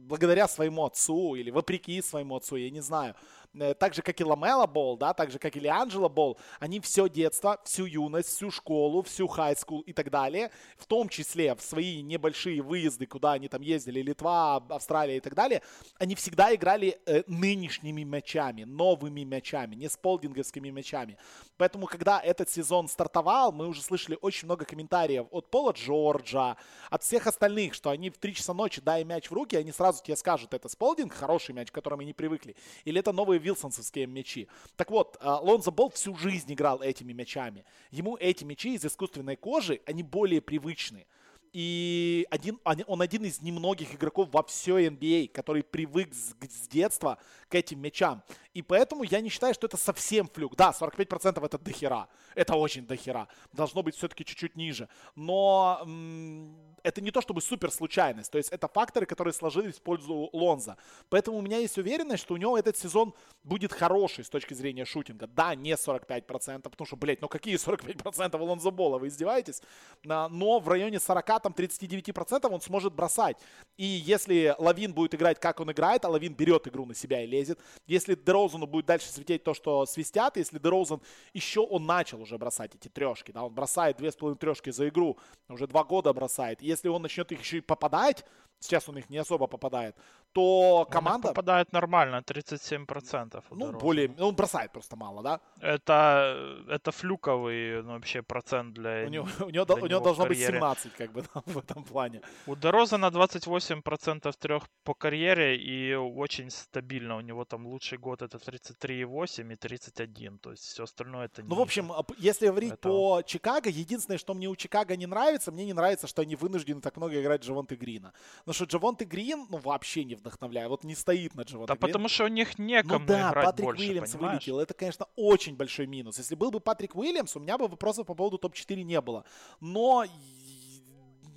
благодаря 0.07 0.47
своему 0.47 0.85
отцу 0.85 1.35
или 1.35 1.49
вопреки 1.49 2.01
своему 2.01 2.37
отцу, 2.37 2.55
я 2.55 2.69
не 2.69 2.81
знаю, 2.81 3.15
Э, 3.42 3.42
так 3.79 3.93
же, 3.93 4.01
как 4.01 4.19
и 4.19 4.23
Ламела 4.23 4.65
Бол, 4.65 4.97
да, 4.97 5.13
так 5.13 5.31
же, 5.31 5.39
как 5.39 5.55
и 5.55 5.59
Лианджело 5.59 6.09
Бол, 6.09 6.37
они 6.59 6.79
все 6.79 7.07
детство, 7.07 7.59
всю 7.63 7.85
юность, 7.85 8.29
всю 8.29 8.51
школу, 8.51 9.03
всю 9.03 9.27
хайскул 9.27 9.81
и 9.81 9.93
так 9.93 10.09
далее, 10.09 10.51
в 10.77 10.85
том 10.85 11.09
числе 11.09 11.55
в 11.55 11.61
свои 11.61 12.01
небольшие 12.01 12.61
выезды, 12.61 13.05
куда 13.05 13.33
они 13.33 13.47
там 13.47 13.61
ездили, 13.61 14.01
Литва, 14.01 14.57
Австралия 14.69 15.17
и 15.17 15.19
так 15.19 15.35
далее, 15.35 15.61
они 15.99 16.15
всегда 16.15 16.53
играли 16.53 16.99
э, 17.05 17.23
нынешними 17.27 18.03
мячами, 18.03 18.63
новыми 18.63 19.21
мячами, 19.21 19.75
не 19.75 19.89
сполдинговскими 19.89 20.69
мячами. 20.69 21.17
Поэтому, 21.57 21.85
когда 21.85 22.19
этот 22.19 22.49
сезон 22.49 22.87
стартовал, 22.87 23.51
мы 23.51 23.67
уже 23.67 23.81
слышали 23.81 24.17
очень 24.21 24.47
много 24.47 24.65
комментариев 24.65 25.27
от 25.31 25.49
Пола 25.49 25.71
Джорджа, 25.71 26.57
от 26.89 27.03
всех 27.03 27.27
остальных, 27.27 27.73
что 27.73 27.89
они 27.89 28.09
в 28.09 28.17
3 28.17 28.33
часа 28.33 28.53
ночи, 28.53 28.81
дай 28.81 29.03
мяч 29.03 29.29
в 29.29 29.33
руки, 29.33 29.55
они 29.55 29.71
сразу 29.71 30.03
тебе 30.03 30.15
скажут, 30.15 30.53
это 30.53 30.69
сполдинг, 30.69 31.13
хороший 31.13 31.53
мяч, 31.53 31.69
к 31.69 31.73
которому 31.73 32.01
не 32.01 32.13
привыкли, 32.13 32.55
или 32.85 32.99
это 32.99 33.11
новые 33.11 33.39
вилсонсовские 33.43 34.07
мячи. 34.07 34.47
Так 34.75 34.89
вот, 34.89 35.17
а, 35.19 35.39
Лонзо 35.39 35.71
Болл 35.71 35.91
всю 35.91 36.15
жизнь 36.15 36.51
играл 36.51 36.81
этими 36.81 37.13
мячами. 37.13 37.65
Ему 37.91 38.17
эти 38.17 38.43
мячи 38.43 38.73
из 38.73 38.85
искусственной 38.85 39.35
кожи, 39.35 39.81
они 39.85 40.01
более 40.01 40.41
привычны. 40.41 41.05
И 41.53 42.25
один, 42.31 42.59
он 42.63 43.01
один 43.01 43.25
из 43.25 43.41
немногих 43.41 43.93
игроков 43.93 44.29
во 44.31 44.41
всей 44.43 44.87
NBA, 44.87 45.27
который 45.29 45.61
привык 45.63 46.11
с, 46.13 46.33
с 46.49 46.67
детства 46.67 47.19
к 47.47 47.53
этим 47.55 47.79
мячам. 47.79 48.23
И 48.55 48.63
поэтому 48.63 49.03
я 49.03 49.21
не 49.21 49.29
считаю, 49.29 49.53
что 49.53 49.67
это 49.67 49.77
совсем 49.77 50.27
флюк. 50.27 50.55
Да, 50.55 50.71
45% 50.71 51.45
это 51.45 51.57
дохера. 51.59 52.07
Это 52.33 52.55
очень 52.55 52.85
дохера. 52.87 53.27
Должно 53.51 53.83
быть 53.83 53.95
все-таки 53.95 54.25
чуть-чуть 54.25 54.55
ниже. 54.55 54.89
Но 55.15 55.79
м- 55.83 56.55
это 56.81 57.01
не 57.01 57.11
то 57.11 57.21
чтобы 57.21 57.41
супер 57.41 57.71
случайность. 57.71 58.31
То 58.31 58.37
есть 58.39 58.49
это 58.49 58.67
факторы, 58.67 59.05
которые 59.05 59.33
сложились 59.33 59.75
в 59.75 59.81
пользу 59.81 60.29
Лонза. 60.33 60.77
Поэтому 61.09 61.37
у 61.37 61.41
меня 61.41 61.59
есть 61.59 61.77
уверенность, 61.77 62.23
что 62.23 62.33
у 62.33 62.37
него 62.37 62.57
этот 62.57 62.77
сезон 62.77 63.13
будет 63.43 63.71
хороший 63.73 64.23
с 64.23 64.29
точки 64.29 64.53
зрения 64.55 64.85
шутинга. 64.85 65.27
Да, 65.27 65.53
не 65.55 65.71
45%, 65.73 66.61
потому 66.61 66.85
что, 66.87 66.95
блядь, 66.95 67.21
ну 67.21 67.27
какие 67.27 67.55
45% 67.55 68.39
у 68.39 68.43
Лонзо 68.45 68.71
Бола, 68.71 68.97
вы 68.97 69.07
издеваетесь? 69.07 69.61
Но 70.03 70.59
в 70.59 70.67
районе 70.67 70.97
40-39% 71.43 72.47
он 72.51 72.61
сможет 72.61 72.93
бросать. 72.93 73.37
И 73.77 73.85
если 73.85 74.55
Лавин 74.57 74.93
будет 74.93 75.15
играть, 75.15 75.39
как 75.39 75.59
он 75.59 75.71
играет, 75.71 76.05
а 76.05 76.09
Лавин 76.09 76.33
берет 76.33 76.67
игру 76.67 76.85
на 76.85 76.95
себя 76.95 77.23
и 77.23 77.27
лезет, 77.27 77.59
если 77.87 78.15
Дерозану 78.15 78.67
будет 78.67 78.85
дальше 78.85 79.09
светить 79.09 79.43
то, 79.43 79.53
что 79.53 79.85
свистят, 79.85 80.37
если 80.37 80.59
Дерозан 80.59 81.01
еще 81.33 81.61
он 81.61 81.85
начал 81.85 82.21
уже 82.21 82.37
бросать 82.37 82.75
эти 82.75 82.87
трешки, 82.87 83.31
да, 83.31 83.43
он 83.43 83.53
бросает 83.53 83.97
две 83.97 84.11
с 84.11 84.15
половиной 84.15 84.39
трешки 84.39 84.69
за 84.69 84.87
игру, 84.89 85.17
уже 85.49 85.67
два 85.67 85.83
года 85.83 86.13
бросает. 86.13 86.61
Если 86.61 86.87
он 86.87 87.01
начнет 87.01 87.31
их 87.31 87.39
еще 87.39 87.57
и 87.57 87.61
попадать, 87.61 88.25
сейчас 88.59 88.87
он 88.89 88.97
их 88.97 89.09
не 89.09 89.17
особо 89.17 89.47
попадает, 89.47 89.95
то 90.33 90.87
команда... 90.91 91.27
Он 91.27 91.33
попадает 91.33 91.73
нормально, 91.73 92.21
37%. 92.25 93.43
Ну, 93.51 93.71
более... 93.71 94.09
Ну, 94.17 94.27
он 94.27 94.35
бросает 94.35 94.71
просто 94.71 94.95
мало, 94.95 95.21
да? 95.21 95.39
Это, 95.59 96.65
это 96.69 96.91
флюковый 96.91 97.83
ну, 97.83 97.93
вообще 97.93 98.21
процент 98.21 98.73
для 98.73 99.05
У 99.05 99.09
него, 99.09 99.27
у 99.39 99.49
него, 99.49 99.65
для 99.65 99.75
у 99.75 99.87
него 99.87 99.99
должно 99.99 100.25
быть 100.25 100.39
17, 100.39 100.93
как 100.93 101.11
бы, 101.11 101.23
в 101.45 101.57
этом 101.57 101.83
плане. 101.83 102.21
У 102.47 102.55
Дороза 102.55 102.97
на 102.97 103.09
28% 103.09 104.33
трех 104.39 104.63
по 104.83 104.93
карьере 104.93 105.55
и 105.57 105.93
очень 105.93 106.49
стабильно. 106.49 107.17
У 107.17 107.21
него 107.21 107.45
там 107.45 107.67
лучший 107.67 107.97
год 107.97 108.21
это 108.21 108.37
33,8 108.37 109.53
и 109.53 109.55
31. 109.55 110.39
То 110.39 110.51
есть 110.51 110.63
все 110.63 110.83
остальное 110.83 111.25
это 111.25 111.43
не 111.43 111.49
Ну, 111.49 111.55
в 111.55 111.61
общем, 111.61 111.91
если 112.17 112.47
говорить 112.47 112.73
этого. 112.73 113.17
по 113.17 113.21
Чикаго, 113.21 113.69
единственное, 113.69 114.17
что 114.17 114.33
мне 114.33 114.47
у 114.47 114.55
Чикаго 114.55 114.95
не 114.95 115.05
нравится, 115.05 115.51
мне 115.51 115.65
не 115.65 115.73
нравится, 115.73 116.07
что 116.07 116.21
они 116.23 116.35
вынуждены 116.35 116.81
так 116.81 116.97
много 116.97 117.21
играть 117.21 117.43
Джавонты 117.43 117.75
Грина. 117.75 118.13
Но 118.45 118.53
что 118.53 118.65
Джавонты 118.65 119.05
Грин, 119.05 119.45
ну, 119.49 119.57
вообще 119.57 120.03
не 120.03 120.15
вдохновляет. 120.23 120.69
Вот 120.69 120.83
не 120.83 120.95
стоит 120.95 121.35
на 121.35 121.41
Джавонте 121.41 121.73
Да 121.73 121.75
Грин. 121.75 121.87
потому 121.91 122.07
что 122.09 122.25
у 122.25 122.27
них 122.27 122.57
некому 122.57 122.99
ну, 122.99 123.05
да, 123.05 123.29
играть 123.29 123.45
Патрик 123.45 123.65
больше, 123.65 123.83
Уильямс 123.83 124.11
понимаешь? 124.11 124.33
вылетел. 124.33 124.59
Это, 124.59 124.73
конечно, 124.73 125.07
очень 125.15 125.55
большой 125.55 125.85
минус. 125.85 126.17
Если 126.17 126.35
был 126.35 126.51
бы 126.51 126.59
Патрик 126.59 126.95
Уильямс, 126.95 127.35
у 127.35 127.39
меня 127.39 127.57
бы 127.57 127.67
вопросов 127.67 128.07
по 128.07 128.15
поводу 128.15 128.37
топ-4 128.37 128.83
не 128.83 128.99
было. 129.01 129.25
Но 129.59 130.05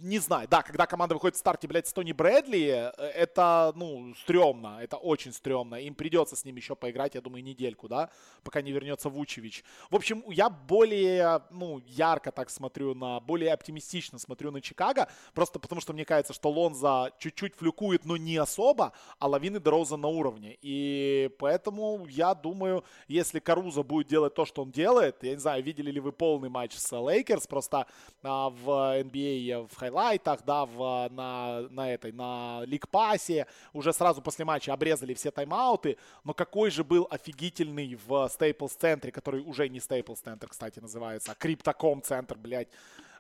не 0.01 0.19
знаю, 0.19 0.49
да, 0.49 0.63
когда 0.63 0.87
команда 0.87 1.15
выходит 1.15 1.37
в 1.37 1.39
старте, 1.39 1.69
блядь, 1.69 1.87
с 1.87 1.93
Тони 1.93 2.13
Брэдли, 2.13 2.93
э, 2.97 3.05
это, 3.05 3.73
ну, 3.77 4.15
стрёмно, 4.23 4.79
это 4.81 4.97
очень 4.97 5.33
стрёмно. 5.33 5.77
Им 5.77 5.95
придется 5.95 6.37
с 6.37 6.45
ним 6.45 6.57
еще 6.57 6.77
поиграть, 6.77 7.15
я 7.15 7.21
думаю, 7.21 7.43
недельку, 7.43 7.89
да, 7.89 8.11
пока 8.43 8.63
не 8.63 8.73
вернется 8.73 9.09
Вучевич. 9.09 9.65
В 9.91 9.97
общем, 9.97 10.23
я 10.29 10.51
более, 10.51 11.43
ну, 11.51 11.81
ярко 11.87 12.33
так 12.33 12.51
смотрю 12.51 12.95
на, 12.95 13.21
более 13.21 13.53
оптимистично 13.53 14.19
смотрю 14.19 14.51
на 14.51 14.61
Чикаго, 14.61 15.09
просто 15.35 15.59
потому 15.59 15.81
что 15.81 15.93
мне 15.93 16.05
кажется, 16.05 16.33
что 16.33 16.51
Лонзо 16.51 17.13
чуть-чуть 17.19 17.55
fluke'ует, 17.55 18.05
но 18.05 18.17
не 18.17 18.37
особо, 18.37 18.93
а 19.19 19.29
Лавин 19.29 19.57
и 19.57 19.61
Дерозан 19.61 19.97
на 19.97 20.09
уровне. 20.09 20.59
И 20.63 21.31
поэтому 21.39 22.07
я 22.09 22.35
думаю, 22.35 22.85
если 23.09 23.39
Карузо 23.39 23.83
будет 23.83 24.09
делать 24.09 24.35
то, 24.35 24.45
что 24.45 24.63
он 24.63 24.71
делает, 24.71 25.23
я 25.23 25.33
не 25.33 25.41
знаю, 25.41 25.63
видели 25.63 25.91
ли 25.91 26.01
вы 26.01 26.13
полный 26.13 26.49
матч 26.49 26.75
с 26.75 26.97
Лейкерс, 26.97 27.47
просто 27.47 27.87
а, 28.23 28.51
в 28.51 28.69
NBA, 29.03 29.69
в 29.69 29.86
хайлайтах, 29.87 30.45
да, 30.45 30.67
в, 30.67 31.09
на, 31.11 31.63
на 31.71 31.93
этой, 31.93 32.13
на 32.13 32.63
лиг-пассе, 32.65 33.47
уже 33.73 33.93
сразу 33.93 34.23
после 34.23 34.45
матча 34.45 34.73
обрезали 34.73 35.15
все 35.15 35.31
тайм-ауты, 35.31 35.97
но 36.25 36.35
какой 36.35 36.71
же 36.71 36.85
был 36.85 37.07
офигительный 37.11 37.99
в 38.07 38.29
Стейплс-центре, 38.29 39.13
который 39.13 39.43
уже 39.43 39.69
не 39.69 39.81
Стейплс-центр, 39.81 40.49
кстати, 40.49 40.81
называется, 40.81 41.33
а 41.33 41.35
Криптоком-центр, 41.35 42.37
блядь, 42.37 42.69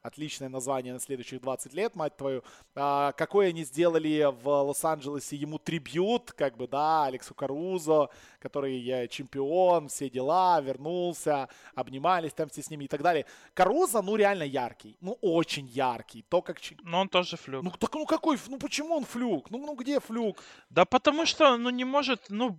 отличное 0.06 0.48
название 0.48 0.92
на 0.92 1.00
следующих 1.00 1.40
20 1.40 1.74
лет, 1.74 1.94
мать 1.94 2.16
твою. 2.16 2.42
А, 2.74 3.12
какой 3.12 3.48
они 3.48 3.64
сделали 3.64 4.32
в 4.42 4.48
Лос-Анджелесе 4.48 5.36
ему 5.36 5.58
трибют, 5.58 6.32
как 6.32 6.56
бы, 6.56 6.68
да, 6.68 7.04
Алексу 7.04 7.34
Карузо, 7.34 8.08
который 8.38 9.08
чемпион, 9.08 9.88
все 9.88 10.08
дела, 10.08 10.60
вернулся, 10.60 11.48
обнимались 11.74 12.32
там 12.32 12.48
все 12.48 12.62
с 12.62 12.70
ними 12.70 12.84
и 12.84 12.88
так 12.88 13.02
далее. 13.02 13.26
Карузо, 13.54 14.02
ну, 14.02 14.16
реально 14.16 14.44
яркий, 14.44 14.96
ну, 15.00 15.18
очень 15.20 15.66
яркий. 15.66 16.22
То, 16.28 16.42
как... 16.42 16.58
Но 16.82 17.00
он 17.00 17.08
тоже 17.08 17.36
флюк. 17.36 17.62
Ну, 17.62 17.70
так, 17.70 17.94
ну, 17.94 18.06
какой, 18.06 18.38
ну, 18.48 18.58
почему 18.58 18.94
он 18.94 19.04
флюк? 19.04 19.50
Ну, 19.50 19.58
ну, 19.58 19.74
где 19.74 20.00
флюк? 20.00 20.42
Да 20.70 20.84
потому 20.84 21.26
что, 21.26 21.56
ну, 21.56 21.70
не 21.70 21.84
может, 21.84 22.26
ну, 22.28 22.56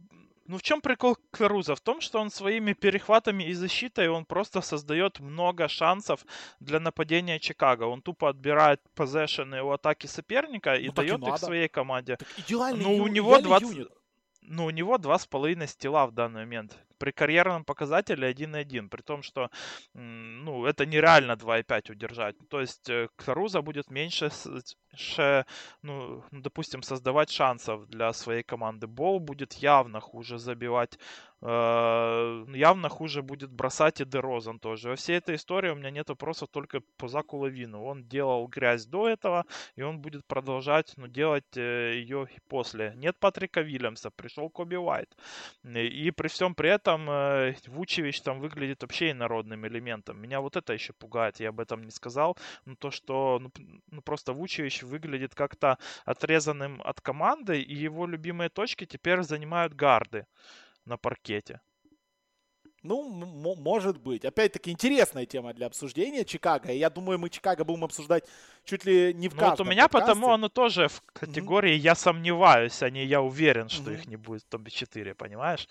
ну 0.47 0.57
в 0.57 0.61
чем 0.61 0.81
прикол 0.81 1.17
Каруза? 1.31 1.75
В 1.75 1.81
том, 1.81 2.01
что 2.01 2.19
он 2.19 2.31
своими 2.31 2.73
перехватами 2.73 3.43
и 3.43 3.53
защитой 3.53 4.09
он 4.09 4.25
просто 4.25 4.61
создает 4.61 5.19
много 5.19 5.67
шансов 5.67 6.25
для 6.59 6.79
нападения 6.79 7.39
Чикаго. 7.39 7.83
Он 7.83 8.01
тупо 8.01 8.29
отбирает 8.29 8.81
позешены 8.95 9.61
у 9.61 9.71
атаки 9.71 10.07
соперника 10.07 10.75
и 10.75 10.87
ну, 10.87 10.93
дает 10.93 11.21
и 11.21 11.29
их 11.29 11.37
своей 11.37 11.67
команде. 11.67 12.15
Так 12.17 12.27
идеальный 12.37 12.83
ну, 12.83 13.03
у 13.03 13.07
него 13.07 13.39
20... 13.39 13.69
Юнит. 13.69 13.89
Ну, 14.41 14.65
у 14.65 14.69
него 14.69 14.97
два 14.97 15.19
с 15.19 15.27
половиной 15.27 15.67
стила 15.67 16.07
в 16.07 16.13
данный 16.13 16.41
момент. 16.45 16.77
При 16.97 17.11
карьерном 17.11 17.63
показателе 17.63 18.31
1,1. 18.31 18.89
При 18.89 19.01
том, 19.01 19.21
что 19.23 19.49
ну, 19.93 20.65
это 20.65 20.85
нереально 20.85 21.33
2,5 21.33 21.91
удержать. 21.91 22.35
То 22.49 22.61
есть 22.61 22.89
э, 22.89 23.07
Каруза 23.15 23.61
будет 23.61 23.91
меньше 23.91 24.29
ну, 25.83 26.23
допустим, 26.31 26.81
создавать 26.81 27.29
шансов 27.29 27.87
для 27.87 28.13
своей 28.13 28.43
команды. 28.43 28.87
Бол 28.87 29.19
будет 29.19 29.53
явно 29.53 29.99
хуже 29.99 30.37
забивать, 30.39 30.97
э, 31.41 32.45
явно 32.55 32.89
хуже 32.89 33.21
будет 33.21 33.51
бросать 33.51 34.01
и 34.01 34.05
Дерозан 34.05 34.59
тоже. 34.59 34.89
Во 34.89 34.95
всей 34.95 35.17
этой 35.17 35.35
истории 35.35 35.71
у 35.71 35.75
меня 35.75 35.91
нет 35.91 36.09
вопросов 36.09 36.49
только 36.51 36.81
по 36.97 37.07
Заку 37.07 37.37
Лавину. 37.37 37.83
Он 37.83 38.03
делал 38.07 38.47
грязь 38.47 38.85
до 38.85 39.07
этого, 39.07 39.45
и 39.75 39.83
он 39.83 39.99
будет 39.99 40.25
продолжать 40.25 40.93
ну, 40.97 41.07
делать 41.07 41.57
э, 41.57 41.93
ее 41.95 42.27
и 42.35 42.39
после. 42.49 42.93
Нет 42.95 43.19
Патрика 43.19 43.61
Вильямса, 43.61 44.09
пришел 44.09 44.49
Коби 44.49 44.75
Уайт. 44.75 45.15
И 45.63 46.11
при 46.11 46.27
всем 46.27 46.55
при 46.55 46.69
этом 46.69 46.86
э, 46.87 47.53
Вучевич 47.67 48.21
там 48.21 48.39
выглядит 48.39 48.81
вообще 48.81 49.11
инородным 49.11 49.67
элементом. 49.67 50.21
Меня 50.21 50.41
вот 50.41 50.55
это 50.55 50.73
еще 50.73 50.93
пугает, 50.93 51.39
я 51.39 51.49
об 51.49 51.59
этом 51.59 51.83
не 51.83 51.91
сказал. 51.91 52.37
Но 52.65 52.75
то, 52.75 52.91
что 52.91 53.39
ну, 53.39 53.51
ну 53.91 54.01
просто 54.01 54.33
Вучевич 54.33 54.83
выглядит 54.83 55.35
как-то 55.35 55.77
отрезанным 56.05 56.81
от 56.83 57.01
команды, 57.01 57.61
и 57.61 57.75
его 57.75 58.05
любимые 58.07 58.49
точки 58.49 58.85
теперь 58.85 59.21
занимают 59.23 59.73
гарды 59.73 60.25
на 60.85 60.97
паркете. 60.97 61.59
Ну, 62.83 63.03
может 63.57 63.97
быть. 63.97 64.23
Опять-таки, 64.23 64.71
интересная 64.71 65.25
тема 65.25 65.53
для 65.53 65.67
обсуждения 65.67 66.23
Чикаго. 66.23 66.71
Я 66.71 66.89
думаю, 66.89 67.19
мы 67.19 67.29
Чикаго 67.29 67.65
будем 67.65 67.83
обсуждать 67.83 68.23
чуть 68.63 68.85
ли 68.85 69.13
не 69.13 69.27
в 69.29 69.33
ну, 69.33 69.39
каждом 69.39 69.65
вот 69.65 69.67
у 69.67 69.71
меня 69.71 69.87
подкасте. 69.87 70.13
потому 70.13 70.33
оно 70.33 70.47
тоже 70.47 70.87
в 70.87 71.01
категории 71.13 71.73
mm-hmm. 71.73 71.79
«я 71.79 71.95
сомневаюсь», 71.95 72.81
а 72.83 72.89
не 72.89 73.03
«я 73.05 73.21
уверен, 73.21 73.67
что 73.67 73.91
mm-hmm. 73.91 73.95
их 73.95 74.07
не 74.07 74.15
будет 74.15 74.43
в 74.43 74.45
топ-4», 74.45 75.15
понимаешь? 75.15 75.67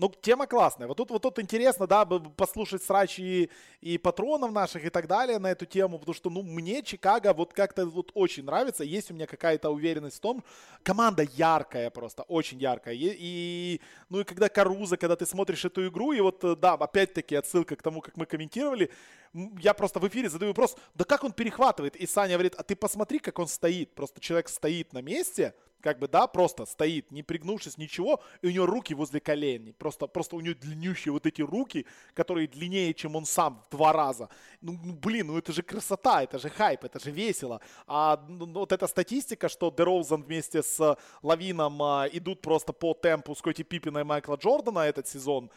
Ну, 0.00 0.10
тема 0.22 0.46
классная. 0.46 0.88
Вот 0.88 0.96
тут, 0.96 1.10
вот 1.10 1.20
тут 1.20 1.38
интересно, 1.38 1.86
да, 1.86 2.06
послушать 2.06 2.82
срачи 2.82 3.20
и, 3.20 3.50
и 3.82 3.98
патронов 3.98 4.50
наших 4.50 4.86
и 4.86 4.88
так 4.88 5.06
далее 5.06 5.38
на 5.38 5.50
эту 5.50 5.66
тему, 5.66 5.98
потому 5.98 6.14
что, 6.14 6.30
ну, 6.30 6.42
мне 6.42 6.82
Чикаго 6.82 7.34
вот 7.34 7.52
как-то 7.52 7.84
вот 7.84 8.10
очень 8.14 8.44
нравится. 8.44 8.82
Есть 8.82 9.10
у 9.10 9.14
меня 9.14 9.26
какая-то 9.26 9.68
уверенность 9.68 10.16
в 10.16 10.20
том, 10.20 10.42
команда 10.82 11.24
яркая 11.36 11.90
просто, 11.90 12.22
очень 12.22 12.58
яркая. 12.58 12.94
И, 12.94 13.14
и 13.18 13.80
ну, 14.08 14.20
и 14.20 14.24
когда 14.24 14.48
Каруза, 14.48 14.96
когда 14.96 15.16
ты 15.16 15.26
смотришь 15.26 15.66
эту 15.66 15.86
игру, 15.88 16.12
и 16.12 16.20
вот, 16.20 16.42
да, 16.58 16.72
опять-таки 16.72 17.34
отсылка 17.34 17.76
к 17.76 17.82
тому, 17.82 18.00
как 18.00 18.16
мы 18.16 18.24
комментировали, 18.24 18.90
я 19.34 19.74
просто 19.74 20.00
в 20.00 20.08
эфире 20.08 20.30
задаю 20.30 20.52
вопрос, 20.52 20.76
да 20.94 21.04
как 21.04 21.24
он 21.24 21.32
перехватывает? 21.32 21.94
И 21.96 22.06
Саня 22.06 22.36
говорит, 22.36 22.54
а 22.56 22.62
ты 22.62 22.74
посмотри, 22.74 23.18
как 23.18 23.38
он 23.38 23.48
стоит. 23.48 23.94
Просто 23.94 24.18
человек 24.18 24.48
стоит 24.48 24.94
на 24.94 25.02
месте, 25.02 25.54
как 25.80 25.98
бы, 25.98 26.08
да, 26.08 26.26
просто 26.26 26.66
стоит, 26.66 27.10
не 27.10 27.22
пригнувшись, 27.22 27.78
ничего, 27.78 28.20
и 28.42 28.48
у 28.48 28.50
него 28.50 28.66
руки 28.66 28.94
возле 28.94 29.20
колен. 29.20 29.74
Просто, 29.78 30.06
просто 30.06 30.36
у 30.36 30.40
него 30.40 30.54
длиннющие 30.60 31.12
вот 31.12 31.26
эти 31.26 31.42
руки, 31.42 31.86
которые 32.14 32.48
длиннее, 32.48 32.94
чем 32.94 33.16
он 33.16 33.24
сам 33.24 33.62
в 33.66 33.76
два 33.76 33.92
раза. 33.92 34.28
Ну, 34.60 34.78
ну 34.82 34.92
блин, 34.92 35.28
ну 35.28 35.38
это 35.38 35.52
же 35.52 35.62
красота, 35.62 36.22
это 36.22 36.38
же 36.38 36.48
хайп, 36.48 36.84
это 36.84 36.98
же 36.98 37.10
весело. 37.10 37.60
А 37.86 38.24
ну, 38.28 38.46
ну 38.46 38.60
вот 38.60 38.72
эта 38.72 38.86
статистика, 38.86 39.48
что 39.48 39.70
Дероузан 39.70 40.22
вместе 40.22 40.62
с 40.62 40.96
Лавином 41.22 41.82
а, 41.82 42.06
идут 42.12 42.40
просто 42.40 42.72
по 42.72 42.94
темпу 42.94 43.34
Скотти 43.34 43.62
Пиппина 43.62 43.98
и 43.98 44.04
Майкла 44.04 44.36
Джордана 44.36 44.80
этот 44.80 45.06
сезон, 45.08 45.50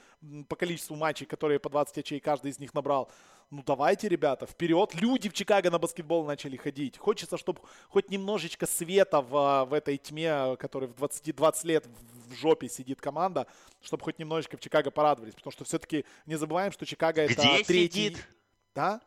по 0.47 0.55
количеству 0.55 0.95
матчей, 0.95 1.25
которые 1.25 1.59
по 1.59 1.69
20 1.69 1.97
очей 1.97 2.19
каждый 2.19 2.51
из 2.51 2.59
них 2.59 2.73
набрал, 2.73 3.09
ну 3.51 3.63
давайте, 3.65 4.07
ребята, 4.09 4.45
вперед. 4.45 4.93
Люди 4.95 5.29
в 5.29 5.33
Чикаго 5.33 5.69
на 5.69 5.79
баскетбол 5.79 6.25
начали 6.25 6.57
ходить. 6.57 6.97
Хочется, 6.97 7.37
чтобы 7.37 7.61
хоть 7.89 8.09
немножечко 8.09 8.65
света 8.65 9.21
в, 9.21 9.65
в 9.65 9.73
этой 9.73 9.97
тьме, 9.97 10.55
которая 10.57 10.89
в 10.89 10.95
20, 10.95 11.35
20 11.35 11.63
лет 11.65 11.87
в 12.27 12.33
жопе 12.33 12.67
сидит 12.69 12.99
команда, 13.01 13.47
чтобы 13.81 14.03
хоть 14.03 14.19
немножечко 14.19 14.57
в 14.57 14.59
Чикаго 14.59 14.91
порадовались. 14.91 15.35
Потому 15.35 15.51
что 15.51 15.65
все-таки 15.65 16.05
не 16.25 16.35
забываем, 16.35 16.71
что 16.71 16.85
Чикаго 16.85 17.21
это 17.21 17.33
Где 17.33 17.63
третий... 17.63 18.09
Сидит? 18.09 18.27
Да? 18.75 19.01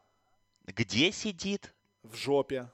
Где 0.66 1.12
сидит? 1.12 1.72
В 2.02 2.14
жопе. 2.14 2.70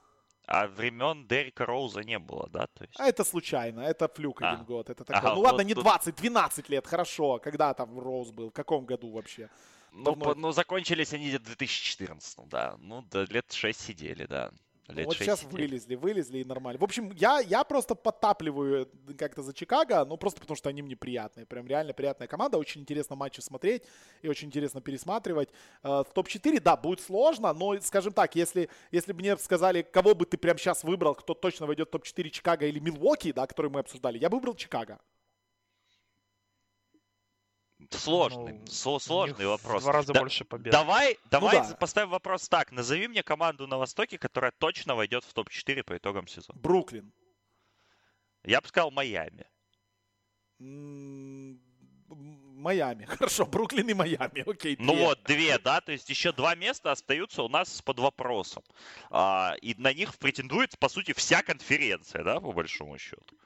а 0.46 0.66
времен 0.66 1.26
Дерека 1.26 1.64
Роуза 1.64 2.02
не 2.02 2.18
было, 2.18 2.48
да? 2.50 2.66
То 2.66 2.84
есть... 2.84 3.00
А 3.00 3.06
это 3.08 3.24
случайно, 3.24 3.80
это 3.80 4.08
флюк 4.08 4.42
А. 4.42 4.52
один 4.52 4.64
год. 4.66 4.90
Это 4.90 5.04
такое. 5.04 5.18
Ага, 5.18 5.34
ну 5.34 5.40
ладно, 5.40 5.58
вот 5.58 5.66
не 5.66 5.74
тут- 5.74 5.84
20, 5.84 6.14
12 6.16 6.68
лет, 6.68 6.86
хорошо. 6.86 7.38
Когда 7.38 7.72
там 7.72 7.98
Роуз 7.98 8.30
был? 8.30 8.50
В 8.50 8.52
каком 8.52 8.84
году 8.84 9.10
вообще? 9.10 9.48
Ну, 9.92 10.12
это. 10.12 10.34
ну, 10.34 10.52
закончились 10.52 11.12
они 11.12 11.30
в 11.30 11.42
2014, 11.42 12.48
да. 12.48 12.76
Ну, 12.78 13.04
да, 13.10 13.24
лет 13.24 13.52
6 13.52 13.78
сидели, 13.78 14.26
да. 14.26 14.50
Лет 14.88 15.06
вот 15.06 15.16
сейчас 15.16 15.40
сидели. 15.40 15.62
вылезли, 15.62 15.94
вылезли 15.94 16.38
и 16.38 16.44
нормально. 16.44 16.80
В 16.80 16.84
общем, 16.84 17.12
я, 17.12 17.40
я 17.40 17.62
просто 17.62 17.94
подтапливаю 17.94 18.88
как-то 19.16 19.42
за 19.42 19.54
Чикаго, 19.54 20.04
ну 20.04 20.16
просто 20.16 20.40
потому 20.40 20.56
что 20.56 20.68
они 20.68 20.82
мне 20.82 20.96
приятные. 20.96 21.46
Прям 21.46 21.66
реально 21.66 21.92
приятная 21.92 22.26
команда. 22.26 22.58
Очень 22.58 22.80
интересно 22.80 23.14
матчи 23.14 23.40
смотреть 23.40 23.84
и 24.22 24.28
очень 24.28 24.48
интересно 24.48 24.80
пересматривать. 24.80 25.50
Э, 25.82 26.02
В 26.02 26.12
топ-4, 26.12 26.60
да, 26.60 26.76
будет 26.76 27.00
сложно, 27.00 27.52
но, 27.52 27.80
скажем 27.80 28.12
так, 28.12 28.34
если, 28.34 28.68
если 28.90 29.12
бы 29.12 29.20
мне 29.20 29.36
сказали, 29.36 29.82
кого 29.82 30.14
бы 30.14 30.26
ты 30.26 30.36
прям 30.36 30.58
сейчас 30.58 30.82
выбрал, 30.82 31.14
кто 31.14 31.34
точно 31.34 31.66
войдет 31.66 31.88
в 31.88 31.92
топ-4 31.92 32.30
Чикаго 32.30 32.66
или 32.66 32.80
Милуоки, 32.80 33.32
да, 33.32 33.46
который 33.46 33.70
мы 33.70 33.80
обсуждали, 33.80 34.18
я 34.18 34.28
бы 34.28 34.36
выбрал 34.36 34.54
Чикаго. 34.54 34.98
Сложный, 37.94 38.52
Ну, 38.54 38.66
со- 38.66 38.98
сложный 38.98 39.46
вопрос. 39.46 39.80
В 39.82 39.84
два 39.84 39.92
раза 39.92 40.12
Да- 40.12 40.20
больше 40.20 40.44
побед. 40.44 40.72
Давай, 40.72 41.18
давай 41.30 41.56
да. 41.56 41.64
за- 41.64 41.76
поставим 41.76 42.10
вопрос 42.10 42.48
так. 42.48 42.72
Назови 42.72 43.08
мне 43.08 43.22
команду 43.22 43.66
на 43.66 43.78
Востоке, 43.78 44.18
которая 44.18 44.52
точно 44.58 44.94
войдет 44.94 45.24
в 45.24 45.32
топ-4 45.32 45.82
по 45.84 45.96
итогам 45.96 46.26
сезона. 46.26 46.58
Бруклин. 46.60 47.12
Я 48.44 48.60
бы 48.60 48.68
сказал 48.68 48.90
Майами. 48.90 49.46
Майами. 52.08 53.04
Хорошо, 53.08 53.46
Бруклин 53.46 53.88
и 53.88 53.94
Майами. 53.94 54.48
Окей. 54.48 54.76
Ну 54.78 54.92
две. 54.94 55.04
вот, 55.06 55.22
две, 55.24 55.58
да, 55.58 55.80
то 55.80 55.92
есть 55.92 56.08
еще 56.10 56.32
два 56.32 56.54
места 56.54 56.92
остаются 56.92 57.42
у 57.42 57.48
нас 57.48 57.82
под 57.82 57.98
вопросом. 57.98 58.62
А, 59.10 59.54
и 59.62 59.74
на 59.78 59.92
них 59.92 60.16
претендует, 60.18 60.78
по 60.78 60.88
сути, 60.88 61.12
вся 61.12 61.42
конференция, 61.42 62.22
да, 62.22 62.40
по 62.40 62.52
большому 62.52 62.98
счету. 62.98 63.36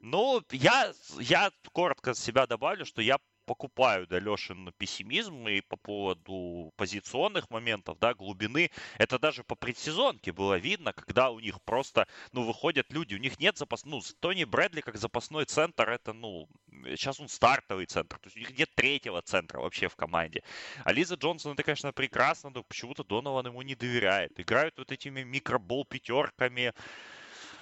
Ну, 0.00 0.42
я, 0.52 0.92
я 1.18 1.50
коротко 1.72 2.14
себя 2.14 2.46
добавлю, 2.46 2.84
что 2.84 3.02
я 3.02 3.18
покупаю, 3.46 4.06
да, 4.06 4.18
Лешин 4.18 4.72
пессимизм 4.76 5.48
и 5.48 5.60
по 5.60 5.76
поводу 5.76 6.72
позиционных 6.76 7.50
моментов, 7.50 7.98
да, 7.98 8.12
глубины. 8.14 8.70
Это 8.98 9.18
даже 9.18 9.44
по 9.44 9.54
предсезонке 9.54 10.32
было 10.32 10.58
видно, 10.58 10.92
когда 10.92 11.30
у 11.30 11.40
них 11.40 11.62
просто, 11.62 12.06
ну, 12.32 12.42
выходят 12.42 12.92
люди, 12.92 13.14
у 13.14 13.18
них 13.18 13.38
нет 13.38 13.56
запас, 13.56 13.84
ну, 13.84 14.00
Тони 14.20 14.44
Брэдли 14.44 14.80
как 14.80 14.96
запасной 14.96 15.44
центр, 15.44 15.88
это, 15.88 16.12
ну, 16.12 16.48
сейчас 16.86 17.20
он 17.20 17.28
стартовый 17.28 17.86
центр, 17.86 18.18
то 18.18 18.26
есть 18.26 18.36
у 18.36 18.40
них 18.40 18.58
нет 18.58 18.70
третьего 18.74 19.22
центра 19.22 19.60
вообще 19.60 19.88
в 19.88 19.96
команде. 19.96 20.42
А 20.84 20.92
Лиза 20.92 21.14
Джонсон, 21.14 21.52
это, 21.52 21.62
конечно, 21.62 21.92
прекрасно, 21.92 22.50
но 22.50 22.62
почему-то 22.62 23.04
Донован 23.04 23.46
ему 23.46 23.62
не 23.62 23.74
доверяет. 23.74 24.38
Играют 24.38 24.78
вот 24.78 24.92
этими 24.92 25.22
микробол 25.22 25.84
пятерками, 25.84 26.66
а, 26.68 26.72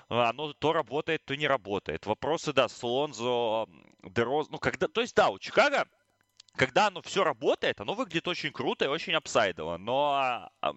оно 0.08 0.52
то 0.52 0.72
работает, 0.72 1.24
то 1.24 1.36
не 1.36 1.46
работает. 1.46 2.06
Вопросы, 2.06 2.52
да, 2.52 2.68
с 2.68 2.82
Лонзо, 2.82 3.66
Дероз, 4.02 4.48
ну, 4.50 4.58
когда, 4.58 4.88
то 4.88 5.00
есть, 5.00 5.14
да, 5.14 5.30
у 5.30 5.38
Чикаго, 5.38 5.86
когда 6.56 6.86
оно 6.86 7.02
все 7.02 7.24
работает, 7.24 7.80
оно 7.80 7.94
выглядит 7.94 8.28
очень 8.28 8.52
круто 8.52 8.84
и 8.84 8.88
очень 8.88 9.14
апсайдово, 9.14 9.76
но 9.76 10.50
а, 10.60 10.74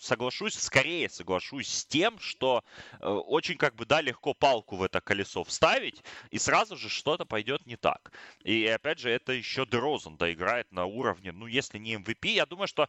соглашусь, 0.00 0.54
скорее 0.54 1.08
соглашусь 1.08 1.68
с 1.68 1.86
тем, 1.86 2.18
что 2.18 2.64
э, 3.00 3.06
очень 3.06 3.56
как 3.56 3.76
бы, 3.76 3.86
да, 3.86 4.00
легко 4.00 4.34
палку 4.34 4.76
в 4.76 4.82
это 4.82 5.00
колесо 5.00 5.44
вставить, 5.44 6.02
и 6.30 6.38
сразу 6.38 6.76
же 6.76 6.88
что-то 6.88 7.24
пойдет 7.26 7.66
не 7.66 7.76
так. 7.76 8.12
И 8.42 8.66
опять 8.66 8.98
же, 8.98 9.10
это 9.10 9.32
еще 9.32 9.66
Дерозан, 9.66 10.16
да, 10.16 10.32
играет 10.32 10.72
на 10.72 10.86
уровне, 10.86 11.32
ну, 11.32 11.46
если 11.46 11.78
не 11.78 11.94
MVP, 11.94 12.28
я 12.30 12.46
думаю, 12.46 12.66
что 12.66 12.88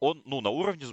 он, 0.00 0.22
ну, 0.24 0.40
на 0.40 0.50
уровне 0.50 0.86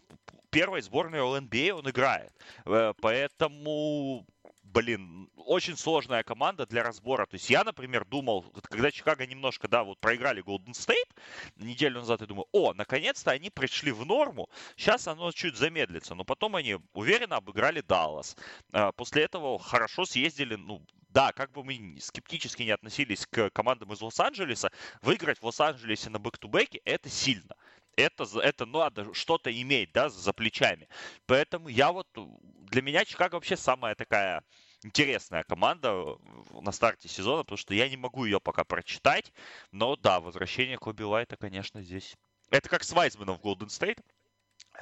первой 0.49 0.81
сборной 0.81 1.21
All-NBA 1.21 1.75
он 1.75 1.89
играет. 1.89 2.31
Э, 2.65 2.93
Поэтому, 3.01 4.25
блин, 4.73 5.29
очень 5.35 5.75
сложная 5.77 6.23
команда 6.23 6.65
для 6.65 6.83
разбора. 6.83 7.25
То 7.25 7.35
есть 7.35 7.49
я, 7.49 7.63
например, 7.63 8.05
думал, 8.05 8.43
когда 8.63 8.91
Чикаго 8.91 9.25
немножко, 9.25 9.67
да, 9.67 9.83
вот 9.83 9.99
проиграли 9.99 10.43
Golden 10.43 10.71
State 10.71 11.09
неделю 11.57 11.99
назад, 11.99 12.21
я 12.21 12.27
думаю, 12.27 12.47
о, 12.51 12.73
наконец-то 12.73 13.31
они 13.31 13.49
пришли 13.49 13.91
в 13.91 14.05
норму, 14.05 14.49
сейчас 14.75 15.07
оно 15.07 15.31
чуть 15.31 15.55
замедлится. 15.57 16.15
Но 16.15 16.23
потом 16.23 16.55
они 16.55 16.77
уверенно 16.93 17.37
обыграли 17.37 17.81
Даллас. 17.81 18.35
А, 18.71 18.91
После 18.91 19.23
этого 19.23 19.59
хорошо 19.59 20.05
съездили, 20.05 20.55
ну, 20.55 20.85
да, 21.09 21.31
как 21.31 21.51
бы 21.51 21.63
мы 21.63 21.97
скептически 21.99 22.63
не 22.63 22.71
относились 22.71 23.25
к 23.25 23.49
командам 23.49 23.91
из 23.93 24.01
Лос-Анджелеса, 24.01 24.71
выиграть 25.01 25.39
в 25.39 25.45
Лос-Анджелесе 25.45 26.09
на 26.09 26.19
back-to-back'е 26.19 26.81
это 26.85 27.09
сильно. 27.09 27.55
Это, 27.99 28.25
это 28.39 28.65
надо 28.65 29.13
что-то 29.13 29.51
иметь, 29.61 29.91
да, 29.91 30.09
за 30.09 30.33
плечами. 30.33 30.87
Поэтому 31.25 31.67
я 31.67 31.91
вот, 31.91 32.07
для 32.15 32.81
меня 32.81 33.03
Чикаго 33.05 33.35
вообще 33.35 33.57
самая 33.57 33.95
такая 33.95 34.43
интересная 34.83 35.43
команда 35.43 35.89
э, 35.89 36.15
на 36.61 36.71
старте 36.71 37.09
сезона, 37.09 37.43
потому 37.43 37.57
что 37.57 37.73
я 37.73 37.89
не 37.89 37.97
могу 37.97 38.25
ее 38.25 38.39
пока 38.39 38.63
прочитать. 38.63 39.33
Но 39.71 39.95
да, 39.95 40.19
возвращение 40.19 40.77
Коби 40.77 41.03
Лайта, 41.03 41.35
конечно, 41.35 41.83
здесь. 41.83 42.15
Это 42.49 42.69
как 42.69 42.83
с 42.83 42.91
Вайзманом 42.93 43.37
в 43.37 43.41
Голден 43.41 43.69
Стейт. 43.69 43.99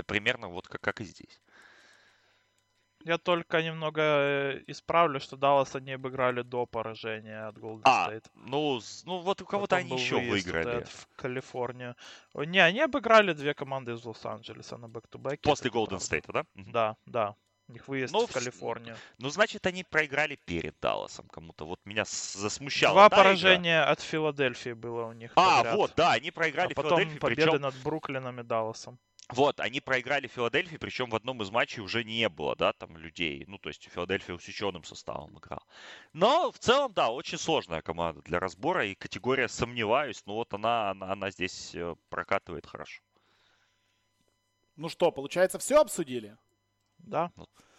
Примерно 0.06 0.49
вот 0.49 0.68
как, 0.68 0.81
как 0.81 1.02
и 1.02 1.06
здесь. 1.06 1.41
Я 3.06 3.18
только 3.18 3.61
немного 3.61 4.02
э, 4.02 4.64
исправлю, 4.68 5.19
что 5.19 5.38
Даллас 5.38 5.76
они 5.76 5.94
обыграли 5.94 6.41
до 6.41 6.65
поражения 6.65 7.48
от 7.48 7.57
Golden 7.57 7.82
А, 7.86 8.10
State. 8.11 8.26
ну, 8.36 8.80
ну 9.06 9.19
вот 9.19 9.41
у 9.41 9.45
кого-то 9.45 9.76
Потом 9.76 9.91
они 9.91 10.02
еще 10.02 10.15
вот 10.15 10.26
выиграли. 10.26 10.84
в 10.84 11.07
Калифорнию. 11.15 11.95
Не, 12.34 12.60
они 12.60 12.82
обыграли 12.82 13.34
две 13.34 13.53
команды 13.53 13.94
из 13.94 14.03
Лос-Анджелеса 14.03 14.78
на 14.78 14.88
бэк-то-бэке. 14.90 15.41
После 15.49 15.72
правда. 15.72 15.99
Стейта, 15.99 16.34
да? 16.34 16.45
Да, 16.56 16.95
да. 17.06 17.36
У 17.69 17.74
них 17.74 17.88
выезд 17.90 18.14
Ну, 18.14 18.26
в 18.26 18.32
Калифорнию. 18.32 18.95
Ну, 19.19 19.30
значит, 19.30 19.65
они 19.68 19.84
проиграли 19.84 20.38
перед 20.45 20.80
Далласом 20.80 21.28
кому-то. 21.28 21.65
Вот 21.65 21.80
меня 21.86 22.03
засмущало. 22.06 22.94
Два 22.95 23.10
та 23.10 23.15
игра. 23.15 23.24
поражения 23.24 23.84
от 23.84 23.99
Филадельфии 24.02 24.72
было 24.74 25.06
у 25.06 25.14
них 25.14 25.32
А, 25.36 25.57
подряд. 25.57 25.76
вот, 25.76 25.94
да, 25.98 26.14
они 26.14 26.30
а 26.30 26.32
проиграли 26.32 26.74
потом 26.74 26.91
Филадельфии, 26.91 27.19
победы 27.19 27.41
причем 27.52 27.61
над 27.61 27.76
Бруклином 27.84 28.40
и 28.40 28.44
Далласом. 28.44 28.98
Вот, 29.30 29.60
они 29.60 29.82
проиграли 29.82 30.28
Филадельфии, 30.28 30.78
причем 30.78 31.10
в 31.10 31.16
одном 31.16 31.41
из 31.41 31.49
матчей 31.52 31.82
уже 31.82 32.06
не 32.06 32.30
было, 32.30 32.56
да, 32.56 32.72
там 32.72 32.95
людей. 32.95 33.44
Ну, 33.48 33.58
то 33.58 33.68
есть 33.70 33.84
Филадельфия 33.91 34.34
усеченным 34.34 34.86
составом 34.86 35.38
играл. 35.38 35.62
Но 36.14 36.49
в 36.52 36.60
целом, 36.60 36.94
да, 36.94 37.10
очень 37.10 37.38
сложная 37.38 37.82
команда 37.82 38.22
для 38.22 38.40
разбора. 38.40 38.86
И 38.86 38.95
категория 38.95 39.49
сомневаюсь, 39.49 40.24
но 40.26 40.36
вот 40.36 40.54
она, 40.54 40.91
она, 40.91 41.12
она 41.12 41.30
здесь 41.32 41.76
э, 41.76 41.95
прокатывает 42.10 42.66
хорошо. 42.66 43.02
Ну 44.78 44.88
что, 44.88 45.12
получается, 45.12 45.60
все 45.60 45.82
обсудили? 45.82 46.38
Да. 46.99 47.32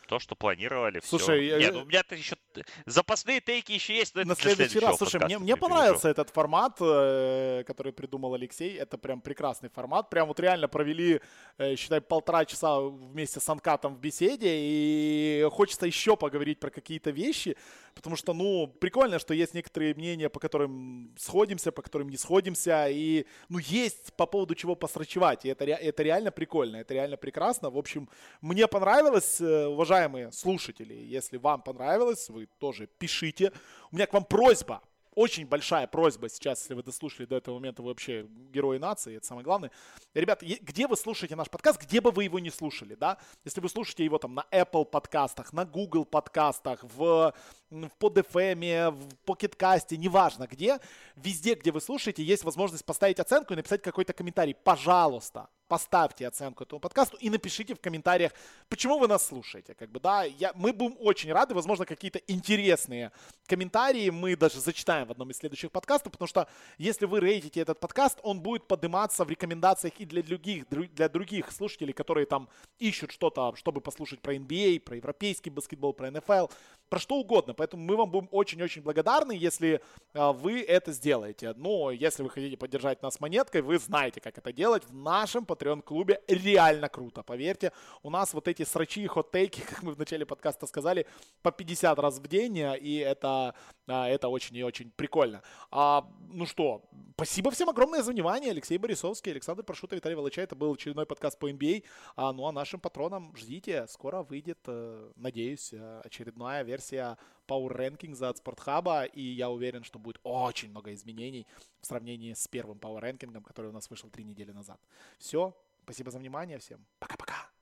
То, 0.06 0.18
что 0.18 0.34
планировали, 0.36 1.00
Слушай, 1.02 1.46
все. 1.46 1.58
я- 1.58 1.58
Не, 1.58 1.70
ну 1.70 1.82
у 1.82 1.84
меня-то 1.86 2.14
еще 2.14 2.36
запасные 2.86 3.40
тейки 3.40 3.72
еще 3.72 3.96
есть, 3.96 4.14
но 4.14 4.22
это 4.22 4.28
на 4.30 4.36
следующий 4.36 4.78
раз. 4.78 4.96
Слушай, 4.98 5.20
мне, 5.24 5.38
мне 5.38 5.56
понравился 5.56 6.08
этот 6.08 6.30
формат, 6.30 6.76
э, 6.80 7.64
который 7.66 7.92
придумал 7.92 8.34
Алексей. 8.34 8.76
Это 8.76 8.98
прям 8.98 9.20
прекрасный 9.20 9.68
формат. 9.68 10.10
Прям 10.10 10.28
вот 10.28 10.40
реально 10.40 10.68
провели, 10.68 11.20
э, 11.58 11.76
считай, 11.76 12.00
полтора 12.00 12.44
часа 12.44 12.80
вместе 12.80 13.40
с 13.40 13.48
Анкатом 13.48 13.94
в 13.94 14.00
беседе. 14.00 14.48
И 14.50 15.46
хочется 15.50 15.86
еще 15.86 16.16
поговорить 16.16 16.60
про 16.60 16.70
какие-то 16.70 17.10
вещи. 17.10 17.56
Потому 17.94 18.16
что, 18.16 18.32
ну, 18.32 18.68
прикольно, 18.68 19.18
что 19.18 19.34
есть 19.34 19.54
некоторые 19.54 19.92
мнения, 19.94 20.28
по 20.28 20.38
которым 20.38 21.12
сходимся, 21.18 21.72
по 21.72 21.82
которым 21.82 22.08
не 22.08 22.16
сходимся. 22.16 22.88
И, 22.88 23.26
ну, 23.48 23.58
есть 23.58 24.12
по 24.14 24.26
поводу 24.26 24.54
чего 24.54 24.76
посрачевать. 24.76 25.44
И 25.44 25.48
это, 25.48 25.64
это 25.64 26.02
реально 26.02 26.30
прикольно, 26.30 26.76
это 26.76 26.94
реально 26.94 27.16
прекрасно. 27.16 27.70
В 27.70 27.76
общем, 27.76 28.08
мне 28.40 28.68
понравилось, 28.68 29.40
э, 29.40 29.66
уважаемые 29.66 30.30
слушатели. 30.30 30.94
Если 30.94 31.38
вам 31.38 31.62
понравилось, 31.62 32.28
вы 32.28 32.47
тоже 32.58 32.86
пишите. 32.86 33.52
У 33.90 33.96
меня 33.96 34.06
к 34.06 34.12
вам 34.12 34.24
просьба. 34.24 34.82
Очень 35.18 35.46
большая 35.48 35.88
просьба 35.88 36.28
сейчас, 36.28 36.60
если 36.60 36.74
вы 36.74 36.84
дослушали 36.84 37.26
до 37.26 37.34
этого 37.34 37.56
момента, 37.56 37.82
вы 37.82 37.88
вообще 37.88 38.24
герои 38.28 38.78
нации, 38.78 39.16
это 39.16 39.26
самое 39.26 39.44
главное. 39.44 39.72
Ребята, 40.14 40.46
где 40.46 40.86
вы 40.86 40.96
слушаете 40.96 41.34
наш 41.34 41.50
подкаст, 41.50 41.82
где 41.82 42.00
бы 42.00 42.12
вы 42.12 42.22
его 42.22 42.38
не 42.38 42.50
слушали, 42.50 42.94
да? 42.94 43.18
Если 43.44 43.60
вы 43.60 43.68
слушаете 43.68 44.04
его 44.04 44.18
там 44.18 44.34
на 44.36 44.46
Apple 44.52 44.84
подкастах, 44.84 45.52
на 45.52 45.64
Google 45.64 46.04
подкастах, 46.04 46.84
в, 46.84 47.34
в 47.68 47.90
PodFM, 47.98 48.90
в 48.90 49.08
Pocketcast, 49.28 49.96
неважно 49.96 50.46
где, 50.46 50.78
везде, 51.16 51.54
где 51.54 51.72
вы 51.72 51.80
слушаете, 51.80 52.22
есть 52.22 52.44
возможность 52.44 52.84
поставить 52.84 53.18
оценку 53.18 53.54
и 53.54 53.56
написать 53.56 53.82
какой-то 53.82 54.12
комментарий. 54.12 54.54
Пожалуйста, 54.54 55.48
поставьте 55.68 56.26
оценку 56.26 56.64
этому 56.64 56.80
подкасту 56.80 57.16
и 57.18 57.30
напишите 57.30 57.74
в 57.74 57.80
комментариях, 57.80 58.32
почему 58.68 58.98
вы 58.98 59.06
нас 59.06 59.26
слушаете. 59.26 59.74
Как 59.74 59.90
бы, 59.90 60.00
да, 60.00 60.24
я, 60.24 60.52
мы 60.54 60.72
будем 60.72 60.96
очень 60.98 61.32
рады, 61.32 61.54
возможно, 61.54 61.84
какие-то 61.84 62.18
интересные 62.26 63.12
комментарии 63.46 64.10
мы 64.10 64.36
даже 64.36 64.60
зачитаем 64.60 65.06
в 65.06 65.10
одном 65.10 65.30
из 65.30 65.36
следующих 65.36 65.70
подкастов, 65.70 66.12
потому 66.12 66.28
что 66.28 66.48
если 66.78 67.06
вы 67.06 67.20
рейтите 67.20 67.60
этот 67.60 67.80
подкаст, 67.80 68.18
он 68.22 68.40
будет 68.40 68.66
подниматься 68.66 69.24
в 69.24 69.30
рекомендациях 69.30 69.94
и 69.98 70.04
для 70.04 70.22
других, 70.22 70.64
дру- 70.64 70.88
для 70.88 71.08
других 71.08 71.52
слушателей, 71.52 71.92
которые 71.92 72.26
там 72.26 72.48
ищут 72.78 73.12
что-то, 73.12 73.54
чтобы 73.56 73.80
послушать 73.80 74.20
про 74.20 74.34
NBA, 74.34 74.80
про 74.80 74.96
европейский 74.96 75.50
баскетбол, 75.50 75.92
про 75.92 76.10
НФЛ 76.10 76.46
про 76.88 76.98
что 76.98 77.16
угодно. 77.16 77.54
Поэтому 77.54 77.84
мы 77.84 77.96
вам 77.96 78.10
будем 78.10 78.28
очень-очень 78.30 78.82
благодарны, 78.82 79.32
если 79.32 79.80
а, 80.14 80.32
вы 80.32 80.62
это 80.62 80.92
сделаете. 80.92 81.54
Но 81.56 81.90
если 81.90 82.22
вы 82.22 82.30
хотите 82.30 82.56
поддержать 82.56 83.02
нас 83.02 83.20
монеткой, 83.20 83.62
вы 83.62 83.78
знаете, 83.78 84.20
как 84.20 84.38
это 84.38 84.52
делать. 84.52 84.84
В 84.84 84.94
нашем 84.94 85.44
Patreon-клубе 85.44 86.20
реально 86.28 86.88
круто, 86.88 87.22
поверьте. 87.22 87.72
У 88.02 88.10
нас 88.10 88.34
вот 88.34 88.48
эти 88.48 88.64
срачи 88.64 89.02
и 89.02 89.06
хот-тейки, 89.06 89.60
как 89.68 89.82
мы 89.82 89.92
в 89.92 89.98
начале 89.98 90.26
подкаста 90.26 90.66
сказали, 90.66 91.06
по 91.42 91.52
50 91.52 91.98
раз 91.98 92.18
в 92.18 92.26
день, 92.26 92.58
и 92.58 92.96
это, 92.96 93.54
это 93.88 94.28
очень 94.28 94.56
и 94.56 94.62
очень 94.62 94.90
прикольно. 94.90 95.42
А, 95.70 96.06
ну 96.28 96.46
что, 96.46 96.84
спасибо 97.14 97.50
всем 97.50 97.70
огромное 97.70 98.02
за 98.02 98.12
внимание. 98.12 98.50
Алексей 98.50 98.78
Борисовский, 98.78 99.32
Александр 99.32 99.62
Паршута, 99.62 99.96
Виталий 99.96 100.16
Волочай. 100.16 100.44
Это 100.44 100.56
был 100.56 100.72
очередной 100.72 101.06
подкаст 101.06 101.38
по 101.38 101.50
NBA. 101.50 101.84
А, 102.16 102.32
ну 102.32 102.46
а 102.46 102.52
нашим 102.52 102.80
патронам 102.80 103.34
ждите, 103.36 103.86
скоро 103.88 104.22
выйдет, 104.22 104.58
э, 104.66 105.12
надеюсь, 105.16 105.72
э, 105.72 106.00
очередная 106.04 106.62
версия 106.62 107.16
Power 107.46 107.74
Rankings 107.74 108.24
от 108.24 108.38
Спортхаба, 108.38 109.04
и 109.04 109.22
я 109.22 109.50
уверен, 109.50 109.82
что 109.82 109.98
будет 109.98 110.20
очень 110.22 110.70
много 110.70 110.92
изменений 110.92 111.46
в 111.80 111.86
сравнении 111.86 112.34
с 112.34 112.46
первым 112.46 112.78
Power 112.78 113.02
Rankings, 113.02 113.42
который 113.42 113.70
у 113.70 113.72
нас 113.72 113.88
вышел 113.90 114.10
три 114.10 114.24
недели 114.24 114.52
назад. 114.52 114.78
Все, 115.18 115.56
спасибо 115.84 116.10
за 116.10 116.18
внимание 116.18 116.58
всем. 116.58 116.84
Пока-пока. 116.98 117.57